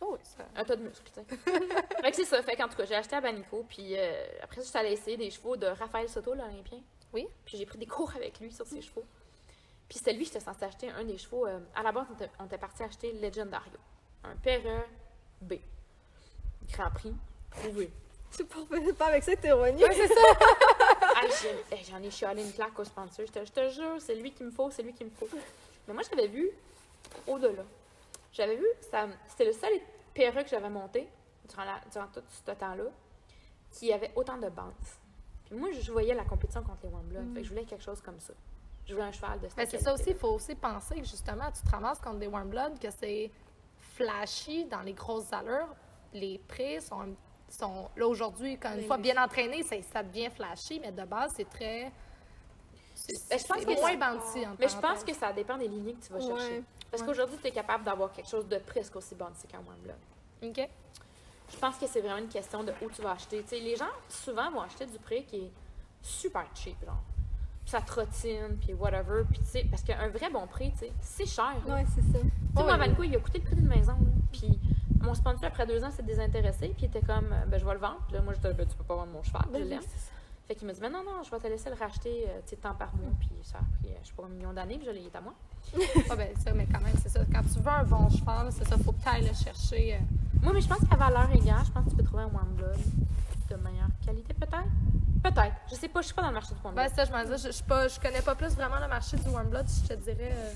Oh, 0.00 0.12
oui, 0.12 0.18
ça. 0.22 0.44
un 0.56 0.64
tas 0.64 0.76
de 0.76 0.82
muscles, 0.82 1.10
tu 1.12 1.20
sais. 1.20 1.36
fait 2.02 2.10
que 2.10 2.16
c'est 2.16 2.24
ça. 2.24 2.42
Fait 2.42 2.56
qu'en 2.56 2.68
tout 2.68 2.76
cas, 2.76 2.86
j'ai 2.86 2.94
acheté 2.94 3.16
à 3.16 3.20
Banico, 3.20 3.64
puis 3.68 3.96
euh, 3.96 4.26
après 4.42 4.56
ça, 4.60 4.62
je 4.62 4.68
suis 4.70 4.78
allée 4.78 4.92
essayer 4.92 5.16
des 5.16 5.30
chevaux 5.30 5.56
de 5.56 5.66
Raphaël 5.66 6.08
Soto, 6.08 6.34
l'Olympien. 6.34 6.78
Oui. 7.12 7.28
Puis 7.44 7.58
j'ai 7.58 7.66
pris 7.66 7.78
des 7.78 7.86
cours 7.86 8.12
avec 8.16 8.40
lui 8.40 8.50
sur 8.50 8.66
ses 8.66 8.80
chevaux. 8.80 9.04
Puis 9.88 9.98
c'était 9.98 10.12
lui, 10.12 10.24
j'étais 10.24 10.40
censée 10.40 10.64
acheter 10.64 10.88
un 10.90 11.04
des 11.04 11.18
chevaux. 11.18 11.46
euh, 11.46 11.58
à 11.74 11.82
la 11.82 11.92
base, 11.92 12.06
on 12.38 12.44
était, 12.46 12.58
parti 12.58 12.82
acheter 12.82 13.12
Legendario. 13.12 13.78
Un 14.24 14.36
Perreux 14.36 14.84
B. 15.42 15.54
Grand 16.72 16.90
prix. 16.90 17.14
Prouvé. 17.50 17.90
C'est 18.30 18.46
pas, 18.96 19.06
avec 19.06 19.24
ça 19.24 19.34
que 19.34 19.40
t'es 19.40 19.50
revenu. 19.50 19.82
Ouais, 19.82 19.92
c'est 19.92 20.08
ça. 20.08 20.20
Ah, 21.02 21.26
eh, 21.72 21.76
J'en 21.90 22.00
ai 22.02 22.10
chialé 22.10 22.42
une 22.42 22.52
claque 22.52 22.78
au 22.78 22.84
sponsor. 22.84 23.26
Je 23.26 23.32
te, 23.32 23.44
je 23.44 23.50
te 23.52 23.68
jure, 23.70 23.96
c'est 23.98 24.14
lui 24.14 24.30
qui 24.30 24.44
me 24.44 24.50
faut, 24.50 24.70
c'est 24.70 24.82
lui 24.82 24.94
qui 24.94 25.04
me 25.04 25.10
faut. 25.10 25.28
Mais 25.86 25.92
moi, 25.92 26.02
j'avais 26.08 26.28
vu 26.28 26.48
au-delà. 27.26 27.64
J'avais 28.32 28.56
vu, 28.56 28.66
ça- 28.90 29.08
c'était 29.26 29.46
le 29.46 29.52
seul 29.52 29.72
perreux 30.14 30.42
que 30.42 30.48
j'avais 30.48 30.70
monté 30.70 31.08
durant, 31.48 31.64
la- 31.64 31.80
durant 31.90 32.06
tout 32.08 32.22
ce 32.28 32.50
temps-là 32.52 32.84
qui 33.72 33.92
avait 33.92 34.12
autant 34.16 34.38
de 34.38 34.48
bandes. 34.48 34.72
Puis 35.44 35.54
moi, 35.56 35.70
je 35.72 35.90
voyais 35.92 36.14
la 36.14 36.24
compétition 36.24 36.62
contre 36.62 36.80
les. 36.84 37.34
Fait 37.34 37.40
que 37.40 37.44
je 37.44 37.48
voulais 37.50 37.64
quelque 37.64 37.82
chose 37.82 38.00
comme 38.00 38.20
ça. 38.20 38.32
Je 38.86 38.94
voulais 38.94 39.06
un 39.06 39.12
cheval 39.12 39.38
de 39.40 39.48
cette 39.48 39.70
c'est 39.70 39.78
ça 39.78 39.94
aussi, 39.94 40.10
il 40.10 40.16
faut 40.16 40.30
aussi 40.30 40.54
penser 40.54 40.96
que 40.96 41.04
justement, 41.04 41.50
tu 41.52 41.62
te 41.62 41.70
ramasses 41.70 42.00
contre 42.00 42.18
des 42.18 42.26
Warm 42.26 42.48
Blood, 42.48 42.78
que 42.78 42.90
c'est 42.90 43.30
flashy 43.78 44.64
dans 44.66 44.80
les 44.80 44.92
grosses 44.94 45.32
allures. 45.32 45.68
Les 46.12 46.38
prix 46.38 46.80
sont, 46.80 47.14
sont 47.48 47.88
là 47.96 48.06
aujourd'hui, 48.08 48.58
quand 48.58 48.72
une 48.74 48.86
fois 48.86 48.96
bien 48.98 49.22
entraîné, 49.22 49.62
ça, 49.62 49.76
ça 49.92 50.02
devient 50.02 50.30
flashy, 50.30 50.80
mais 50.80 50.92
de 50.92 51.04
base, 51.04 51.32
c'est 51.36 51.48
très. 51.48 51.92
C'est 52.94 53.12
Ben, 53.30 53.38
je 53.38 53.46
pense 53.46 53.58
c'est 53.58 53.64
que 53.64 53.80
moins 53.80 53.90
ça- 53.90 53.96
banty, 53.96 54.46
en 54.46 54.56
Mais 54.58 54.68
je 54.68 54.76
pense 54.76 55.04
que 55.04 55.14
ça 55.14 55.32
dépend 55.32 55.56
des 55.56 55.68
lignées 55.68 55.94
que 55.94 56.04
tu 56.04 56.12
vas 56.12 56.20
chercher. 56.20 56.58
Ouais. 56.58 56.64
Parce 56.90 57.02
Ouais. 57.02 57.08
qu'aujourd'hui, 57.08 57.38
tu 57.40 57.46
es 57.48 57.50
capable 57.52 57.84
d'avoir 57.84 58.12
quelque 58.12 58.28
chose 58.28 58.46
de 58.48 58.58
presque 58.58 58.96
aussi 58.96 59.14
bouncy 59.14 59.46
qu'un 59.46 59.58
One 59.58 59.78
Blood. 59.82 59.96
OK. 60.42 60.68
Je 61.52 61.56
pense 61.58 61.76
que 61.78 61.86
c'est 61.86 62.00
vraiment 62.00 62.18
une 62.18 62.28
question 62.28 62.62
de 62.64 62.72
où 62.82 62.88
tu 62.90 63.02
vas 63.02 63.12
acheter. 63.12 63.42
Tu 63.42 63.48
sais, 63.48 63.60
les 63.60 63.76
gens, 63.76 63.88
souvent, 64.08 64.50
vont 64.50 64.60
acheter 64.62 64.86
du 64.86 64.98
prix 64.98 65.24
qui 65.24 65.36
est 65.36 65.50
super 66.02 66.44
cheap, 66.54 66.76
genre. 66.84 67.02
Puis 67.64 67.70
ça 67.72 67.80
trottine, 67.80 68.56
puis 68.60 68.72
whatever. 68.74 69.22
Puis 69.28 69.38
tu 69.40 69.44
sais, 69.46 69.64
parce 69.70 69.82
qu'un 69.82 70.08
vrai 70.08 70.30
bon 70.30 70.46
prix, 70.46 70.72
tu 70.72 70.78
sais, 70.78 70.92
c'est 71.00 71.26
cher. 71.26 71.54
là. 71.66 71.74
Ouais, 71.74 71.84
c'est 71.94 72.02
ça. 72.02 72.18
Tu 72.20 72.24
sais, 72.28 72.30
moi, 72.54 72.76
Ouais, 72.76 72.88
Vanco, 72.88 73.02
il 73.02 73.16
a 73.16 73.18
coûté 73.20 73.38
le 73.38 73.44
prix 73.44 73.56
d'une 73.56 73.68
maison. 73.68 73.92
là. 73.92 74.10
Puis 74.32 74.58
mon 75.00 75.14
sponsor, 75.14 75.44
après 75.44 75.66
deux 75.66 75.82
ans, 75.84 75.90
s'est 75.90 76.02
désintéressé. 76.02 76.68
Puis 76.68 76.76
il 76.82 76.84
était 76.86 77.02
comme, 77.02 77.32
euh, 77.32 77.44
ben, 77.46 77.58
je 77.58 77.64
vais 77.64 77.74
le 77.74 77.80
vendre. 77.80 78.00
Puis 78.06 78.14
là, 78.16 78.22
moi, 78.22 78.32
je 78.32 78.38
disais, 78.38 78.54
ben, 78.54 78.66
tu 78.66 78.76
peux 78.76 78.84
pas 78.84 78.94
vendre 78.96 79.12
mon 79.12 79.22
cheval, 79.22 79.42
je 79.48 79.52
Ben 79.52 79.68
l'aime. 79.68 79.80
Fait 80.50 80.56
qu'il 80.56 80.66
m'a 80.66 80.72
dit, 80.72 80.80
mais 80.82 80.90
non, 80.90 81.04
non, 81.04 81.22
je 81.22 81.30
vais 81.30 81.38
te 81.38 81.46
laisser 81.46 81.70
le 81.70 81.76
racheter, 81.76 82.24
euh, 82.26 82.40
tu 82.44 82.50
sais, 82.50 82.56
tant 82.56 82.74
par 82.74 82.92
mois. 82.96 83.12
Puis 83.20 83.30
ça 83.44 83.58
a 83.58 83.60
pris, 83.78 83.92
euh, 83.92 83.96
je 84.02 84.08
sais 84.08 84.14
pas, 84.16 84.24
un 84.24 84.28
million 84.30 84.52
d'années, 84.52 84.78
puis 84.78 84.84
je 84.86 84.90
l'ai 84.90 84.98
il 85.02 85.06
est 85.06 85.14
à 85.14 85.20
moi. 85.20 85.32
Ah, 86.10 86.16
ben, 86.16 86.26
ça, 86.42 86.52
mais 86.52 86.66
quand 86.66 86.80
même, 86.80 86.92
c'est 87.00 87.08
ça. 87.08 87.20
Quand 87.32 87.42
tu 87.42 87.60
veux 87.60 87.68
un 87.70 87.84
bon 87.84 88.08
cheval, 88.10 88.48
c'est 88.50 88.66
ça, 88.66 88.76
faut 88.78 88.90
que 88.90 89.00
tu 89.00 89.08
ailles 89.08 89.28
le 89.28 89.32
chercher. 89.32 89.94
euh, 89.94 89.98
Moi, 90.42 90.52
mais 90.52 90.60
je 90.60 90.66
pense 90.66 90.80
qu'à 90.88 90.96
valeur 90.96 91.30
égale, 91.32 91.62
je 91.64 91.70
pense 91.70 91.84
que 91.84 91.90
tu 91.90 91.96
peux 91.98 92.02
trouver 92.02 92.24
un 92.24 92.30
Warm 92.34 92.48
Blood 92.54 92.76
de 93.48 93.54
meilleure 93.62 93.86
qualité, 94.04 94.34
peut-être. 94.34 94.66
Peut-être. 95.22 95.54
Je 95.70 95.76
sais 95.76 95.86
pas, 95.88 96.00
je 96.00 96.06
suis 96.06 96.14
pas 96.16 96.22
dans 96.22 96.28
le 96.30 96.34
marché 96.34 96.52
du 96.52 96.60
Ben, 96.64 96.72
Blood. 96.72 96.88
ça, 96.96 97.04
je 97.04 97.12
m'en 97.12 97.22
dis, 97.22 97.40
je, 97.40 97.46
je, 97.46 97.52
suis 97.52 97.62
pas- 97.62 97.86
je 97.86 98.00
connais 98.00 98.22
pas 98.22 98.34
plus 98.34 98.52
vraiment 98.56 98.80
le 98.80 98.88
marché 98.88 99.18
du 99.18 99.28
Warm 99.28 99.50
Blood, 99.50 99.68
si 99.68 99.84
je 99.84 99.94
te 99.94 99.94
dirais 100.02 100.32
euh, 100.34 100.52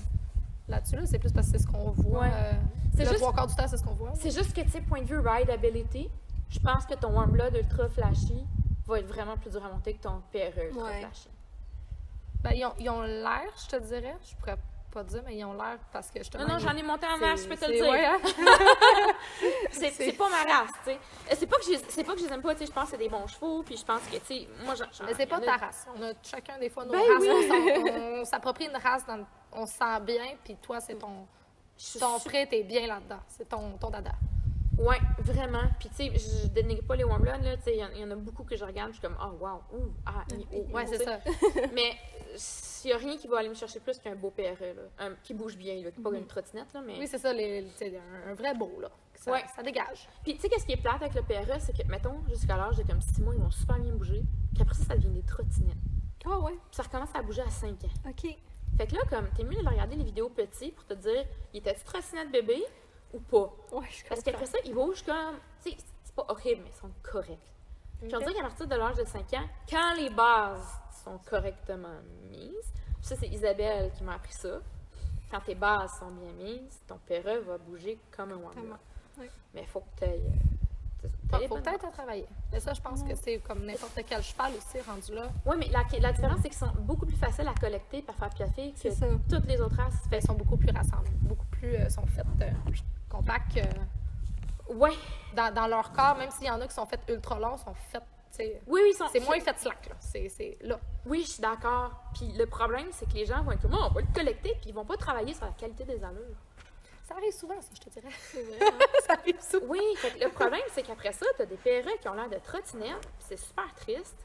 là-dessus. 0.67 0.97
Là, 0.97 1.03
c'est 1.05 1.19
plus 1.19 1.31
parce 1.31 1.47
que 1.49 1.57
c'est 1.57 1.63
ce 1.63 1.67
qu'on 1.71 1.91
voit. 1.91 2.23
Ouais. 2.23 2.31
euh, 2.33 2.51
C'est 2.97 3.05
juste- 3.05 3.19
trois 3.21 3.31
quarts 3.31 3.47
du 3.47 3.55
temps, 3.55 3.67
c'est 3.69 3.77
ce 3.77 3.83
qu'on 3.85 3.93
voit. 3.93 4.11
C'est 4.15 4.31
juste 4.31 4.53
que, 4.53 4.59
tu 4.59 4.71
sais, 4.71 4.81
point 4.81 4.99
de 5.03 5.05
vue 5.07 5.19
rideability, 5.19 6.09
je 6.49 6.59
pense 6.59 6.85
que 6.85 6.95
ton 6.95 7.13
Warm 7.13 7.31
Blood 7.31 7.55
ultra 7.55 7.87
flashy 7.87 8.43
va 8.87 8.99
être 8.99 9.07
vraiment 9.07 9.37
plus 9.37 9.49
dur 9.51 9.65
à 9.65 9.69
monter 9.69 9.93
que 9.93 10.01
ton 10.03 10.21
PRE 10.31 10.63
ultra 10.67 10.83
Ouais. 10.83 10.99
flashy. 10.99 11.29
Ben, 12.43 12.51
ils 12.53 12.65
ont, 12.65 12.73
ils 12.79 12.89
ont 12.89 13.01
l'air, 13.01 13.51
je 13.63 13.67
te 13.67 13.81
dirais. 13.83 14.15
Je 14.29 14.35
pourrais 14.35 14.57
pas 14.91 15.03
dire, 15.03 15.23
mais 15.25 15.35
ils 15.35 15.43
ont 15.43 15.53
l'air 15.53 15.77
parce 15.91 16.09
que 16.11 16.19
justement. 16.19 16.43
Non, 16.43 16.53
non, 16.53 16.57
ils- 16.59 16.61
j'en 16.61 16.75
ai 16.77 16.83
monté 16.83 17.05
en 17.07 17.17
masse, 17.17 17.43
je 17.43 17.49
peux 17.49 17.57
te 17.57 17.65
le 17.65 17.73
dire. 17.73 17.89
ouais, 17.89 18.05
hein? 18.05 18.17
C'est 19.71 20.13
pas 20.13 20.29
ma 20.29 20.43
race, 20.43 20.69
tu 20.85 20.91
sais. 20.91 20.99
C'est 21.35 21.47
pas 21.47 21.57
que 21.57 21.63
je 21.65 21.77
c'est 21.89 22.03
pas 22.03 22.13
que 22.13 22.19
je 22.19 22.25
les 22.25 22.31
aime 22.33 22.41
pas, 22.41 22.53
tu 22.53 22.59
sais, 22.59 22.65
je 22.67 22.71
pense 22.71 22.85
que 22.85 22.91
c'est 22.91 22.97
des 22.97 23.09
bons 23.09 23.27
chevaux, 23.27 23.63
puis 23.63 23.75
je 23.77 23.83
pense 23.83 24.01
que, 24.03 24.15
tu 24.17 24.25
sais, 24.25 24.47
moi, 24.63 24.75
j'en- 24.75 24.85
Mais 25.05 25.13
c'est 25.15 25.25
pas 25.25 25.39
ta 25.41 25.53
a- 25.55 25.57
race. 25.57 25.87
On 25.97 26.01
a 26.03 26.13
chacun 26.23 26.57
des 26.59 26.69
fois 26.69 26.85
nos 26.85 26.91
Ben 26.91 26.99
races. 27.01 27.23
oui. 27.23 27.91
On 28.21 28.25
s'approprie 28.25 28.65
une 28.67 28.77
race, 28.77 29.05
dans, 29.05 29.25
on 29.51 29.65
se 29.65 29.73
sent 29.73 29.99
bien, 30.01 30.23
puis 30.43 30.55
toi, 30.57 30.79
c'est 30.79 30.95
ton, 30.95 31.27
je 31.77 31.99
ton 31.99 32.19
prêt, 32.19 32.45
t'es 32.47 32.63
bien 32.63 32.87
là-dedans. 32.87 33.19
C'est 33.27 33.49
ton, 33.49 33.71
ton 33.77 33.89
dada. 33.89 34.11
Ouais, 34.77 34.97
vraiment. 35.19 35.63
Puis, 35.79 35.89
tu 35.89 35.95
sais, 35.95 36.11
je 36.43 36.47
dénigre 36.47 36.83
pas 36.83 36.95
les 36.95 37.03
Warm 37.03 37.21
Blood, 37.21 37.41
là, 37.43 37.55
tu 37.57 37.63
sais, 37.63 37.73
il 37.75 37.79
y 37.79 37.83
en- 37.83 37.91
il 37.91 37.99
y, 37.99 38.03
en 38.03 38.11
a 38.11 38.15
beaucoup 38.15 38.43
que 38.43 38.55
je 38.57 38.65
regarde, 38.65 38.91
je 38.91 38.97
suis 38.99 39.01
comme, 39.07 39.17
oh, 39.21 39.37
wow, 39.39 39.61
ouh, 39.79 39.91
ah, 40.05 40.23
i, 40.31 40.45
ouh, 40.55 40.73
Ouais, 40.73 40.83
ouh, 40.83 40.87
c'est 40.87 41.03
ça. 41.03 41.19
Mais 41.73 41.91
s'il 42.35 42.91
y 42.91 42.93
a 42.93 42.97
rien 42.97 43.15
qui 43.17 43.27
va 43.27 43.39
aller 43.39 43.49
me 43.49 43.53
chercher 43.55 43.79
plus 43.79 43.97
qu'un 43.99 44.15
beau 44.15 44.31
PRE, 44.31 44.43
là, 44.75 44.81
un- 44.99 45.15
qui 45.23 45.33
bouge 45.33 45.55
bien, 45.57 45.75
là, 45.83 45.91
qui 45.91 46.01
pas 46.01 46.11
une 46.11 46.27
trottinette, 46.27 46.73
là, 46.73 46.81
mais... 46.85 46.97
Oui, 46.99 47.07
c'est 47.07 47.17
ça, 47.17 47.31
les, 47.31 47.59
un, 47.61 48.31
un 48.31 48.33
vrai 48.33 48.53
beau, 48.53 48.79
là. 48.81 48.89
Ça, 49.15 49.31
Ouais. 49.31 49.43
ça 49.55 49.63
dégage. 49.63 50.09
Puis, 50.23 50.35
tu 50.35 50.41
sais, 50.41 50.49
qu'est-ce 50.49 50.65
qui 50.65 50.73
est 50.73 50.77
plate 50.81 51.01
avec 51.01 51.13
le 51.15 51.21
PRE, 51.21 51.59
c'est 51.59 51.75
que, 51.75 51.87
mettons, 51.87 52.21
jusqu'à 52.27 52.57
l'âge 52.57 52.75
de 52.77 52.83
comme 52.83 53.01
6 53.01 53.21
mois, 53.21 53.33
ils 53.33 53.41
vont 53.41 53.49
super 53.51 53.79
bien 53.79 53.93
bouger. 53.93 54.21
Puis 54.53 54.61
après 54.61 54.75
ça, 54.75 54.83
ça 54.83 54.95
devient 54.97 55.09
des 55.09 55.23
trottinettes. 55.23 55.77
Ah 56.25 56.37
ouais, 56.39 56.51
Puis 56.51 56.75
ça 56.75 56.83
recommence 56.83 57.09
à 57.13 57.21
bouger 57.21 57.41
à 57.43 57.49
5 57.49 57.69
ans. 57.85 58.09
ok. 58.09 58.35
Fait 58.77 58.87
que 58.87 58.93
là, 58.95 59.01
comme, 59.09 59.29
t'es 59.37 59.43
mieux 59.45 59.61
de 59.63 59.67
regarder 59.69 59.95
les 59.95 60.03
vidéos 60.03 60.27
petits 60.29 60.71
pour 60.71 60.85
te 60.85 60.93
dire, 60.95 61.23
il 61.53 61.59
était-tu 61.59 61.83
trottinette 61.85 62.29
bébé? 62.31 62.61
Ou 63.13 63.19
pas? 63.19 63.51
Ouais, 63.71 63.87
je 63.89 64.05
Parce 64.07 64.21
qu'après 64.21 64.45
ça, 64.45 64.57
ils 64.65 64.73
bougent 64.73 65.03
comme, 65.03 65.35
tu 65.63 65.71
sais, 65.71 65.77
c'est 66.03 66.15
pas 66.15 66.25
horrible, 66.29 66.61
mais 66.63 66.69
ils 66.73 66.79
sont 66.79 66.91
corrects. 67.03 67.37
Puis 68.01 68.13
on 68.13 68.17
Ok. 68.17 68.23
dirait 68.23 68.33
qu'à 68.35 68.41
partir 68.43 68.67
de 68.67 68.75
l'âge 68.75 68.95
de 68.97 69.05
5 69.05 69.33
ans, 69.33 69.47
quand 69.69 69.93
les 69.95 70.09
bases 70.09 70.67
sont 71.03 71.17
correctement 71.29 71.99
mises, 72.29 72.73
ça, 73.01 73.15
c'est 73.15 73.27
Isabelle 73.27 73.91
qui 73.93 74.03
m'a 74.03 74.15
appris 74.15 74.33
ça. 74.33 74.59
Quand 75.31 75.39
tes 75.41 75.55
bases 75.55 75.91
sont 75.99 76.11
bien 76.11 76.31
mises, 76.33 76.79
ton 76.87 76.97
perreux 77.05 77.39
va 77.39 77.57
bouger 77.57 77.99
comme 78.15 78.31
un. 78.33 78.39
Oui. 79.17 79.27
Mais 79.53 79.61
il 79.61 79.67
faut 79.67 79.79
que 79.81 79.85
tu 79.99 80.03
ailles. 80.05 80.31
Faut, 81.29 81.37
faut 81.47 81.55
peut-être 81.57 81.85
à 81.85 81.91
travailler. 81.91 82.25
Mais 82.51 82.59
ça, 82.59 82.73
je 82.73 82.81
pense 82.81 83.03
que 83.03 83.15
c'est 83.15 83.37
comme 83.39 83.63
n'importe 83.65 83.99
quel 84.07 84.21
cheval 84.23 84.53
aussi 84.55 84.81
rendu 84.81 85.13
là. 85.13 85.29
Oui, 85.45 85.55
mais 85.59 85.67
la, 85.67 85.83
la 85.99 86.11
différence, 86.13 86.39
c'est 86.41 86.49
qu'ils 86.49 86.57
sont 86.57 86.71
beaucoup 86.79 87.05
plus 87.05 87.15
faciles 87.17 87.47
à 87.47 87.53
collecter 87.53 87.99
et 87.99 88.05
à 88.07 88.13
faire 88.13 88.29
piaffer 88.29 88.73
que 88.73 88.89
ça. 88.91 89.05
toutes 89.29 89.45
les 89.45 89.59
autres 89.61 89.75
races. 89.77 89.93
Ils 90.11 90.21
sont 90.21 90.33
beaucoup 90.33 90.57
plus 90.57 90.71
rassemblés, 90.71 91.11
beaucoup 91.21 91.45
plus 91.47 91.75
euh, 91.75 91.89
sont 91.89 92.05
faites 92.07 92.25
euh, 92.41 92.51
compacts. 93.17 93.57
euh, 93.57 93.63
Ouais, 94.73 94.93
dans, 95.35 95.53
dans 95.53 95.67
leur 95.67 95.91
corps, 95.91 96.15
même 96.15 96.31
s'il 96.31 96.47
y 96.47 96.49
en 96.49 96.59
a 96.59 96.67
qui 96.67 96.73
sont 96.73 96.87
faites 96.87 97.01
ultra 97.07 97.37
longs, 97.39 97.55
sont 97.57 97.73
faites, 97.91 98.01
tu 98.35 98.41
oui, 98.67 98.81
oui, 98.83 98.93
sont. 98.93 99.05
c'est 99.11 99.19
moins 99.19 99.39
fait 99.39 99.57
slack, 99.59 99.87
là. 99.89 99.95
C'est, 99.99 100.57
là. 100.61 100.79
Oui, 101.05 101.21
je 101.21 101.33
suis 101.33 101.41
d'accord. 101.41 101.91
Puis 102.15 102.31
le 102.33 102.45
problème, 102.47 102.87
c'est 102.91 103.07
que 103.07 103.13
les 103.13 103.25
gens 103.27 103.43
vont 103.43 103.51
être 103.51 103.61
comme, 103.61 103.75
Oh, 103.79 103.85
on 103.89 103.93
va 103.93 104.01
le 104.01 104.07
collecter, 104.13 104.55
puis 104.59 104.69
ils 104.71 104.73
vont 104.73 104.83
pas 104.83 104.97
travailler 104.97 105.33
sur 105.35 105.45
la 105.45 105.51
qualité 105.51 105.83
des 105.83 106.03
allures. 106.03 106.35
Ça 107.07 107.13
arrive 107.15 107.31
souvent, 107.31 107.61
ça, 107.61 107.69
je 107.75 107.79
te 107.79 107.89
dirais. 107.91 108.09
Vrai. 108.33 108.67
hein? 108.67 108.85
ça 109.05 109.13
arrive 109.13 109.39
souvent. 109.39 109.65
Oui, 109.69 109.79
fait 109.97 110.17
que 110.17 110.23
le 110.25 110.31
problème, 110.31 110.63
c'est 110.71 110.81
qu'après 110.81 111.13
ça, 111.13 111.27
t'as 111.37 111.45
des 111.45 111.57
perreux 111.57 111.91
qui 112.01 112.09
ont 112.09 112.15
l'air 112.15 112.27
de 112.29 112.37
trottinettes, 112.39 113.07
c'est 113.19 113.37
super 113.37 113.71
triste. 113.75 114.17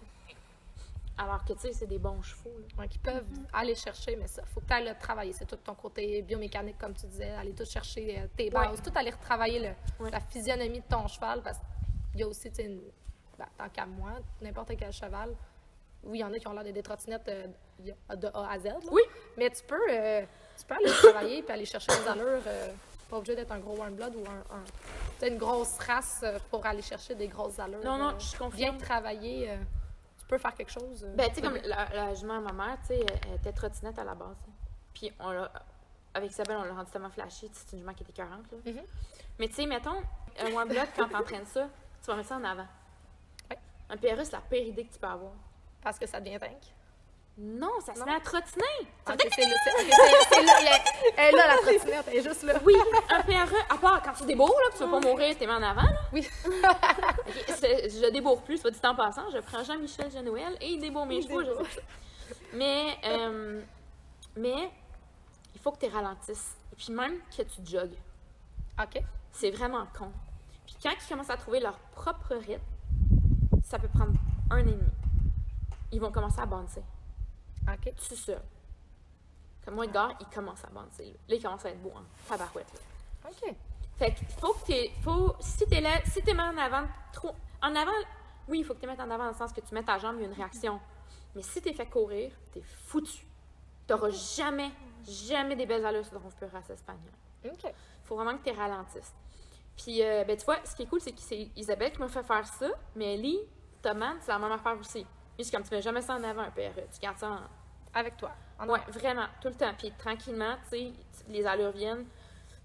Alors 1.22 1.44
que, 1.44 1.52
tu 1.52 1.60
sais, 1.60 1.72
c'est 1.74 1.86
des 1.86 1.98
bons 1.98 2.22
chevaux. 2.22 2.56
là. 2.58 2.66
Ouais, 2.82 2.88
qui 2.88 2.98
peuvent 2.98 3.26
aller 3.52 3.74
chercher, 3.74 4.16
mais 4.16 4.26
ça, 4.26 4.42
faut 4.46 4.60
que 4.60 4.66
tu 4.66 4.72
ailles 4.72 4.86
le 4.88 4.94
travailler. 4.98 5.34
C'est 5.34 5.44
tout 5.44 5.56
ton 5.56 5.74
côté 5.74 6.22
biomécanique, 6.22 6.78
comme 6.78 6.94
tu 6.94 7.04
disais, 7.06 7.28
aller 7.32 7.52
tout 7.52 7.66
chercher 7.66 8.20
euh, 8.20 8.26
tes 8.34 8.48
bases, 8.48 8.80
tout 8.82 8.92
aller 8.94 9.10
retravailler 9.10 9.58
le- 9.60 10.02
Ouais. 10.04 10.10
la 10.10 10.20
physionomie 10.20 10.80
de 10.80 10.86
ton 10.88 11.06
cheval, 11.08 11.42
parce 11.42 11.58
qu'il 12.12 12.20
y 12.20 12.22
a 12.22 12.26
aussi, 12.26 12.48
tu 12.50 12.62
sais, 12.62 12.70
ben, 13.38 13.46
tant 13.58 13.68
qu'à 13.68 13.84
moi, 13.84 14.12
n'importe 14.40 14.72
quel 14.78 14.92
cheval, 14.92 15.34
oui, 16.04 16.18
il 16.18 16.20
y 16.22 16.24
en 16.24 16.32
a 16.32 16.38
qui 16.38 16.48
ont 16.48 16.54
l'air 16.54 16.64
de 16.64 16.70
des 16.70 16.82
trottinettes 16.82 17.28
euh, 17.28 17.46
de 18.16 18.26
A 18.32 18.50
à 18.52 18.58
Z. 18.58 18.64
là. 18.64 18.76
Oui. 18.90 19.02
Mais 19.36 19.50
tu 19.50 19.62
peux, 19.64 19.76
euh, 19.90 20.22
tu 20.58 20.64
peux 20.64 20.74
aller 20.74 20.86
travailler 20.90 21.42
puis 21.42 21.52
aller 21.52 21.66
chercher 21.66 21.92
des 22.00 22.08
allures. 22.08 22.40
pas 23.10 23.16
obligé 23.18 23.36
d'être 23.36 23.52
un 23.52 23.58
gros 23.58 23.76
warm 23.76 23.94
blood 23.94 24.14
ou 24.16 24.24
un, 24.26 25.26
une 25.26 25.36
grosse 25.36 25.76
race 25.80 26.24
pour 26.48 26.64
aller 26.64 26.80
chercher 26.80 27.14
des 27.14 27.28
grosses 27.28 27.58
allures. 27.58 27.84
Non, 27.84 27.98
non, 27.98 28.18
je 28.18 28.30
Bien 28.30 28.38
confirme. 28.38 28.78
travailler, 28.78 29.50
peux 30.30 30.38
faire 30.38 30.54
quelque 30.54 30.70
chose. 30.72 31.04
euh, 31.04 31.14
Ben, 31.14 31.28
tu 31.28 31.36
sais, 31.36 31.42
comme 31.42 31.56
la, 31.64 31.88
la 31.94 32.14
jument 32.14 32.36
à 32.36 32.40
ma 32.40 32.52
mère, 32.52 32.78
tu 32.80 32.88
sais, 32.88 33.06
elle, 33.28 33.34
était 33.34 33.52
trottinette 33.52 33.98
à 33.98 34.04
la 34.04 34.14
base. 34.14 34.36
Puis, 34.94 35.12
on 35.20 35.30
l'a, 35.30 35.50
avec 36.14 36.30
Isabelle, 36.30 36.56
on 36.58 36.64
l'a 36.64 36.74
rendu 36.74 36.90
tellement 36.90 37.10
flashy. 37.10 37.48
tu 37.50 37.54
sais, 37.56 37.64
C'est 37.66 37.72
une 37.76 37.80
jument 37.80 37.94
qui 37.94 38.02
était 38.04 38.12
40, 38.12 38.30
là. 38.52 38.58
Mhm. 38.72 38.80
Mais 39.38 39.48
tu 39.48 39.54
sais, 39.54 39.66
mettons, 39.66 40.02
un 40.38 40.52
warm 40.52 40.68
blood, 40.68 40.88
quand 40.96 41.08
t'entraînes 41.08 41.46
ça, 41.46 41.68
tu 42.02 42.06
vas 42.06 42.16
mettre 42.16 42.28
ça 42.28 42.36
en 42.36 42.44
avant. 42.44 42.66
Ouais. 43.50 43.58
Un 43.90 43.96
PRE, 43.96 44.24
c'est 44.24 44.32
la 44.32 44.40
pire 44.40 44.62
idée 44.66 44.84
que 44.86 44.92
tu 44.92 44.98
peux 44.98 45.06
avoir. 45.06 45.32
Parce 45.82 45.98
que 45.98 46.06
ça 46.06 46.20
devient 46.20 46.38
dingue. 46.38 46.56
Non, 47.38 47.70
ça 47.84 47.94
se 47.94 48.00
met 48.04 48.14
à 48.14 48.20
trottiner. 48.20 48.64
C'est 49.06 50.42
là, 50.42 50.78
elle 51.16 51.34
est 51.34 51.36
la 51.38 51.56
trottinette, 51.56 52.04
elle 52.08 52.16
est 52.18 52.22
juste 52.22 52.42
là. 52.42 52.54
Oui, 52.64 52.74
un 53.08 53.22
PRE, 53.22 53.54
à 53.70 53.78
part 53.78 54.02
quand 54.02 54.12
tu 54.12 54.24
débourres, 54.26 54.48
là, 54.64 54.70
que 54.72 54.76
tu 54.78 54.84
vas 54.84 54.90
pas 54.90 55.00
mourir, 55.00 55.38
t'es 55.38 55.46
mis 55.46 55.52
en 55.52 55.62
avant, 55.62 55.82
là. 55.82 56.00
Oui. 56.12 56.28
Ok, 56.46 57.44
c'est- 57.56 57.88
je 57.88 58.10
débourre 58.10 58.42
plus, 58.42 58.58
soit 58.58 58.70
dit 58.70 58.78
en 58.84 58.94
passant, 58.94 59.30
je 59.30 59.38
prends 59.38 59.64
Jean-Michel 59.64 60.10
Genouel 60.10 60.56
et 60.60 60.68
il 60.72 60.80
débourre 60.80 61.06
mes 61.06 61.22
chevaux, 61.22 61.42
je 61.42 61.64
sais. 61.70 61.82
Mais, 62.52 62.96
euh, 63.04 63.62
mais, 64.36 64.70
il 65.54 65.60
faut 65.60 65.72
que 65.72 65.78
tu 65.86 65.90
ralentisses. 65.92 66.56
Et 66.72 66.76
puis 66.76 66.92
même 66.92 67.20
que 67.34 67.42
tu 67.42 67.64
jogues. 67.64 67.96
OK. 68.82 69.02
C'est 69.32 69.50
vraiment 69.50 69.86
con. 69.98 70.10
Puis 70.66 70.76
quand 70.82 70.90
ils 70.90 71.08
commencent 71.08 71.30
à 71.30 71.36
trouver 71.36 71.60
leur 71.60 71.78
propre 71.94 72.34
rythme, 72.34 72.60
ça 73.64 73.78
peut 73.78 73.88
prendre 73.88 74.12
un 74.50 74.58
et 74.58 74.62
demi. 74.64 74.82
Ils 75.92 76.00
vont 76.00 76.12
commencer 76.12 76.40
à 76.40 76.46
bouncer. 76.46 76.82
OK. 77.74 77.92
Tout 78.08 78.16
seul. 78.16 78.40
Comme 79.64 79.74
moi, 79.74 79.84
Edgar, 79.84 80.12
il 80.20 80.26
commence 80.26 80.64
à 80.64 80.68
bouncer. 80.68 81.04
Là, 81.04 81.12
Là, 81.28 81.34
il 81.36 81.42
commence 81.42 81.64
à 81.64 81.70
être 81.70 81.82
beau 81.82 81.92
en 81.94 82.02
tabarouette. 82.28 82.72
là. 82.72 83.30
OK. 83.30 83.54
Fait 83.98 84.12
que 84.14 84.24
faut 84.38 84.54
que 84.54 84.66
t'es. 84.66 84.90
Faut, 85.02 85.34
si 85.40 85.66
t'es 85.66 85.80
là, 85.80 86.00
si 86.06 86.22
t'es 86.22 86.32
mis 86.32 86.40
en 86.40 86.56
avant 86.56 86.86
trop. 87.12 87.34
En 87.62 87.74
avant, 87.76 87.90
oui, 88.48 88.60
il 88.60 88.64
faut 88.64 88.74
que 88.74 88.80
tu 88.80 88.86
mettes 88.86 89.00
en 89.00 89.10
avant 89.10 89.24
dans 89.24 89.30
le 89.30 89.36
sens 89.36 89.52
que 89.52 89.60
tu 89.60 89.74
mets 89.74 89.82
ta 89.82 89.98
jambe, 89.98 90.16
il 90.16 90.22
y 90.22 90.24
a 90.24 90.28
une 90.28 90.34
réaction. 90.34 90.80
Mais 91.34 91.42
si 91.42 91.60
t'es 91.60 91.74
fait 91.74 91.86
courir, 91.86 92.32
t'es 92.52 92.62
foutu. 92.62 93.26
T'auras 93.86 94.10
jamais, 94.10 94.70
jamais 95.06 95.54
des 95.56 95.66
belles 95.66 95.84
allures 95.84 96.04
sur 96.06 96.20
ton 96.20 96.28
pur 96.30 96.50
race 96.50 96.70
espagnol. 96.70 97.12
OK. 97.44 97.72
faut 98.04 98.16
vraiment 98.16 98.36
que 98.38 98.48
tu 98.50 98.56
ralentisses. 98.56 99.12
Puis, 99.76 100.02
euh, 100.02 100.24
ben, 100.24 100.36
tu 100.36 100.44
vois, 100.44 100.58
ce 100.64 100.74
qui 100.74 100.82
est 100.82 100.86
cool, 100.86 101.00
c'est 101.00 101.12
que 101.12 101.20
c'est 101.20 101.50
Isabelle 101.56 101.92
qui 101.92 101.98
m'a 102.00 102.08
fait 102.08 102.22
faire 102.22 102.46
ça, 102.46 102.68
mais 102.96 103.14
Ellie, 103.14 103.40
Thomas, 103.82 104.14
c'est 104.20 104.32
la 104.32 104.38
même 104.38 104.52
affaire 104.52 104.78
aussi. 104.78 105.06
Puis, 105.36 105.44
c'est 105.44 105.52
comme 105.52 105.62
tu 105.62 105.70
mets 105.74 105.80
jamais 105.82 106.02
ça 106.02 106.14
en 106.16 106.22
avant, 106.24 106.42
un 106.42 106.50
PRE. 106.50 106.82
Tu 106.92 107.00
gardes 107.00 107.18
ça 107.18 107.30
en. 107.30 107.40
Avec 107.95 108.16
toi. 108.16 108.30
Ouais, 108.68 108.80
vraiment, 108.88 109.26
tout 109.41 109.49
le 109.49 109.55
temps. 109.55 109.72
Puis, 109.76 109.93
tranquillement, 109.99 110.57
tu 110.64 110.76
sais, 110.78 110.93
les 111.28 111.47
allures 111.47 111.72
viennent. 111.72 112.05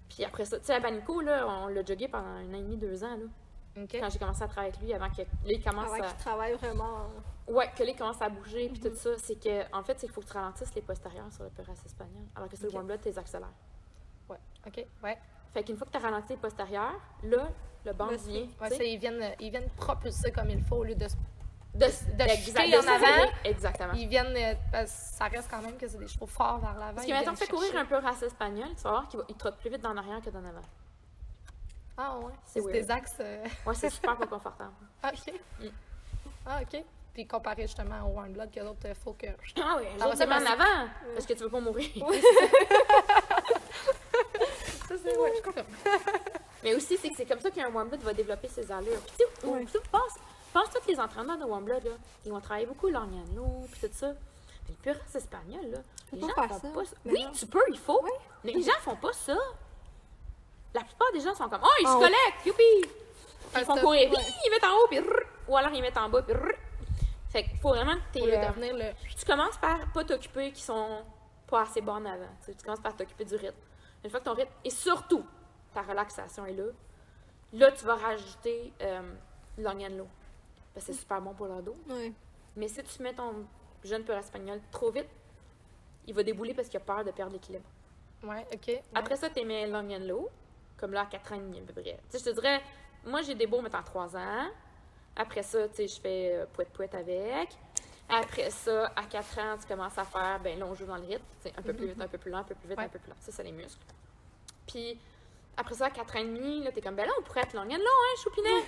Puis 0.08 0.24
après 0.24 0.44
ça, 0.44 0.58
tu 0.58 0.66
sais, 0.66 0.74
à 0.74 0.80
Banico, 0.80 1.20
là, 1.20 1.46
on 1.48 1.66
l'a 1.68 1.84
jogué 1.84 2.06
pendant 2.08 2.28
un 2.28 2.48
an 2.54 2.58
et 2.58 2.62
demi, 2.62 2.76
deux 2.76 3.02
ans, 3.02 3.16
là. 3.16 3.26
Quand 3.92 4.08
j'ai 4.08 4.18
commencé 4.18 4.42
à 4.42 4.48
travailler 4.48 4.72
avec 4.72 4.80
lui, 4.82 4.94
avant 4.94 5.10
que 5.10 5.20
là, 5.20 5.26
il 5.44 5.62
commence 5.62 5.86
Avant 5.92 6.02
à. 6.02 6.06
qu'ils 6.06 6.16
travaillent 6.16 6.54
vraiment. 6.54 7.08
Ouais, 7.46 7.68
que 7.76 7.82
là, 7.82 7.90
il 7.90 7.96
commence 7.96 8.22
à 8.22 8.28
bouger, 8.30 8.68
puis 8.70 8.80
tout 8.80 8.94
ça. 8.94 9.10
C'est 9.18 9.34
que, 9.38 9.70
en 9.76 9.82
fait, 9.82 9.98
c'est 9.98 10.06
qu'il 10.06 10.14
faut 10.14 10.22
que 10.22 10.26
tu 10.26 10.32
ralentisses 10.32 10.74
les 10.74 10.80
postérieurs 10.80 11.30
sur 11.30 11.44
le 11.44 11.50
PRS 11.50 11.84
espagnol. 11.84 12.22
Alors 12.34 12.48
que 12.48 12.56
sur 12.56 12.66
Ok. 12.66 12.70
le 12.72 12.76
warm 12.76 12.86
blood, 12.86 13.00
tu 13.02 13.08
les 13.08 13.18
accélères. 13.18 13.52
Ouais. 14.30 14.38
OK. 14.66 14.86
Ouais. 15.02 15.18
Fait 15.52 15.62
qu'une 15.62 15.76
fois 15.76 15.86
que 15.86 15.92
tu 15.92 15.98
as 15.98 16.00
ralenti 16.00 16.28
les 16.30 16.36
postérieurs, 16.38 16.94
là, 17.24 17.48
le 17.84 17.92
banc 17.92 18.06
vient. 18.06 18.46
Ouais, 18.62 18.70
ça, 18.70 18.82
ils 18.82 18.98
viennent, 18.98 19.34
ils 19.40 19.50
viennent 19.50 19.68
propulser 19.76 20.32
comme 20.32 20.48
il 20.50 20.62
faut 20.64 20.76
au 20.76 20.84
lieu 20.84 20.94
de 20.94 21.06
se 21.06 21.16
de, 21.78 21.84
de 21.84 22.24
de 22.24 22.76
en 22.78 22.94
avant. 22.94 23.30
Exactement. 23.44 23.92
Ils 23.94 24.08
viennent. 24.08 24.36
euh, 24.36 24.54
parce 24.72 24.90
que 24.90 25.16
ça 25.18 25.24
reste 25.26 25.48
quand 25.50 25.62
même 25.62 25.76
que 25.76 25.86
c'est 25.88 25.98
des 25.98 26.08
chevaux 26.08 26.26
forts 26.26 26.58
vers 26.58 26.74
l'avant. 26.74 26.94
Parce 26.94 27.06
que 27.06 27.12
maintenant, 27.12 27.34
fais 27.36 27.46
courir 27.46 27.76
un 27.76 27.84
peu 27.84 27.96
race 27.96 28.22
espagnol, 28.22 28.68
tu 28.76 28.82
vas 28.82 28.90
voir 28.90 29.08
qu'il 29.08 29.18
va- 29.20 29.26
il 29.28 29.34
trotte 29.36 29.56
plus 29.58 29.70
vite 29.70 29.80
dans 29.82 29.92
l'arrière 29.92 30.20
que 30.24 30.30
dans 30.30 30.40
l'avant. 30.40 30.62
Ah 31.98 32.18
ouais. 32.18 32.32
C'est 32.44 32.60
des 32.72 32.90
axes. 32.90 33.14
euh, 33.20 33.44
Ouais, 33.66 33.74
c'est 33.74 33.90
super 33.90 34.16
pas 34.18 34.26
confortable. 34.26 34.72
Ah, 35.02 35.10
OK. 35.12 35.32
Mm. 35.60 35.66
Ah, 36.46 36.60
OK. 36.62 36.84
Puis 37.14 37.26
comparé 37.26 37.62
justement 37.62 38.02
au 38.06 38.10
Warm 38.14 38.32
Blood, 38.32 38.50
que 38.50 38.60
l'autre, 38.60 38.80
il 38.86 38.94
faut 38.94 39.14
que. 39.14 39.26
Ah 39.58 39.76
oui, 39.78 39.84
Ça 39.84 39.92
les 39.92 39.98
va 39.98 40.06
autres, 40.08 40.16
c'est 40.18 40.24
en 40.26 40.52
avant, 40.52 40.88
parce 41.14 41.24
que 41.26 41.32
tu 41.32 41.42
veux 41.44 41.48
pas 41.50 41.60
mourir. 41.60 41.88
Ça, 44.88 44.94
c'est. 45.02 45.16
Ouais, 45.18 45.32
je 45.36 45.42
confirme. 45.42 45.66
Mais 46.62 46.74
aussi, 46.74 46.96
c'est 46.96 47.08
que 47.10 47.16
c'est 47.16 47.26
comme 47.26 47.40
ça 47.40 47.50
qu'un 47.50 47.68
warm 47.70 47.88
blood 47.88 48.00
va 48.02 48.12
développer 48.12 48.48
ses 48.48 48.70
allures. 48.70 49.00
Puis 49.00 49.16
tu 49.18 49.24
sais, 49.24 49.46
Ouais. 49.48 49.64
Penses, 50.58 50.68
pense 50.68 50.82
tous 50.82 50.88
les 50.88 51.00
entraînements 51.00 51.36
de 51.36 51.44
warm 51.44 51.64
blood, 51.64 51.84
là, 51.84 51.90
ils 52.24 52.32
vont 52.32 52.40
travailler 52.40 52.66
beaucoup 52.66 52.88
l'organo, 52.88 53.66
puis 53.70 53.80
tout 53.88 53.94
ça. 53.94 54.08
Mais 54.68 54.74
le 54.74 54.74
pur 54.92 54.94
race 55.00 55.14
espagnol, 55.14 55.64
là, 55.70 55.78
les 56.12 56.20
gens 56.20 56.28
font 56.28 56.48
ça. 56.60 56.68
pas 56.70 56.84
ça. 56.84 56.96
Mais 57.04 57.12
Oui, 57.12 57.24
non. 57.24 57.30
tu 57.32 57.46
peux, 57.46 57.62
il 57.68 57.78
faut. 57.78 58.00
Mais 58.44 58.52
les 58.52 58.62
gens 58.62 58.72
font 58.80 58.96
pas 58.96 59.12
ça. 59.12 59.36
La 60.74 60.82
plupart 60.82 61.12
des 61.12 61.20
gens 61.20 61.34
sont 61.34 61.48
comme, 61.48 61.62
oh, 61.62 61.68
ils 61.80 61.86
se 61.86 61.92
Ah, 61.92 61.98
collectent, 61.98 62.46
youpi! 62.46 62.90
Ils 63.58 63.64
font 63.64 63.74
que- 63.76 63.80
courir, 63.80 64.10
ouais. 64.10 64.16
Ils 64.44 64.50
mettent 64.50 64.64
en 64.64 64.76
haut, 64.76 64.86
puis 64.88 64.98
rrr. 65.00 65.22
ou 65.48 65.56
alors 65.56 65.72
ils 65.72 65.80
mettent 65.80 65.96
en 65.96 66.08
bas, 66.08 66.22
puis 66.22 66.34
rrr. 66.34 66.52
Fait 67.30 67.44
qu'il 67.44 67.58
faut 67.58 67.70
vraiment 67.70 67.94
que 68.12 68.18
euh, 68.18 68.48
devenir 68.48 68.74
le. 68.74 68.92
tu 69.18 69.24
commences 69.24 69.56
par 69.58 69.78
pas 69.92 70.04
t'occuper 70.04 70.52
qui 70.52 70.62
sont 70.62 71.02
pas 71.46 71.62
assez 71.62 71.80
bonnes 71.80 72.06
avant. 72.06 72.24
Tu, 72.40 72.46
sais, 72.46 72.54
tu 72.54 72.64
commences 72.64 72.80
par 72.80 72.94
t'occuper 72.96 73.24
du 73.24 73.36
rythme. 73.36 73.56
Une 74.04 74.10
fois 74.10 74.20
que 74.20 74.24
ton 74.24 74.34
rythme, 74.34 74.52
et 74.64 74.70
surtout, 74.70 75.24
ta 75.72 75.82
relaxation 75.82 76.44
est 76.46 76.52
là, 76.52 76.64
là, 77.52 77.72
tu 77.72 77.84
vas 77.84 77.96
rajouter 77.96 78.72
euh, 78.82 79.14
long 79.58 79.78
and 79.80 79.96
low. 79.96 80.08
Parce 80.76 80.84
que 80.88 80.92
c'est 80.92 80.98
super 80.98 81.22
bon 81.22 81.32
pour 81.32 81.46
le 81.46 81.62
dos. 81.62 81.74
Mais 82.54 82.68
si 82.68 82.82
tu 82.84 83.02
mets 83.02 83.14
ton 83.14 83.46
jeune 83.82 84.04
peur 84.04 84.18
espagnol 84.18 84.60
trop 84.70 84.90
vite, 84.90 85.08
il 86.06 86.12
va 86.12 86.22
débouler 86.22 86.52
parce 86.52 86.68
qu'il 86.68 86.76
a 86.76 86.80
peur 86.80 87.02
de 87.02 87.10
perdre 87.12 87.32
l'équilibre. 87.32 87.64
Ouais, 88.22 88.46
OK. 88.52 88.66
ouais. 88.68 88.82
Après 88.94 89.16
ça, 89.16 89.30
tu 89.30 89.42
mets 89.46 89.66
long 89.66 89.88
and 89.90 90.06
low, 90.06 90.28
comme 90.76 90.92
là, 90.92 91.02
à 91.02 91.06
4 91.06 91.32
ans 91.32 91.36
et 91.36 91.38
demi 91.40 91.60
à 91.60 91.62
peu 91.62 91.72
près. 91.80 91.98
Tu 92.10 92.18
sais, 92.18 92.18
je 92.18 92.24
te 92.30 92.34
dirais, 92.34 92.60
moi, 93.06 93.22
j'ai 93.22 93.34
des 93.34 93.46
beaux 93.46 93.62
mettre 93.62 93.78
en 93.78 93.82
3 93.82 94.16
ans. 94.16 94.48
Après 95.16 95.42
ça, 95.42 95.66
tu 95.70 95.76
sais, 95.76 95.88
je 95.88 95.98
fais 95.98 96.34
euh, 96.34 96.46
poète-poète 96.52 96.94
avec. 96.94 97.56
Après 98.10 98.50
ça, 98.50 98.92
à 98.94 99.04
4 99.04 99.38
ans, 99.38 99.56
tu 99.58 99.66
commences 99.66 99.96
à 99.96 100.04
faire, 100.04 100.38
ben 100.44 100.58
là, 100.58 100.66
on 100.66 100.74
joue 100.74 100.84
dans 100.84 100.96
le 100.96 101.06
rythme. 101.06 101.24
un 101.56 101.62
peu 101.62 101.72
plus 101.72 101.86
vite, 101.86 102.00
un 102.02 102.06
peu 102.08 102.18
plus 102.18 102.30
lent, 102.30 102.38
un 102.38 102.44
peu 102.44 102.54
plus 102.54 102.68
vite, 102.68 102.76
Ouais. 102.78 102.84
un 102.84 102.88
peu 102.90 102.98
plus 102.98 103.08
lent. 103.08 103.16
Ça, 103.20 103.32
c'est 103.32 103.42
les 103.44 103.52
muscles. 103.52 103.80
Puis, 104.66 104.98
après 105.56 105.74
ça, 105.74 105.86
à 105.86 105.90
4 105.90 106.16
ans 106.16 106.18
et 106.20 106.24
demi, 106.24 106.62
là, 106.62 106.72
t'es 106.72 106.80
comme, 106.80 106.96
ben 106.96 107.06
là, 107.06 107.12
on 107.18 107.22
pourrait 107.22 107.40
être 107.42 107.54
long 107.54 107.62
and 107.62 107.78
low, 107.78 107.78
hein, 107.78 108.20
choupinet. 108.22 108.62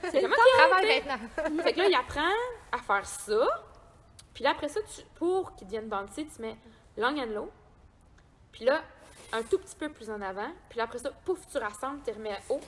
C'est 0.10 0.20
comme, 0.22 0.32
OK, 0.32 0.38
Travaille 0.58 1.02
maintenant. 1.04 1.62
fait 1.62 1.72
que 1.72 1.78
là, 1.80 1.88
il 1.88 1.94
apprend 1.94 2.32
à 2.72 2.78
faire 2.78 3.06
ça. 3.06 3.46
Puis 4.32 4.42
là, 4.44 4.50
après 4.50 4.68
ça, 4.68 4.80
tu- 4.82 5.02
pour 5.16 5.54
qu'il 5.54 5.66
devienne 5.66 5.88
bouncy, 5.88 6.26
tu 6.26 6.40
mets 6.42 6.56
long 6.96 7.16
and 7.18 7.26
low. 7.34 7.50
Puis 8.52 8.64
là, 8.64 8.82
un 9.32 9.42
tout 9.42 9.58
petit 9.58 9.76
peu 9.76 9.88
plus 9.90 10.10
en 10.10 10.20
avant. 10.22 10.50
Puis 10.68 10.78
là, 10.78 10.84
après 10.84 10.98
ça, 10.98 11.10
pouf, 11.24 11.46
tu 11.46 11.58
rassembles, 11.58 12.00
tu 12.04 12.12
remets 12.12 12.38
haut. 12.48 12.60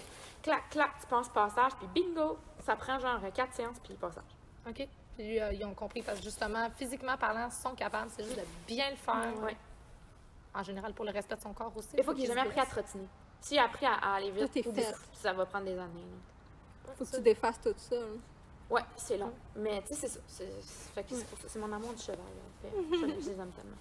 Clac, 0.42 0.68
clac, 0.70 0.90
tu 1.00 1.06
penses 1.06 1.28
passage, 1.28 1.72
puis 1.76 1.88
bingo! 1.94 2.38
Ça 2.64 2.76
prend 2.76 2.98
genre 2.98 3.20
4 3.34 3.54
séances, 3.54 3.78
puis 3.82 3.94
passage. 3.94 4.22
OK. 4.68 4.86
Puis 5.16 5.40
euh, 5.40 5.52
ils 5.52 5.64
ont 5.64 5.74
compris 5.74 6.02
parce 6.02 6.18
que 6.18 6.24
justement, 6.24 6.68
physiquement 6.76 7.16
parlant, 7.16 7.48
ils 7.48 7.52
sont 7.52 7.74
capables. 7.74 8.10
C'est 8.14 8.24
juste 8.24 8.36
de 8.36 8.44
bien 8.66 8.90
le 8.90 8.96
faire. 8.96 9.32
Ouais. 9.42 9.56
En 10.54 10.62
général, 10.62 10.92
pour 10.92 11.04
le 11.04 11.10
respect 11.12 11.36
de 11.36 11.40
son 11.40 11.52
corps 11.52 11.72
aussi. 11.76 11.88
Il 11.96 12.04
faut 12.04 12.12
qu'il 12.12 12.24
ait 12.24 12.28
jamais 12.28 12.42
appris 12.42 12.60
à 12.60 12.66
trottiner. 12.66 13.06
S'il 13.40 13.58
a 13.58 13.64
appris 13.64 13.86
à, 13.86 13.94
à 13.94 14.14
aller 14.16 14.30
vite, 14.30 14.50
Tout 14.52 14.58
est 14.58 14.82
fait. 14.82 14.94
ça. 15.12 15.32
va 15.32 15.46
prendre 15.46 15.64
des 15.66 15.78
années. 15.78 16.00
là. 16.86 16.92
Faut 16.96 17.04
que 17.04 17.16
tu 17.16 17.20
défasses 17.22 17.60
tout 17.60 17.74
ça. 17.76 17.94
là. 17.96 18.02
Ouais, 18.68 18.82
c'est 18.96 19.16
long. 19.18 19.32
Mais 19.54 19.82
tu 19.82 19.94
sais, 19.94 20.08
c'est 20.08 20.08
ça. 20.08 20.42
C'est 21.46 21.58
mon 21.58 21.72
amour 21.72 21.92
du 21.92 22.02
cheval. 22.02 22.18
là. 22.18 22.70
Fait, 22.70 22.76
je, 22.96 23.06
les 23.06 23.40
aime 23.40 23.50
tellement. 23.52 23.76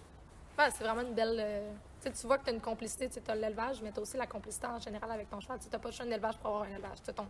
Ouais, 0.60 0.70
c'est 0.72 0.84
vraiment 0.84 1.02
une 1.02 1.14
belle. 1.16 1.38
euh, 1.40 1.72
Tu 2.02 2.08
sais, 2.10 2.14
tu 2.22 2.28
vois 2.28 2.38
que 2.38 2.44
tu 2.44 2.50
as 2.52 2.54
une 2.54 2.62
complicité, 2.62 3.10
tu 3.10 3.20
as 3.28 3.36
l'élevage, 3.36 3.82
mais 3.82 3.92
tu 3.92 4.00
as 4.00 4.02
aussi 4.04 4.18
la 4.18 4.28
complicité 4.28 4.68
en 4.68 4.80
général 4.80 5.10
avec 5.12 5.30
ton 5.30 5.40
cheval. 5.40 5.60
Tu 5.60 5.68
n'as 5.72 5.80
pas 5.80 5.90
juste 5.90 6.02
un 6.02 6.12
élevage 6.12 6.38
pour 6.38 6.48
avoir 6.48 6.64
un 6.64 6.70
élevage. 6.76 6.98
C'est 7.04 7.14
ton. 7.16 7.28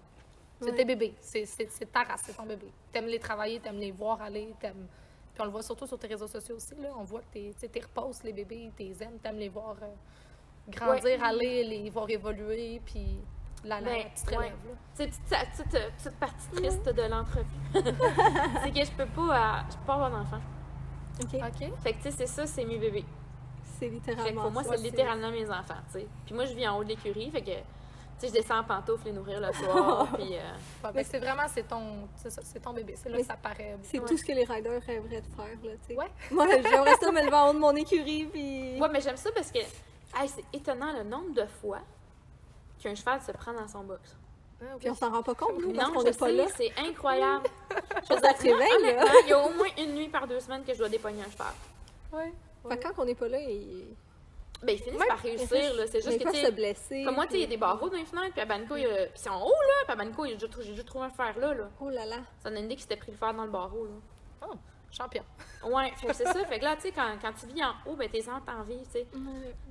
C'est 0.60 0.70
Ouais. 0.72 0.76
tes 0.76 0.86
bébés. 0.86 1.14
C'est 1.20 1.92
ta 1.92 2.04
race, 2.04 2.24
c'est 2.26 2.34
ton 2.36 2.46
bébé. 2.46 2.68
Tu 2.92 3.00
aimes 3.00 3.08
les 3.08 3.20
travailler, 3.20 3.60
tu 3.60 3.68
aimes 3.68 3.78
les 3.80 3.92
voir 3.92 4.22
aller, 4.22 4.54
t'aimes- 4.60 4.88
Puis 5.34 5.42
on 5.42 5.46
le 5.46 5.52
voit 5.52 5.64
surtout 5.64 5.86
sur 5.88 5.98
tes 6.00 6.08
réseaux 6.08 6.28
sociaux 6.28 6.56
aussi. 6.56 6.76
Là. 6.76 6.90
On 6.98 7.04
voit 7.04 7.22
que 7.22 7.52
t'es 7.68 7.80
reposes 7.82 8.24
les 8.24 8.32
bébés, 8.34 8.72
tu 8.78 8.84
les 8.84 9.04
aimes, 9.04 9.18
tu 9.22 9.28
aimes 9.28 9.38
les 9.38 9.50
voir 9.50 9.76
euh, 9.82 9.88
grandir, 10.70 11.24
aller, 11.24 11.64
les 11.64 11.90
voir 11.90 12.10
évoluer, 12.10 12.82
puis 12.86 13.20
la, 13.64 13.82
la, 13.82 13.90
Ben, 13.90 13.98
la 14.00 14.04
petite 14.10 14.30
ouais. 14.30 14.36
relève. 14.38 14.52
là. 14.52 14.74
C'est 14.94 15.08
petite, 15.08 15.28
sa- 15.28 15.46
petite, 15.46 15.96
petite 15.98 16.20
partie 16.20 16.48
triste 16.56 16.86
de 16.86 17.02
l'entrevue. 17.04 17.46
c'est 18.64 18.72
que 18.72 18.86
je 18.86 18.92
peux 18.92 19.06
pas, 19.08 19.22
euh, 19.22 19.62
je 19.72 19.78
peux 19.78 19.86
pas 19.86 19.94
avoir 19.94 20.12
d'enfant. 20.12 20.42
OK. 21.24 21.34
OK. 21.36 21.72
Fait 21.84 21.94
que 21.94 21.98
tu 21.98 22.04
sais, 22.04 22.12
c'est 22.12 22.28
ça, 22.28 22.46
c'est 22.46 22.66
mes 22.66 22.78
bébés. 22.78 23.06
C'est 23.80 23.80
Fait 23.80 23.88
que 23.90 23.94
littéralement 23.96 24.42
pour 24.44 24.52
moi, 24.52 24.64
c'est 24.64 24.78
littéralement 24.78 25.32
mes 25.32 25.50
enfants, 25.50 25.76
tu 25.92 26.00
sais. 26.00 26.08
Puis 26.26 26.34
moi, 26.36 26.46
je 26.46 26.54
vis 26.54 26.68
en 26.68 26.78
haut 26.78 26.84
de 26.84 26.90
l'écurie, 26.90 27.30
fait 27.32 27.42
que, 27.42 27.52
tu 27.52 27.56
sais, 28.20 28.28
je 28.30 28.34
descends 28.34 28.60
en 28.60 28.64
pantoufles 28.64 29.06
les 29.08 29.12
nourrir 29.14 29.42
le 29.42 29.52
soir, 29.54 30.08
puis 30.14 30.36
euh, 30.36 30.40
Ouais, 30.84 30.92
ben, 30.94 31.04
c'est 31.04 31.20
vraiment 31.20 31.44
c'est 31.54 31.68
ton, 31.68 32.08
c'est 32.16 32.62
ton 32.62 32.72
bébé. 32.74 32.96
C'est 32.96 33.10
là 33.10 33.16
Mais 33.18 33.22
que 33.24 33.28
ça 33.28 33.36
paraît. 33.36 33.78
C'est 33.84 34.00
Ouais. 34.00 34.06
tout 34.08 34.18
ce 34.18 34.24
que 34.24 34.32
les 34.32 34.46
riders 34.46 34.82
rêveraient 34.86 35.22
de 35.22 35.28
faire, 35.36 35.46
là, 35.64 35.72
tu 35.82 35.88
sais. 35.88 35.96
Ouais. 35.98 36.06
Moi, 36.32 36.48
j'aimerais 36.50 36.96
ça 37.02 37.12
me 37.12 37.20
lever 37.22 37.36
en 37.36 37.50
haut 37.50 37.54
de 37.54 37.60
mon 37.60 37.76
écurie, 37.76 38.26
puis... 38.32 38.80
Ouais, 38.80 38.88
mais 38.92 39.02
j'aime 39.02 39.18
ça 39.18 39.30
parce 39.36 39.52
que, 39.52 39.60
hey, 40.20 40.30
c'est 40.30 40.44
étonnant 40.54 40.94
le 40.94 41.04
nombre 41.04 41.34
de 41.34 41.46
fois 41.46 41.80
qu'un 42.80 42.96
cheval 42.96 43.22
se 43.22 43.32
prend 43.32 43.54
dans 43.54 43.68
son 43.68 43.84
box. 43.84 44.16
Ah, 44.62 44.66
oui. 44.74 44.80
Puis 44.80 44.90
on 44.90 44.96
s'en 44.96 45.12
rend 45.12 45.22
pas 45.24 45.36
compte, 45.36 45.60
nous, 45.60 45.74
parce 45.74 45.88
Non, 45.88 45.94
qu'on 45.94 46.00
je 46.02 46.06
n'est 46.06 46.14
pas 46.14 46.32
là. 46.32 46.46
c'est 46.56 46.72
incroyable. 46.78 47.48
Je 48.08 48.14
veux 48.14 48.20
dire. 48.22 48.56
Honnêtement, 48.56 49.12
il 49.24 49.30
y 49.30 49.34
a 49.34 49.40
au 49.46 49.54
moins 49.54 49.68
une 49.78 49.96
nuit 49.96 50.10
par 50.10 50.28
deux 50.28 50.40
semaines 50.40 50.64
que 50.64 50.74
je 50.74 50.80
dois 50.80 50.90
dépogner 50.90 51.22
un 51.24 51.30
cheval. 51.32 51.54
Ouais. 52.14 52.34
Fait 52.70 52.78
que 52.78 52.84
quand 52.88 53.02
on 53.02 53.06
n'est 53.06 53.16
pas 53.16 53.28
là, 53.28 53.40
ils, 53.40 53.86
Ben, 54.64 54.74
ils 54.76 54.80
finissent 54.80 55.00
Ouais, 55.00 55.08
par 55.08 55.20
réussir, 55.20 55.74
là. 55.76 55.86
C'est 55.88 56.02
juste 56.02 56.18
ils 56.20 56.26
que, 56.26 56.46
tu 56.48 56.52
blesser. 56.54 57.04
comme 57.04 57.16
moi, 57.16 57.26
tu 57.26 57.34
sais, 57.34 57.38
il 57.40 57.42
y 57.42 57.46
a 57.46 57.48
des 57.48 57.58
barreaux 57.58 57.90
dans 57.90 57.98
les 57.98 58.06
fenêtres, 58.06 58.32
puis 58.32 58.42
à 58.42 58.46
Banco, 58.46 58.76
il 58.78 58.84
y 58.84 58.86
a... 58.86 58.96
Puis 59.08 59.12
c'est 59.16 59.30
en 59.30 59.42
haut, 59.42 59.50
là, 59.50 59.84
puis 59.86 59.94
à 59.94 59.96
Banco, 60.04 60.26
il 60.26 60.40
j'ai 60.40 60.72
déjà 60.72 60.84
trouvé 60.84 61.06
un 61.06 61.10
fer 61.10 61.38
là, 61.38 61.54
là. 61.54 61.70
Oh 61.82 61.90
là 61.90 62.06
là. 62.06 62.18
Ça 62.42 62.50
donne 62.50 62.60
une 62.60 62.66
idée 62.66 62.76
qu'il 62.76 62.84
s'était 62.84 62.96
pris 62.96 63.12
le 63.12 63.18
fer 63.18 63.34
dans 63.34 63.44
le 63.46 63.52
barreau, 63.52 63.86
là. 63.86 64.48
Champion. 64.98 65.24
Ouais, 65.66 65.92
fait 65.98 66.08
que 66.08 66.14
c'est 66.14 66.24
ça. 66.26 66.46
Fait 66.46 66.60
que 66.60 66.64
là, 66.64 66.76
tu 66.76 66.84
sais, 66.84 66.92
quand, 66.92 67.18
quand 67.22 67.34
tu 67.34 67.48
vis 67.48 67.64
en 67.64 67.74
haut, 67.86 67.96
ben 67.96 68.10
tes 68.10 68.22
enfants 68.30 68.62
vivent, 68.68 68.86
tu 68.86 68.92
sais. 68.92 69.08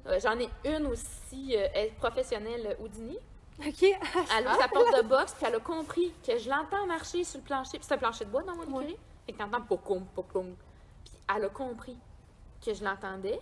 Euh, 0.06 0.18
J'en 0.22 0.38
ai 0.38 0.48
une 0.64 0.86
aussi, 0.88 1.56
euh, 1.56 1.66
elle 1.74 1.92
professionnelle, 1.94 2.76
Houdini. 2.80 3.16
Ok. 3.60 3.82
Elle 3.82 4.46
ouvre 4.46 4.56
sa 4.60 4.68
porte 4.68 4.96
de 4.96 5.02
boxe, 5.02 5.32
puis 5.34 5.46
elle 5.46 5.54
a 5.54 5.60
compris 5.60 6.12
que 6.26 6.36
je 6.38 6.50
l'entends 6.50 6.86
marcher 6.86 7.22
sur 7.24 7.38
le 7.38 7.44
plancher. 7.44 7.78
Puis 7.78 7.86
c'est 7.88 7.94
un 7.94 7.98
plancher 7.98 8.24
de 8.24 8.30
bois 8.30 8.42
dans 8.42 8.54
mon 8.56 8.64
Ouais. 8.78 8.84
écurie. 8.84 8.98
Fait 9.26 9.32
que 9.32 9.38
t'entends 9.38 9.60
pocoum. 9.62 10.06
Puis 11.04 11.14
elle 11.34 11.44
a 11.44 11.48
compris 11.48 11.96
que 12.64 12.74
je 12.74 12.84
l'entendais. 12.84 13.40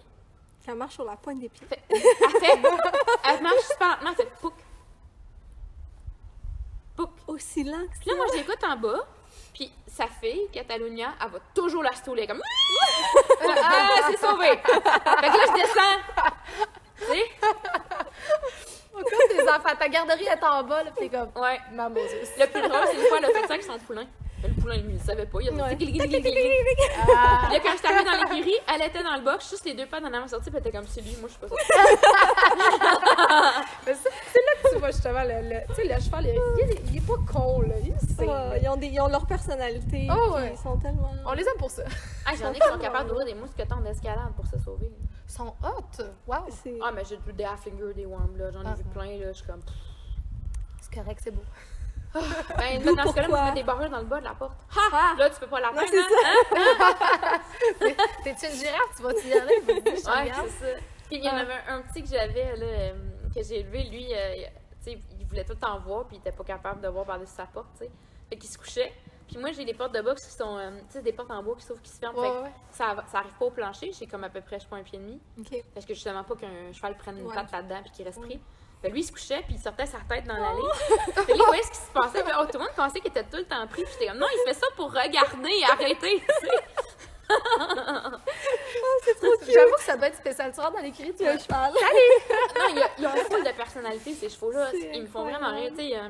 Ça 0.64 0.74
marche 0.76 0.94
sur 0.94 1.04
la 1.04 1.16
pointe 1.16 1.40
des 1.40 1.48
pieds. 1.48 1.66
Elle 1.90 1.98
fait, 1.98 2.62
elle 3.24 3.42
marche 3.42 3.62
super 3.70 3.88
lentement, 3.88 4.10
elle 4.10 4.16
fait. 4.16 4.32
Pouc. 4.40 4.54
Aussi 7.26 7.64
lent 7.64 7.84
que 7.92 7.98
Puis 7.98 8.10
là, 8.10 8.16
moi, 8.16 8.26
je 8.32 8.38
l'écoute 8.38 8.62
en 8.64 8.76
bas. 8.76 9.06
Puis 9.54 9.70
sa 9.86 10.06
fille, 10.06 10.48
Catalunya, 10.52 11.12
elle 11.22 11.30
va 11.30 11.38
toujours 11.54 11.82
la 11.82 11.92
stouler 11.92 12.26
comme 12.26 12.40
Ah, 13.64 14.10
c'est 14.10 14.18
sauvé! 14.18 14.48
Fait 14.48 14.62
que 14.62 15.36
là, 15.36 15.44
je 15.46 15.52
descends. 15.60 15.98
Tu 16.98 17.04
sais? 17.06 17.30
Tes 19.30 19.42
enfants, 19.48 19.74
ta 19.78 19.88
garderie 19.88 20.26
est 20.26 20.44
en 20.44 20.62
bas, 20.62 20.84
là, 20.84 20.90
pis 20.90 21.08
t'es 21.08 21.16
comme, 21.18 21.30
Ouais. 21.42 21.58
maman. 21.72 21.94
Le 22.00 22.46
plus 22.46 22.60
drôle, 22.62 22.80
c'est 22.90 22.96
une 22.96 23.06
fois, 23.06 23.18
elle 23.18 23.24
a 23.24 23.28
fait 23.28 23.40
ça 23.46 23.54
avec 23.54 23.62
son 23.62 23.78
poulain. 23.80 24.06
Mais 24.42 24.48
le 24.48 24.54
poulain, 24.54 24.76
lui, 24.78 24.92
il 24.94 24.98
le 24.98 25.04
savait 25.04 25.26
pas. 25.26 25.38
Il 25.40 25.48
a 25.48 25.52
Ouais. 25.52 25.76
dit 25.76 25.86
gli, 25.86 25.98
gli, 25.98 26.20
gli. 26.20 26.30
Ah, 27.16 27.48
là, 27.52 27.58
quand 27.62 27.72
je 27.72 27.76
suis 27.78 27.86
arrivée 27.86 28.04
dans 28.04 28.34
l'écurie, 28.34 28.58
elle 28.74 28.82
était 28.82 29.02
dans 29.02 29.14
le 29.16 29.22
box, 29.22 29.48
juste 29.50 29.64
les 29.64 29.74
deux 29.74 29.86
pas 29.86 30.00
en 30.00 30.12
avant 30.12 30.26
sortie, 30.28 30.50
puis 30.50 30.58
elle 30.60 30.66
était 30.68 30.76
comme 30.76 30.86
c'est 30.88 31.00
lui, 31.00 31.16
moi 31.20 31.28
je 31.28 31.34
suis 31.34 31.40
pas 31.40 31.48
sortie. 31.48 31.64
c'est 33.84 33.94
c'est 33.94 34.08
là 34.08 34.52
que 34.62 34.68
tu 34.72 34.78
vois 34.78 34.90
justement 34.90 35.22
le, 35.22 35.48
le- 35.48 35.66
tu 35.68 35.74
sais, 35.74 35.84
le 35.94 36.00
cheval, 36.00 36.26
il, 36.26 36.40
il 36.58 36.70
est, 36.70 36.82
il 36.90 36.96
est 36.96 37.06
pas 37.06 37.14
con, 37.32 37.60
là. 37.62 37.74
Il 37.84 37.98
sait. 38.16 38.26
Ah, 38.28 38.54
ils, 38.60 38.68
ont 38.68 38.76
des, 38.76 38.88
ils 38.88 39.00
ont 39.00 39.08
leur 39.08 39.26
personnalité. 39.26 40.08
Oh, 40.10 40.34
ouais. 40.34 40.52
Ils 40.54 40.58
sont 40.58 40.76
tellement. 40.78 41.12
On 41.24 41.32
les 41.32 41.42
aime 41.42 41.56
pour 41.58 41.70
ça. 41.70 41.82
Ah, 42.26 42.32
j'en 42.38 42.52
ai 42.52 42.58
qui 42.58 42.68
sont 42.68 42.78
capables 42.78 43.08
d'ouvrir 43.08 43.26
des 43.26 43.34
mousquetons 43.34 43.80
d'escalade 43.80 44.32
pour 44.36 44.46
se 44.46 44.58
sauver. 44.58 44.90
Ils 45.28 45.32
sont 45.32 45.54
hot. 45.62 46.04
Wow. 46.26 46.46
C'est... 46.62 46.78
Ah, 46.82 46.90
mais 46.94 47.02
j'ai 47.08 47.16
vu 47.16 47.32
des 47.32 47.44
Haflinger, 47.44 47.94
des 47.94 48.06
Worms, 48.06 48.36
là. 48.36 48.50
J'en 48.52 48.62
ai 48.62 48.66
Ah. 48.68 48.74
vu 48.74 48.84
plein, 48.84 49.18
là. 49.18 49.32
Je 49.32 49.38
suis 49.38 49.46
comme. 49.46 49.62
C'est 50.80 50.94
correct, 51.00 51.20
c'est 51.22 51.30
beau. 51.30 51.42
Ben, 52.14 52.82
dans 52.94 53.06
ce 53.10 53.14
cas-là, 53.14 53.28
moi, 53.28 53.38
je 53.40 53.44
mets 53.50 53.54
des 53.54 53.62
barreurs 53.62 53.88
dans 53.90 53.98
le 53.98 54.04
bas 54.04 54.18
de 54.20 54.24
la 54.24 54.34
porte. 54.34 54.56
Ah! 54.76 55.14
Là, 55.18 55.30
tu 55.30 55.40
peux 55.40 55.46
pas 55.46 55.60
la 55.60 55.70
Non, 55.72 55.80
faire, 55.80 56.04
hein? 56.52 57.40
T'es-tu 58.24 58.46
une 58.46 58.52
girafe? 58.52 58.96
Tu 58.96 59.32
aller? 59.32 59.62
Je 59.66 60.02
te 60.02 60.06
Ouais, 60.10 60.20
regarde. 60.22 60.46
c'est 60.58 60.72
ça. 60.74 60.80
Puis 61.06 61.16
il 61.18 61.24
y 61.24 61.28
en 61.28 61.32
Ah. 61.36 61.40
avait 61.40 61.54
un, 61.68 61.76
un 61.78 61.82
petit 61.82 62.02
que 62.02 62.08
j'avais, 62.08 62.56
là, 62.56 62.64
euh, 62.66 62.92
que 63.34 63.42
j'ai 63.42 63.60
élevé, 63.60 63.84
lui, 63.84 64.06
euh, 64.14 64.34
tu 64.84 64.92
sais, 64.92 64.98
il 65.18 65.26
voulait 65.26 65.44
tout 65.44 65.54
temps 65.54 65.78
voir, 65.80 66.06
puis 66.06 66.16
il 66.16 66.20
était 66.20 66.32
pas 66.36 66.44
capable 66.44 66.80
de 66.80 66.88
voir 66.88 67.04
par-dessus 67.04 67.32
sa 67.34 67.46
porte, 67.46 67.68
tu 67.78 67.84
sais. 67.84 67.90
Fait 68.30 68.36
qu'il 68.36 68.48
se 68.50 68.58
couchait. 68.58 68.92
Puis 69.28 69.38
moi, 69.38 69.52
j'ai 69.52 69.64
des 69.64 69.72
portes 69.74 69.94
de 69.94 70.00
box 70.02 70.26
qui 70.26 70.32
sont, 70.36 70.58
euh, 70.58 70.70
tu 70.88 70.94
sais, 70.94 71.02
des 71.02 71.12
portes 71.12 71.30
en 71.30 71.42
bois 71.42 71.56
qui 71.56 71.62
s'ouvrent, 71.64 71.80
qui 71.82 71.90
se 71.90 71.98
ferment. 71.98 72.18
Ouais, 72.18 72.28
Fait 72.28 72.34
que 72.34 72.42
ouais. 72.44 72.52
ça, 72.72 72.96
ça 73.10 73.18
arrive 73.18 73.32
pas 73.38 73.44
au 73.46 73.50
plancher, 73.50 73.90
j'ai 73.92 74.06
comme 74.06 74.24
à 74.24 74.28
peu 74.30 74.40
près, 74.42 74.60
je 74.60 74.66
pas, 74.66 74.76
un 74.76 74.82
pied 74.82 74.98
et 74.98 75.02
demi. 75.02 75.20
Parce 75.74 75.86
que 75.86 75.94
justement, 75.94 76.24
pas 76.24 76.36
qu'un 76.36 76.72
cheval 76.72 76.96
prenne 76.96 77.18
une 77.18 77.26
Ouais. 77.26 77.34
patte 77.34 77.50
là-dedans 77.52 77.80
puis 77.82 77.90
qu'il 77.92 78.04
reste 78.04 78.20
pris. 78.20 78.40
Fait 78.82 78.88
lui, 78.90 79.00
il 79.00 79.04
se 79.04 79.12
couchait 79.12 79.42
puis 79.46 79.54
il 79.54 79.60
sortait 79.60 79.86
sa 79.86 79.98
tête 80.08 80.24
dans 80.26 80.36
l'allée. 80.36 80.62
Fait 81.14 81.32
lui, 81.32 81.40
il 81.40 81.44
voyait 81.46 81.62
ce 81.62 81.70
qui 81.70 81.76
se 81.76 81.92
passait. 81.92 82.24
Oh, 82.38 82.44
tout 82.46 82.54
le 82.54 82.58
monde 82.64 82.74
pensait 82.76 82.98
qu'il 83.00 83.10
était 83.10 83.22
tout 83.24 83.36
le 83.36 83.44
temps 83.44 83.64
pris. 83.68 83.84
Puis 83.84 83.92
j'étais 83.92 84.06
comme, 84.08 84.18
non, 84.18 84.26
il 84.32 84.38
fait 84.48 84.54
ça 84.58 84.66
pour 84.76 84.92
regarder 84.92 85.50
et 85.50 85.64
arrêter, 85.72 86.20
tu 86.20 86.46
sais. 86.46 86.58
J'avoue 89.52 89.74
que 89.76 89.82
ça 89.82 89.96
doit 89.96 90.08
être 90.08 90.16
spécial. 90.16 90.52
Tu 90.52 90.60
rentres 90.60 90.76
dans 90.76 90.82
l'écrit, 90.82 91.14
tu 91.14 91.24
Le 91.24 91.30
vois. 91.32 91.38
cheval. 91.38 91.72
Non, 91.72 92.66
il 92.70 92.78
y 92.78 92.82
a, 92.82 92.88
il 92.98 93.04
y 93.04 93.06
a 93.06 93.10
un 93.12 93.16
full 93.16 93.44
de 93.44 93.52
personnalité, 93.52 94.14
ces 94.14 94.28
chevaux-là. 94.28 94.68
C'est 94.72 94.90
Ils 94.94 95.02
me 95.02 95.06
font 95.06 95.22
vraiment 95.24 95.54
rire. 95.54 95.72
euh, 95.78 96.08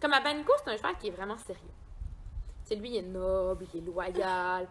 comme 0.00 0.12
à 0.12 0.20
Banico, 0.20 0.52
c'est 0.64 0.70
un 0.72 0.76
cheval 0.76 0.94
qui 1.00 1.08
est 1.08 1.12
vraiment 1.12 1.38
sérieux. 1.38 1.60
Sais, 2.64 2.74
lui, 2.74 2.90
il 2.90 2.96
est 2.98 3.02
noble, 3.02 3.64
il 3.74 3.82
est 3.82 3.86
loyal. 3.86 4.66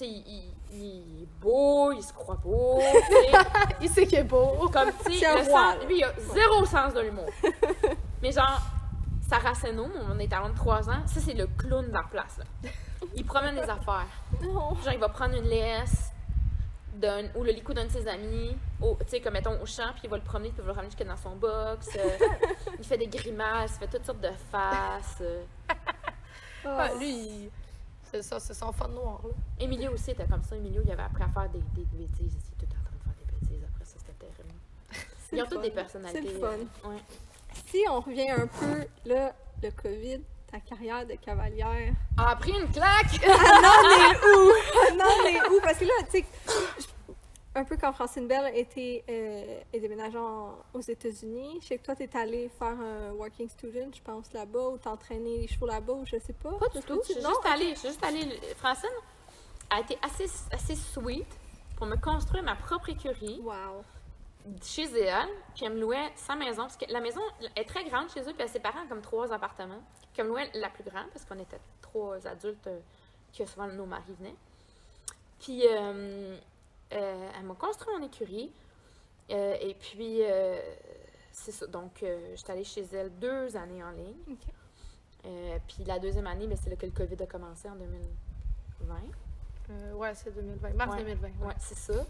Il, 0.00 0.52
il- 0.72 1.22
est 1.22 1.26
beau, 1.40 1.92
il 1.92 2.02
se 2.02 2.12
croit 2.12 2.36
beau. 2.42 2.80
Il 3.80 3.88
sait 3.88 4.06
qu'il 4.06 4.18
est 4.18 4.24
beau. 4.24 4.68
Comme, 4.72 4.90
tu 5.06 5.12
sais, 5.18 5.86
lui, 5.86 5.98
il 5.98 6.04
a 6.04 6.12
zéro 6.32 6.64
sens 6.64 6.94
de 6.94 7.00
l'humour. 7.00 7.28
Mais 8.22 8.32
genre, 8.32 8.60
Sarah 9.28 9.54
Seno, 9.54 9.86
on 10.10 10.18
est 10.18 10.32
à 10.32 10.40
23 10.40 10.88
ans, 10.88 11.02
ça, 11.06 11.20
c'est 11.20 11.34
le 11.34 11.46
clown 11.58 11.86
de 11.86 11.92
la 11.92 12.02
place, 12.04 12.38
là. 12.38 12.70
Il 13.14 13.24
promène 13.24 13.54
des 13.54 13.60
affaires. 13.62 14.06
Non. 14.42 14.74
Genre, 14.82 14.92
il 14.92 14.98
va 14.98 15.08
prendre 15.08 15.36
une 15.36 15.44
laisse 15.44 16.10
ou 17.34 17.42
le 17.42 17.50
licou 17.52 17.72
d'un 17.74 17.86
de 17.86 17.90
ses 17.90 18.06
amis, 18.06 18.56
tu 18.80 18.86
sais, 19.08 19.20
comme 19.20 19.32
mettons 19.32 19.60
au 19.60 19.66
champ, 19.66 19.88
puis 19.92 20.02
il 20.04 20.10
va 20.10 20.16
le 20.18 20.22
promener, 20.22 20.50
puis 20.50 20.58
il 20.58 20.62
va 20.62 20.68
le 20.68 20.76
ramener 20.76 20.90
jusque 20.90 21.06
dans 21.06 21.16
son 21.16 21.34
box. 21.36 21.88
euh, 21.96 22.18
il 22.78 22.84
fait 22.84 22.98
des 22.98 23.08
grimaces, 23.08 23.72
il 23.76 23.86
fait 23.88 23.96
toutes 23.98 24.06
sortes 24.06 24.20
de 24.20 24.30
faces. 24.50 25.18
euh. 25.20 25.42
Ah, 26.64 26.88
lui, 26.98 27.10
il- 27.10 27.50
c'est 28.12 28.22
ça, 28.22 28.38
c'est 28.40 28.54
son 28.54 28.72
fun 28.72 28.88
noir, 28.88 29.20
là. 29.24 29.30
Emilio 29.58 29.92
aussi 29.92 30.10
était 30.10 30.26
comme 30.26 30.42
ça. 30.42 30.54
Emilio, 30.56 30.82
il 30.84 30.90
avait 30.92 31.02
appris 31.02 31.22
à 31.24 31.28
faire 31.28 31.48
des, 31.48 31.60
des 31.74 31.84
bêtises. 31.92 32.34
Il 32.58 32.64
était 32.64 32.66
tout 32.66 32.78
en 32.80 32.84
train 32.84 32.96
de 32.96 33.02
faire 33.04 33.14
des 33.26 33.32
bêtises. 33.46 33.64
Après 33.64 33.84
ça, 33.84 33.94
c'était 33.98 34.12
terrible. 34.26 34.54
Ils 35.32 35.42
ont 35.42 35.46
toutes 35.46 35.62
des 35.62 35.70
personnalités. 35.70 36.28
C'est 36.32 36.40
fun. 36.40 36.46
euh, 36.46 36.88
ouais. 36.90 37.02
Si 37.66 37.78
on 37.90 38.00
revient 38.00 38.30
un 38.30 38.46
peu, 38.46 38.86
là, 39.06 39.34
le 39.62 39.70
COVID, 39.70 40.20
ta 40.50 40.60
carrière 40.60 41.06
de 41.06 41.14
cavalière. 41.14 41.94
A 42.18 42.36
pris 42.36 42.52
une 42.52 42.68
claque! 42.70 43.18
non, 43.26 43.78
mais 43.88 44.18
où? 44.26 44.96
non, 44.96 45.14
mais 45.24 45.40
où? 45.50 45.60
Parce 45.62 45.78
que 45.78 45.84
là, 45.84 45.92
tu 46.10 46.18
sais, 46.20 46.24
un 47.54 47.64
peu 47.64 47.76
quand 47.76 47.92
Francine 47.92 48.26
Bell 48.26 48.50
était, 48.56 49.04
euh, 49.08 49.60
est 49.72 49.80
déménagée 49.80 50.16
en- 50.18 50.54
aux 50.72 50.80
États-Unis, 50.80 51.58
je 51.60 51.66
sais 51.66 51.78
que 51.78 51.84
toi, 51.84 51.94
t'es 51.94 52.08
allée 52.16 52.48
faire 52.48 52.78
un 52.80 53.12
working 53.12 53.48
student, 53.48 53.90
je 53.94 54.00
pense, 54.00 54.32
là-bas, 54.32 54.68
ou 54.68 54.78
t'entraîner 54.78 55.38
les 55.38 55.46
chevaux 55.48 55.66
là-bas, 55.66 55.92
ou 55.92 56.06
je 56.06 56.18
sais 56.18 56.32
pas. 56.32 56.52
Pas 56.58 56.68
du 56.68 56.80
tout. 56.80 56.98
Je 57.02 57.12
suis 57.12 57.14
juste 57.22 57.82
juste 57.82 58.02
allée. 58.04 58.40
Francine 58.56 58.88
a 59.70 59.80
été 59.80 59.98
assez, 60.02 60.26
assez 60.50 60.74
sweet 60.76 61.26
pour 61.76 61.86
me 61.86 61.96
construire 61.96 62.42
ma 62.42 62.54
propre 62.56 62.88
écurie 62.90 63.40
Wow. 63.42 63.84
chez 64.62 64.84
elle. 64.84 65.28
Puis 65.54 65.64
elle 65.66 65.74
me 65.74 65.80
louait 65.80 66.10
sa 66.16 66.34
maison. 66.36 66.62
Parce 66.62 66.76
que 66.76 66.90
la 66.90 67.00
maison 67.00 67.20
est 67.56 67.64
très 67.68 67.84
grande 67.84 68.08
chez 68.10 68.20
eux. 68.20 68.24
Puis 68.32 68.34
elle 68.38 68.46
est 68.46 68.48
séparée 68.48 68.78
en 68.80 68.86
comme 68.88 69.02
trois 69.02 69.32
appartements. 69.32 69.82
Puis 70.12 70.20
elle 70.20 70.24
me 70.24 70.30
louait 70.30 70.50
la 70.54 70.68
plus 70.70 70.84
grande 70.84 71.06
parce 71.12 71.24
qu'on 71.24 71.38
était 71.38 71.60
trois 71.80 72.26
adultes 72.26 72.66
euh, 72.66 72.80
que 73.36 73.44
souvent 73.46 73.66
nos 73.68 73.86
maris 73.86 74.12
venaient. 74.18 74.34
Puis 75.40 75.62
euh, 75.68 76.36
elle 76.92 77.44
m'a 77.44 77.54
construit 77.54 77.94
mon 77.98 78.04
écurie. 78.06 78.52
Euh, 79.30 79.56
et 79.60 79.74
puis, 79.74 80.18
euh, 80.22 80.60
c'est 81.32 81.52
ça. 81.52 81.66
Donc, 81.66 82.02
euh, 82.02 82.34
j'étais 82.36 82.52
allée 82.52 82.64
chez 82.64 82.82
elle 82.92 83.10
deux 83.18 83.56
années 83.56 83.82
en 83.82 83.90
ligne. 83.90 84.36
Euh, 85.24 85.58
puis 85.68 85.84
la 85.84 85.98
deuxième 85.98 86.26
année, 86.26 86.46
ben, 86.46 86.56
c'est 86.60 86.68
là 86.70 86.76
que 86.76 86.86
le 86.86 86.92
COVID 86.92 87.22
a 87.22 87.26
commencé 87.26 87.68
en 87.68 87.76
2020. 87.76 88.96
Euh, 89.70 89.92
ouais, 89.94 90.14
c'est 90.14 90.34
2020. 90.34 90.70
Mars 90.74 90.90
Ouais. 90.92 90.98
2020. 90.98 91.28
ouais. 91.28 91.46
Ouais, 91.46 91.54
c'est 91.58 91.76
ça. 91.78 92.04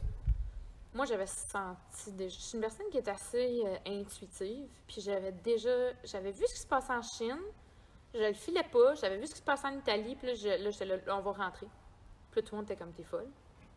Moi, 0.94 1.06
j'avais 1.06 1.26
senti 1.26 2.12
déjà. 2.12 2.36
Je 2.36 2.42
suis 2.42 2.54
une 2.56 2.60
personne 2.62 2.86
qui 2.90 2.98
est 2.98 3.08
assez 3.08 3.62
euh, 3.64 3.76
intuitive. 3.86 4.68
Puis 4.86 5.00
j'avais 5.00 5.32
déjà. 5.32 5.70
J'avais 6.04 6.32
vu 6.32 6.44
ce 6.46 6.54
qui 6.54 6.60
se 6.60 6.66
passait 6.66 6.92
en 6.92 7.02
Chine. 7.02 7.38
Je 8.14 8.18
le 8.20 8.32
filais 8.34 8.64
pas. 8.70 8.94
J'avais 8.94 9.16
vu 9.18 9.26
ce 9.26 9.32
qui 9.32 9.38
se 9.38 9.44
passait 9.44 9.68
en 9.68 9.78
Italie. 9.78 10.16
Puis 10.16 10.34
je- 10.36 10.48
là, 10.48 10.96
Là, 11.06 11.16
on 11.16 11.20
va 11.20 11.32
rentrer. 11.32 11.66
Puis 12.30 12.40
là, 12.40 12.46
tout 12.46 12.54
le 12.54 12.60
monde 12.62 12.70
était 12.70 12.76
comme, 12.76 12.92
t'es 12.92 13.04
folle. 13.04 13.28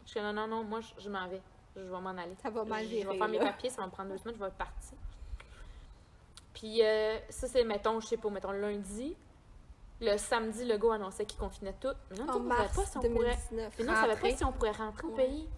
Je 0.05 0.11
suis 0.11 0.19
là, 0.19 0.31
non, 0.31 0.47
non, 0.47 0.57
non, 0.57 0.63
moi, 0.63 0.79
je, 0.81 1.01
je 1.03 1.09
m'en 1.09 1.27
vais. 1.27 1.41
Je 1.75 1.81
vais 1.81 1.89
m'en 1.99 2.09
aller. 2.11 2.35
Ça 2.41 2.49
va 2.49 2.63
mal 2.63 2.85
Je 2.85 2.95
vais 3.07 3.17
faire 3.17 3.27
mes 3.27 3.39
papiers, 3.39 3.69
ça 3.69 3.81
va 3.81 3.87
me 3.87 3.91
prendre 3.91 4.09
deux 4.11 4.17
semaines, 4.17 4.35
je 4.35 4.39
vais 4.39 4.47
être 4.47 4.55
partie. 4.55 4.95
Puis 6.53 6.81
euh, 6.83 7.17
ça, 7.29 7.47
c'est, 7.47 7.63
mettons, 7.63 7.99
je 7.99 8.07
sais 8.07 8.17
pas, 8.17 8.29
mettons, 8.29 8.51
lundi. 8.51 9.15
Le 10.01 10.17
samedi, 10.17 10.65
le 10.65 10.77
go 10.77 10.91
annonçait 10.91 11.25
qu'il 11.25 11.39
confinait 11.39 11.73
tout. 11.79 11.93
Mais 12.11 12.17
non, 12.17 12.29
En 12.31 12.35
on 12.37 12.39
ne 12.41 12.47
mars 12.47 12.75
pas 12.75 12.85
si 12.85 12.97
on 12.97 13.01
pourrait... 13.01 13.35
2019. 13.49 13.75
Puis 13.75 13.83
nous, 13.83 13.91
on 13.91 13.95
savait 13.95 14.13
Rentrer. 14.13 14.29
pas 14.31 14.37
si 14.37 14.43
on 14.45 14.51
pourrait 14.51 14.71
rentrer 14.71 15.07
au 15.07 15.11
pays. 15.11 15.49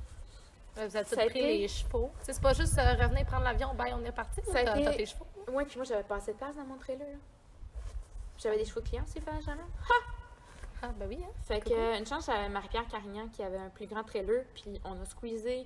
Vous 0.76 0.82
avez 0.96 1.04
pris 1.04 1.26
été- 1.40 1.58
les 1.60 1.68
chevaux. 1.68 2.12
C'est 2.22 2.40
pas 2.40 2.54
juste 2.54 2.78
euh, 2.78 2.94
revenir 2.94 3.26
prendre 3.26 3.44
l'avion, 3.44 3.74
ben 3.76 3.98
on 4.00 4.06
est 4.06 4.12
parti. 4.12 4.42
Ça 4.46 4.60
a 4.60 4.64
T'as 4.64 4.76
été- 4.76 4.84
t'as 4.86 4.94
tes 4.94 5.06
chevaux. 5.08 5.26
Ouais, 5.52 5.66
puis 5.66 5.78
moi, 5.78 5.86
j'avais 5.86 6.04
pas 6.04 6.18
assez 6.18 6.34
de 6.34 6.38
place 6.38 6.56
dans 6.56 6.66
mon 6.66 6.78
trailer. 6.78 7.08
là. 7.08 7.18
J'avais 8.38 8.58
des 8.58 8.66
chevaux 8.66 8.82
clients 8.82 9.04
aussi, 9.04 9.20
fallait 9.20 9.42
jamais. 9.42 9.64
Ah, 10.84 10.90
ben 10.96 11.08
oui, 11.10 11.18
hein. 11.24 11.32
Fait 11.44 11.60
que, 11.60 11.74
euh, 11.74 11.98
une 11.98 12.06
chance, 12.06 12.26
j'avais 12.28 12.50
Marie-Pierre 12.50 12.88
Carignan 12.88 13.28
qui 13.30 13.42
avait 13.44 13.58
un 13.58 13.70
plus 13.70 13.88
grand 13.88 14.04
trailer, 14.04 14.44
puis 14.54 14.80
on 14.86 15.02
a 15.02 15.06
squeezé 15.06 15.66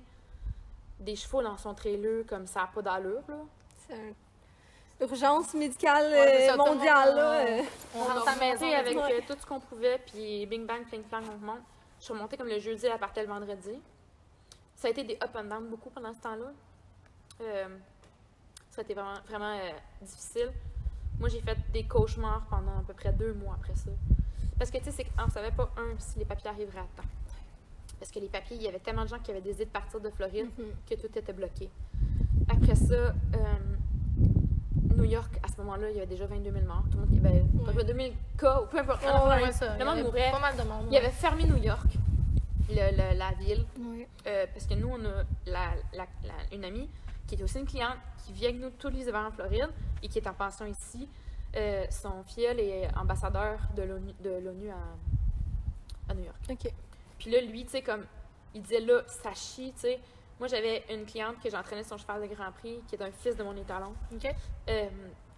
des 1.00 1.16
chevaux 1.16 1.42
dans 1.42 1.56
son 1.58 1.74
trailer 1.74 2.24
comme 2.26 2.46
ça 2.46 2.60
n'a 2.60 2.66
pas 2.68 2.82
d'allure, 2.82 3.22
là. 3.28 3.36
C'est 3.86 3.94
une 3.96 4.14
urgence 5.00 5.52
médicale 5.54 6.10
Ouais, 6.12 6.44
euh, 6.44 6.46
ça, 6.46 6.56
mondiale, 6.56 7.14
là. 7.14 7.32
euh. 7.40 7.62
On, 7.94 8.00
avec 8.06 8.96
Ouais. 8.96 9.14
euh, 9.14 9.20
tout 9.26 9.36
ce 9.38 9.44
qu'on 9.44 9.60
pouvait, 9.60 9.98
puis 9.98 10.46
bing 10.46 10.66
bang, 10.66 10.84
fling 10.86 11.02
flang, 11.04 11.22
on 11.28 11.32
remonte. 11.40 11.62
Je 11.98 12.04
suis 12.04 12.14
remontée 12.14 12.36
comme 12.36 12.48
le 12.48 12.58
jeudi, 12.58 12.86
elle 12.86 12.98
partait 12.98 13.22
le 13.22 13.28
vendredi. 13.28 13.80
Ça 14.76 14.88
a 14.88 14.90
été 14.90 15.04
des 15.04 15.14
up 15.22 15.30
and 15.36 15.44
down 15.44 15.68
beaucoup 15.68 15.90
pendant 15.90 16.12
ce 16.14 16.20
temps-là. 16.20 16.52
Euh, 17.42 17.68
ça 18.70 18.80
a 18.80 18.84
été 18.84 18.94
vraiment, 18.94 19.14
vraiment 19.28 19.56
euh, 19.58 19.70
difficile. 20.00 20.52
Moi, 21.20 21.28
j'ai 21.28 21.40
fait 21.40 21.58
des 21.72 21.84
cauchemars 21.86 22.42
pendant 22.48 22.78
à 22.78 22.82
peu 22.86 22.94
près 22.94 23.12
deux 23.12 23.34
mois 23.34 23.54
après 23.60 23.74
ça. 23.76 23.90
Parce 24.62 24.70
que, 24.70 24.78
tu 24.78 24.84
sais, 24.84 24.92
c'est 24.92 25.04
qu'on 25.04 25.28
savait 25.28 25.50
pas, 25.50 25.68
un, 25.76 25.98
si 25.98 26.20
les 26.20 26.24
papiers 26.24 26.48
arriveraient 26.48 26.78
à 26.78 26.86
temps. 27.02 27.08
Parce 27.98 28.12
que 28.12 28.20
les 28.20 28.28
papiers, 28.28 28.54
il 28.58 28.62
y 28.62 28.68
avait 28.68 28.78
tellement 28.78 29.02
de 29.02 29.08
gens 29.08 29.18
qui 29.18 29.32
avaient 29.32 29.40
décidé 29.40 29.64
de 29.64 29.70
partir 29.70 30.00
de 30.00 30.08
Floride 30.08 30.50
Mhm. 30.56 30.66
que 30.88 30.94
tout 30.94 31.18
était 31.18 31.32
bloqué. 31.32 31.68
Après 32.48 32.76
ça, 32.76 32.94
euh, 32.94 33.12
New 34.96 35.02
York, 35.02 35.36
à 35.42 35.48
ce 35.48 35.56
moment-là, 35.62 35.90
il 35.90 35.96
y 35.96 35.98
avait 35.98 36.06
déjà 36.06 36.26
22 36.26 36.52
000 36.52 36.64
morts. 36.64 36.84
Tout 36.92 36.96
le 36.98 37.06
monde, 37.06 37.08
il 37.10 37.16
y 37.16 37.26
avait 37.26 37.40
Ouais. 37.40 37.72
22 37.72 37.92
000 37.92 38.08
cas, 38.38 38.60
ou 38.62 38.66
peu 38.66 38.78
importe. 38.78 39.02
Enfin, 39.04 39.36
ouais, 39.36 39.42
ouais, 39.46 39.52
ça. 39.52 39.76
le 39.76 39.82
y 39.82 39.84
monde 39.84 40.02
mourait. 40.04 40.30
Pas 40.30 40.38
mal 40.38 40.56
de 40.56 40.62
monde. 40.62 40.86
Il 40.92 40.96
avait 40.96 41.10
fermé 41.10 41.42
New 41.44 41.56
York, 41.56 41.88
le- 42.68 42.74
le- 42.96 43.18
la 43.18 43.32
ville, 43.32 43.66
euh, 44.28 44.46
parce 44.54 44.68
que 44.68 44.74
nous, 44.74 44.90
on 44.90 45.04
a 45.04 45.24
la- 45.46 45.74
la- 45.92 46.06
la- 46.22 46.54
une 46.56 46.64
amie 46.64 46.88
qui 47.26 47.34
est 47.34 47.42
aussi 47.42 47.58
une 47.58 47.66
cliente 47.66 47.96
qui 48.24 48.32
vit 48.32 48.46
avec 48.46 48.60
nous 48.60 48.70
tous 48.78 48.90
les 48.90 49.00
hivers 49.08 49.26
en 49.26 49.32
Floride 49.32 49.70
et 50.04 50.06
qui 50.08 50.18
est 50.20 50.28
en 50.28 50.34
pension 50.34 50.66
ici. 50.66 51.08
Euh, 51.54 51.84
son 51.90 52.22
filleul 52.24 52.58
est 52.60 52.88
ambassadeur 52.96 53.58
de 53.76 53.82
l'ONU 53.82 54.70
à, 54.70 56.10
à 56.10 56.14
New 56.14 56.24
York. 56.24 56.38
Ok. 56.50 56.72
Puis 57.18 57.30
là, 57.30 57.40
lui, 57.40 57.64
tu 57.64 57.72
sais, 57.72 57.82
comme, 57.82 58.04
il 58.54 58.62
disait 58.62 58.80
là, 58.80 59.02
ça 59.06 59.32
chie, 59.34 59.72
tu 59.74 59.82
sais. 59.82 60.00
Moi, 60.38 60.48
j'avais 60.48 60.82
une 60.90 61.04
cliente 61.04 61.40
que 61.40 61.50
j'entraînais 61.50 61.84
son 61.84 61.96
cheval 61.96 62.22
de 62.22 62.34
Grand 62.34 62.50
Prix, 62.52 62.82
qui 62.88 62.96
est 62.96 63.02
un 63.02 63.12
fils 63.12 63.36
de 63.36 63.44
mon 63.44 63.56
étalon. 63.56 63.94
OK. 64.12 64.34
Euh, 64.68 64.88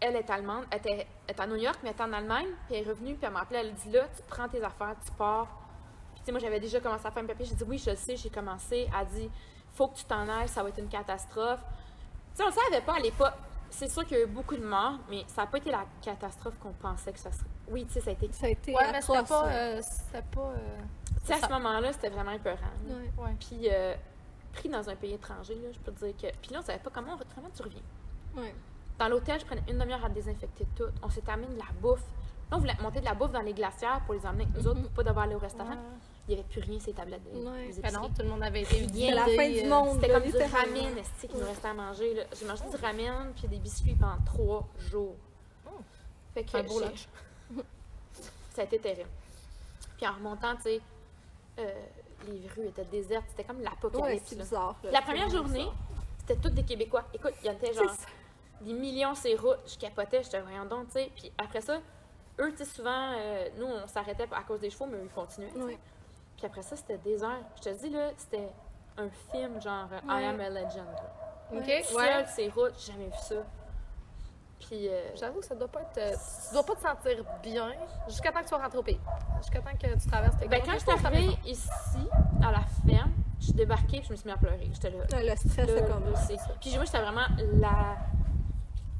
elle 0.00 0.16
est 0.16 0.30
allemande, 0.30 0.64
elle 0.70 0.78
était, 0.78 1.06
elle 1.26 1.32
était 1.32 1.40
à 1.40 1.46
New 1.46 1.56
York, 1.56 1.78
mais 1.82 1.90
elle 1.90 1.94
était 1.94 2.04
en 2.04 2.12
Allemagne, 2.12 2.48
puis 2.66 2.76
elle 2.76 2.86
est 2.86 2.88
revenue, 2.88 3.14
puis 3.14 3.26
elle 3.26 3.32
m'a 3.32 3.40
appelé, 3.40 3.60
elle 3.60 3.74
dit 3.74 3.90
là, 3.90 4.06
tu 4.14 4.22
prends 4.28 4.48
tes 4.48 4.62
affaires, 4.62 4.94
tu 5.04 5.12
pars. 5.12 5.46
Puis 6.14 6.20
tu 6.20 6.26
sais, 6.26 6.32
moi, 6.32 6.40
j'avais 6.40 6.60
déjà 6.60 6.80
commencé 6.80 7.06
à 7.06 7.10
faire 7.10 7.22
un 7.22 7.26
papier, 7.26 7.44
j'ai 7.44 7.54
dit 7.54 7.64
oui, 7.64 7.78
je 7.78 7.90
le 7.90 7.96
sais, 7.96 8.16
j'ai 8.16 8.30
commencé. 8.30 8.86
Elle 8.88 8.94
a 8.94 9.04
dit, 9.04 9.30
faut 9.74 9.88
que 9.88 9.96
tu 9.96 10.04
t'en 10.04 10.28
ailles, 10.28 10.48
ça 10.48 10.62
va 10.62 10.68
être 10.68 10.78
une 10.78 10.88
catastrophe. 10.88 11.60
Tu 12.34 12.36
sais, 12.36 12.42
on 12.42 12.46
le 12.46 12.52
savait 12.52 12.84
pas 12.84 12.94
à 12.94 13.00
l'époque. 13.00 13.34
C'est 13.76 13.90
sûr 13.90 14.04
qu'il 14.06 14.16
y 14.16 14.20
a 14.20 14.24
eu 14.24 14.28
beaucoup 14.28 14.56
de 14.56 14.64
morts, 14.64 14.98
mais 15.10 15.24
ça 15.26 15.42
n'a 15.42 15.46
pas 15.48 15.58
été 15.58 15.70
la 15.70 15.84
catastrophe 16.00 16.54
qu'on 16.60 16.72
pensait 16.72 17.12
que 17.12 17.18
ça 17.18 17.32
serait. 17.32 17.48
Oui, 17.68 17.84
tu 17.86 17.94
sais, 17.94 18.00
ça 18.00 18.10
a 18.10 18.12
été. 18.12 18.30
Ça 18.32 18.46
a 18.46 18.48
été. 18.50 18.72
Ouais, 18.74 18.92
mais 18.92 19.00
c'était 19.00 19.22
pas. 19.24 19.48
euh, 19.48 19.80
c'était 19.82 20.22
pas. 20.30 20.40
euh, 20.40 20.78
Tu 21.20 21.26
sais, 21.26 21.32
à 21.34 21.38
ça. 21.40 21.48
ce 21.48 21.52
moment-là, 21.54 21.92
c'était 21.92 22.10
vraiment 22.10 22.30
épeurant. 22.30 22.56
Ouais. 22.86 23.10
ouais. 23.24 23.34
Puis, 23.40 23.68
euh, 23.70 23.94
pris 24.52 24.68
dans 24.68 24.88
un 24.88 24.94
pays 24.94 25.14
étranger, 25.14 25.54
là, 25.56 25.72
je 25.72 25.78
peux 25.80 25.90
te 25.92 26.04
dire 26.04 26.14
que. 26.16 26.36
Puis 26.40 26.52
là, 26.52 26.60
on 26.60 26.62
savait 26.62 26.78
pas 26.78 26.90
comment, 26.90 27.16
comment 27.34 27.50
tu 27.54 27.62
reviens. 27.62 27.82
Ouais. 28.36 28.54
Dans 28.98 29.08
l'hôtel, 29.08 29.40
je 29.40 29.44
prenais 29.46 29.64
une 29.68 29.78
demi-heure 29.78 30.04
à 30.04 30.08
désinfecter 30.08 30.66
tout. 30.76 30.84
On 31.02 31.10
s'est 31.10 31.28
amené 31.28 31.48
de 31.48 31.58
la 31.58 31.66
bouffe. 31.82 32.04
Là, 32.50 32.56
on 32.56 32.58
voulait 32.58 32.76
monter 32.80 33.00
de 33.00 33.06
la 33.06 33.14
bouffe 33.14 33.32
dans 33.32 33.40
les 33.40 33.54
glacières 33.54 34.00
pour 34.04 34.14
les 34.14 34.24
emmener 34.24 34.44
avec 34.44 34.56
nous 34.56 34.66
autres, 34.68 34.78
Mhm. 34.78 34.84
pour 34.84 34.92
pas 34.92 35.02
devoir 35.02 35.24
aller 35.24 35.34
au 35.34 35.38
restaurant. 35.38 35.70
Ouais. 35.70 35.76
Il 36.26 36.34
n'y 36.34 36.40
avait 36.40 36.48
plus 36.48 36.60
rien, 36.62 36.80
ces 36.80 36.92
tablettes 36.94 37.22
de 37.24 37.38
Ouais. 37.38 37.70
Ben 37.82 37.92
non, 37.92 38.08
tout 38.08 38.22
le 38.22 38.28
monde 38.28 38.42
avait 38.42 38.62
été 38.62 39.10
la 39.10 39.26
fin 39.26 39.48
du 39.50 39.60
euh, 39.60 39.68
monde. 39.68 40.00
C'était 40.00 40.08
comme 40.12 40.22
du 40.22 40.36
ramen 40.38 41.02
qui 41.20 41.28
nous 41.34 41.40
Ouais. 41.40 41.44
restait 41.48 41.68
à 41.68 41.74
manger. 41.74 42.26
J'ai 42.38 42.46
mangé 42.46 42.64
du 42.70 42.76
ramen 42.76 43.32
puis 43.36 43.46
des 43.48 43.58
biscuits 43.58 43.94
pendant 43.94 44.16
trois 44.24 44.66
jours. 44.78 45.16
Oh. 45.66 45.76
Fait 46.32 46.44
que 46.44 46.56
Un 46.56 46.62
beau 46.62 46.80
lunch. 46.80 47.06
Ça 48.54 48.62
a 48.62 48.64
été 48.64 48.78
terrible. 48.78 49.08
Puis 49.98 50.06
en 50.06 50.14
remontant, 50.14 50.56
tu 50.56 50.62
sais, 50.62 50.80
euh, 51.58 51.72
les 52.26 52.48
rues 52.56 52.68
étaient 52.68 52.84
désertes. 52.86 53.24
C'était 53.28 53.44
comme 53.44 53.58
Ouais, 53.58 53.64
l'apocalypse. 53.64 54.34
bizarre. 54.34 54.76
là. 54.82 54.90
La 54.92 55.02
première 55.02 55.28
journée, 55.28 55.66
c'était 56.20 56.36
toutes 56.36 56.54
des 56.54 56.64
Québécois. 56.64 57.04
Écoute, 57.12 57.34
il 57.42 57.46
y 57.46 57.50
en 57.50 57.54
avait 57.54 57.74
genre 57.74 57.92
des 58.62 58.72
millions 58.72 59.14
ces 59.14 59.34
routes. 59.36 59.58
Je 59.66 59.76
capotais, 59.76 60.22
j'étais 60.22 60.40
voyons 60.40 60.64
donc, 60.64 60.86
tu 60.86 60.92
sais. 60.94 61.10
Puis 61.14 61.30
après 61.36 61.60
ça, 61.60 61.80
eux, 62.40 62.50
tu 62.52 62.58
sais, 62.58 62.64
souvent, 62.64 63.12
euh, 63.18 63.48
nous, 63.58 63.66
on 63.66 63.86
s'arrêtait 63.86 64.26
à 64.32 64.42
cause 64.42 64.60
des 64.60 64.70
chevaux, 64.70 64.86
mais 64.86 64.96
eux, 64.96 65.04
ils 65.04 65.10
continuaient. 65.14 65.52
Ouais. 65.52 65.78
Puis 66.44 66.50
après 66.50 66.62
ça, 66.62 66.76
c'était 66.76 66.98
des 66.98 67.24
heures. 67.24 67.40
Je 67.56 67.62
te 67.62 67.68
dis, 67.70 67.88
là, 67.88 68.10
c'était 68.18 68.50
un 68.98 69.08
film 69.32 69.58
genre 69.62 69.88
euh, 69.90 69.98
I 70.04 70.08
Ouais. 70.08 70.26
Am 70.26 70.40
a 70.40 70.50
Legend. 70.50 70.76
là. 70.92 71.58
OK, 71.58 71.66
Ouais. 71.66 71.82
Seul, 71.82 71.96
ouais. 71.96 72.26
ces 72.26 72.48
routes, 72.50 72.74
j'ai 72.78 72.92
jamais 72.92 73.06
vu 73.06 73.16
ça. 73.22 73.36
Puis, 74.60 74.88
euh, 74.90 75.10
J'avoue 75.16 75.40
que 75.40 75.46
ça 75.46 75.54
doit 75.54 75.68
pas 75.68 75.80
être. 75.80 75.96
euh, 75.96 76.12
tu 76.48 76.52
dois 76.52 76.62
pas 76.66 76.74
te 76.74 76.82
sentir 76.82 77.24
bien 77.42 77.72
jusqu'à 78.08 78.30
temps 78.30 78.40
que 78.40 78.42
tu 78.44 78.48
sois 78.50 78.58
rentré 78.58 78.76
au 78.76 78.82
pays. 78.82 79.00
Jusqu'à 79.38 79.60
temps 79.62 79.72
que 79.72 79.86
tu 79.98 80.06
traverses 80.06 80.36
tes 80.36 80.46
ben, 80.46 80.60
quand 80.62 80.72
je 80.74 80.78
suis 80.80 80.90
arrivée 81.06 81.38
ici, 81.46 82.08
à 82.42 82.52
la 82.52 82.60
ferme, 82.86 83.12
je 83.40 83.44
suis 83.46 83.54
débarquée 83.54 84.00
puis 84.00 84.08
je 84.08 84.12
me 84.12 84.16
suis 84.16 84.26
mis 84.26 84.32
à 84.32 84.36
pleurer. 84.36 84.68
J'étais 84.70 84.90
là. 84.90 85.04
Ouais, 85.12 85.22
Le 85.30 85.36
stress, 85.36 85.66
c'est 85.66 85.88
comme. 85.88 86.14
c'est- 86.26 86.36
Puis 86.60 86.74
moi, 86.76 86.84
j'étais 86.84 87.00
vraiment 87.00 87.26
la. 87.54 87.96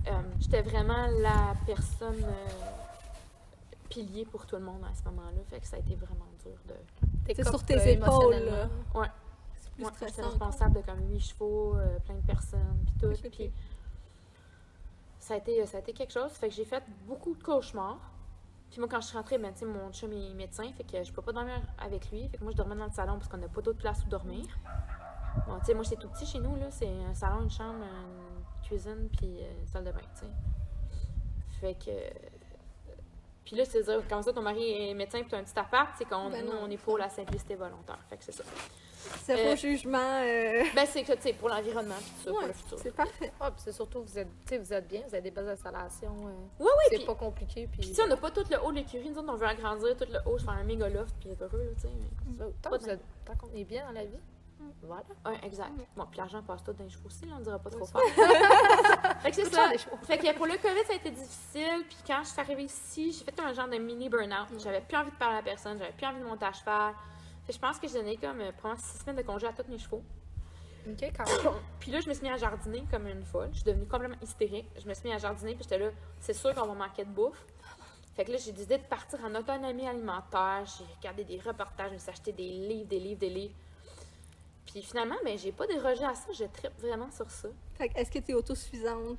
euh, 0.09 0.23
j'étais 0.41 0.63
vraiment 0.63 1.09
la 1.21 1.53
personne 1.67 2.25
euh, 2.25 2.69
pilier 3.91 4.25
pour 4.25 4.47
tout 4.47 4.57
le 4.57 4.63
monde 4.63 4.83
à 4.91 4.95
ce 4.95 5.03
moment-là. 5.11 5.41
Fait 5.51 5.61
que 5.61 5.67
ça 5.67 5.77
a 5.77 5.81
été 5.81 5.95
vraiment 5.95 6.25
dur 6.45 6.59
de. 6.69 6.75
T'es 7.25 7.35
C'est 7.35 7.49
sur 7.49 7.65
tes 7.65 7.79
euh, 7.79 7.85
épaules, 7.85 8.35
émotionnellement. 8.35 8.71
Ouais. 8.95 9.07
C'est 9.59 9.73
plus 9.73 9.83
Moi, 9.83 9.91
j'étais 9.95 10.13
stressant. 10.13 10.29
responsable 10.31 10.75
de 10.77 10.81
comme 10.81 11.11
8 11.11 11.21
chevaux, 11.21 11.77
euh, 11.77 11.99
plein 12.01 12.15
de 12.15 12.27
personnes, 12.27 12.85
puis 12.87 12.95
tout. 13.01 13.31
Puis 13.31 13.53
ça 15.19 15.35
a, 15.35 15.37
été, 15.39 15.65
ça 15.67 15.79
a 15.79 15.81
été 15.81 15.93
quelque 15.93 16.13
chose. 16.13 16.33
Fait 16.33 16.49
que 16.49 16.55
j'ai 16.55 16.65
fait 16.65 16.83
beaucoup 17.07 17.35
de 17.35 17.43
cauchemars. 17.43 17.99
Puis 18.71 18.81
moi, 18.81 18.89
quand 18.91 19.01
je 19.01 19.07
suis 19.07 19.17
rentrée, 19.17 19.39
ben, 19.39 19.53
tu 19.53 19.61
sais, 19.61 19.67
mon 19.67 19.93
chum 19.93 20.13
est 20.13 20.35
médecin, 20.35 20.71
fait 20.73 20.85
que 20.85 21.03
je 21.03 21.13
peux 21.13 21.23
pas 21.23 21.33
dormir 21.33 21.63
avec 21.79 22.11
lui. 22.11 22.29
Fait 22.29 22.39
que 22.39 22.43
moi, 22.43 22.53
je 22.53 22.57
dormais 22.57 22.75
dans 22.75 22.87
le 22.87 22.93
salon 22.93 23.15
parce 23.15 23.29
qu'on 23.29 23.37
n'a 23.37 23.49
pas 23.49 23.63
d'autre 23.63 23.79
place 23.79 24.05
où 24.05 24.09
dormir. 24.09 24.45
Bon, 25.47 25.59
tu 25.61 25.67
sais, 25.67 25.75
moi, 25.75 25.85
c'est 25.85 25.97
tout 25.97 26.09
petit 26.09 26.27
chez 26.27 26.41
nous, 26.41 26.57
là. 26.57 26.71
C'est 26.71 26.89
un 26.89 27.15
salon, 27.15 27.43
une 27.43 27.51
chambre, 27.51 27.85
une 27.85 28.67
cuisine, 28.67 29.09
puis 29.17 29.43
euh, 29.43 29.61
une 29.61 29.67
salle 29.67 29.85
de 29.85 29.93
bain, 29.93 30.01
tu 30.15 30.21
sais. 30.21 30.33
Fait 31.61 31.75
que... 31.75 32.34
Puis 33.45 33.57
là, 33.57 33.65
c'est 33.65 33.83
dire, 33.83 34.03
comme 34.09 34.23
ça, 34.23 34.33
ton 34.33 34.41
mari 34.43 34.91
est 34.91 34.95
médecin, 34.95 35.21
puis 35.21 35.29
t'as 35.31 35.39
un 35.39 35.45
petit 35.45 35.59
appart, 35.59 35.91
c'est 35.99 36.07
qu'on 36.09 36.31
Ben 36.31 36.47
on 36.63 36.71
est 36.71 36.77
pour 36.79 36.97
la 36.99 37.09
simplicité 37.11 37.55
volontaire. 37.55 37.99
Fait 38.09 38.17
que 38.17 38.25
c'est 38.25 38.33
ça. 38.33 38.45
C'est 39.23 39.35
Euh, 39.39 39.51
pas 39.51 39.55
jugement. 39.57 39.99
euh, 40.23 40.65
Ben, 40.75 40.87
c'est 40.87 41.03
que, 41.03 41.13
tu 41.13 41.21
sais, 41.21 41.33
pour 41.35 41.51
l'environnement, 41.51 41.95
tout 41.95 42.25
ça, 42.25 42.31
pour 42.31 42.41
le 42.41 42.53
futur. 42.55 42.79
c'est 42.79 42.95
parfait. 42.95 43.31
Ah, 43.39 43.51
puis 43.51 43.61
c'est 43.63 43.73
surtout, 43.73 44.03
vous 44.03 44.19
êtes, 44.19 44.29
tu 44.47 44.49
sais, 44.49 44.59
vous 44.59 44.73
êtes 44.73 44.89
bien, 44.89 45.03
vous 45.07 45.15
avez 45.15 45.21
des 45.21 45.31
belles 45.31 45.51
installations. 45.51 46.09
euh, 46.27 46.31
Oui, 46.59 46.67
oui, 46.79 46.97
c'est 46.99 47.05
pas 47.05 47.15
compliqué. 47.15 47.69
Puis, 47.71 47.81
tu 47.89 47.95
sais, 47.95 48.03
on 48.03 48.07
n'a 48.07 48.17
pas 48.17 48.31
tout 48.31 48.45
le 48.51 48.57
haut 48.65 48.71
de 48.71 48.77
l'écurie. 48.77 49.11
Nous 49.11 49.19
autres, 49.19 49.31
on 49.31 49.37
veut 49.37 49.47
agrandir 49.47 49.95
tout 49.95 50.07
le 50.11 50.19
haut, 50.31 50.39
je 50.39 50.45
fais 50.45 50.51
un 50.51 50.65
méga 50.65 50.89
loft, 50.89 51.15
puis 51.21 51.29
être 51.31 51.43
heureux, 51.43 51.75
tu 51.77 51.83
sais. 51.83 51.89
mais- 52.39 52.47
tant, 52.63 52.71
vous 52.71 52.89
êtes- 52.89 53.01
tant 53.27 53.35
qu'on 53.37 53.53
est 53.55 53.65
bien 53.65 53.85
dans 53.85 53.93
la 53.93 54.05
vie, 54.07 54.19
voilà. 54.83 55.05
Ouais, 55.27 55.39
exact. 55.43 55.71
Mm. 55.71 55.85
Bon, 55.97 56.07
puis 56.07 56.19
l'argent 56.19 56.43
passe 56.43 56.63
tout 56.63 56.73
dans 56.73 56.85
les 56.85 56.91
chevaux 56.91 57.07
aussi, 57.07 57.27
là, 57.27 57.35
on 57.39 57.41
dira 57.41 57.59
pas 57.59 57.71
trop 57.71 57.85
Oui, 57.85 57.91
fort. 57.91 58.03
fait 59.21 59.31
que 59.31 59.37
c'est 59.37 59.53
ça. 59.53 59.71
Fait 60.03 60.19
que 60.19 60.37
pour 60.37 60.47
le 60.47 60.57
COVID, 60.57 60.85
ça 60.87 60.93
a 60.93 60.97
été 60.97 61.11
difficile. 61.11 61.85
Puis 61.89 61.99
quand 62.07 62.23
je 62.23 62.29
suis 62.29 62.41
arrivée 62.41 62.65
ici, 62.65 63.13
j'ai 63.13 63.25
fait 63.25 63.41
un 63.41 63.53
genre 63.53 63.69
de 63.69 63.77
mini 63.77 64.09
burn-out. 64.09 64.49
J'avais 64.59 64.81
plus 64.81 64.97
envie 64.97 65.11
de 65.11 65.17
parler 65.17 65.39
à 65.39 65.43
personne, 65.43 65.79
j'avais 65.79 65.93
plus 65.93 66.07
envie 66.07 66.21
de 66.21 66.25
monter 66.25 66.47
à 66.47 66.53
cheval. 66.53 66.95
Fait 67.45 67.53
que 67.53 67.55
je 67.55 67.61
pense 67.61 67.79
que 67.79 67.89
j'ai 67.89 67.95
donné 67.95 68.17
comme, 68.17 68.41
euh, 68.41 68.53
probablement 68.53 68.83
six 68.83 68.99
semaines 68.99 69.17
de 69.17 69.23
congé 69.23 69.47
à 69.47 69.53
tous 69.53 69.69
mes 69.71 69.79
chevaux. 69.79 70.03
OK, 70.87 71.13
quand 71.17 71.25
même. 71.25 71.55
Puis 71.81 71.91
là, 71.91 72.01
je 72.01 72.09
me 72.09 72.15
suis 72.15 72.23
mis 72.23 72.31
à 72.31 72.37
jardiner 72.37 72.85
comme 72.91 73.07
une 73.07 73.25
folle. 73.25 73.49
Je 73.53 73.57
suis 73.57 73.65
devenue 73.65 73.87
complètement 73.87 74.19
hystérique. 74.23 74.69
Je 74.79 74.89
me 74.89 74.95
suis 74.95 75.09
mis 75.09 75.15
à 75.15 75.19
jardiner, 75.19 75.55
puis 75.55 75.65
j'étais 75.65 75.79
là, 75.79 75.91
c'est 76.21 76.33
sûr 76.35 76.55
qu'on 76.55 76.67
va 76.67 76.75
manquer 76.75 77.05
de 77.05 77.11
bouffe. 77.11 77.45
Fait 78.15 78.25
que 78.25 78.33
là, 78.33 78.39
j'ai 78.39 78.53
décidé 78.53 78.79
de 78.79 78.85
partir 78.85 79.19
en 79.25 79.35
autonomie 79.35 79.87
alimentaire. 79.87 80.65
J'ai 80.67 80.85
regardé 80.99 81.25
des 81.25 81.41
reportages, 81.41 81.89
je 81.89 81.95
me 81.95 81.99
suis 81.99 82.11
acheté 82.11 82.33
des 82.33 82.49
livres, 82.49 82.89
des 82.89 83.01
livres, 83.01 83.19
des 83.19 83.31
livres. 83.31 83.55
Puis 84.67 84.83
finalement, 84.83 85.17
ben, 85.25 85.37
j'ai 85.39 85.53
pas 85.53 85.67
dérogé 85.67 86.05
à 86.05 86.15
ça. 86.15 86.29
Je 86.33 86.45
tripe 86.45 86.79
vraiment 86.81 87.11
sur 87.11 87.31
ça. 87.31 87.49
Fait 87.75 87.89
que 87.89 87.99
est-ce 87.99 88.11
que 88.11 88.19
tu 88.19 88.33
es 88.33 88.35
autosuffisante? 88.35 89.19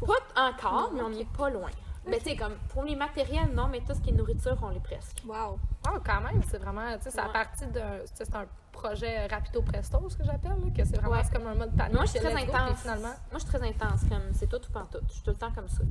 Pas 0.00 0.50
encore, 0.50 0.90
Non, 0.92 0.96
mais 0.96 1.02
on 1.02 1.06
ok. 1.06 1.14
n'est 1.18 1.24
pas 1.36 1.50
loin. 1.50 1.70
Mais 2.06 2.18
tu 2.18 2.24
sais, 2.30 2.36
comme 2.36 2.54
pour 2.70 2.84
les 2.84 2.96
matériels, 2.96 3.50
non, 3.52 3.66
mais 3.68 3.80
tout 3.80 3.92
ce 3.92 4.00
qui 4.00 4.10
est 4.10 4.12
nourriture, 4.12 4.56
on 4.62 4.70
l'est 4.70 4.80
presque. 4.80 5.22
Wow. 5.26 5.58
Ah, 5.86 5.98
quand 6.04 6.20
même, 6.22 6.40
c'est 6.48 6.56
vraiment, 6.58 6.96
tu 6.96 7.02
sais, 7.04 7.10
c'est 7.10 7.18
à 7.20 7.28
partir 7.28 7.68
d'un, 7.68 7.98
tu 7.98 8.06
sais, 8.14 8.24
c'est 8.24 8.34
un 8.34 8.46
projet 8.72 9.26
rapido 9.26 9.60
presto, 9.60 10.08
ce 10.08 10.16
que 10.16 10.24
j'appelle, 10.24 10.52
là, 10.52 10.70
que 10.74 10.84
c'est 10.84 10.96
vraiment, 10.96 11.16
Ouais. 11.16 11.22
c'est 11.24 11.32
comme 11.36 11.46
un 11.48 11.54
mode 11.54 11.76
panique. 11.76 11.94
Moi, 11.96 12.04
je 12.06 12.10
suis 12.12 12.20
très 12.20 12.32
go, 12.32 12.38
intense. 12.54 12.80
finalement, 12.80 13.08
Moi, 13.08 13.14
je 13.34 13.38
suis 13.40 13.48
très 13.48 13.68
intense. 13.68 14.00
Comme 14.08 14.22
c'est 14.32 14.46
tout 14.48 14.56
ou 14.68 14.72
pas 14.72 14.86
tout. 14.90 15.00
Je 15.08 15.12
suis 15.14 15.22
tout 15.22 15.30
le 15.32 15.36
temps 15.36 15.52
comme 15.52 15.68
ça. 15.68 15.82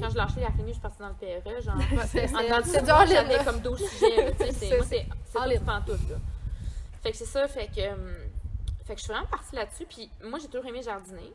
Quand 0.00 0.10
je 0.10 0.16
lâchais 0.16 0.40
la 0.40 0.50
fini, 0.52 0.68
je 0.68 0.72
suis 0.74 0.80
partie 0.80 0.98
dans 1.00 1.08
le 1.08 1.14
PRE. 1.14 1.60
Genre, 1.62 1.74
c'est, 2.06 2.30
mois, 2.30 2.40
all-in, 2.40 3.06
j'avais 3.06 3.44
comme 3.44 3.60
12 3.60 3.80
sujets. 3.86 4.32
tu 4.38 4.44
sais, 4.46 4.52
c'est- 4.52 5.06
Moi, 5.34 5.44
tout 5.48 5.60
ou 5.62 5.64
pas 5.64 5.82
tout. 5.84 5.92
Là. 5.92 6.16
Fait 7.02 7.10
que 7.12 7.16
c'est 7.16 7.24
ça. 7.26 7.46
Fait 7.48 7.68
que, 7.68 7.92
hum, 7.92 8.14
fait 8.84 8.94
que 8.94 8.98
je 9.00 9.04
suis 9.04 9.12
vraiment 9.12 9.26
partie 9.28 9.54
là-dessus. 9.56 9.86
Puis 9.86 10.10
moi, 10.22 10.38
j'ai 10.38 10.48
toujours 10.48 10.66
aimé 10.66 10.82
jardiner. 10.82 11.32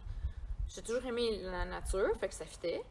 J'ai 0.67 0.81
toujours 0.81 1.05
aimé 1.05 1.39
la 1.43 1.65
nature. 1.65 2.15
Fait 2.19 2.27
que 2.27 2.33
ça 2.33 2.45
fitait. 2.45 2.81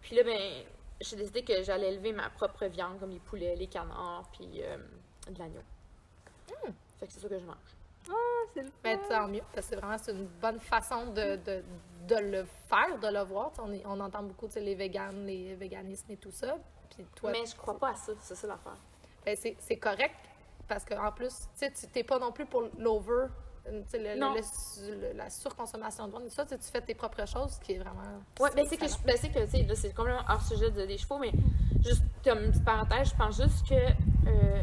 Puis 0.00 0.16
là, 0.16 0.22
ben, 0.24 0.64
j'ai 1.00 1.16
décidé 1.16 1.42
que 1.42 1.62
j'allais 1.62 1.92
élever 1.92 2.12
ma 2.12 2.28
propre 2.30 2.66
viande, 2.66 2.98
comme 3.00 3.10
les 3.10 3.18
poulets, 3.20 3.56
les 3.56 3.66
canards, 3.66 4.28
puis 4.32 4.62
euh, 4.62 4.76
de 5.30 5.38
l'agneau. 5.38 5.60
Fait 6.98 7.06
que 7.06 7.12
c'est 7.12 7.20
ça 7.20 7.28
que 7.28 7.38
je 7.38 7.44
mange. 7.44 7.56
Ah, 8.10 8.14
c'est 8.54 8.62
fun. 8.82 8.98
tant 9.08 9.28
mieux, 9.28 9.42
parce 9.54 9.66
que 9.66 9.74
c'est 9.74 9.80
vraiment 9.80 9.98
c'est 9.98 10.12
une 10.12 10.26
bonne 10.26 10.58
façon 10.60 11.06
de, 11.06 11.36
de, 11.36 11.62
de 12.08 12.14
le 12.16 12.44
faire, 12.68 12.98
de 13.00 13.08
le 13.08 13.22
voir. 13.24 13.52
On, 13.58 13.72
est- 13.72 13.82
on 13.86 13.98
entend 14.00 14.22
beaucoup 14.24 14.46
tu 14.46 14.54
sais, 14.54 14.60
les 14.60 14.74
véganes, 14.74 15.24
les 15.24 15.54
véganismes 15.54 16.10
et 16.12 16.16
tout 16.16 16.30
ça. 16.32 16.56
Puis 16.90 17.04
toi, 17.14 17.30
Mais 17.32 17.46
je 17.46 17.54
crois 17.56 17.78
pas 17.78 17.90
à 17.90 17.94
ça. 17.94 18.12
C'est 18.20 18.34
ça 18.34 18.46
l'affaire. 18.46 18.76
ben, 19.24 19.36
c'est, 19.36 19.56
c'est 19.60 19.76
correct 19.78 20.14
parce 20.72 20.84
qu'en 20.84 21.12
plus, 21.12 21.34
tu 21.58 21.86
t'es 21.88 22.02
pas 22.04 22.18
non 22.18 22.32
plus 22.32 22.46
pour 22.46 22.62
l'over, 22.78 23.26
euh, 23.66 23.82
tu 23.84 23.90
sais, 23.90 23.98
le- 23.98 24.14
le- 24.14 24.20
Non. 24.20 24.34
le- 24.34 24.94
le- 25.12 25.12
la 25.16 25.28
surconsommation 25.30 26.06
de 26.06 26.10
viande. 26.12 26.28
Ça, 26.30 26.44
tu 26.46 26.56
fais 26.58 26.80
tes 26.80 26.94
propres 26.94 27.26
choses, 27.26 27.52
ce 27.52 27.60
qui 27.60 27.72
est 27.74 27.78
vraiment. 27.78 28.00
Ouais, 28.40 28.50
ben 28.56 28.66
c'est 28.68 28.76
que, 28.76 28.84
ben, 29.04 29.16
c'est 29.18 29.28
que, 29.30 29.38
là, 29.40 29.74
c'est 29.74 29.94
complètement 29.94 30.24
hors 30.28 30.42
sujet 30.42 30.70
de- 30.70 30.86
des 30.86 30.96
chevaux, 30.98 31.18
mais 31.18 31.32
juste 31.84 32.02
comme 32.24 32.38
une 32.44 32.50
petite 32.50 32.64
parenthèse, 32.64 33.10
je 33.10 33.16
pense 33.16 33.36
juste 33.42 33.68
que 33.68 33.74
euh, 33.74 34.62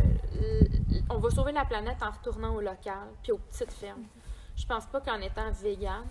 on 1.10 1.18
va 1.20 1.30
sauver 1.30 1.52
la 1.52 1.66
planète 1.66 2.02
en 2.02 2.12
retournant 2.12 2.56
au 2.56 2.62
local 2.62 3.08
puis 3.22 3.32
aux 3.32 3.38
petites 3.38 3.72
fermes. 3.74 4.04
Je 4.56 4.66
pense 4.66 4.86
pas 4.88 5.02
qu'en 5.02 5.20
étant 5.22 5.52
vegan, 5.52 6.04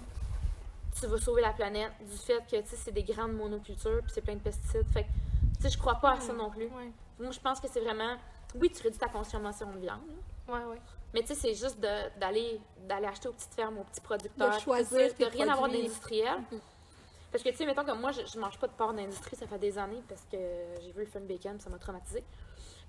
tu 0.99 1.07
vas 1.07 1.19
sauver 1.19 1.43
la 1.43 1.53
planète 1.53 1.93
du 2.01 2.17
fait 2.17 2.41
que, 2.51 2.57
tu 2.61 2.69
sais, 2.69 2.77
c'est 2.77 2.93
des 2.93 3.03
grandes 3.03 3.33
monocultures 3.35 4.01
puis 4.03 4.13
c'est 4.15 4.21
plein 4.23 4.35
de 4.35 4.41
pesticides. 4.41 4.87
Fait 4.93 5.05
que, 5.05 5.09
tu 5.57 5.63
sais, 5.63 5.71
je 5.71 5.79
crois 5.79 5.97
pas 5.97 6.13
à 6.13 6.21
ça 6.21 6.33
non 6.33 6.51
plus. 6.51 6.65
Ouais. 6.67 6.91
Moi, 7.19 7.31
je 7.33 7.41
pense 7.41 7.61
que 7.61 7.67
c'est 7.71 7.81
vraiment, 7.81 8.17
oui, 8.55 8.71
tu 8.71 8.83
réduis 8.83 8.99
ta 8.99 9.09
consommation 9.09 9.71
de 9.73 9.79
viande, 9.79 10.01
là, 10.09 10.55
Ouais, 10.55 10.65
ouais. 10.65 10.81
Mais 11.13 11.21
tu 11.21 11.29
sais, 11.29 11.35
c'est 11.35 11.55
juste 11.55 11.79
d'aller 11.81 12.61
d'aller 12.87 13.07
acheter 13.07 13.29
aux 13.29 13.33
petites 13.33 13.55
fermes, 13.55 13.79
aux 13.79 13.85
petits 13.85 14.01
producteurs. 14.01 14.55
De 14.55 14.61
choisir 14.61 15.15
De 15.15 15.25
rien 15.25 15.49
avoir 15.49 15.71
d'industriel. 15.71 16.39
Mhm. 16.51 16.61
Parce 17.31 17.45
que, 17.45 17.51
tu 17.51 17.57
sais, 17.57 17.67
mettons 17.67 17.85
comme 17.85 18.01
moi, 18.01 18.13
je, 18.13 18.23
je 18.25 18.39
mange 18.39 18.59
pas 18.59 18.67
de 18.67 18.73
porc 18.73 18.95
d'industrie, 18.95 19.37
ça 19.37 19.47
fait 19.47 19.59
des 19.59 19.77
années 19.77 20.03
parce 20.09 20.23
que 20.31 20.39
j'ai 20.81 20.93
vu 20.93 21.01
le 21.01 21.07
fun 21.07 21.21
bacon, 21.21 21.61
ça 21.61 21.69
m'a 21.69 21.79
traumatisé. 21.79 22.25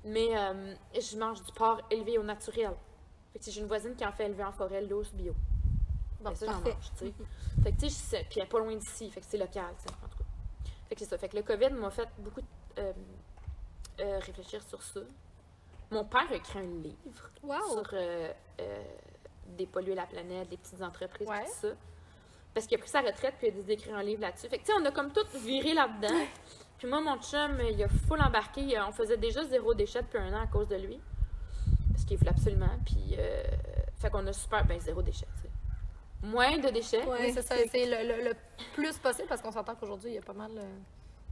Mais 0.06 0.38
euh, 0.38 0.74
je 0.94 1.18
mange 1.18 1.44
du 1.44 1.52
porc 1.52 1.82
élevé 1.92 2.18
au 2.18 2.24
naturel. 2.24 2.72
Fait 3.34 3.40
que 3.40 3.44
tu 3.44 3.50
sais, 3.50 3.52
j'ai 3.52 3.62
une 3.62 3.68
voisine 3.68 3.96
qui 3.96 4.06
en 4.06 4.14
fait 4.14 4.26
élever 4.26 4.44
en 4.44 4.54
forêt 4.54 4.82
l'os 4.82 5.14
bio. 5.14 5.36
Bon, 6.22 6.32
que 6.32 6.38
ça, 6.38 6.46
j'en 6.46 6.62
mange, 6.62 6.92
tu 6.98 7.06
sais. 7.06 7.14
Fait 7.64 7.72
que, 7.72 7.80
tu 7.80 7.90
sais, 7.90 8.26
puis 8.30 8.40
elle 8.40 8.46
est 8.46 8.50
pas 8.50 8.60
loin 8.60 8.76
d'ici, 8.76 9.10
fait 9.10 9.22
que 9.22 9.28
c'est 9.30 9.38
local, 9.38 9.74
tu 9.78 9.84
sais, 9.84 9.90
en 9.90 10.08
tout 10.08 10.18
cas. 10.18 10.24
Fait 10.88 10.96
que 10.96 11.02
c'est 11.02 11.10
ça. 11.10 11.18
Fait 11.18 11.30
que 11.30 11.36
le 11.38 11.44
COVID 11.44 11.72
m'a 11.72 11.92
fait 11.92 12.08
beaucoup 12.18 12.42
euh, 12.78 12.94
euh, 14.00 14.20
réfléchir 14.20 14.64
sur 14.64 14.82
ça. 14.82 15.02
Mon 15.92 16.06
père 16.06 16.28
a 16.32 16.36
écrit 16.36 16.60
un 16.60 16.64
livre 16.64 17.32
Wow! 17.44 17.72
sur 17.84 17.90
euh, 17.94 18.32
euh, 18.62 18.84
dépolluer 19.48 19.96
la 19.96 20.06
planète, 20.06 20.48
les 20.52 20.58
petites 20.58 20.82
entreprises, 20.82 21.28
Ouais. 21.28 21.44
tout 21.46 21.68
ça. 21.68 21.68
Parce 22.54 22.66
qu'il 22.68 22.76
a 22.78 22.80
pris 22.80 22.90
sa 22.90 23.02
retraite 23.02 23.36
puis 23.38 23.48
il 23.48 23.50
a 23.50 23.54
décidé 23.54 23.76
d'écrire 23.76 23.96
un 23.96 24.04
livre 24.04 24.22
là-dessus. 24.22 24.48
Fait 24.50 24.58
que, 24.58 24.66
tu 24.66 24.72
sais, 24.72 24.78
on 24.80 24.86
a 24.86 24.92
comme 24.92 25.12
tout 25.12 25.26
viré 25.44 25.74
là-dedans. 25.74 26.26
Puis 26.78 26.88
moi, 26.88 27.02
mon 27.02 27.18
chum, 27.22 27.60
il 27.70 27.82
a 27.84 27.88
full 27.88 28.22
embarqué. 28.22 28.80
On 28.88 28.92
faisait 28.92 29.18
déjà 29.18 29.44
zéro 29.46 29.74
déchet 29.74 30.02
depuis 30.02 30.18
un 30.20 30.34
an 30.34 30.44
à 30.44 30.48
cause 30.48 30.68
de 30.68 30.76
lui. 30.76 31.00
Parce 31.92 32.06
qu'il 32.06 32.18
voulait 32.18 32.32
absolument. 32.32 32.70
Puis, 32.86 33.16
euh, 33.18 33.44
fait 33.98 34.10
qu'on 34.10 34.26
a 34.28 34.34
super, 34.34 34.66
ben, 34.66 34.80
zéro 34.80 35.02
déchet, 35.02 35.28
tu 35.36 35.42
sais. 35.44 35.50
Moins 36.28 36.58
de 36.58 36.70
déchets. 36.70 37.06
Ouais. 37.06 37.18
Oui, 37.28 37.32
c'est 37.34 37.42
ça. 37.42 37.56
C'est 37.72 37.86
le, 37.86 38.08
le- 38.18 38.30
le 38.30 38.36
plus 38.74 38.98
possible 38.98 39.28
parce 39.28 39.42
qu'on 39.42 39.52
s'entend 39.52 39.76
qu'aujourd'hui, 39.76 40.12
il 40.12 40.16
y 40.16 40.18
a 40.18 40.22
pas 40.22 40.34
mal. 40.34 40.52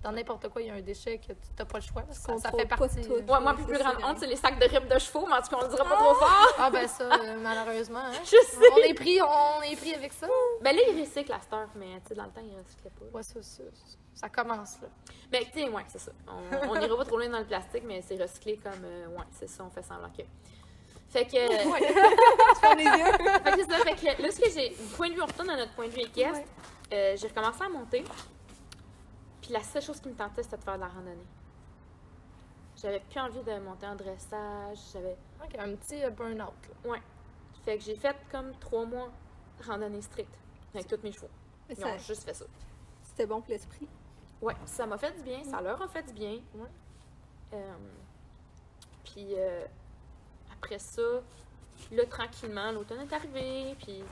Dans 0.03 0.11
n'importe 0.11 0.47
quoi, 0.49 0.61
il 0.61 0.67
y 0.67 0.69
a 0.69 0.75
un 0.75 0.81
déchet 0.81 1.17
que 1.17 1.33
tu 1.33 1.39
n'as 1.57 1.65
pas 1.65 1.79
le 1.79 1.83
choix. 1.83 2.03
Ça, 2.11 2.51
fait 2.51 2.65
partie. 2.65 3.01
tout. 3.01 3.13
euh, 3.13 3.21
Ouais, 3.21 3.39
moi, 3.41 3.53
plus, 3.55 3.65
plus 3.65 3.77
grande 3.79 3.95
honte, 4.05 4.17
c'est 4.19 4.27
les 4.27 4.35
sacs 4.35 4.59
de 4.59 4.65
rimes 4.67 4.87
de 4.87 4.99
chevaux, 4.99 5.25
mais 5.27 5.33
en 5.35 5.41
tout 5.41 5.49
cas, 5.49 5.57
on 5.59 5.63
le 5.63 5.69
dira 5.69 5.83
pas 5.83 5.95
trop 5.95 6.13
fort. 6.13 6.53
Ah, 6.59 6.69
ben 6.69 6.87
ça, 6.87 7.03
euh, 7.03 7.37
malheureusement. 7.41 7.99
hein. 7.99 8.11
Je 8.23 8.29
sais. 8.29 8.57
On 8.73 8.77
est 8.77 8.93
pris, 8.93 9.19
on 9.21 9.61
est 9.63 9.75
pris 9.75 9.93
avec 9.95 10.13
ça. 10.13 10.27
Ben 10.61 10.75
là, 10.75 10.81
il 10.89 11.01
recycle 11.01 11.33
à 11.33 11.39
cette 11.41 11.51
heure, 11.53 11.69
mais 11.75 11.99
tu 12.01 12.09
sais, 12.09 12.15
dans 12.15 12.25
le 12.25 12.29
temps, 12.31 12.41
il 12.43 12.57
recyclait 12.57 12.91
pas. 12.91 13.17
Ouais, 13.17 13.23
ça, 13.23 13.41
ça, 13.41 13.63
ça 14.13 14.29
commence, 14.29 14.79
là. 14.81 14.87
Ben, 15.31 15.43
tu 15.51 15.59
sais, 15.61 15.69
ouais, 15.69 15.83
c'est 15.87 15.99
ça. 15.99 16.11
On, 16.27 16.69
on 16.69 16.75
ira 16.81 16.95
pas 16.97 17.05
trop 17.05 17.17
loin 17.17 17.29
dans 17.29 17.39
le 17.39 17.45
plastique, 17.45 17.83
mais 17.85 18.01
c'est 18.07 18.21
recyclé 18.21 18.57
comme. 18.57 18.85
euh, 18.85 19.07
ouais, 19.07 19.25
c'est 19.31 19.49
ça, 19.49 19.63
on 19.65 19.69
fait 19.71 19.83
semblant 19.83 20.09
que. 20.15 20.23
Fait 21.09 21.25
que. 21.25 21.31
Tu 21.47 22.59
fermes 22.61 22.77
les 22.77 22.83
yeux. 22.83 23.11
fait 23.43 23.51
que 23.51 23.57
c'est 23.57 23.71
ça. 23.71 23.77
Fait 23.79 23.95
que 24.15 24.21
là, 24.21 24.31
ce 24.31 24.39
que 24.39 24.49
j'ai. 24.51 24.75
Point 24.95 25.09
de 25.09 25.13
vue, 25.15 25.21
on 25.21 25.25
retourne 25.25 25.49
à 25.49 25.57
notre 25.57 25.71
point 25.73 25.85
de 25.87 25.91
vue 25.91 26.01
équestre. 26.01 26.35
Ouais. 26.37 26.45
Euh, 26.93 27.15
j'ai 27.17 27.27
recommencé 27.27 27.63
à 27.63 27.69
monter. 27.69 28.03
Puis 29.47 29.53
la 29.53 29.63
seule 29.63 29.81
chose 29.81 30.01
qui 30.01 30.09
me 30.09 30.13
tentait, 30.13 30.43
c'était 30.43 30.57
de 30.57 30.61
faire 30.63 30.75
de 30.75 30.81
la 30.81 30.89
randonnée. 30.89 31.25
J'avais 32.75 32.99
plus 32.99 33.17
envie 33.21 33.41
de 33.43 33.57
monter 33.59 33.87
en 33.87 33.95
dressage. 33.95 34.77
J'avais. 34.91 35.15
Ok, 35.41 35.55
un 35.57 35.73
petit 35.77 36.03
euh, 36.03 36.09
burn-out, 36.09 36.51
là. 36.83 36.95
Fait 37.63 37.77
que 37.77 37.83
j'ai 37.85 37.95
fait 37.95 38.17
comme 38.29 38.51
trois 38.59 38.83
mois 38.85 39.09
randonnée 39.65 40.01
stricte 40.01 40.37
avec 40.75 40.85
tous 40.89 40.99
mes 41.01 41.13
chevaux. 41.13 41.29
Mais 41.69 41.75
Ils 41.77 41.85
ont 41.85 41.97
juste 41.97 42.23
fait 42.25 42.33
ça. 42.33 42.43
C'était 43.03 43.25
bon 43.25 43.39
pour 43.39 43.51
l'esprit. 43.51 43.87
Ouais, 44.41 44.55
ça 44.65 44.85
m'a 44.85 44.97
fait 44.97 45.13
du 45.13 45.23
bien, 45.23 45.41
ça 45.45 45.61
leur 45.61 45.81
a 45.81 45.87
fait 45.87 46.03
du 46.03 46.11
bien. 46.13 46.39
Ouais. 46.53 46.69
Euh, 47.53 47.73
puis 49.05 49.27
euh, 49.31 49.65
après 50.51 50.77
ça, 50.79 51.01
là, 51.93 52.05
tranquillement, 52.05 52.73
l'automne 52.73 52.99
est 52.99 53.13
arrivé, 53.13 53.75
puis 53.79 54.03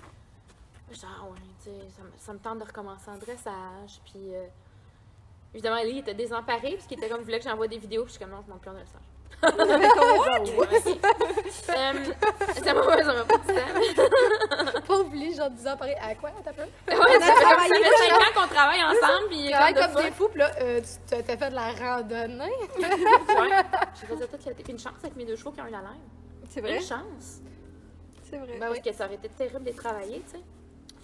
dis, 0.94 1.02
ah 1.06 1.26
ouais, 1.26 1.38
tu 1.62 1.66
sais, 1.66 1.90
ça, 1.90 2.04
me- 2.04 2.18
ça 2.18 2.34
me 2.34 2.40
tente 2.40 2.60
de 2.60 2.64
recommencer 2.64 3.10
en 3.12 3.18
dressage, 3.18 4.00
puis 4.06 4.34
euh, 4.34 4.48
évidemment, 5.56 5.78
Ellie 5.78 6.00
était 6.00 6.14
désemparée, 6.14 6.74
parce 6.74 6.86
qu'il 6.86 6.98
était 6.98 7.08
comme, 7.08 7.22
voulait 7.22 7.40
que 7.40 7.46
j'envoie 7.46 7.68
des 7.68 7.78
vidéos, 7.78 8.04
puis 8.04 8.14
je 8.14 8.18
suis 8.18 8.26
comme, 8.26 8.36
non, 8.36 8.44
je 8.46 8.52
monte 8.52 8.62
plus 8.62 8.70
Ok. 9.42 10.70
Euh, 11.70 11.94
ça 12.54 12.74
m'a 12.74 13.04
ça 13.04 13.14
m'a 13.14 13.26
pas 13.26 13.38
dit 13.38 13.54
ça. 13.54 14.82
Pas 14.88 15.00
oublié, 15.00 15.34
genre 15.36 15.50
10 15.50 15.68
ans 15.68 15.78
pareil. 15.78 15.96
À 16.02 16.16
quoi, 16.16 16.32
t'as 16.44 16.54
peur? 16.54 16.68
Ouais, 16.88 16.96
ça 16.96 17.04
fait 17.04 17.10
comme 17.12 17.22
ça 17.22 17.42
travaillé 17.42 17.84
fait 17.84 18.10
5 18.10 18.14
ans 18.14 18.42
qu'on 18.42 18.48
travaille 18.48 18.84
ensemble, 18.84 19.30
puis 19.30 19.50
Travaille 19.52 19.74
comme, 19.74 19.84
comme 19.84 19.96
de 19.96 20.02
des 20.08 20.12
fous, 20.12 20.30
puis 20.30 20.40
là, 20.40 20.52
euh, 20.62 20.82
tu 20.82 21.24
t'as 21.24 21.38
fait 21.38 21.50
de 21.50 21.56
la 21.56 21.72
randonnée. 21.72 22.54
Ouais. 22.80 23.64
J'ai 24.00 24.08
fait 24.08 24.18
ça 24.18 24.28
toute 24.28 24.46
l'été. 24.46 24.72
Une 24.72 24.80
chance 24.80 24.94
avec 25.04 25.16
mes 25.16 25.26
deux 25.26 25.36
chevaux 25.36 25.52
qui 25.52 25.62
ont 25.62 25.68
eu 25.68 25.72
la 25.72 25.80
laine. 25.80 26.10
C'est 26.50 26.62
vrai? 26.62 26.78
Une 26.78 26.82
chance. 26.82 27.42
C'est 28.24 28.38
vrai. 28.38 28.54
Ben 28.54 28.60
Parce 28.60 28.72
oui. 28.74 28.82
que 28.82 28.94
ça 28.94 29.06
aurait 29.06 29.16
été 29.16 29.30
terrible 29.30 29.64
de 29.66 29.72
travailler, 29.72 30.24
tu 30.26 30.38
sais. 30.38 30.44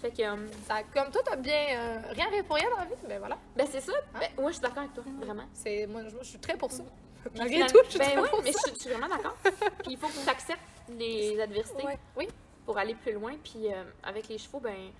Fait 0.02 0.10
que, 0.10 0.22
euh, 0.22 0.36
Ça, 0.66 0.82
comme 0.92 1.10
toi, 1.12 1.22
t'as 1.24 1.36
bien. 1.36 1.54
euh, 1.78 2.00
rien 2.10 2.26
rien 2.28 2.42
pour 2.42 2.56
rien 2.56 2.68
dans 2.70 2.78
la 2.78 2.84
vie, 2.86 2.94
ben 3.08 3.18
voilà. 3.20 3.38
ben 3.56 3.66
c'est 3.70 3.80
ça. 3.80 3.92
Ben, 4.18 4.28
moi, 4.38 4.50
je 4.50 4.54
suis 4.56 4.62
d'accord 4.62 4.80
avec 4.80 4.92
toi, 4.94 5.04
vraiment. 5.22 5.44
C'est, 5.54 5.86
moi, 5.86 6.02
je, 6.04 6.10
moi, 6.14 6.22
je 6.24 6.28
suis 6.30 6.38
très 6.40 6.56
pour 6.56 6.70
ça. 6.72 6.82
Tout, 6.82 7.30
je 7.36 7.42
suis 7.90 7.98
ben 8.00 8.06
très 8.10 8.20
oui, 8.20 8.28
pour 8.28 8.42
mais 8.42 8.52
ça. 8.52 8.58
je, 8.74 8.78
suis 8.80 8.90
vraiment 8.90 9.08
d'accord. 9.08 9.36
Puis 9.44 9.92
il 9.92 9.96
faut 9.96 10.08
que 10.08 10.22
tu 10.24 10.28
acceptes 10.28 10.60
les 10.88 11.40
adversités 11.40 11.84
Ouais. 11.86 11.98
Oui. 12.16 12.28
pour 12.66 12.76
aller 12.76 12.96
plus 12.96 13.12
loin. 13.12 13.32
Puis 13.44 13.72
euh, 13.72 13.84
avec 14.02 14.26
les 14.28 14.38
chevaux, 14.38 14.58
ben 14.58 14.90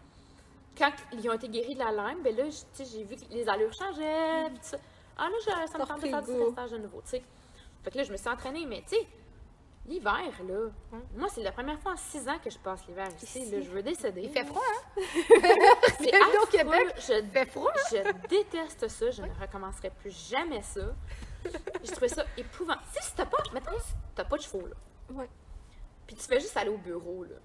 quand 0.78 0.92
ils 1.12 1.28
ont 1.28 1.32
été 1.32 1.48
guéris 1.48 1.74
de 1.74 1.80
la 1.80 1.90
lime, 1.90 2.22
ben 2.22 2.34
là, 2.36 2.44
j'ai 2.78 3.02
vu 3.02 3.16
que 3.16 3.22
les 3.32 3.48
allures 3.48 3.72
changeaient. 3.74 4.50
ça. 4.62 4.76
Ah 5.18 5.24
là, 5.28 5.34
je- 5.40 5.72
ça 5.72 5.78
me 5.78 5.84
tente 5.84 6.00
de 6.00 6.06
faire 6.06 6.22
du 6.22 6.32
restage 6.44 6.70
de 6.70 6.78
nouveau, 6.78 7.02
tu 7.02 7.10
sais. 7.10 7.22
Fait 7.82 7.90
que 7.90 7.98
là, 7.98 8.04
je 8.04 8.12
me 8.12 8.16
suis 8.16 8.28
entraînée, 8.28 8.64
mais 8.66 8.82
tu 8.88 8.94
sais, 8.96 9.06
l'hiver, 9.86 10.30
là, 10.48 10.70
moi, 11.16 11.28
c'est 11.28 11.42
la 11.42 11.52
première 11.52 11.78
fois 11.80 11.92
en 11.92 11.96
six 11.96 12.28
ans 12.28 12.38
que 12.42 12.50
je 12.50 12.58
passe 12.58 12.86
l'hiver 12.86 13.08
ici. 13.22 13.40
Ici. 13.40 13.50
Là, 13.50 13.60
je 13.60 13.70
veux 13.70 13.82
décéder. 13.82 14.22
Il 14.22 14.30
fait 14.30 14.44
froid, 14.44 14.62
hein? 14.62 15.00
C'est 15.98 16.14
au. 16.40 16.46
Québec. 16.46 16.94
Je, 16.98 17.20
Il 17.20 17.28
fait 17.30 17.46
froid. 17.46 17.72
je 17.90 18.28
déteste 18.28 18.88
ça. 18.88 19.10
Je 19.10 19.22
ne 19.22 19.34
recommencerai 19.40 19.90
plus 19.90 20.10
jamais 20.30 20.62
ça. 20.62 20.94
J'ai 21.82 21.90
trouvé 21.92 22.08
ça 22.08 22.24
épouvantable. 22.36 22.86
Tu 22.92 23.00
sais, 23.02 23.08
si 23.08 23.14
t'as 23.16 23.26
pas, 23.26 23.42
maintenant, 23.52 23.72
si 23.84 23.92
t'as 24.14 24.24
pas 24.24 24.36
de 24.36 24.42
chevaux, 24.42 24.66
là, 24.66 24.74
Ouais. 25.16 25.28
puis 26.06 26.14
tu 26.16 26.22
fais 26.22 26.38
juste 26.40 26.56
aller 26.56 26.70
au 26.70 26.78
bureau, 26.78 27.24
là, 27.24 27.36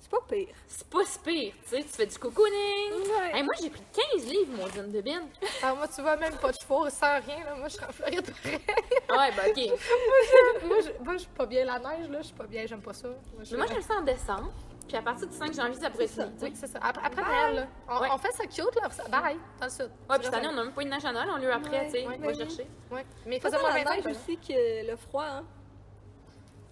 C'est 0.00 0.10
pas 0.10 0.20
pire. 0.28 0.48
c'est 0.66 0.88
pas 0.88 1.04
si 1.04 1.18
pire, 1.20 1.52
tu 1.62 1.68
sais. 1.68 1.82
Tu 1.82 1.88
fais 1.88 2.06
du 2.06 2.18
cocooning. 2.18 2.92
Ouais. 3.20 3.36
Hey, 3.36 3.42
moi, 3.42 3.54
j'ai 3.60 3.70
pris 3.70 3.82
15 4.14 4.26
livres, 4.26 4.52
mon 4.56 4.66
jeune 4.68 4.90
de 4.90 5.00
bin. 5.02 5.22
Alors, 5.62 5.76
moi, 5.76 5.86
tu 5.88 6.00
vois, 6.00 6.16
même 6.16 6.34
pas 6.36 6.50
de 6.50 6.56
chevaux, 6.60 6.88
sans 6.90 7.20
rien, 7.20 7.44
là. 7.44 7.54
Moi, 7.56 7.68
je 7.68 7.74
suis 7.74 7.84
en 7.84 7.92
Floride 7.92 8.24
pareil. 8.42 8.58
Ouais, 9.10 9.30
bah, 9.36 9.42
OK. 9.48 10.64
moi, 10.66 10.76
je, 10.84 11.04
moi, 11.04 11.12
je 11.14 11.18
suis 11.18 11.28
pas 11.28 11.46
bien 11.46 11.64
la 11.64 11.78
neige, 11.78 12.08
là. 12.08 12.18
Je 12.22 12.26
suis 12.26 12.34
pas 12.34 12.46
bien, 12.46 12.66
j'aime 12.66 12.80
pas 12.82 12.92
ça. 12.94 13.08
Moi, 13.08 13.16
je- 13.44 13.50
Mais 13.52 13.58
moi, 13.58 13.66
j'aime 13.66 13.82
ça 13.82 13.94
en 13.94 14.02
décembre. 14.02 14.50
Puis 14.88 14.96
à 14.96 15.02
partir 15.02 15.28
du 15.28 15.36
5 15.36 15.54
janvier, 15.54 15.80
ça 15.80 15.88
pourrait 15.90 16.04
être 16.06 16.10
fini. 16.14 16.26
Oui, 16.42 16.52
c'est 16.54 16.66
ça. 16.66 16.78
Après, 16.82 17.06
après 17.06 17.22
Noël, 17.22 17.54
là. 17.54 17.66
On, 17.88 18.00
Ouais. 18.00 18.08
on 18.12 18.18
fait 18.18 18.32
ça 18.32 18.44
cute, 18.46 18.74
là. 18.82 18.90
ça- 18.90 19.04
Bye, 19.08 19.36
dans 19.60 19.66
le 19.66 19.70
sud. 19.70 19.90
Ouais, 20.08 20.16
puis 20.16 20.24
cette 20.24 20.34
année, 20.34 20.48
on 20.48 20.52
n'a 20.54 20.64
même 20.64 20.72
pas 20.72 20.82
eu 20.82 20.84
de 20.86 20.90
neige 20.90 21.04
à 21.04 21.12
Noël, 21.12 21.28
on 21.32 21.36
l'a 21.36 21.44
eu 21.44 21.50
après, 21.50 21.70
Ouais, 21.78 21.84
tu 21.86 21.90
sais. 21.92 22.06
ouais, 22.08 22.16
on 22.18 22.22
va 22.22 22.28
oui. 22.28 22.36
chercher. 22.36 22.66
Ouais. 22.90 23.06
Mais 23.26 23.38
moins 23.40 23.50
la 23.50 23.84
20 23.84 23.96
neige 23.96 24.06
aussi 24.16 24.36
que 24.38 24.90
le 24.90 24.96
froid, 24.96 25.24
hein. 25.24 25.44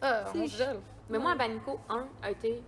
Ah, 0.00 0.24
on 0.34 0.46
gèle. 0.46 0.80
Mais 1.10 1.18
moi, 1.18 1.32
à 1.32 1.34
Banico, 1.36 1.78
un 1.88 2.06
a 2.22 2.30
été. 2.32 2.60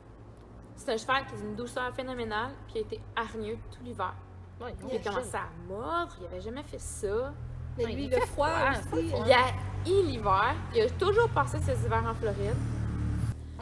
C'est 0.82 0.92
un 0.94 0.96
cheval 0.96 1.26
qui 1.26 1.34
a 1.34 1.38
une 1.38 1.54
douceur 1.56 1.92
phénoménale, 1.94 2.52
puis 2.66 2.78
a 2.78 2.80
été 2.80 3.00
hargneux 3.14 3.58
tout 3.70 3.82
l'hiver. 3.84 4.14
Ouais, 4.62 4.74
Il 4.90 4.96
a 4.96 5.00
commencé 5.10 5.34
à 5.36 5.48
mordre, 5.68 6.16
il 6.20 6.26
avait 6.26 6.40
jamais 6.40 6.62
fait 6.62 6.78
ça. 6.80 7.34
Mais 7.76 7.84
Ouais, 7.84 7.92
lui, 7.92 8.04
il 8.04 8.10
le 8.10 8.20
froid 8.20 8.48
froid, 8.48 8.98
aussi. 8.98 9.12
Il 9.26 9.32
a 9.32 9.46
eu 9.86 10.06
l'hiver. 10.06 10.54
Il 10.74 10.80
a 10.80 10.90
toujours 10.90 11.28
passé 11.30 11.58
ses 11.60 11.84
hivers 11.84 12.04
en 12.06 12.14
Floride. 12.14 12.56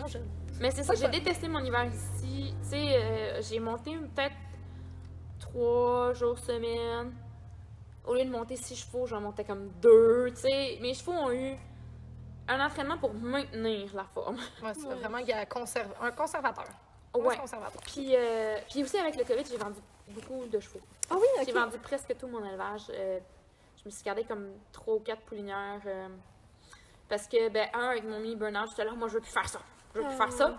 Gèle. 0.06 0.24
Mais 0.60 0.70
c'est 0.70 0.84
ça, 0.84 0.94
j'ai 0.94 1.08
détesté 1.08 1.48
mon 1.48 1.58
hiver 1.58 1.86
ici. 1.86 2.54
Tu 2.62 2.68
sais, 2.68 2.94
euh, 2.94 3.42
j'ai 3.42 3.58
monté 3.58 3.96
peut-être 3.96 4.36
trois 5.40 6.12
jours 6.14 6.38
semaine. 6.38 7.12
Au 8.06 8.14
lieu 8.14 8.24
de 8.24 8.30
monter 8.30 8.54
six 8.56 8.76
chevaux, 8.76 9.06
j'en 9.06 9.20
montais 9.20 9.44
comme 9.44 9.68
deux. 9.82 10.30
Tu 10.30 10.42
sais, 10.42 10.78
mes 10.80 10.94
chevaux 10.94 11.12
ont 11.12 11.32
eu 11.32 11.54
un 12.46 12.64
entraînement 12.64 12.96
pour 12.96 13.12
maintenir 13.12 13.92
la 13.94 14.04
forme. 14.04 14.36
Ouais, 14.62 14.72
c'est 14.74 14.86
vraiment 14.94 15.18
qu'il 15.18 15.28
y 15.28 15.32
a 15.32 15.44
conserv- 15.44 15.94
un 16.00 16.12
conservateur. 16.12 16.64
Un 17.14 17.18
Ouais. 17.20 17.36
Puis, 17.86 18.14
euh, 18.14 18.59
puis 18.70 18.82
aussi 18.82 18.98
avec 18.98 19.16
le 19.16 19.24
COVID, 19.24 19.44
j'ai 19.48 19.56
vendu 19.56 19.80
beaucoup 20.09 20.44
de 20.47 20.60
chevaux. 20.60 20.80
Ah 21.10 21.14
oui, 21.16 21.26
J'ai 21.44 21.52
ok. 21.52 21.59
vendu 21.59 21.78
presque 21.78 22.16
tout 22.18 22.26
mon 22.28 22.44
élevage. 22.44 22.82
Euh, 22.90 23.18
je 23.76 23.82
me 23.86 23.90
suis 23.90 24.02
gardée 24.05 24.24
comme 24.24 24.52
trois 24.72 24.94
ou 24.94 25.01
quatre 25.01 25.22
poulinières. 25.22 25.80
euh, 25.86 26.09
parce 27.09 27.26
que, 27.26 27.48
ben, 27.48 27.68
un, 27.72 27.89
avec 27.89 28.05
mon 28.05 28.20
mini 28.20 28.36
burn-out, 28.36 28.68
j'étais 28.70 28.85
là, 28.85 28.93
moi, 28.93 29.09
je 29.09 29.14
veux 29.14 29.20
plus 29.20 29.30
faire 29.32 29.48
ça. 29.48 29.60
Je 29.94 30.01
veux 30.01 30.05
plus 30.05 30.14
Ah. 30.14 30.24
faire 30.26 30.32
ça. 30.32 30.59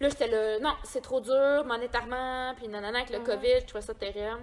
Là, 0.00 0.08
j'étais 0.08 0.26
là, 0.26 0.58
non, 0.58 0.74
c'est 0.82 1.00
trop 1.02 1.20
dur, 1.20 1.64
monétairement, 1.64 2.54
puis 2.56 2.66
nanana, 2.66 2.98
avec 2.98 3.10
le 3.10 3.20
Mhm. 3.20 3.24
COVID, 3.26 3.60
je 3.60 3.66
trouvais 3.66 3.82
ça 3.82 3.94
terrible. 3.94 4.40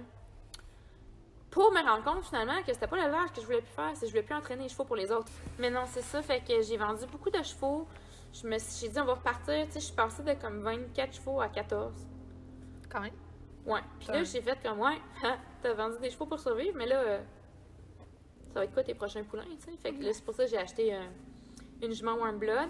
Pour 1.50 1.72
me 1.72 1.82
rendre 1.82 2.04
compte, 2.04 2.24
finalement, 2.24 2.62
que 2.62 2.72
c'était 2.72 2.86
pas 2.86 2.96
l'élevage 2.96 3.30
que 3.34 3.40
je 3.40 3.46
voulais 3.46 3.60
plus 3.62 3.74
faire, 3.74 3.90
c'est 3.94 4.00
que 4.02 4.06
je 4.06 4.10
voulais 4.12 4.22
plus 4.22 4.34
entraîner 4.34 4.62
les 4.64 4.68
chevaux 4.68 4.84
pour 4.84 4.96
les 4.96 5.10
autres. 5.10 5.30
Mais 5.58 5.70
non, 5.70 5.82
c'est 5.86 6.02
ça, 6.02 6.22
fait 6.22 6.40
que 6.40 6.62
j'ai 6.62 6.76
vendu 6.76 7.04
beaucoup 7.06 7.30
de 7.30 7.42
chevaux. 7.42 7.86
Je 8.32 8.46
me 8.46 8.58
suis 8.58 8.86
j'ai 8.86 8.92
dit, 8.92 9.00
on 9.00 9.04
va 9.04 9.14
repartir, 9.14 9.66
tu 9.66 9.72
sais, 9.72 9.80
je 9.80 9.84
suis 9.86 9.94
passée 9.94 10.22
de 10.22 10.32
comme 10.34 10.60
24 10.62 11.14
chevaux 11.14 11.40
à 11.40 11.48
14. 11.48 11.92
Quand 12.90 13.00
même. 13.00 13.12
Ouais. 13.66 13.80
Puis 13.98 14.08
là, 14.08 14.24
j'ai 14.24 14.40
fait 14.40 14.58
comme, 14.62 14.80
ouais, 14.80 14.98
t'as 15.62 15.72
vendu 15.74 15.98
des 16.00 16.10
chevaux 16.10 16.26
pour 16.26 16.38
survivre, 16.40 16.76
mais 16.76 16.86
là, 16.86 16.96
euh, 17.00 17.18
ça 18.52 18.60
va 18.60 18.64
être 18.64 18.72
quoi 18.72 18.82
tes 18.82 18.94
prochains 18.94 19.24
poulains, 19.24 19.44
tu 19.44 19.70
sais? 19.70 19.76
Fait 19.78 19.92
que 19.92 20.02
là, 20.02 20.10
c'est 20.12 20.24
pour 20.24 20.34
ça 20.34 20.44
que 20.44 20.50
j'ai 20.50 20.58
acheté 20.58 20.94
euh, 20.94 21.02
une 21.82 21.92
jument 21.92 22.14
Warm 22.14 22.38
Blood. 22.38 22.68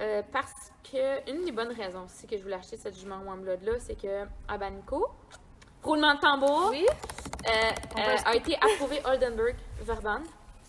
Euh, 0.00 0.22
parce 0.32 0.72
que, 0.90 1.30
une 1.30 1.44
des 1.44 1.52
bonnes 1.52 1.72
raisons 1.72 2.04
aussi 2.04 2.26
que 2.26 2.36
je 2.36 2.42
voulais 2.42 2.54
acheter 2.56 2.76
cette 2.78 2.98
jument 2.98 3.20
Warm 3.24 3.42
Blood-là, 3.42 3.78
c'est 3.80 4.00
que 4.00 4.24
à 4.48 4.56
Banico, 4.56 5.08
roulement 5.82 6.14
de 6.14 6.20
tambour, 6.20 6.68
Oui. 6.70 6.86
euh, 7.46 8.16
a 8.24 8.34
été 8.34 8.56
approuvé 8.56 9.00
Oldenburg 9.04 9.54
Verban. 9.82 10.20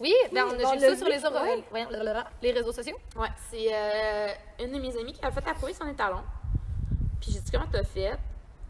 Oui, 0.01 0.13
ben, 0.33 0.45
on 0.47 0.57
j'ai 0.79 0.79
ça 0.79 0.95
sur 0.97 1.07
les, 1.07 1.23
oro- 1.25 1.35
ouais. 1.43 1.63
voyons, 1.69 1.87
blablabla, 1.87 2.27
les 2.41 2.51
réseaux 2.51 2.71
sociaux. 2.71 2.97
Ouais, 3.15 3.27
c'est 3.49 3.67
euh, 3.71 4.27
une 4.59 4.71
de 4.71 4.79
mes 4.79 4.97
amies 4.97 5.13
qui 5.13 5.23
a 5.23 5.31
fait 5.31 5.47
approuver 5.47 5.73
son 5.73 5.87
étalon. 5.87 6.23
Puis 7.21 7.31
j'ai 7.31 7.39
dit 7.39 7.51
comment 7.51 7.67
t'as 7.71 7.83
fait? 7.83 8.17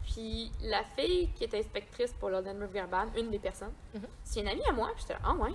Puis 0.04 0.52
la 0.62 0.82
fille 0.96 1.30
qui 1.34 1.44
est 1.44 1.54
inspectrice 1.54 2.12
pour 2.12 2.28
l'Oldenburg 2.28 2.70
Verbal, 2.70 3.08
une 3.16 3.30
des 3.30 3.38
personnes, 3.38 3.72
Mhm. 3.94 4.02
c'est 4.24 4.40
une 4.40 4.48
amie 4.48 4.64
à 4.68 4.72
moi. 4.72 4.88
Puis 4.94 5.02
j'étais 5.02 5.14
là, 5.14 5.20
ah 5.24 5.32
ouais. 5.34 5.52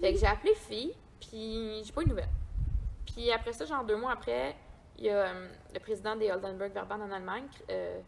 Fait 0.00 0.12
que 0.12 0.18
j'ai 0.18 0.26
appelé 0.26 0.54
fille, 0.54 0.92
puis 1.20 1.82
j'ai 1.84 1.92
pas 1.92 2.00
eu 2.02 2.04
de 2.04 2.10
nouvelles. 2.10 2.28
Puis 3.06 3.30
après 3.30 3.52
ça, 3.52 3.64
genre 3.64 3.84
deux 3.84 3.96
mois 3.96 4.12
après, 4.12 4.56
il 4.98 5.04
y 5.04 5.10
a 5.10 5.28
euh, 5.28 5.48
le 5.72 5.78
président 5.80 6.16
des 6.16 6.30
Oldenburg 6.32 6.72
Verband 6.72 7.00
en 7.00 7.12
Allemagne, 7.12 7.46
euh, 7.70 8.00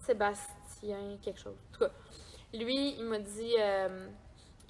Sébastien 0.00 1.16
quelque 1.22 1.40
chose. 1.40 1.56
En 1.70 1.72
tout 1.78 1.84
cas, 1.84 1.90
lui, 2.52 2.96
il 2.98 3.04
m'a 3.04 3.18
dit, 3.18 3.54
euh, 3.58 4.08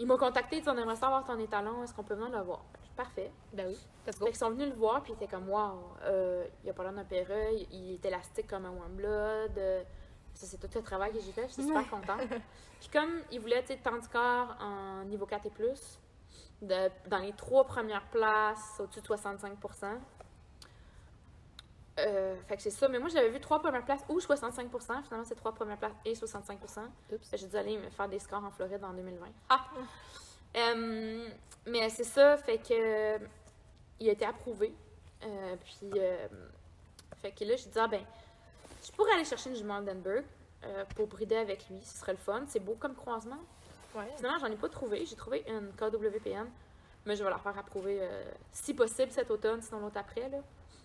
il 0.01 0.07
m'a 0.07 0.17
contacté, 0.17 0.57
il 0.57 0.63
dit, 0.63 0.69
on 0.69 0.77
aimerait 0.77 0.97
savoir 0.97 1.25
ton 1.25 1.39
étalon, 1.39 1.83
est-ce 1.85 1.95
qu'on 1.95 2.03
peut 2.03 2.15
venir 2.15 2.31
le 2.31 2.43
voir? 2.43 2.65
Parfait. 2.97 3.31
Ben 3.53 3.67
oui, 3.69 3.79
let's 4.07 4.19
go. 4.19 4.25
Fait 4.27 4.33
qu'ils 4.33 4.39
sont 4.39 4.51
venus 4.51 4.69
le 4.69 4.75
voir, 4.75 5.03
puis 5.03 5.13
ils 5.13 5.17
étaient 5.17 5.29
comme, 5.29 5.49
waouh, 5.49 5.79
euh, 6.05 6.47
il 6.65 6.71
a 6.71 6.73
pas 6.73 6.83
l'air 6.85 6.93
d'un 6.93 7.05
perreux, 7.05 7.53
il, 7.71 7.95
est 7.95 8.05
élastique 8.05 8.49
comme 8.49 8.67
un 8.67 8.71
warm 8.71 8.93
blood. 8.95 9.57
euh, 9.59 9.83
ça, 10.35 10.47
c'est 10.47 10.59
tout 10.59 10.69
le 10.75 10.83
travail 10.83 11.13
que 11.13 11.21
j'ai 11.21 11.33
fait, 11.33 11.49
j'étais 11.49 11.63
super 11.63 11.89
contente. 11.89 12.21
Puis 12.81 12.89
comme 12.93 13.21
il 13.31 13.41
voulait, 13.41 13.63
tu 13.63 13.69
sais, 13.69 13.77
temps 13.79 13.99
du 13.99 14.09
corps 14.09 14.57
en 14.61 15.05
niveau 15.05 15.27
4 15.27 15.47
et 15.47 15.51
plus, 15.51 15.99
de- 16.63 16.91
dans 17.09 17.19
les 17.19 17.33
trois 17.33 17.65
premières 17.65 18.07
places, 18.11 18.81
au-dessus 18.81 19.01
de 19.01 19.07
65 19.07 19.39
euh, 22.07 22.37
fait 22.47 22.57
que 22.57 22.63
c'est 22.63 22.71
ça. 22.71 22.89
Mais 22.89 22.99
moi, 22.99 23.09
j'avais 23.09 23.31
vu 23.31 23.41
trois 23.41 23.61
premières 23.61 23.85
places 23.85 24.05
ou 24.09 24.21
65 24.21 24.69
Finalement, 24.81 25.25
c'est 25.25 25.35
trois 25.35 25.53
premières 25.53 25.79
places 25.79 25.93
et 26.05 26.15
65 26.15 26.59
Oups. 26.63 26.75
Fait 27.09 27.19
que 27.19 27.37
J'ai 27.37 27.47
dû 27.47 27.57
aller 27.57 27.79
me 27.79 27.91
faire 27.91 28.09
des 28.09 28.19
scores 28.19 28.45
en 28.45 28.51
Floride 28.51 28.83
en 28.85 28.93
2020. 28.93 29.27
Ah! 29.49 29.67
Euh, 30.57 31.29
mais 31.65 31.89
c'est 31.91 32.03
ça, 32.03 32.37
fait 32.37 32.59
que 32.59 33.19
il 34.01 34.09
a 34.09 34.11
été 34.11 34.25
approuvé. 34.25 34.75
Euh, 35.23 35.55
puis, 35.65 35.93
fait 37.23 37.31
que 37.31 37.45
là, 37.45 37.55
j'ai 37.55 37.69
dit, 37.69 37.79
ah 37.79 37.87
ben, 37.87 38.01
je 38.85 38.91
pourrais 38.91 39.13
aller 39.13 39.25
chercher 39.25 39.51
une 39.51 39.55
jument 39.55 39.81
pour 40.97 41.07
brider 41.07 41.37
avec 41.37 41.69
lui, 41.69 41.81
ce 41.85 41.99
serait 41.99 42.11
le 42.11 42.19
fun. 42.19 42.43
C'est 42.49 42.59
beau 42.59 42.75
comme 42.75 42.97
croisement. 42.97 43.39
Ouais. 43.95 44.09
Finalement, 44.17 44.41
j'en 44.41 44.53
ai 44.53 44.57
pas 44.57 44.69
trouvé. 44.69 45.07
J'ai 45.07 45.15
trouvé 45.15 45.45
une 45.47 45.71
KWPN, 45.77 46.49
mais 47.07 47.15
je 47.15 47.23
vais 47.23 47.31
la 47.31 47.39
faire 47.39 47.57
approuver 47.57 48.01
si 48.51 48.75
possible 48.75 49.13
cet 49.13 49.31
automne, 49.31 49.63
sinon 49.63 49.79
l'autre 49.83 49.99
après, 49.99 50.29
là. 50.31 50.39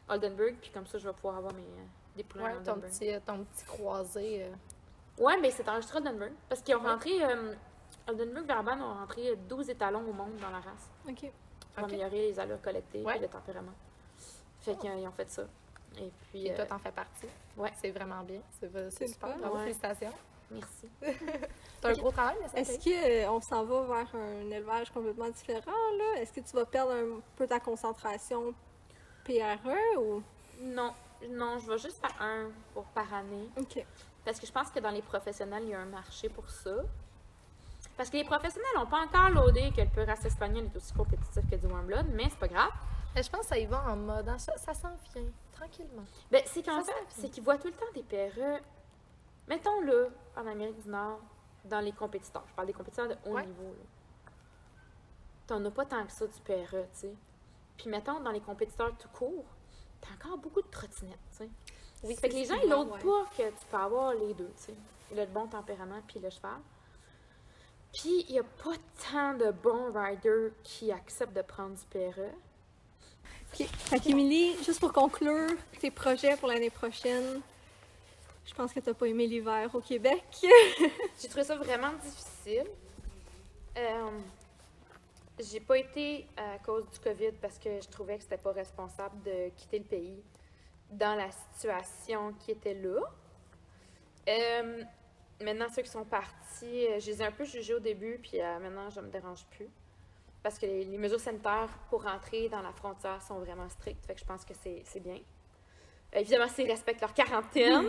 Oldenburg, 0.10 0.56
puis 0.61 0.69
comme 0.72 0.86
ça, 0.88 0.98
je 0.98 1.07
vais 1.07 1.14
pouvoir 1.14 1.38
avoir 1.38 1.53
mes, 1.53 1.61
euh, 1.61 1.86
des 2.15 2.23
poulains 2.23 2.57
Ouais, 2.57 2.64
ton 2.64 2.80
petit, 2.80 3.14
euh, 3.14 3.19
ton 3.26 3.44
petit 3.45 3.65
croisé. 3.65 4.44
euh, 4.44 4.53
Ouais, 5.23 5.38
mais 5.41 5.49
c'est 5.52 5.68
enregistré 5.69 5.98
Oldenburg. 5.99 6.32
Parce 6.49 6.61
qu'ils 6.61 6.76
ont 6.76 6.84
Ouais. 6.84 6.91
rentré. 6.91 7.23
Euh, 7.23 7.53
Oldenburg 8.07 8.45
Verban 8.45 8.80
ont 8.82 8.94
rentré 8.99 9.36
12 9.36 9.69
étalons 9.69 10.07
au 10.07 10.14
monde 10.14 10.36
dans 10.41 10.49
la 10.49 10.60
race 10.60 10.90
OK. 11.07 11.32
pour 11.73 11.84
Ok. 11.84 11.90
améliorer 11.90 12.27
les 12.27 12.40
allures 12.40 12.61
collectées 12.61 13.02
Ouais. 13.03 13.18
et 13.18 13.19
le 13.19 13.27
tempérament. 13.27 13.72
Fait 14.61 14.76
qu'ils 14.76 15.07
ont 15.07 15.11
fait 15.11 15.30
ça. 15.30 15.44
Et 15.98 16.11
puis. 16.30 16.48
Et 16.48 16.53
toi, 16.53 16.65
euh, 16.65 16.68
t'en 16.68 16.80
fais 16.80 16.91
partie. 16.91 17.27
ouais. 17.57 17.72
C'est 17.82 17.91
vraiment 17.91 18.22
bien. 18.23 18.41
C'est 18.60 18.72
c'est 18.72 18.91
C'est 18.91 19.07
super. 19.07 19.38
Bravo, 19.38 19.56
Ouais. 19.56 19.61
félicitations. 19.64 20.11
merci. 20.52 20.90
T'as 21.82 21.90
un 21.90 21.94
gros 21.94 22.11
travail, 22.11 22.36
mais 22.41 22.48
ça 22.49 22.60
Est-ce 22.60 23.26
qu'on 23.27 23.41
s'en 23.41 23.64
va 23.64 23.82
vers 23.84 24.15
un 24.15 24.52
élevage 24.52 24.91
complètement 24.91 25.30
différent, 25.30 25.72
là? 25.98 26.19
Est-ce 26.22 26.34
que 26.34 26.41
tu 26.41 26.56
vas 26.56 26.65
perdre 26.65 26.91
un 26.91 27.19
peu 27.38 27.48
ta 27.48 27.60
concentration 27.60 28.53
PRE 29.26 29.99
ou... 29.99 30.22
Non, 30.61 30.93
non, 31.30 31.57
je 31.60 31.69
vais 31.72 31.77
juste 31.77 31.97
faire 31.99 32.15
un 32.22 32.49
pour 32.73 32.85
par 32.85 33.14
année. 33.14 33.49
OK. 33.57 33.85
Parce 34.23 34.39
que 34.39 34.47
je 34.47 34.52
pense 34.52 34.69
que 34.69 34.80
dans 34.80 34.91
les 34.91 35.02
professionnels, 35.02 35.64
il 35.64 35.69
y 35.69 35.73
a 35.73 35.80
un 35.80 35.85
marché 35.85 36.30
pour 36.30 36.49
ça. 36.49 36.76
Parce 37.97 38.10
que 38.10 38.18
les 38.18 38.23
professionnels 38.23 38.72
n'ont 38.76 38.85
pas 38.88 39.02
encore 39.02 39.30
loadé 39.30 39.72
que 39.76 39.81
le 39.81 39.88
peur 39.89 40.10
espagnol 40.10 40.65
est 40.65 40.76
aussi 40.76 40.93
compétitif 40.93 41.43
que 41.49 41.56
du 41.56 41.65
warm 41.68 41.85
blood, 41.85 42.07
mais 42.14 42.30
c'est 42.30 42.39
pas 42.39 42.47
grave. 42.47 42.72
Mais 43.14 43.23
je 43.23 43.30
pense 43.30 43.41
que 43.41 43.47
ça 43.47 43.57
y 43.57 43.65
va 43.65 43.84
en 43.89 43.95
mode. 43.95 44.27
hein, 44.27 44.38
Ça, 44.38 44.57
ça 44.57 44.73
s'en 44.73 44.95
vient, 45.14 45.23
tranquillement. 45.53 46.03
Ben, 46.31 46.41
c'est 46.45 46.64
qu'en 46.64 46.81
Ça, 46.84 46.91
fait, 46.91 46.99
ça 47.10 47.22
c'est 47.22 47.30
qu'ils 47.30 47.43
voient 47.43 47.57
tout 47.57 47.68
le 47.68 47.73
temps 47.73 47.85
des 47.93 48.03
PRE. 48.03 48.61
Mettons-le 49.47 50.10
en 50.35 50.47
Amérique 50.47 50.81
du 50.84 50.89
Nord, 50.89 51.19
dans 51.65 51.80
les 51.80 51.91
compétiteurs. 51.93 52.43
Je 52.49 52.53
parle 52.53 52.68
des 52.68 52.73
compétiteurs 52.73 53.07
de 53.07 53.15
haut 53.26 53.34
Ouais. 53.35 53.45
niveau. 53.45 53.76
T'en 55.47 55.64
as 55.64 55.72
pas 55.72 55.85
tant 55.85 56.03
que 56.06 56.11
ça 56.11 56.26
du 56.26 56.39
PRE, 56.43 56.72
tu 56.72 56.88
sais. 56.91 57.14
Puis 57.77 57.89
mettons, 57.89 58.19
dans 58.19 58.31
les 58.31 58.41
compétiteurs 58.41 58.95
tout 58.97 59.10
court, 59.10 59.45
t'as 60.02 60.14
encore 60.14 60.38
beaucoup 60.38 60.61
de 60.61 60.68
trottinettes, 60.68 61.18
tu 61.31 61.38
sais. 61.38 61.49
Oui, 62.03 62.15
Fait 62.15 62.30
que 62.30 62.34
les 62.35 62.45
gens, 62.45 62.56
ils 62.64 62.69
n'osent 62.69 62.99
pas 63.02 63.26
que 63.35 63.49
tu 63.49 63.65
peux 63.69 63.77
avoir 63.77 64.14
les 64.14 64.34
deux, 64.34 64.52
tu 64.57 64.65
sais. 64.65 64.76
Le 65.15 65.26
bon 65.26 65.47
tempérament 65.47 66.02
puis 66.07 66.19
le 66.19 66.30
cheval. 66.30 66.60
Puis, 67.93 68.26
il 68.27 68.34
n'y 68.34 68.39
a 68.39 68.43
pas 68.43 68.76
tant 69.10 69.34
de 69.35 69.52
bons 69.52 69.91
riders 69.93 70.52
qui 70.64 70.91
acceptent 70.91 71.35
de 71.35 71.41
prendre 71.41 71.76
du. 71.76 71.85
PRE. 71.85 72.30
OK. 73.53 73.68
Fait 73.68 73.99
qu'Émilie, 73.99 74.56
juste 74.64 74.81
pour 74.81 74.91
conclure 74.91 75.52
tes 75.80 75.91
projets 75.91 76.35
pour 76.35 76.49
l'année 76.49 76.69
prochaine, 76.69 77.41
je 78.45 78.53
pense 78.53 78.73
que 78.73 78.81
t'as 78.81 78.93
pas 78.93 79.07
aimé 79.07 79.27
l'hiver 79.27 79.73
au 79.73 79.80
Québec. 79.80 80.23
J'ai 81.22 81.30
trouvé 81.30 81.45
ça 81.45 81.56
vraiment 81.56 81.93
difficile. 82.03 82.68
Euh, 83.77 84.10
j'ai 85.39 85.59
pas 85.59 85.77
été 85.77 86.27
à 86.37 86.59
cause 86.59 86.89
du 86.89 86.99
COVID 86.99 87.33
parce 87.41 87.57
que 87.59 87.81
je 87.81 87.87
trouvais 87.89 88.17
que 88.17 88.23
c'était 88.23 88.37
pas 88.37 88.51
responsable 88.51 89.21
de 89.23 89.49
quitter 89.55 89.79
le 89.79 89.85
pays 89.85 90.23
dans 90.91 91.15
la 91.15 91.29
situation 91.31 92.33
qui 92.33 92.51
était 92.51 92.73
là. 92.73 93.01
Euh, 94.27 94.83
maintenant, 95.41 95.67
ceux 95.73 95.81
qui 95.81 95.89
sont 95.89 96.05
partis, 96.05 96.87
euh, 96.87 96.99
je 96.99 97.07
les 97.07 97.21
ai 97.21 97.25
un 97.25 97.31
peu 97.31 97.43
jugés 97.43 97.73
au 97.73 97.79
début, 97.79 98.19
puis 98.21 98.41
euh, 98.41 98.59
maintenant, 98.59 98.89
je 98.89 99.01
me 99.01 99.09
dérange 99.09 99.45
plus. 99.51 99.69
Parce 100.41 100.59
que 100.59 100.65
les, 100.67 100.97
mesures 100.97 101.19
sanitaires 101.19 101.69
pour 101.89 102.03
rentrer 102.03 102.49
dans 102.49 102.61
la 102.61 102.71
frontière 102.71 103.21
sont 103.21 103.39
vraiment 103.39 103.67
strictes, 103.67 104.05
fait 104.05 104.13
que 104.13 104.19
je 104.19 104.25
pense 104.25 104.45
que 104.45 104.53
c'est 104.53 104.99
bien. 104.99 105.19
Euh, 106.15 106.19
évidemment, 106.19 106.47
s'ils 106.47 106.69
respectent 106.69 107.01
leur 107.01 107.13
quarantaine. 107.13 107.87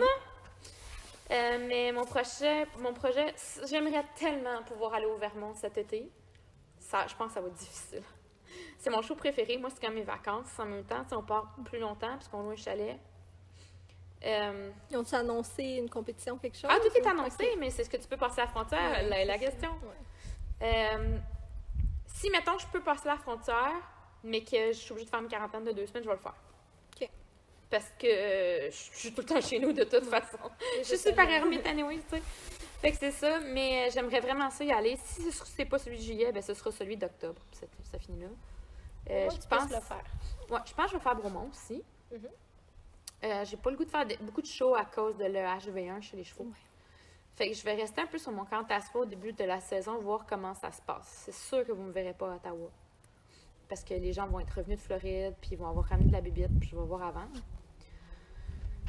Euh, 1.29 1.65
mais 1.67 1.91
mon 1.91 2.05
projet, 2.05 2.65
mon 2.79 2.93
projet, 2.93 3.35
j'aimerais 3.69 4.05
tellement 4.15 4.63
pouvoir 4.63 4.93
aller 4.93 5.05
au 5.05 5.17
Vermont 5.17 5.53
cet 5.55 5.77
été. 5.77 6.09
Ça, 6.87 7.05
je 7.05 7.15
pense 7.15 7.27
que 7.27 7.33
ça 7.33 7.41
va 7.41 7.47
être 7.47 7.55
difficile. 7.55 8.01
C'est 8.77 8.89
mon 8.89 9.01
show 9.01 9.13
préféré. 9.15 9.57
Moi, 9.57 9.69
c'est 9.69 9.85
comme 9.85 9.95
mes 9.95 10.03
vacances. 10.03 10.57
En 10.57 10.65
même 10.65 10.85
temps, 10.85 11.03
sais, 11.07 11.15
on 11.15 11.21
part 11.23 11.53
plus 11.65 11.79
longtemps 11.79 12.15
puisqu'on 12.15 12.43
loue 12.43 12.51
un 12.51 12.55
chalet. 12.55 12.97
Euh, 14.23 14.71
Ils 14.89 14.97
ont-tu 14.97 15.13
annoncé 15.13 15.63
une 15.63 15.89
compétition, 15.89 16.37
quelque 16.37 16.57
chose? 16.57 16.69
ah, 16.73 16.77
tout 16.79 16.95
est 16.97 17.05
annoncé, 17.05 17.55
mais 17.59 17.69
c'est 17.71 17.83
ce 17.83 17.89
que 17.89 17.97
tu 17.97 18.07
peux 18.07 18.15
passer 18.17 18.39
la 18.41 18.47
frontière, 18.47 19.03
Ouais, 19.03 19.25
la, 19.25 19.37
question. 19.37 19.69
Ouais. 19.71 20.63
Euh, 20.95 21.17
si, 22.05 22.29
mettons, 22.31 22.57
je 22.57 22.65
peux 22.67 22.81
passer 22.81 23.07
la 23.07 23.17
frontière, 23.17 23.75
mais 24.23 24.41
que 24.41 24.67
je 24.67 24.77
suis 24.77 24.91
obligée 24.91 25.05
de 25.05 25.09
faire 25.11 25.21
une 25.21 25.27
quarantaine 25.27 25.65
de 25.65 25.71
deux 25.73 25.85
semaines, 25.85 26.03
je 26.03 26.09
vais 26.09 26.15
le 26.15 26.21
faire. 26.21 26.33
OK. 26.99 27.09
Parce 27.69 27.91
que 27.99 28.07
euh, 28.07 28.71
je 28.71 28.97
suis 28.97 29.13
tout 29.13 29.21
le 29.21 29.27
temps 29.27 29.41
chez 29.41 29.59
nous 29.59 29.73
de 29.73 29.83
toute 29.83 30.05
façon. 30.05 30.39
Je 30.79 30.83
suis 30.83 30.97
super 30.97 31.29
ermite 31.29 31.67
anyway, 31.67 31.99
tu 32.09 32.15
sais. 32.17 32.23
Fait 32.79 32.91
que 32.91 32.97
c'est 32.97 33.11
ça, 33.11 33.39
mais 33.39 33.87
euh, 33.87 33.91
j'aimerais 33.93 34.19
vraiment 34.19 34.49
ça 34.51 34.63
y 34.63 34.71
aller. 34.71 34.97
Si 35.03 35.31
ce 35.31 35.45
c'est 35.45 35.65
pas 35.65 35.79
celui 35.79 35.97
de 35.97 36.03
juillet, 36.03 36.31
ben 36.31 36.41
ce 36.43 36.53
sera 36.53 36.71
celui 36.71 36.95
d'octobre. 36.97 37.41
Ça 37.91 37.97
finit 37.99 38.21
là. 38.21 38.27
Euh, 39.09 39.27
Ouais, 39.27 39.29
je 39.35 39.39
tu 39.41 39.47
pense. 39.47 39.69
le 39.71 39.79
faire. 39.79 40.03
Ouais, 40.49 40.59
je 40.65 40.73
pense 40.73 40.85
que 40.85 40.91
je 40.91 40.97
vais 40.97 41.03
faire 41.03 41.15
Bromont 41.15 41.49
aussi. 41.49 41.83
Mhm. 42.11 42.27
Euh, 43.23 43.45
J'ai 43.45 43.57
pas 43.57 43.71
le 43.71 43.77
goût 43.77 43.85
de 43.85 43.89
faire 43.89 44.05
de- 44.05 44.17
beaucoup 44.21 44.41
de 44.41 44.47
shows 44.47 44.75
à 44.75 44.85
cause 44.85 45.17
de 45.17 45.25
le 45.25 45.39
HV1 45.39 46.01
chez 46.01 46.17
les 46.17 46.23
chevaux. 46.23 46.43
Ouais. 46.43 46.51
Fait 47.35 47.49
que 47.49 47.55
je 47.55 47.63
vais 47.63 47.73
rester 47.75 48.01
un 48.01 48.07
peu 48.07 48.17
sur 48.17 48.31
mon 48.31 48.45
camp 48.45 48.63
Taspa 48.63 48.99
au 48.99 49.05
début 49.05 49.31
de 49.33 49.43
la 49.43 49.59
saison, 49.59 49.97
voir 49.99 50.25
comment 50.27 50.53
ça 50.53 50.71
se 50.71 50.81
passe. 50.81 51.23
C'est 51.25 51.33
sûr 51.33 51.65
que 51.65 51.71
vous 51.71 51.83
me 51.83 51.91
verrez 51.91 52.13
pas 52.13 52.31
à 52.31 52.35
Ottawa. 52.35 52.69
Parce 53.69 53.83
que 53.83 53.93
les 53.95 54.13
gens 54.13 54.27
vont 54.27 54.39
être 54.39 54.51
revenus 54.55 54.77
de 54.77 54.83
Floride, 54.83 55.35
puis 55.41 55.51
ils 55.53 55.57
vont 55.57 55.67
avoir 55.67 55.85
ramené 55.85 56.07
de 56.07 56.13
la 56.13 56.21
bibite, 56.21 56.47
puis 56.59 56.69
je 56.69 56.75
vais 56.75 56.83
voir 56.85 57.03
avant. 57.03 57.27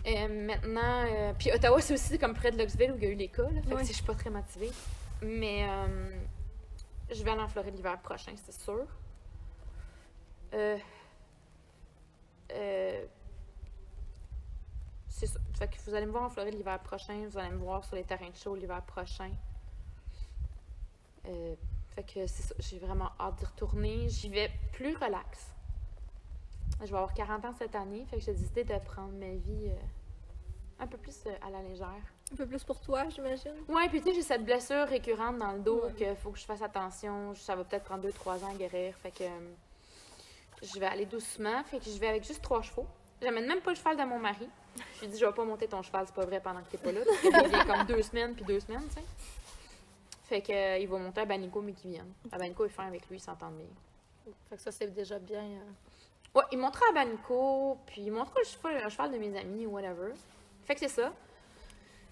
Euh, 0.09 0.47
maintenant, 0.47 1.05
euh, 1.07 1.33
puis 1.39 1.53
Ottawa, 1.53 1.81
c'est 1.83 1.93
aussi 1.95 2.19
comme 2.19 2.35
près 2.35 2.51
de 2.51 2.57
Luxville 2.57 2.93
où 2.93 2.97
il 2.97 3.03
y 3.03 3.07
a 3.07 3.11
eu 3.11 3.15
les 3.15 3.29
cas, 3.29 3.43
là, 3.43 3.61
fait 3.63 3.75
Ouais. 3.75 3.83
que 3.83 3.89
je 3.89 3.93
suis 3.93 4.03
pas 4.05 4.15
très 4.15 4.31
motivée. 4.31 4.71
Mais 5.23 5.67
euh, 5.69 6.11
je 7.11 7.23
vais 7.23 7.31
aller 7.31 7.43
en 7.43 7.49
Floride 7.49 7.75
l'hiver 7.75 7.99
prochain, 8.01 8.33
c'est 8.37 8.53
sûr. 8.59 8.87
C'est 15.09 15.27
ça. 15.27 15.41
Fait 15.55 15.69
que 15.69 15.77
vous 15.87 15.95
allez 15.95 16.07
me 16.07 16.13
voir 16.13 16.25
en 16.25 16.31
Floride 16.31 16.55
l'hiver 16.55 16.79
prochain, 16.81 17.27
vous 17.29 17.39
allez 17.39 17.51
me 17.51 17.57
voir 17.59 17.85
sur 17.85 17.97
les 17.97 18.05
terrains 18.05 18.31
de 18.31 18.37
show 18.37 18.55
l'hiver 18.55 18.83
prochain. 18.83 19.31
Fait 21.25 22.05
que 22.05 22.27
c'est 22.27 22.43
ça, 22.45 22.55
j'ai 22.59 22.79
vraiment 22.79 23.11
hâte 23.21 23.37
d'y 23.37 23.45
retourner. 23.45 24.09
J'y 24.09 24.29
vais 24.29 24.51
plus 24.73 24.95
relax. 24.97 25.53
Je 26.81 26.87
vais 26.87 26.95
avoir 26.95 27.13
40 27.13 27.45
ans 27.45 27.53
cette 27.59 27.75
année, 27.75 28.07
fait 28.09 28.19
que 28.19 28.23
j'ai 28.23 28.35
décidé 28.35 28.63
de 28.65 28.79
prendre 28.79 29.13
ma 29.15 29.35
vie 29.35 29.67
euh, 29.69 29.75
un 30.81 30.87
peu 30.87 30.97
plus 30.99 31.17
euh, 31.27 31.31
à 31.47 31.51
la 31.51 31.61
légère. 31.63 31.89
Un 32.33 32.37
peu 32.37 32.47
plus 32.47 32.63
pour 32.65 32.81
toi, 32.81 33.09
j'imagine. 33.09 33.53
Ouais, 33.69 33.89
puis 33.89 34.01
tu 34.01 34.09
sais, 34.09 34.15
j'ai 34.15 34.23
cette 34.23 34.45
blessure 34.45 34.87
récurrente 34.87 35.39
dans 35.39 35.53
le 35.53 35.59
dos 35.61 35.85
Ouais. 35.87 35.93
qu'il 35.95 36.17
faut 36.17 36.31
que 36.31 36.39
je 36.39 36.45
fasse 36.45 36.63
attention. 36.63 37.35
Ça 37.35 37.57
va 37.57 37.65
peut-être 37.65 37.85
prendre 37.85 38.07
2-3 38.09 38.45
ans 38.45 38.51
à 38.53 38.55
guérir. 38.55 38.95
Fait 38.97 39.11
que 39.11 39.25
euh, 39.25 39.29
je 40.63 40.79
vais 40.79 40.87
aller 40.87 41.07
doucement. 41.07 41.63
Fait 41.65 41.79
que 41.79 41.85
je 41.87 41.99
vais 41.99 42.09
avec 42.09 42.25
juste 42.25 42.43
trois 42.43 42.63
chevaux. 42.63 42.87
J'amène 43.21 43.47
même 43.47 43.61
pas 43.61 43.71
le 43.71 43.77
cheval 43.77 43.97
de 43.97 44.05
mon 44.05 44.19
mari. 44.19 44.49
Je 44.97 45.01
lui 45.01 45.09
dis, 45.09 45.19
je 45.19 45.27
vais 45.27 45.33
pas 45.33 45.45
monter 45.45 45.67
ton 45.67 45.83
cheval, 45.83 46.07
c'est 46.07 46.15
pas 46.15 46.25
vrai 46.25 46.41
pendant 46.41 46.61
que 46.63 46.71
t'es 46.71 46.79
pas 46.79 46.93
là. 46.93 47.01
Parce 47.05 47.21
qu'il 47.21 47.49
vient 47.51 47.65
comme 47.65 47.87
deux 47.87 48.03
semaines 48.03 48.35
puis 48.35 48.45
deux 48.45 48.61
semaines, 48.61 48.87
tu 48.89 48.95
sais. 48.95 49.03
Fait 50.29 50.41
que, 50.43 50.53
euh, 50.53 50.79
il 50.79 50.87
va 50.87 50.99
monter 50.99 51.23
à 51.23 51.25
Banico, 51.25 51.61
mais 51.63 51.73
qu'il 51.73 51.91
vienne. 51.93 52.13
À 52.31 52.39
Banico, 52.39 52.65
il 52.67 52.71
fait 52.71 52.83
avec 52.83 53.09
lui, 53.09 53.17
ils 53.17 53.21
s'entendent 53.21 53.57
bien. 53.57 53.67
Fait 54.49 54.57
que 54.57 54.63
ça, 54.63 54.71
c'est 54.71 54.93
déjà 54.95 55.19
bien. 55.19 55.41
euh, 55.43 55.61
Ouais, 56.35 56.45
il 56.53 56.59
montera 56.59 56.85
à 56.91 56.93
Banico, 56.93 57.79
puis 57.87 58.03
il 58.03 58.13
montrera 58.13 58.39
le 58.39 58.45
cheval, 58.45 58.85
le 58.85 58.91
cheval 58.91 59.11
de 59.11 59.17
mes 59.19 59.37
amis, 59.37 59.67
ou 59.67 59.71
whatever. 59.71 60.13
Fait 60.69 60.75
que 60.75 60.81
c'est 60.81 60.89
ça. 60.89 61.13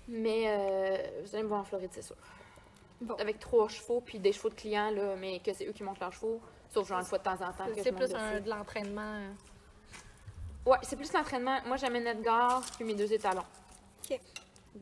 Mais 0.08 0.44
euh, 0.46 1.20
vous 1.22 1.34
allez 1.34 1.42
me 1.42 1.48
voir 1.48 1.60
en 1.60 1.64
Floride, 1.64 1.90
c'est 1.92 2.00
sûr. 2.02 2.16
Bon. 3.02 3.14
Avec 3.16 3.38
trois 3.38 3.68
chevaux, 3.68 4.00
puis 4.00 4.18
des 4.18 4.32
chevaux 4.32 4.48
de 4.48 4.54
clients, 4.54 4.90
là, 4.90 5.14
mais 5.16 5.40
que 5.40 5.52
c'est 5.52 5.66
eux 5.66 5.72
qui 5.72 5.82
montent 5.82 6.00
leurs 6.00 6.12
chevaux. 6.12 6.40
Sauf 6.70 6.88
genre 6.88 7.00
une 7.00 7.04
fois 7.04 7.18
de 7.18 7.24
temps 7.24 7.34
en 7.34 7.52
temps 7.52 7.66
C'est 7.76 7.92
plus 7.92 8.14
un, 8.14 8.40
de 8.40 8.48
l'entraînement. 8.48 9.16
euh, 9.20 10.70
Ouais, 10.70 10.78
c'est 10.82 10.96
plus 10.96 11.12
l'entraînement. 11.12 11.58
Moi, 11.66 11.76
j'amène 11.76 12.06
Edgar, 12.06 12.62
puis 12.76 12.84
mes 12.86 12.94
deux 12.94 13.12
étalons. 13.12 13.44
Ok. 14.10 14.18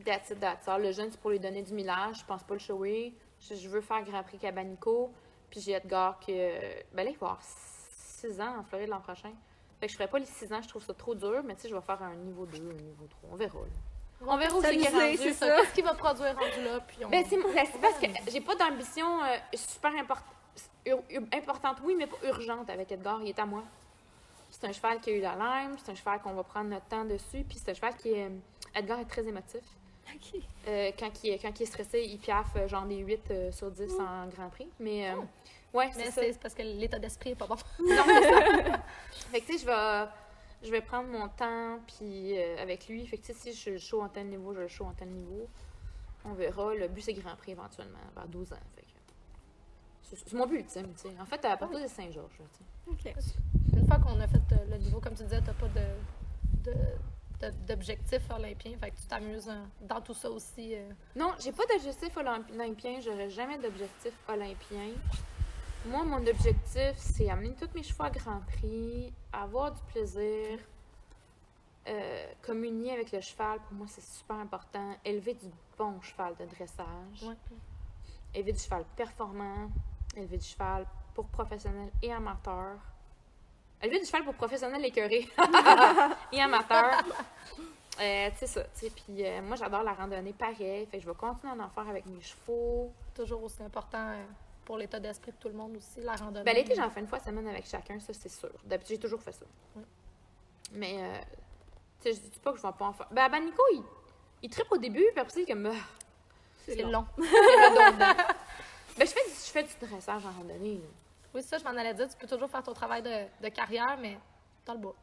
That's 0.05 0.29
it, 0.29 0.39
that's 0.39 0.67
all. 0.69 0.81
Le 0.81 0.91
jeune, 0.93 1.11
c'est 1.11 1.19
pour 1.19 1.29
lui 1.31 1.39
donner 1.39 1.61
du 1.61 1.73
millage. 1.73 2.19
Je 2.21 2.25
pense 2.25 2.43
pas 2.43 2.53
le 2.55 2.59
shower. 2.59 3.13
Je, 3.41 3.55
je 3.55 3.67
veux 3.69 3.81
faire 3.81 4.03
Grand 4.05 4.23
Prix 4.23 4.37
Cabanico. 4.37 5.11
Puis 5.49 5.59
j'ai 5.59 5.73
Edgar 5.73 6.17
que. 6.19 6.31
Ben 6.93 7.03
là, 7.03 7.09
il 7.11 7.17
va 7.17 7.27
avoir 7.27 7.41
6 7.43 8.39
ans 8.39 8.59
en 8.59 8.63
Floride 8.63 8.87
l'an 8.89 9.01
prochain. 9.01 9.33
Fait 9.79 9.87
que 9.87 9.91
je 9.91 9.97
ferai 9.97 10.07
pas 10.07 10.19
les 10.19 10.25
6 10.25 10.53
ans, 10.53 10.61
je 10.61 10.67
trouve 10.67 10.83
ça 10.83 10.93
trop 10.93 11.15
dur. 11.15 11.41
Mais 11.45 11.55
tu 11.55 11.61
sais, 11.63 11.69
je 11.69 11.75
vais 11.75 11.81
faire 11.81 12.01
un 12.01 12.15
niveau 12.15 12.45
2, 12.45 12.57
un 12.57 12.73
niveau 12.73 13.05
3. 13.07 13.29
On 13.31 13.35
verra. 13.35 13.59
là. 13.59 13.65
On 14.27 14.37
verra 14.37 14.55
où 14.57 14.61
c'est 14.61 14.77
qu'il 14.77 14.87
rendu. 14.87 15.17
c'est 15.17 15.33
ça. 15.33 15.55
Qu'est-ce 15.57 15.73
qu'il 15.73 15.83
va 15.83 15.93
produire 15.93 16.33
rendu 16.37 16.63
là? 16.63 16.79
Puis 16.87 16.97
on... 17.05 17.09
Ben, 17.09 17.23
c'est 17.29 17.37
ben, 17.37 17.65
c'est 17.71 17.81
parce 17.81 17.99
que 17.99 18.07
j'ai 18.31 18.41
pas 18.41 18.55
d'ambition 18.55 19.21
euh, 19.23 19.35
super 19.53 19.91
import- 19.95 20.23
ur- 20.85 21.03
ur- 21.09 21.21
importante, 21.33 21.77
oui, 21.83 21.95
mais 21.97 22.07
pas 22.07 22.15
urgente 22.25 22.69
avec 22.69 22.91
Edgar. 22.91 23.19
Il 23.21 23.29
est 23.29 23.39
à 23.39 23.45
moi. 23.45 23.63
C'est 24.49 24.65
un 24.67 24.71
cheval 24.71 25.01
qui 25.01 25.09
a 25.09 25.13
eu 25.13 25.19
la 25.19 25.35
lime, 25.35 25.75
c'est 25.83 25.91
un 25.91 25.95
cheval 25.95 26.21
qu'on 26.21 26.33
va 26.33 26.43
prendre 26.43 26.69
notre 26.69 26.85
temps 26.85 27.03
dessus, 27.03 27.43
puis 27.47 27.57
c'est 27.61 27.71
un 27.71 27.73
cheval 27.73 27.95
qui 27.97 28.13
est. 28.13 28.31
Edgar 28.73 28.99
est 28.99 29.05
très 29.05 29.27
émotif. 29.27 29.61
Ok. 30.13 30.39
Euh, 30.67 30.91
quand, 30.97 31.09
il 31.23 31.31
est, 31.31 31.39
quand 31.39 31.59
il 31.59 31.63
est 31.63 31.65
stressé, 31.65 32.03
il 32.03 32.17
piaffe 32.19 32.55
euh, 32.55 32.67
genre 32.67 32.85
des 32.85 32.97
8 32.97 33.21
euh, 33.31 33.51
sur 33.51 33.69
10 33.71 33.99
en 33.99 34.27
Grand 34.27 34.49
Prix. 34.49 34.69
Mais, 34.79 35.09
euh, 35.09 35.15
ouais, 35.75 35.91
Mais 35.97 36.05
c'est 36.05 36.11
ça. 36.11 36.21
c'est 36.21 36.33
c'est 36.33 36.39
parce 36.41 36.53
que 36.53 36.61
l'état 36.63 36.99
d'esprit 36.99 37.31
est 37.31 37.35
pas 37.35 37.47
bon. 37.47 37.55
Non, 37.79 38.03
c'est 38.05 38.23
ça. 38.29 38.41
fait 39.31 39.41
que, 39.41 39.45
tu 39.45 39.57
sais, 39.57 39.59
je 39.59 39.65
vais, 39.65 40.09
je 40.63 40.71
vais 40.71 40.81
prendre 40.81 41.07
mon 41.09 41.27
temps 41.29 41.79
puis 41.87 42.37
euh, 42.37 42.57
avec 42.61 42.87
lui. 42.87 43.05
Fait 43.05 43.17
que, 43.17 43.25
tu 43.25 43.33
sais, 43.33 43.39
si 43.39 43.53
je 43.53 43.69
le 43.71 43.77
show 43.77 44.01
en 44.01 44.09
tel 44.09 44.27
niveau, 44.27 44.53
je 44.53 44.59
le 44.61 44.67
show 44.67 44.85
en 44.85 44.93
tel 44.93 45.09
niveau. 45.09 45.47
On 46.25 46.33
verra. 46.33 46.73
Le 46.73 46.87
but, 46.87 47.01
c'est 47.01 47.13
Grand 47.13 47.35
Prix 47.35 47.51
éventuellement, 47.51 47.99
vers 48.15 48.27
12 48.27 48.53
ans. 48.53 48.57
Fait 48.75 48.81
que, 48.81 48.87
c'est 50.01 50.17
c'est 50.29 50.33
mon 50.33 50.45
but 50.47 50.59
ultime, 50.59 50.93
tu 50.95 51.09
sais. 51.09 51.15
En 51.19 51.25
fait, 51.25 51.43
à 51.45 51.57
partir 51.57 51.79
de 51.81 51.87
Saint-Georges, 51.87 52.31
tu 52.37 53.03
sais. 53.03 53.13
Ok. 53.13 53.23
Une 53.75 53.87
fois 53.87 53.97
qu'on 53.97 54.19
a 54.19 54.27
fait 54.27 54.37
euh, 54.53 54.65
le 54.69 54.77
niveau, 54.77 54.99
comme 54.99 55.13
tu 55.15 55.23
disais, 55.23 55.41
t'as 55.45 55.53
pas 55.53 55.67
de, 55.67 56.71
de, 56.71 56.77
de- 57.41 57.65
d'objectif 57.67 58.21
olympien. 58.35 58.71
Fait 58.79 58.91
que 58.91 58.95
tu 58.97 59.07
t'amuses 59.07 59.49
hein, 59.49 59.67
dans 59.81 60.01
tout 60.01 60.13
ça 60.13 60.29
aussi. 60.29 60.75
euh. 60.75 60.89
Non, 61.15 61.33
j'ai 61.39 61.51
pas 61.51 61.63
d'objectif 61.65 62.15
olymp- 62.17 62.51
olympien. 62.53 63.01
J'aurai 63.01 63.29
jamais 63.29 63.57
d'objectif 63.57 64.13
olympien. 64.29 64.91
Moi, 65.87 66.03
mon 66.03 66.25
objectif, 66.25 66.93
c'est 66.97 67.29
amener 67.29 67.53
tous 67.53 67.69
mes 67.75 67.83
chevaux 67.83 68.05
à 68.05 68.09
Grand 68.09 68.41
Prix, 68.41 69.13
avoir 69.31 69.71
du 69.71 69.81
plaisir, 69.93 70.57
euh, 71.87 72.25
communier 72.41 72.93
avec 72.93 73.11
le 73.11 73.21
cheval. 73.21 73.59
Pour 73.59 73.77
moi, 73.77 73.85
c'est 73.87 74.03
super 74.03 74.37
important. 74.37 74.95
Élever 75.05 75.35
du 75.35 75.45
bon 75.77 76.01
cheval 76.01 76.33
de 76.39 76.45
dressage. 76.45 77.37
Élever 78.33 78.53
du 78.53 78.59
cheval 78.59 78.83
performant. 78.95 79.69
Élever 80.17 80.37
du 80.37 80.45
cheval 80.45 80.87
pour 81.13 81.27
professionnels 81.27 81.91
et 82.01 82.11
amateurs. 82.11 82.79
Élever 83.79 83.99
du 83.99 84.05
cheval 84.05 84.23
pour 84.23 84.33
professionnels 84.33 84.83
écœurés 84.85 85.29
et 86.31 86.41
amateurs. 86.41 87.03
Euh, 88.01 88.29
tu 88.31 88.37
sais 88.37 88.47
ça, 88.47 88.63
tu 88.63 88.69
sais. 88.73 88.89
Puis 88.89 89.23
euh, 89.23 89.41
moi, 89.43 89.55
j'adore 89.55 89.83
la 89.83 89.93
randonnée 89.93 90.33
pareil. 90.33 90.87
Fait 90.87 90.97
que 90.97 91.03
je 91.03 91.07
vais 91.07 91.15
continuer 91.15 91.53
à 91.53 91.63
en 91.63 91.69
faire 91.69 91.87
avec 91.87 92.07
mes 92.07 92.21
chevaux. 92.21 92.91
Toujours 93.13 93.43
aussi 93.43 93.61
important 93.61 94.09
euh, 94.09 94.23
pour 94.65 94.77
l'état 94.77 94.99
d'esprit 94.99 95.31
de 95.31 95.37
tout 95.37 95.47
le 95.47 95.53
monde 95.53 95.77
aussi, 95.77 96.01
la 96.01 96.15
randonnée. 96.15 96.43
Ben, 96.43 96.55
l'été, 96.55 96.75
j'en 96.75 96.89
fais 96.89 96.99
une 96.99 97.07
fois 97.07 97.19
semaine 97.19 97.47
avec 97.47 97.65
chacun, 97.65 97.99
ça, 97.99 98.13
c'est 98.13 98.29
sûr. 98.29 98.49
D'habitude, 98.65 98.95
j'ai 98.95 99.01
toujours 99.01 99.21
fait 99.21 99.31
ça. 99.31 99.45
Mais, 100.73 100.95
euh, 100.99 101.17
tu 102.01 102.11
sais, 102.11 102.13
je 102.21 102.29
dis 102.29 102.39
pas 102.39 102.51
que 102.51 102.57
je 102.57 102.63
vais 102.63 102.73
pas 102.77 102.85
en 102.85 102.93
faire. 102.93 103.07
Ben, 103.11 103.29
ben 103.29 103.45
Nico, 103.45 103.61
il, 103.73 103.83
il 104.43 104.49
trippe 104.49 104.71
au 104.71 104.77
début, 104.77 105.05
puis 105.11 105.19
après, 105.19 105.33
ça, 105.33 105.39
il 105.39 105.43
est 105.43 105.53
comme. 105.53 105.67
Ah, 105.67 105.75
C'est 106.65 106.75
long. 106.81 107.05
c'est 107.17 107.21
dedans. 107.23 108.23
Ben, 108.97 109.05
je 109.07 109.11
fais, 109.11 109.23
du, 109.23 109.29
je 109.31 109.51
fais 109.51 109.63
du 109.63 109.73
dressage 109.87 110.25
en 110.25 110.31
randonnée. 110.31 110.81
Oui, 111.33 111.43
ça, 111.43 111.57
je 111.57 111.63
m'en 111.63 111.71
allais 111.71 111.93
dire. 111.93 112.07
Tu 112.09 112.15
peux 112.17 112.27
toujours 112.27 112.49
faire 112.49 112.63
ton 112.63 112.73
travail 112.73 113.01
de, 113.03 113.43
de 113.43 113.49
carrière, 113.49 113.97
mais 113.99 114.17
dans 114.65 114.73
le 114.73 114.79
bois. 114.79 114.95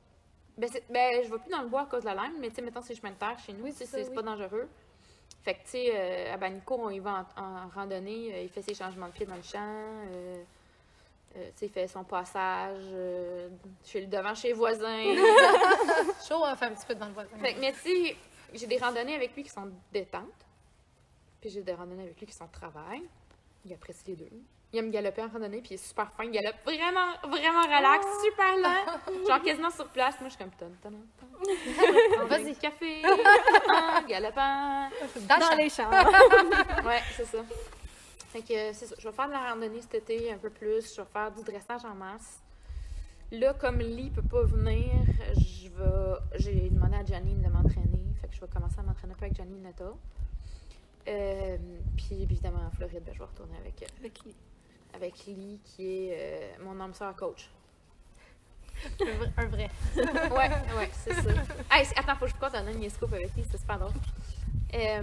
Ben, 0.56 0.68
c'est- 0.70 0.84
ben, 0.90 1.22
je 1.24 1.30
vais 1.30 1.38
plus 1.38 1.50
dans 1.50 1.62
le 1.62 1.68
bois 1.68 1.82
à 1.82 1.86
cause 1.86 2.02
de 2.02 2.08
la 2.08 2.14
lime, 2.14 2.36
mais 2.40 2.48
tu 2.50 2.56
sais, 2.56 2.62
mettons, 2.62 2.82
c'est 2.82 2.94
chemin 2.94 3.10
de 3.10 3.16
terre 3.16 3.38
chez 3.38 3.52
nous, 3.52 3.64
Oui, 3.64 3.72
c'est 3.74 3.86
c'est 3.86 4.04
c'est 4.04 4.14
pas 4.14 4.22
dangereux. 4.22 4.68
Fait 5.42 5.54
que, 5.54 5.62
tu 5.64 5.70
sais, 5.70 5.90
euh, 5.92 6.34
à 6.34 6.36
Banico, 6.36 6.78
on 6.80 6.90
y 6.90 7.00
va 7.00 7.26
en, 7.36 7.42
en 7.42 7.68
randonnée, 7.68 8.32
euh, 8.32 8.42
il 8.42 8.48
fait 8.48 8.62
ses 8.62 8.74
changements 8.74 9.08
de 9.08 9.12
pied 9.12 9.26
dans 9.26 9.36
le 9.36 9.42
champ, 9.42 9.58
euh, 9.60 10.42
euh, 11.36 11.46
tu 11.52 11.58
sais, 11.58 11.66
il 11.66 11.72
fait 11.72 11.88
son 11.88 12.04
passage 12.04 12.84
chez 13.84 14.02
le 14.02 14.06
devant 14.06 14.34
chez 14.34 14.48
les 14.48 14.54
voisins. 14.54 15.02
Chaud 16.28 16.44
à 16.44 16.54
faire 16.54 16.70
un 16.70 16.74
petit 16.74 16.86
peu 16.86 16.94
devant 16.94 17.06
le 17.06 17.12
voisin. 17.12 17.36
Fait 17.38 17.54
que, 17.54 17.60
mais 17.60 17.72
tu 17.72 17.78
sais, 17.78 18.16
j'ai 18.54 18.66
des 18.66 18.78
randonnées 18.78 19.14
avec 19.14 19.34
lui 19.34 19.42
qui 19.42 19.50
sont 19.50 19.70
détente, 19.92 20.46
puis 21.40 21.50
j'ai 21.50 21.62
des 21.62 21.72
randonnées 21.72 22.04
avec 22.04 22.20
lui 22.20 22.26
qui 22.26 22.34
sont 22.34 22.48
travail. 22.48 23.02
Il 23.64 23.72
apprécie 23.72 24.04
les 24.08 24.16
deux. 24.16 24.30
Il 24.72 24.78
aime 24.78 24.90
galoper 24.90 25.22
en 25.22 25.28
randonnée, 25.28 25.60
puis 25.60 25.72
il 25.72 25.74
est 25.74 25.86
super 25.86 26.10
fin. 26.12 26.24
Il 26.24 26.30
galope 26.30 26.56
vraiment, 26.64 27.12
vraiment 27.28 27.62
relax, 27.62 28.06
super 28.24 28.56
lent. 28.56 29.26
Genre 29.28 29.42
quasiment 29.42 29.70
sur 29.70 29.86
place. 29.88 30.18
Moi, 30.20 30.30
je 30.30 30.34
suis 30.34 30.42
comme 30.42 30.52
tonne, 30.52 30.74
tonne, 30.82 31.06
tonne. 31.18 32.26
Vas-y. 32.28 32.56
café, 32.56 33.02
galopant. 34.08 34.88
Dans 35.28 35.38
Dans 35.38 35.56
les 35.56 35.68
champs. 35.68 35.90
Ouais, 36.86 37.02
c'est 37.16 37.26
ça. 37.26 37.38
Fait 38.30 38.40
que 38.40 38.72
c'est 38.72 38.86
ça. 38.86 38.94
Je 38.98 39.08
vais 39.08 39.14
faire 39.14 39.26
de 39.26 39.32
la 39.32 39.50
randonnée 39.50 39.82
cet 39.82 39.94
été 39.94 40.32
un 40.32 40.38
peu 40.38 40.48
plus. 40.48 40.94
Je 40.94 41.02
vais 41.02 41.08
faire 41.12 41.30
du 41.30 41.42
dressage 41.42 41.84
en 41.84 41.94
masse. 41.94 42.40
Là, 43.30 43.52
comme 43.54 43.78
Lee 43.78 44.10
peut 44.10 44.22
pas 44.22 44.44
venir, 44.44 44.90
je 45.36 45.68
vais. 45.68 46.18
J'ai 46.36 46.70
demandé 46.70 46.96
à 46.96 47.04
Janine 47.04 47.42
de 47.42 47.48
m'entraîner. 47.48 48.06
Fait 48.22 48.28
que 48.28 48.34
je 48.34 48.40
vais 48.40 48.46
commencer 48.46 48.78
à 48.78 48.82
m'entraîner 48.82 49.12
un 49.12 49.16
peu 49.16 49.24
avec 49.26 49.36
Janine 49.36 49.62
Netta. 49.62 49.92
Euh, 51.08 51.56
puis 51.96 52.22
évidemment 52.22 52.64
en 52.66 52.70
Floride, 52.70 53.02
ben, 53.04 53.12
je 53.12 53.18
vais 53.18 53.24
retourner 53.24 53.56
avec, 53.58 53.82
euh, 53.82 53.86
Avec. 53.98 54.18
Avec 54.94 55.26
Lee, 55.26 55.60
qui 55.64 56.06
est 56.08 56.16
euh, 56.60 56.64
mon 56.64 56.78
âme 56.80 56.94
sœur 56.94 57.14
coach. 57.16 57.48
Un 59.00 59.04
vrai- 59.16 59.32
Un 59.36 59.46
vrai. 59.46 59.70
Ouais, 60.30 60.76
ouais, 60.76 60.90
c'est 60.92 61.14
ça. 61.14 61.30
Hey, 61.70 61.86
attends, 61.96 62.16
faut 62.16 62.24
que 62.26 62.30
je 62.32 62.36
compte 62.36 62.54
un 62.54 62.66
agnescope 62.66 63.12
avec 63.12 63.34
lui, 63.34 63.44
c'est 63.50 63.58
super 63.58 63.78
drôle. 63.78 63.92
Euh, 64.74 65.02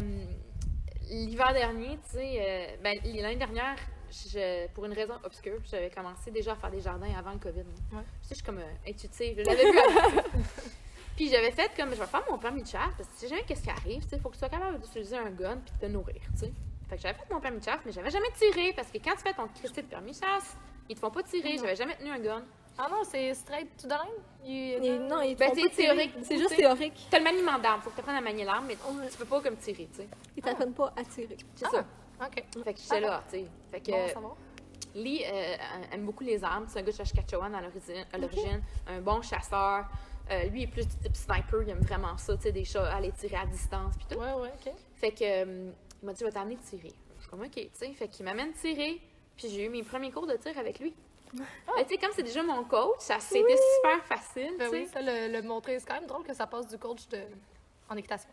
L'hiver 1.11 1.53
dernier, 1.53 1.97
tu 2.07 2.17
sais, 2.17 2.37
euh, 2.39 2.75
ben, 2.83 2.99
l'année 3.03 3.35
dernière, 3.37 3.77
je- 4.11 4.67
pour 4.73 4.85
une 4.85 4.93
raison 4.93 5.15
obscure, 5.23 5.59
j'avais 5.65 5.89
commencé 5.89 6.29
déjà 6.29 6.51
à 6.51 6.55
faire 6.55 6.69
des 6.69 6.81
jardins 6.81 7.11
avant 7.17 7.31
le 7.31 7.39
COVID. 7.39 7.61
Ouais. 7.61 8.03
Tu 8.21 8.27
sais, 8.27 8.29
je 8.29 8.35
suis 8.35 8.43
comme 8.43 8.59
euh, 8.59 8.73
intuitive, 8.87 9.37
je 9.39 9.43
l'avais 9.43 9.71
vu. 9.71 9.77
Puis 11.15 11.29
j'avais 11.29 11.51
fait 11.51 11.71
comme, 11.75 11.89
je 11.89 11.95
vais 11.95 12.05
faire 12.05 12.23
mon 12.29 12.37
permis 12.37 12.61
de 12.61 12.67
chasse, 12.67 12.93
parce 12.95 13.09
que 13.09 13.13
tu 13.15 13.19
sais 13.21 13.27
jamais 13.27 13.43
qu'est-ce 13.43 13.63
qui 13.63 13.69
arrive, 13.71 14.03
tu 14.03 14.09
sais, 14.09 14.19
faut 14.19 14.29
que 14.29 14.35
tu 14.35 14.39
sois 14.39 14.49
capable 14.49 14.79
d'utiliser 14.79 15.17
un 15.17 15.31
gun 15.31 15.57
puis 15.57 15.73
de 15.73 15.79
te 15.79 15.91
nourrir, 15.91 16.21
tu 16.33 16.39
sais. 16.45 16.53
Fait 16.89 16.95
que 16.95 17.01
j'avais 17.01 17.17
fait 17.17 17.31
mon 17.31 17.39
permis 17.39 17.59
de 17.59 17.63
chasse, 17.63 17.79
mais 17.85 17.91
j'avais 17.91 18.09
jamais 18.09 18.31
tiré, 18.35 18.73
parce 18.75 18.89
que 18.89 18.97
quand 18.97 19.11
tu 19.15 19.19
fais 19.21 19.33
ton 19.33 19.47
Christy 19.47 19.81
de 19.83 19.87
permis 19.87 20.11
de 20.11 20.17
chasse, 20.17 20.57
ils 20.89 20.95
te 20.95 20.99
font 20.99 21.11
pas 21.11 21.21
tirer, 21.23 21.57
j'avais 21.57 21.75
jamais 21.75 21.95
tenu 21.95 22.09
un 22.09 22.19
gun. 22.19 22.43
Ah 22.77 22.87
non, 22.89 23.03
c'est 23.03 23.33
straight 23.33 23.67
to 23.77 23.87
the 23.87 23.91
line? 23.91 24.23
Il- 24.45 24.85
Et 24.85 24.99
non, 24.99 25.21
ils 25.21 25.35
te 25.35 25.39
Ben, 25.39 25.49
font 25.49 25.55
pas 25.55 25.69
tirer. 25.69 25.75
théorique, 25.75 26.13
C'est 26.23 26.37
juste 26.37 26.55
théorique. 26.55 27.07
T'as 27.11 27.17
le 27.19 27.25
maniement 27.25 27.59
d'armes, 27.59 27.81
faut 27.81 27.89
que 27.89 27.95
tu 27.95 28.01
apprennes 28.01 28.15
à 28.15 28.21
manier 28.21 28.45
l'arme, 28.45 28.65
mais 28.67 28.77
tu 29.11 29.17
peux 29.17 29.25
pas 29.25 29.41
comme 29.41 29.57
tirer, 29.57 29.87
tu 29.91 29.97
sais. 30.01 30.07
Ils 30.37 30.41
t'apprennent 30.41 30.73
pas 30.73 30.93
à 30.95 31.03
tirer. 31.03 31.37
C'est 31.55 31.65
Ah. 31.67 31.69
ça. 31.71 31.85
OK. 32.25 32.63
Fait 32.63 32.73
que 32.73 32.79
j'étais 32.79 32.99
là, 33.01 33.23
tu 33.29 33.37
sais. 33.39 33.45
Fait 33.71 33.81
que 33.81 33.91
Bon, 33.91 34.07
ça 34.13 34.19
va. 34.19 34.29
Lee 34.95 35.23
euh, 35.25 35.55
aime 35.91 36.05
beaucoup 36.05 36.23
les 36.23 36.43
armes. 36.43 36.65
C'est 36.67 36.79
un 36.79 36.81
gars 36.81 36.91
de 36.91 36.95
Saskatchewan 36.97 37.53
à 37.53 37.61
l'origine, 37.61 38.05
à 38.11 38.17
l'origine, 38.17 38.61
un 38.87 38.99
bon 39.01 39.21
chasseur. 39.21 39.85
Euh, 40.31 40.43
lui, 40.45 40.61
il 40.61 40.63
est 40.63 40.67
plus 40.67 40.87
du 40.87 40.95
type 40.95 41.15
sniper, 41.15 41.61
il 41.63 41.69
aime 41.69 41.79
vraiment 41.81 42.17
ça, 42.17 42.35
tu 42.37 42.43
sais, 42.43 42.51
des 42.51 42.63
chats, 42.65 42.91
aller 42.93 43.11
tirer 43.11 43.35
à 43.37 43.45
distance, 43.45 43.95
puis 43.97 44.05
tout. 44.09 44.19
Ouais, 44.21 44.33
ouais, 44.33 44.49
OK. 44.65 44.73
Fait 44.95 45.11
que, 45.11 45.23
euh, 45.23 45.71
il 46.01 46.05
m'a 46.05 46.13
dit, 46.13 46.19
je 46.19 46.25
vais 46.25 46.31
t'amener 46.31 46.57
tirer. 46.57 46.93
Je 47.17 47.21
suis 47.21 47.29
comme, 47.29 47.41
OK, 47.41 47.51
tu 47.51 47.69
sais. 47.73 47.91
Fait 47.93 48.07
qu'il 48.07 48.25
m'amène 48.25 48.53
tirer, 48.53 49.01
puis 49.37 49.49
j'ai 49.49 49.65
eu 49.65 49.69
mes 49.69 49.83
premiers 49.83 50.11
cours 50.11 50.27
de 50.27 50.35
tir 50.35 50.57
avec 50.57 50.79
lui. 50.79 50.93
Mais 51.33 51.83
tu 51.85 51.89
sais, 51.93 51.97
comme 51.99 52.11
c'est 52.15 52.23
déjà 52.23 52.41
mon 52.41 52.63
coach, 52.63 52.95
ça 52.99 53.19
c'était 53.19 53.55
super 53.75 54.03
facile, 54.05 54.55
Ben 54.57 54.69
oui, 54.71 54.87
ça, 54.87 54.99
le, 55.01 55.31
le 55.31 55.41
montrer, 55.43 55.77
c'est 55.79 55.85
quand 55.87 55.93
même 55.95 56.07
drôle 56.07 56.23
que 56.23 56.33
ça 56.33 56.47
passe 56.47 56.67
du 56.67 56.77
coach 56.79 57.07
de... 57.09 57.21
en 57.87 57.95
équitation. 57.97 58.29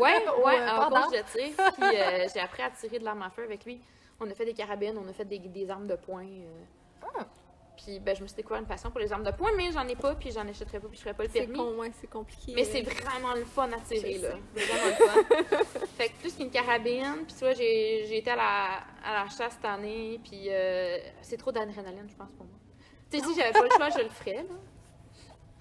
Ouais, 0.00 0.24
Ou, 0.38 0.46
ouais, 0.46 0.58
euh, 0.60 0.70
en 0.78 0.88
coach 0.88 1.10
de 1.10 1.22
tir. 1.30 1.54
Puis 1.78 1.98
euh, 2.00 2.26
j'ai 2.32 2.40
appris 2.40 2.62
à 2.62 2.70
tirer 2.70 2.98
de 2.98 3.04
l'arme 3.04 3.20
à 3.22 3.28
feu 3.30 3.42
avec 3.44 3.64
lui. 3.66 3.80
On 4.18 4.30
a 4.30 4.34
fait 4.34 4.46
des 4.46 4.54
carabines, 4.54 4.96
on 4.96 5.06
a 5.08 5.12
fait 5.12 5.24
des, 5.26 5.38
des 5.40 5.70
armes 5.70 5.86
de 5.86 5.94
poing. 5.96 6.24
euh. 6.24 6.64
Ah. 7.18 7.26
Puis 7.76 7.98
ben, 8.00 8.14
je 8.14 8.22
me 8.22 8.26
suis 8.28 8.36
découvert 8.36 8.58
une 8.60 8.66
passion 8.66 8.90
pour 8.90 9.00
les 9.00 9.12
armes 9.12 9.24
de 9.24 9.30
poing, 9.30 9.50
mais 9.56 9.72
j'en 9.72 9.86
ai 9.88 9.96
pas, 9.96 10.14
puis 10.14 10.30
j'en 10.30 10.46
achèterai 10.46 10.78
pas, 10.78 10.88
puis 10.88 10.96
je 10.96 11.02
ferai 11.02 11.14
pas 11.14 11.24
le 11.24 11.30
C'est 11.32 11.40
permis. 11.40 11.56
con, 11.56 11.74
ouais, 11.78 11.90
c'est 12.00 12.08
compliqué. 12.10 12.52
Mais 12.54 12.64
c'est 12.64 12.82
vraiment 12.82 13.34
le 13.34 13.44
fun 13.44 13.70
à 13.72 13.80
tirer, 13.80 14.18
là. 14.18 14.30
Vraiment 14.54 14.84
le 14.86 15.44
fun. 15.44 15.64
fait 15.96 16.08
que 16.10 16.20
plus 16.20 16.34
qu'une 16.34 16.50
carabine, 16.50 17.24
puis 17.26 17.34
tu 17.34 17.38
vois, 17.40 17.54
j'ai 17.54 18.16
été 18.16 18.30
à 18.30 18.36
la, 18.36 18.64
à 19.04 19.24
la 19.24 19.30
chasse 19.30 19.54
cette 19.54 19.64
année, 19.64 20.20
puis 20.22 20.44
euh, 20.48 20.98
c'est 21.22 21.36
trop 21.36 21.50
d'adrénaline, 21.50 22.08
je 22.08 22.14
pense, 22.14 22.30
pour 22.32 22.46
moi. 22.46 22.56
Tu 23.10 23.18
sais, 23.18 23.24
si 23.26 23.34
j'avais 23.34 23.52
pas 23.52 23.62
le 23.64 23.70
choix, 23.70 23.90
je 23.90 23.98
le 24.04 24.10
ferais, 24.10 24.34
là. 24.44 24.54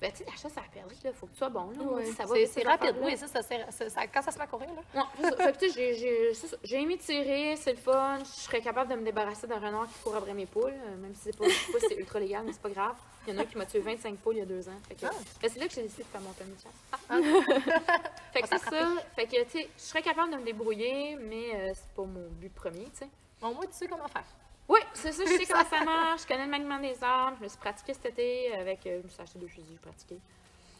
Ben, 0.01 0.11
tu 0.11 0.17
sais, 0.17 0.25
la 0.25 0.31
chasse 0.35 0.57
à 0.57 0.61
la 0.61 0.67
perdrix, 0.67 0.97
là, 1.03 1.11
faut 1.13 1.27
que 1.27 1.31
tu 1.33 1.37
sois 1.37 1.49
bon, 1.49 1.69
là. 1.69 2.03
Ça 2.17 2.25
va 2.25 2.35
C'est 2.47 2.63
rapide, 2.67 2.95
oui, 3.03 3.15
ça, 3.15 3.27
ça, 3.27 3.41
c'est- 3.43 3.89
ça- 3.89 4.07
quand 4.07 4.21
ça 4.23 4.31
se 4.31 4.37
met 4.39 4.45
à 4.45 4.47
courir, 4.47 4.69
là. 4.73 5.05
C'est 5.15 5.29
ça. 5.29 5.35
Fait 5.37 5.51
que, 5.53 5.57
tu 5.59 5.69
sais, 5.69 5.95
j'ai- 5.95 6.33
j'ai- 6.33 6.33
ça. 6.33 6.57
aimé 6.71 6.97
tirer, 6.97 7.55
c'est 7.55 7.73
le 7.73 7.77
fun. 7.77 8.17
Je 8.19 8.25
serais 8.41 8.61
capable 8.61 8.89
de 8.89 8.95
me 8.95 9.03
débarrasser 9.05 9.45
d'un 9.45 9.59
renard 9.59 9.85
qui 9.87 9.99
court 10.03 10.15
après 10.15 10.33
mes 10.33 10.47
poules, 10.47 10.73
euh, 10.73 10.97
même 10.97 11.13
si 11.13 11.21
c'est 11.25 11.37
pas, 11.37 11.45
si 11.47 11.85
c'est 11.87 11.95
ultra 11.97 12.19
légal, 12.19 12.43
mais 12.43 12.51
c'est 12.51 12.61
pas 12.63 12.69
grave. 12.71 12.95
Il 13.27 13.33
y 13.33 13.37
en 13.37 13.39
a 13.39 13.43
un 13.43 13.45
qui 13.45 13.55
m'a 13.59 13.67
tué 13.67 13.79
25 13.79 14.17
poules 14.17 14.37
il 14.37 14.39
y 14.39 14.41
a 14.41 14.45
deux 14.45 14.67
ans. 14.67 14.79
Fait 14.87 14.95
que, 14.95 15.05
Ah. 15.05 15.11
ben, 15.39 15.51
c'est 15.53 15.59
là 15.59 15.67
que 15.67 15.73
j'ai 15.75 15.83
décidé 15.83 16.01
de 16.01 16.07
faire 16.07 16.21
mon 16.21 16.31
permis 16.31 16.53
de 16.55 16.61
chasse. 16.61 17.09
fait 18.33 18.41
que 18.41 18.47
Ça 18.47 18.57
c'est 18.57 18.69
ça. 18.71 18.89
Fait 19.15 19.25
que, 19.27 19.43
tu 19.43 19.49
sais, 19.51 19.69
je 19.77 19.81
serais 19.83 20.01
capable 20.01 20.31
de 20.31 20.37
me 20.37 20.43
débrouiller, 20.45 21.15
mais 21.21 21.53
euh, 21.53 21.71
c'est 21.75 21.89
pas 21.95 22.03
mon 22.03 22.27
but 22.31 22.51
premier, 22.53 22.85
tu 22.85 22.97
sais. 23.05 23.09
Au 23.43 23.53
moins, 23.53 23.65
tu 23.67 23.73
sais 23.73 23.87
comment 23.87 24.07
faire. 24.07 24.23
Oui, 24.72 24.80
c'est 24.93 25.11
ça, 25.11 25.23
je 25.26 25.30
sais 25.38 25.45
comment 25.52 25.69
ça 25.69 25.84
marche. 25.84 26.22
Je 26.22 26.27
connais 26.27 26.45
le 26.45 26.52
maniement 26.52 26.80
des 26.80 26.95
armes. 27.03 27.35
Je 27.39 27.43
me 27.43 27.49
suis 27.49 27.57
pratiquée 27.57 27.93
cet 27.93 28.06
été 28.06 28.53
avec. 28.56 28.85
euh, 28.88 28.99
je 29.02 29.03
me 29.06 29.10
suis 29.10 29.22
acheté 29.22 29.39
deux 29.39 29.48
fusils, 29.48 29.65
j'ai 29.69 29.77
pratiqué. 29.77 30.18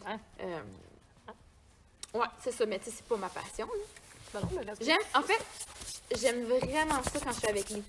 Ouais. 0.08 0.18
Euh, 0.42 0.60
ouais, 2.20 2.28
c'est 2.40 2.52
ça, 2.52 2.66
mais 2.66 2.80
tu 2.80 2.86
sais, 2.86 2.92
c'est 2.92 3.06
pas 3.06 3.18
ma 3.18 3.30
passion. 3.30 3.68
là. 4.34 4.40
J'aime, 4.80 5.02
en 5.14 5.22
fait, 5.24 5.44
j'aime 6.18 6.44
vraiment 6.46 7.04
ça 7.04 7.20
quand 7.24 7.32
je 7.34 7.40
suis 7.40 7.48
avec 7.50 7.70
lui. 7.70 7.84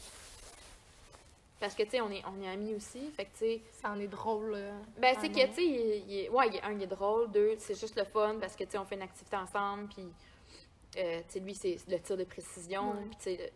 Parce 1.61 1.75
que, 1.75 1.85
tu 1.85 1.91
sais, 1.91 2.01
on 2.01 2.11
est, 2.11 2.23
on 2.27 2.43
est 2.43 2.49
amis 2.49 2.75
aussi. 2.75 3.09
Fait 3.17 3.25
que, 3.27 3.31
tu 3.39 3.45
sais, 3.45 3.61
Ça 3.81 3.91
en 3.91 4.01
est 4.01 4.09
drôle. 4.09 4.53
euh, 4.57 4.73
ben, 4.99 5.17
c'est 5.21 5.29
que, 5.29 5.47
tu 5.47 5.55
sais, 5.55 5.65
il, 5.65 6.11
il 6.25 6.31
ouais, 6.31 6.49
il 6.49 6.61
un, 6.65 6.73
il 6.73 6.83
est 6.83 6.87
drôle. 6.89 7.31
Deux, 7.31 7.55
c'est 7.61 7.79
juste 7.79 7.95
le 7.97 8.05
fun 8.05 8.37
parce 8.41 8.57
que, 8.57 8.65
tu 8.65 8.73
sais, 8.73 8.79
on 8.79 8.85
fait 8.85 8.97
une 8.97 9.03
activité 9.03 9.37
ensemble. 9.37 9.87
Puis, 9.95 10.03
euh, 10.97 11.21
lui, 11.41 11.55
c'est 11.55 11.77
le 11.89 11.99
tir 11.99 12.17
de 12.17 12.25
précision. 12.25 12.95
Puis, 13.21 13.37
euh, 13.41 13.47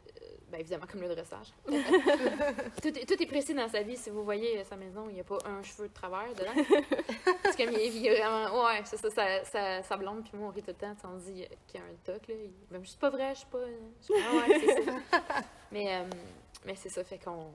ben, 0.50 0.60
évidemment, 0.60 0.86
comme 0.90 1.00
le 1.02 1.08
dressage. 1.08 1.52
tout, 1.66 2.88
est, 2.98 3.06
tout 3.06 3.22
est 3.22 3.26
précis 3.26 3.52
dans 3.54 3.68
sa 3.68 3.82
vie. 3.82 3.96
Si 3.96 4.10
vous 4.10 4.24
voyez 4.24 4.58
euh, 4.60 4.64
sa 4.64 4.76
maison, 4.76 5.06
il 5.08 5.14
n'y 5.14 5.20
a 5.20 5.24
pas 5.24 5.38
un 5.44 5.62
cheveu 5.62 5.88
de 5.88 5.92
travers 5.92 6.32
dedans. 6.34 6.52
Parce 7.42 7.56
que, 7.56 7.62
il 7.64 8.06
est- 8.06 8.16
vraiment. 8.20 8.64
Ouais, 8.64 8.80
c'est 8.84 8.96
ça, 8.96 9.10
sa, 9.10 9.44
sa, 9.44 9.82
sa 9.82 9.96
blonde. 9.96 10.22
Puis 10.22 10.32
moi, 10.38 10.48
on 10.48 10.50
rit 10.50 10.62
tout 10.62 10.68
le 10.68 10.74
temps. 10.74 10.94
On 11.04 11.16
dit 11.16 11.42
euh, 11.42 11.46
qu'il 11.66 11.80
y 11.80 11.82
a 11.82 11.86
un 11.86 11.94
toc, 12.04 12.28
là. 12.28 12.34
Il, 12.34 12.50
ben, 12.70 12.80
je 12.82 12.88
suis 12.90 12.98
pas 12.98 13.10
vrai, 13.10 13.34
je 13.34 13.40
suis 13.40 13.48
pas. 13.48 13.58
Je 14.00 14.04
suis, 14.04 14.14
ah 14.24 14.36
ouais, 14.48 14.60
c'est 14.60 14.84
ça. 14.84 14.92
Mais, 15.72 15.94
euh, 15.96 16.04
mais 16.64 16.76
c'est 16.76 16.88
ça, 16.88 17.02
fait 17.04 17.18
qu'on. 17.18 17.50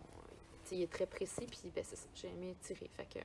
Il 0.73 0.83
est 0.83 0.91
très 0.91 1.05
précis, 1.05 1.45
puis 1.49 1.71
ben, 1.73 1.83
c'est 1.85 1.97
ça, 1.97 2.07
j'ai 2.13 2.27
aimé 2.29 2.55
tirer. 2.61 2.89
Fait 2.95 3.05
que 3.05 3.19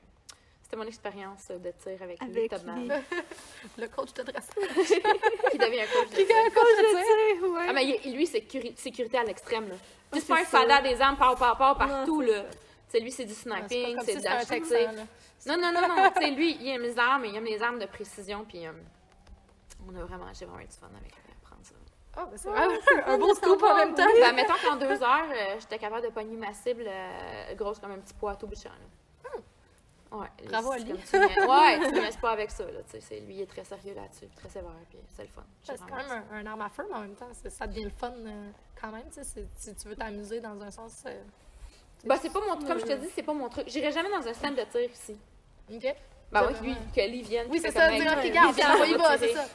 c'était 0.67 0.75
mon 0.77 0.83
expérience 0.87 1.47
de 1.47 1.71
tir 1.81 2.01
avec, 2.03 2.21
Avec 2.21 2.49
Top 2.49 2.61
lui. 2.75 2.87
Man, 2.87 3.01
Le 3.77 3.87
coach 3.87 4.13
de 4.15 4.23
dressage. 4.23 4.53
qui 5.51 5.57
devient 5.57 5.79
un 5.81 5.85
coach 5.85 6.09
de 6.09 6.15
Qui 6.15 6.25
tir. 6.25 6.35
un 6.35 6.49
coach 6.49 6.77
de 6.77 7.39
tir. 7.39 7.49
ouais. 7.53 7.65
Ah, 7.69 7.73
mais 7.73 8.01
il- 8.03 8.13
lui, 8.15 8.27
c'est 8.27 8.39
curi- 8.41 8.75
sécurité 8.75 9.17
à 9.17 9.23
l'extrême. 9.23 9.69
là. 9.69 9.75
Sais, 9.75 10.33
Ah, 10.33 10.37
c'est 10.45 10.51
pas 10.67 10.81
des 10.81 10.99
armes, 11.01 11.15
par 11.17 11.35
par 11.37 11.57
par 11.57 11.77
partout. 11.77 12.21
Non, 12.21 12.27
là. 12.33 12.43
Lui, 12.99 13.11
c'est 13.11 13.25
du 13.25 13.33
sniping, 13.33 13.97
c'est 14.03 14.13
si 14.13 14.17
de 14.19 14.23
la. 14.23 14.91
Non, 15.45 15.57
non, 15.61 15.71
non, 15.71 15.87
non. 15.87 16.35
lui, 16.35 16.57
il 16.59 16.67
aime 16.69 16.81
les 16.81 16.97
armes, 16.99 17.23
il 17.25 17.35
aime 17.35 17.45
les 17.45 17.61
armes 17.61 17.79
de 17.79 17.85
précision, 17.85 18.43
puis 18.43 18.65
euh, 18.67 18.71
on 19.87 19.95
a 19.95 20.03
vraiment, 20.03 20.25
j'ai 20.37 20.45
vraiment 20.45 20.61
eu 20.61 20.65
du 20.67 20.75
fun 20.75 20.87
avec 20.99 21.11
lui 21.15 21.21
à 21.31 21.35
apprendre 21.45 21.63
ça. 21.63 21.73
Ah, 22.15 22.25
ben 22.25 22.37
c'est 22.37 22.49
Ouais, 22.49 23.03
un 23.05 23.17
beau 23.17 23.27
bon, 23.27 23.35
scoop 23.35 23.63
en 23.63 23.75
même 23.75 23.93
temps. 23.93 24.05
Ben, 24.19 24.35
mettons 24.35 24.53
qu'en 24.65 24.75
deux 24.75 25.01
heures, 25.03 25.27
euh, 25.31 25.55
j'étais 25.59 25.77
capable 25.77 26.07
de 26.07 26.11
pogner 26.11 26.35
ma 26.35 26.53
cible 26.53 26.85
euh, 26.87 27.53
grosse 27.55 27.79
comme 27.79 27.91
un 27.91 27.99
petit 27.99 28.13
poids 28.15 28.31
à 28.31 28.35
tout 28.35 28.47
là. 28.47 28.71
Ouais, 30.11 30.27
Bravo 30.47 30.71
à 30.71 30.77
lui. 30.77 30.85
comme 30.91 31.01
tu 31.01 31.17
Ouais, 31.49 31.79
tu 31.89 31.91
niaises 31.99 32.17
pas 32.17 32.31
avec 32.31 32.49
ça, 32.51 32.63
là. 32.65 32.79
Tu 32.83 32.91
sais, 32.91 33.01
c'est- 33.01 33.19
lui, 33.19 33.35
il 33.35 33.41
est 33.41 33.45
très 33.45 33.63
sérieux 33.63 33.93
là-dessus, 33.93 34.27
très 34.35 34.49
sévère, 34.49 34.71
puis 34.89 34.99
c'est 35.15 35.23
le 35.23 35.27
fun. 35.29 35.43
C'est 35.63 35.77
quand 35.77 35.95
même 35.95 36.23
un, 36.31 36.35
un 36.37 36.45
arme 36.45 36.61
à 36.61 36.69
feu, 36.69 36.85
mais 36.89 36.95
en 36.95 37.01
même 37.01 37.15
temps, 37.15 37.27
ça 37.49 37.67
devient 37.67 37.83
le 37.83 37.89
fun 37.89 38.13
euh, 38.15 38.49
quand 38.79 38.91
même. 38.91 39.03
tu 39.09 39.15
sais, 39.15 39.23
c'est- 39.23 39.47
Si 39.55 39.75
tu 39.75 39.87
veux 39.89 39.95
t'amuser 39.95 40.39
dans 40.39 40.59
un 40.61 40.71
sens. 40.71 41.03
euh, 41.05 41.21
Ben, 42.05 42.17
c'est 42.21 42.31
pas 42.31 42.39
mon 42.39 42.55
Comme 42.65 42.79
je 42.79 42.85
te 42.85 42.93
dis, 42.93 43.09
c'est 43.13 43.23
pas 43.23 43.33
mon 43.33 43.49
truc. 43.49 43.65
J'irai 43.67 43.91
jamais 43.91 44.09
dans 44.09 44.25
un 44.27 44.33
stand 44.33 44.55
de 44.55 44.61
tir 44.63 44.89
ici. 44.91 45.17
Ok. 45.73 45.95
Ben, 46.31 46.41
va, 46.43 46.51
lui, 46.61 46.75
que 46.95 47.09
lui 47.09 47.21
vienne. 47.21 47.47
Oui, 47.49 47.59
c'est 47.61 47.71
ça. 47.71 47.89
Dire, 47.91 48.01
ok, 48.03 48.33
va 48.33 48.97
va, 48.97 49.17
c'est 49.17 49.33
ça. 49.33 49.45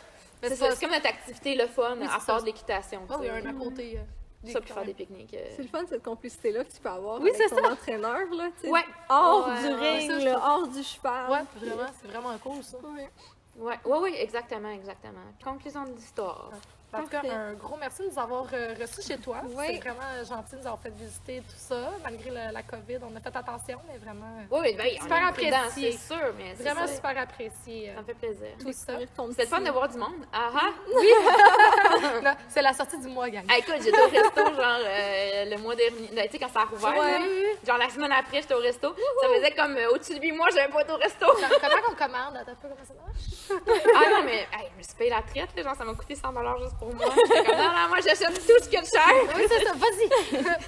C'est 0.73 0.81
comme 0.81 0.91
notre 0.91 1.07
activité, 1.07 1.55
le 1.55 1.67
fun, 1.67 1.97
Oui, 1.99 2.07
à 2.07 2.19
c'est 2.19 2.27
part 2.27 2.41
de 2.41 2.47
l'équitation. 2.47 3.03
Ah 3.09 3.17
oui, 3.21 3.29
un 3.29 3.47
à 3.47 3.53
côté. 3.53 4.01
Euh, 4.45 4.51
Ça, 4.53 4.61
puis 4.61 4.69
quand 4.69 4.75
faire 4.75 4.83
des 4.85 4.89
même. 4.89 4.97
pique-niques. 4.97 5.35
euh. 5.35 5.53
C'est 5.57 5.63
le 5.63 5.69
fun, 5.69 5.85
cette 5.89 6.03
complicité-là 6.03 6.65
que 6.65 6.73
tu 6.73 6.81
peux 6.81 6.89
avoir 6.89 7.21
Oui, 7.21 7.31
avec 7.31 7.43
c'est 7.49 7.55
ton 7.55 7.65
entraîneur, 7.71 8.19
là, 8.37 8.49
tu 8.57 8.63
sais. 8.67 8.71
Ouais. 8.71 8.85
Hors 9.09 9.49
Ouais, 9.49 9.61
du 9.61 9.75
ouais, 9.75 9.99
ring, 9.99 10.25
là, 10.25 10.41
hors 10.45 10.67
du 10.69 10.83
cheval. 10.83 11.31
Ouais, 11.31 11.43
vraiment, 11.67 11.91
c'est 12.01 12.09
vraiment 12.09 12.39
cool 12.39 12.63
ça. 12.63 12.79
Ouais. 12.79 13.11
Ouais, 13.57 13.79
ouais, 13.85 13.99
ouais, 13.99 14.23
exactement, 14.23 14.71
exactement. 14.71 15.21
Conclusion 15.45 15.85
de 15.85 15.91
l'histoire. 15.93 16.51
En 16.95 17.03
tout 17.03 17.09
cas, 17.09 17.23
un 17.31 17.55
gros 17.55 17.77
merci 17.77 18.03
de 18.03 18.09
nous 18.11 18.19
avoir 18.19 18.45
euh, 18.53 18.75
reçus 18.81 19.03
chez 19.03 19.17
toi. 19.19 19.39
Oui. 19.45 19.65
C'est 19.67 19.79
vraiment 19.79 20.25
gentil 20.29 20.53
de 20.53 20.57
nous 20.61 20.67
avoir 20.67 20.81
fait 20.81 20.91
visiter 20.95 21.41
tout 21.41 21.55
ça. 21.57 21.91
Malgré 22.05 22.31
le- 22.31 22.53
la 22.53 22.63
COVID, 22.63 22.99
on 23.11 23.17
a 23.17 23.21
fait 23.21 23.35
attention, 23.37 23.79
mais 23.91 23.99
vraiment, 23.99 24.27
euh, 24.41 24.45
Oui, 24.51 24.59
oui, 24.63 24.75
ben, 24.77 25.01
Super 25.03 25.27
apprécié. 25.27 25.93
c'est 25.93 26.15
sûr, 26.15 26.35
mais 26.37 26.55
c'est 26.57 26.65
vraiment 26.65 26.87
ça. 26.87 26.95
super 26.95 27.17
apprécié. 27.19 27.91
euh, 27.91 27.95
Ça 27.95 28.01
me 28.03 28.07
fait 28.07 28.15
plaisir. 28.15 28.49
tout 28.61 28.73
ça. 28.73 28.93
C'est 29.35 29.43
le 29.43 29.47
fun 29.49 29.61
de 29.61 29.71
voir 29.71 29.89
du 29.89 29.97
monde. 29.99 30.27
Ah 30.33 30.51
ah! 30.55 30.71
Là, 32.23 32.37
C'est 32.49 32.63
la 32.63 32.73
sortie 32.73 32.99
du 33.01 33.09
mois, 33.09 33.29
gang. 33.31 33.45
Ah, 33.51 33.59
écoute, 33.59 33.77
j'étais 33.83 34.01
au 34.01 34.09
resto, 34.09 34.45
genre, 34.55 34.81
euh, 34.85 35.45
le 35.47 35.57
mois 35.59 35.75
dernier. 35.75 36.09
Tu 36.09 36.33
sais, 36.33 36.39
quand 36.39 36.49
ça 36.49 36.61
a 36.61 36.65
rouvert, 36.65 36.91
Ouais. 36.93 37.19
là, 37.19 37.25
genre 37.67 37.79
la 37.79 37.89
semaine 37.89 38.13
après, 38.13 38.43
j'étais 38.43 38.55
au 38.55 38.59
resto. 38.59 38.95
Ça 39.23 39.29
faisait 39.35 39.53
comme 39.55 39.77
euh, 39.77 39.91
au-dessus 39.93 40.15
de 40.15 40.21
8 40.21 40.33
mois, 40.33 40.49
j'avais 40.55 40.71
pas 40.73 40.83
été 40.83 40.93
au 40.93 40.97
resto. 40.97 41.27
Comment 41.27 41.83
on 41.91 41.95
commande? 41.95 42.37
Attends 42.37 42.53
un 42.53 42.55
peu 42.55 42.69
comment 42.69 42.85
ça 42.87 42.95
marche? 42.95 43.61
ah 43.97 44.11
non, 44.11 44.23
mais 44.25 44.41
hey, 44.53 44.69
je 44.73 44.79
me 44.79 44.83
suis 44.83 44.95
payé 44.95 45.11
la 45.11 45.23
traite, 45.23 45.51
là, 45.57 45.63
genre, 45.63 45.75
ça 45.77 45.85
m'a 45.85 45.95
coûté 45.95 46.15
100 46.15 46.33
juste 46.63 46.77
pour 46.83 46.95
moi. 46.95 47.15
J'étais 47.15 47.45
comme, 47.45 47.59
non, 47.59 47.73
non, 47.73 47.89
moi, 47.89 47.99
j'achète 48.05 48.35
tout 48.35 48.59
ce 48.61 48.65
qu'il 48.69 48.75
y 48.75 48.77
a 48.77 48.83
de 48.83 48.87
cher. 48.87 49.03
Oui, 49.37 49.43
c'est 49.49 49.65
ça, 49.65 49.73
vas-y! 49.73 50.09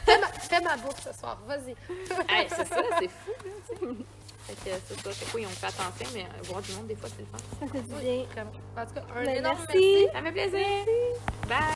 fais, 0.07 0.19
ma, 0.21 0.27
fais 0.29 0.61
ma 0.61 0.77
bouffe 0.77 1.01
ce 1.05 1.13
soir, 1.19 1.39
vas-y. 1.47 1.75
Hey, 2.29 2.47
c'est 2.49 2.69
ça, 2.69 2.83
c'est 2.99 3.09
fou, 3.09 3.33
là, 3.45 3.51
tu 3.69 3.75
sais. 3.75 3.95
Fait 4.47 4.55
que 4.55 4.77
c'est 4.89 5.01
ça, 5.01 5.11
chaque 5.11 5.29
fois, 5.29 5.41
ils 5.41 5.47
ont 5.47 5.51
fait 5.51 5.67
attention, 5.67 6.09
mais 6.15 6.23
euh, 6.23 6.43
voir 6.45 6.61
du 6.63 6.73
monde, 6.73 6.87
des 6.87 6.95
fois, 6.97 7.09
c'est 7.09 7.23
le 7.23 7.27
fun. 7.27 7.39
Ça 7.61 7.67
fait 7.73 7.81
du 7.81 7.95
bien. 8.05 8.25
En 8.77 8.87
tout 8.87 8.95
cas, 8.95 9.03
un 9.17 9.25
Ben, 9.25 9.37
énorme 9.37 9.59
merci. 9.67 10.07
Ça 10.13 10.23
fait 10.23 10.33
plaisir. 10.33 10.67
Bye! 11.49 11.65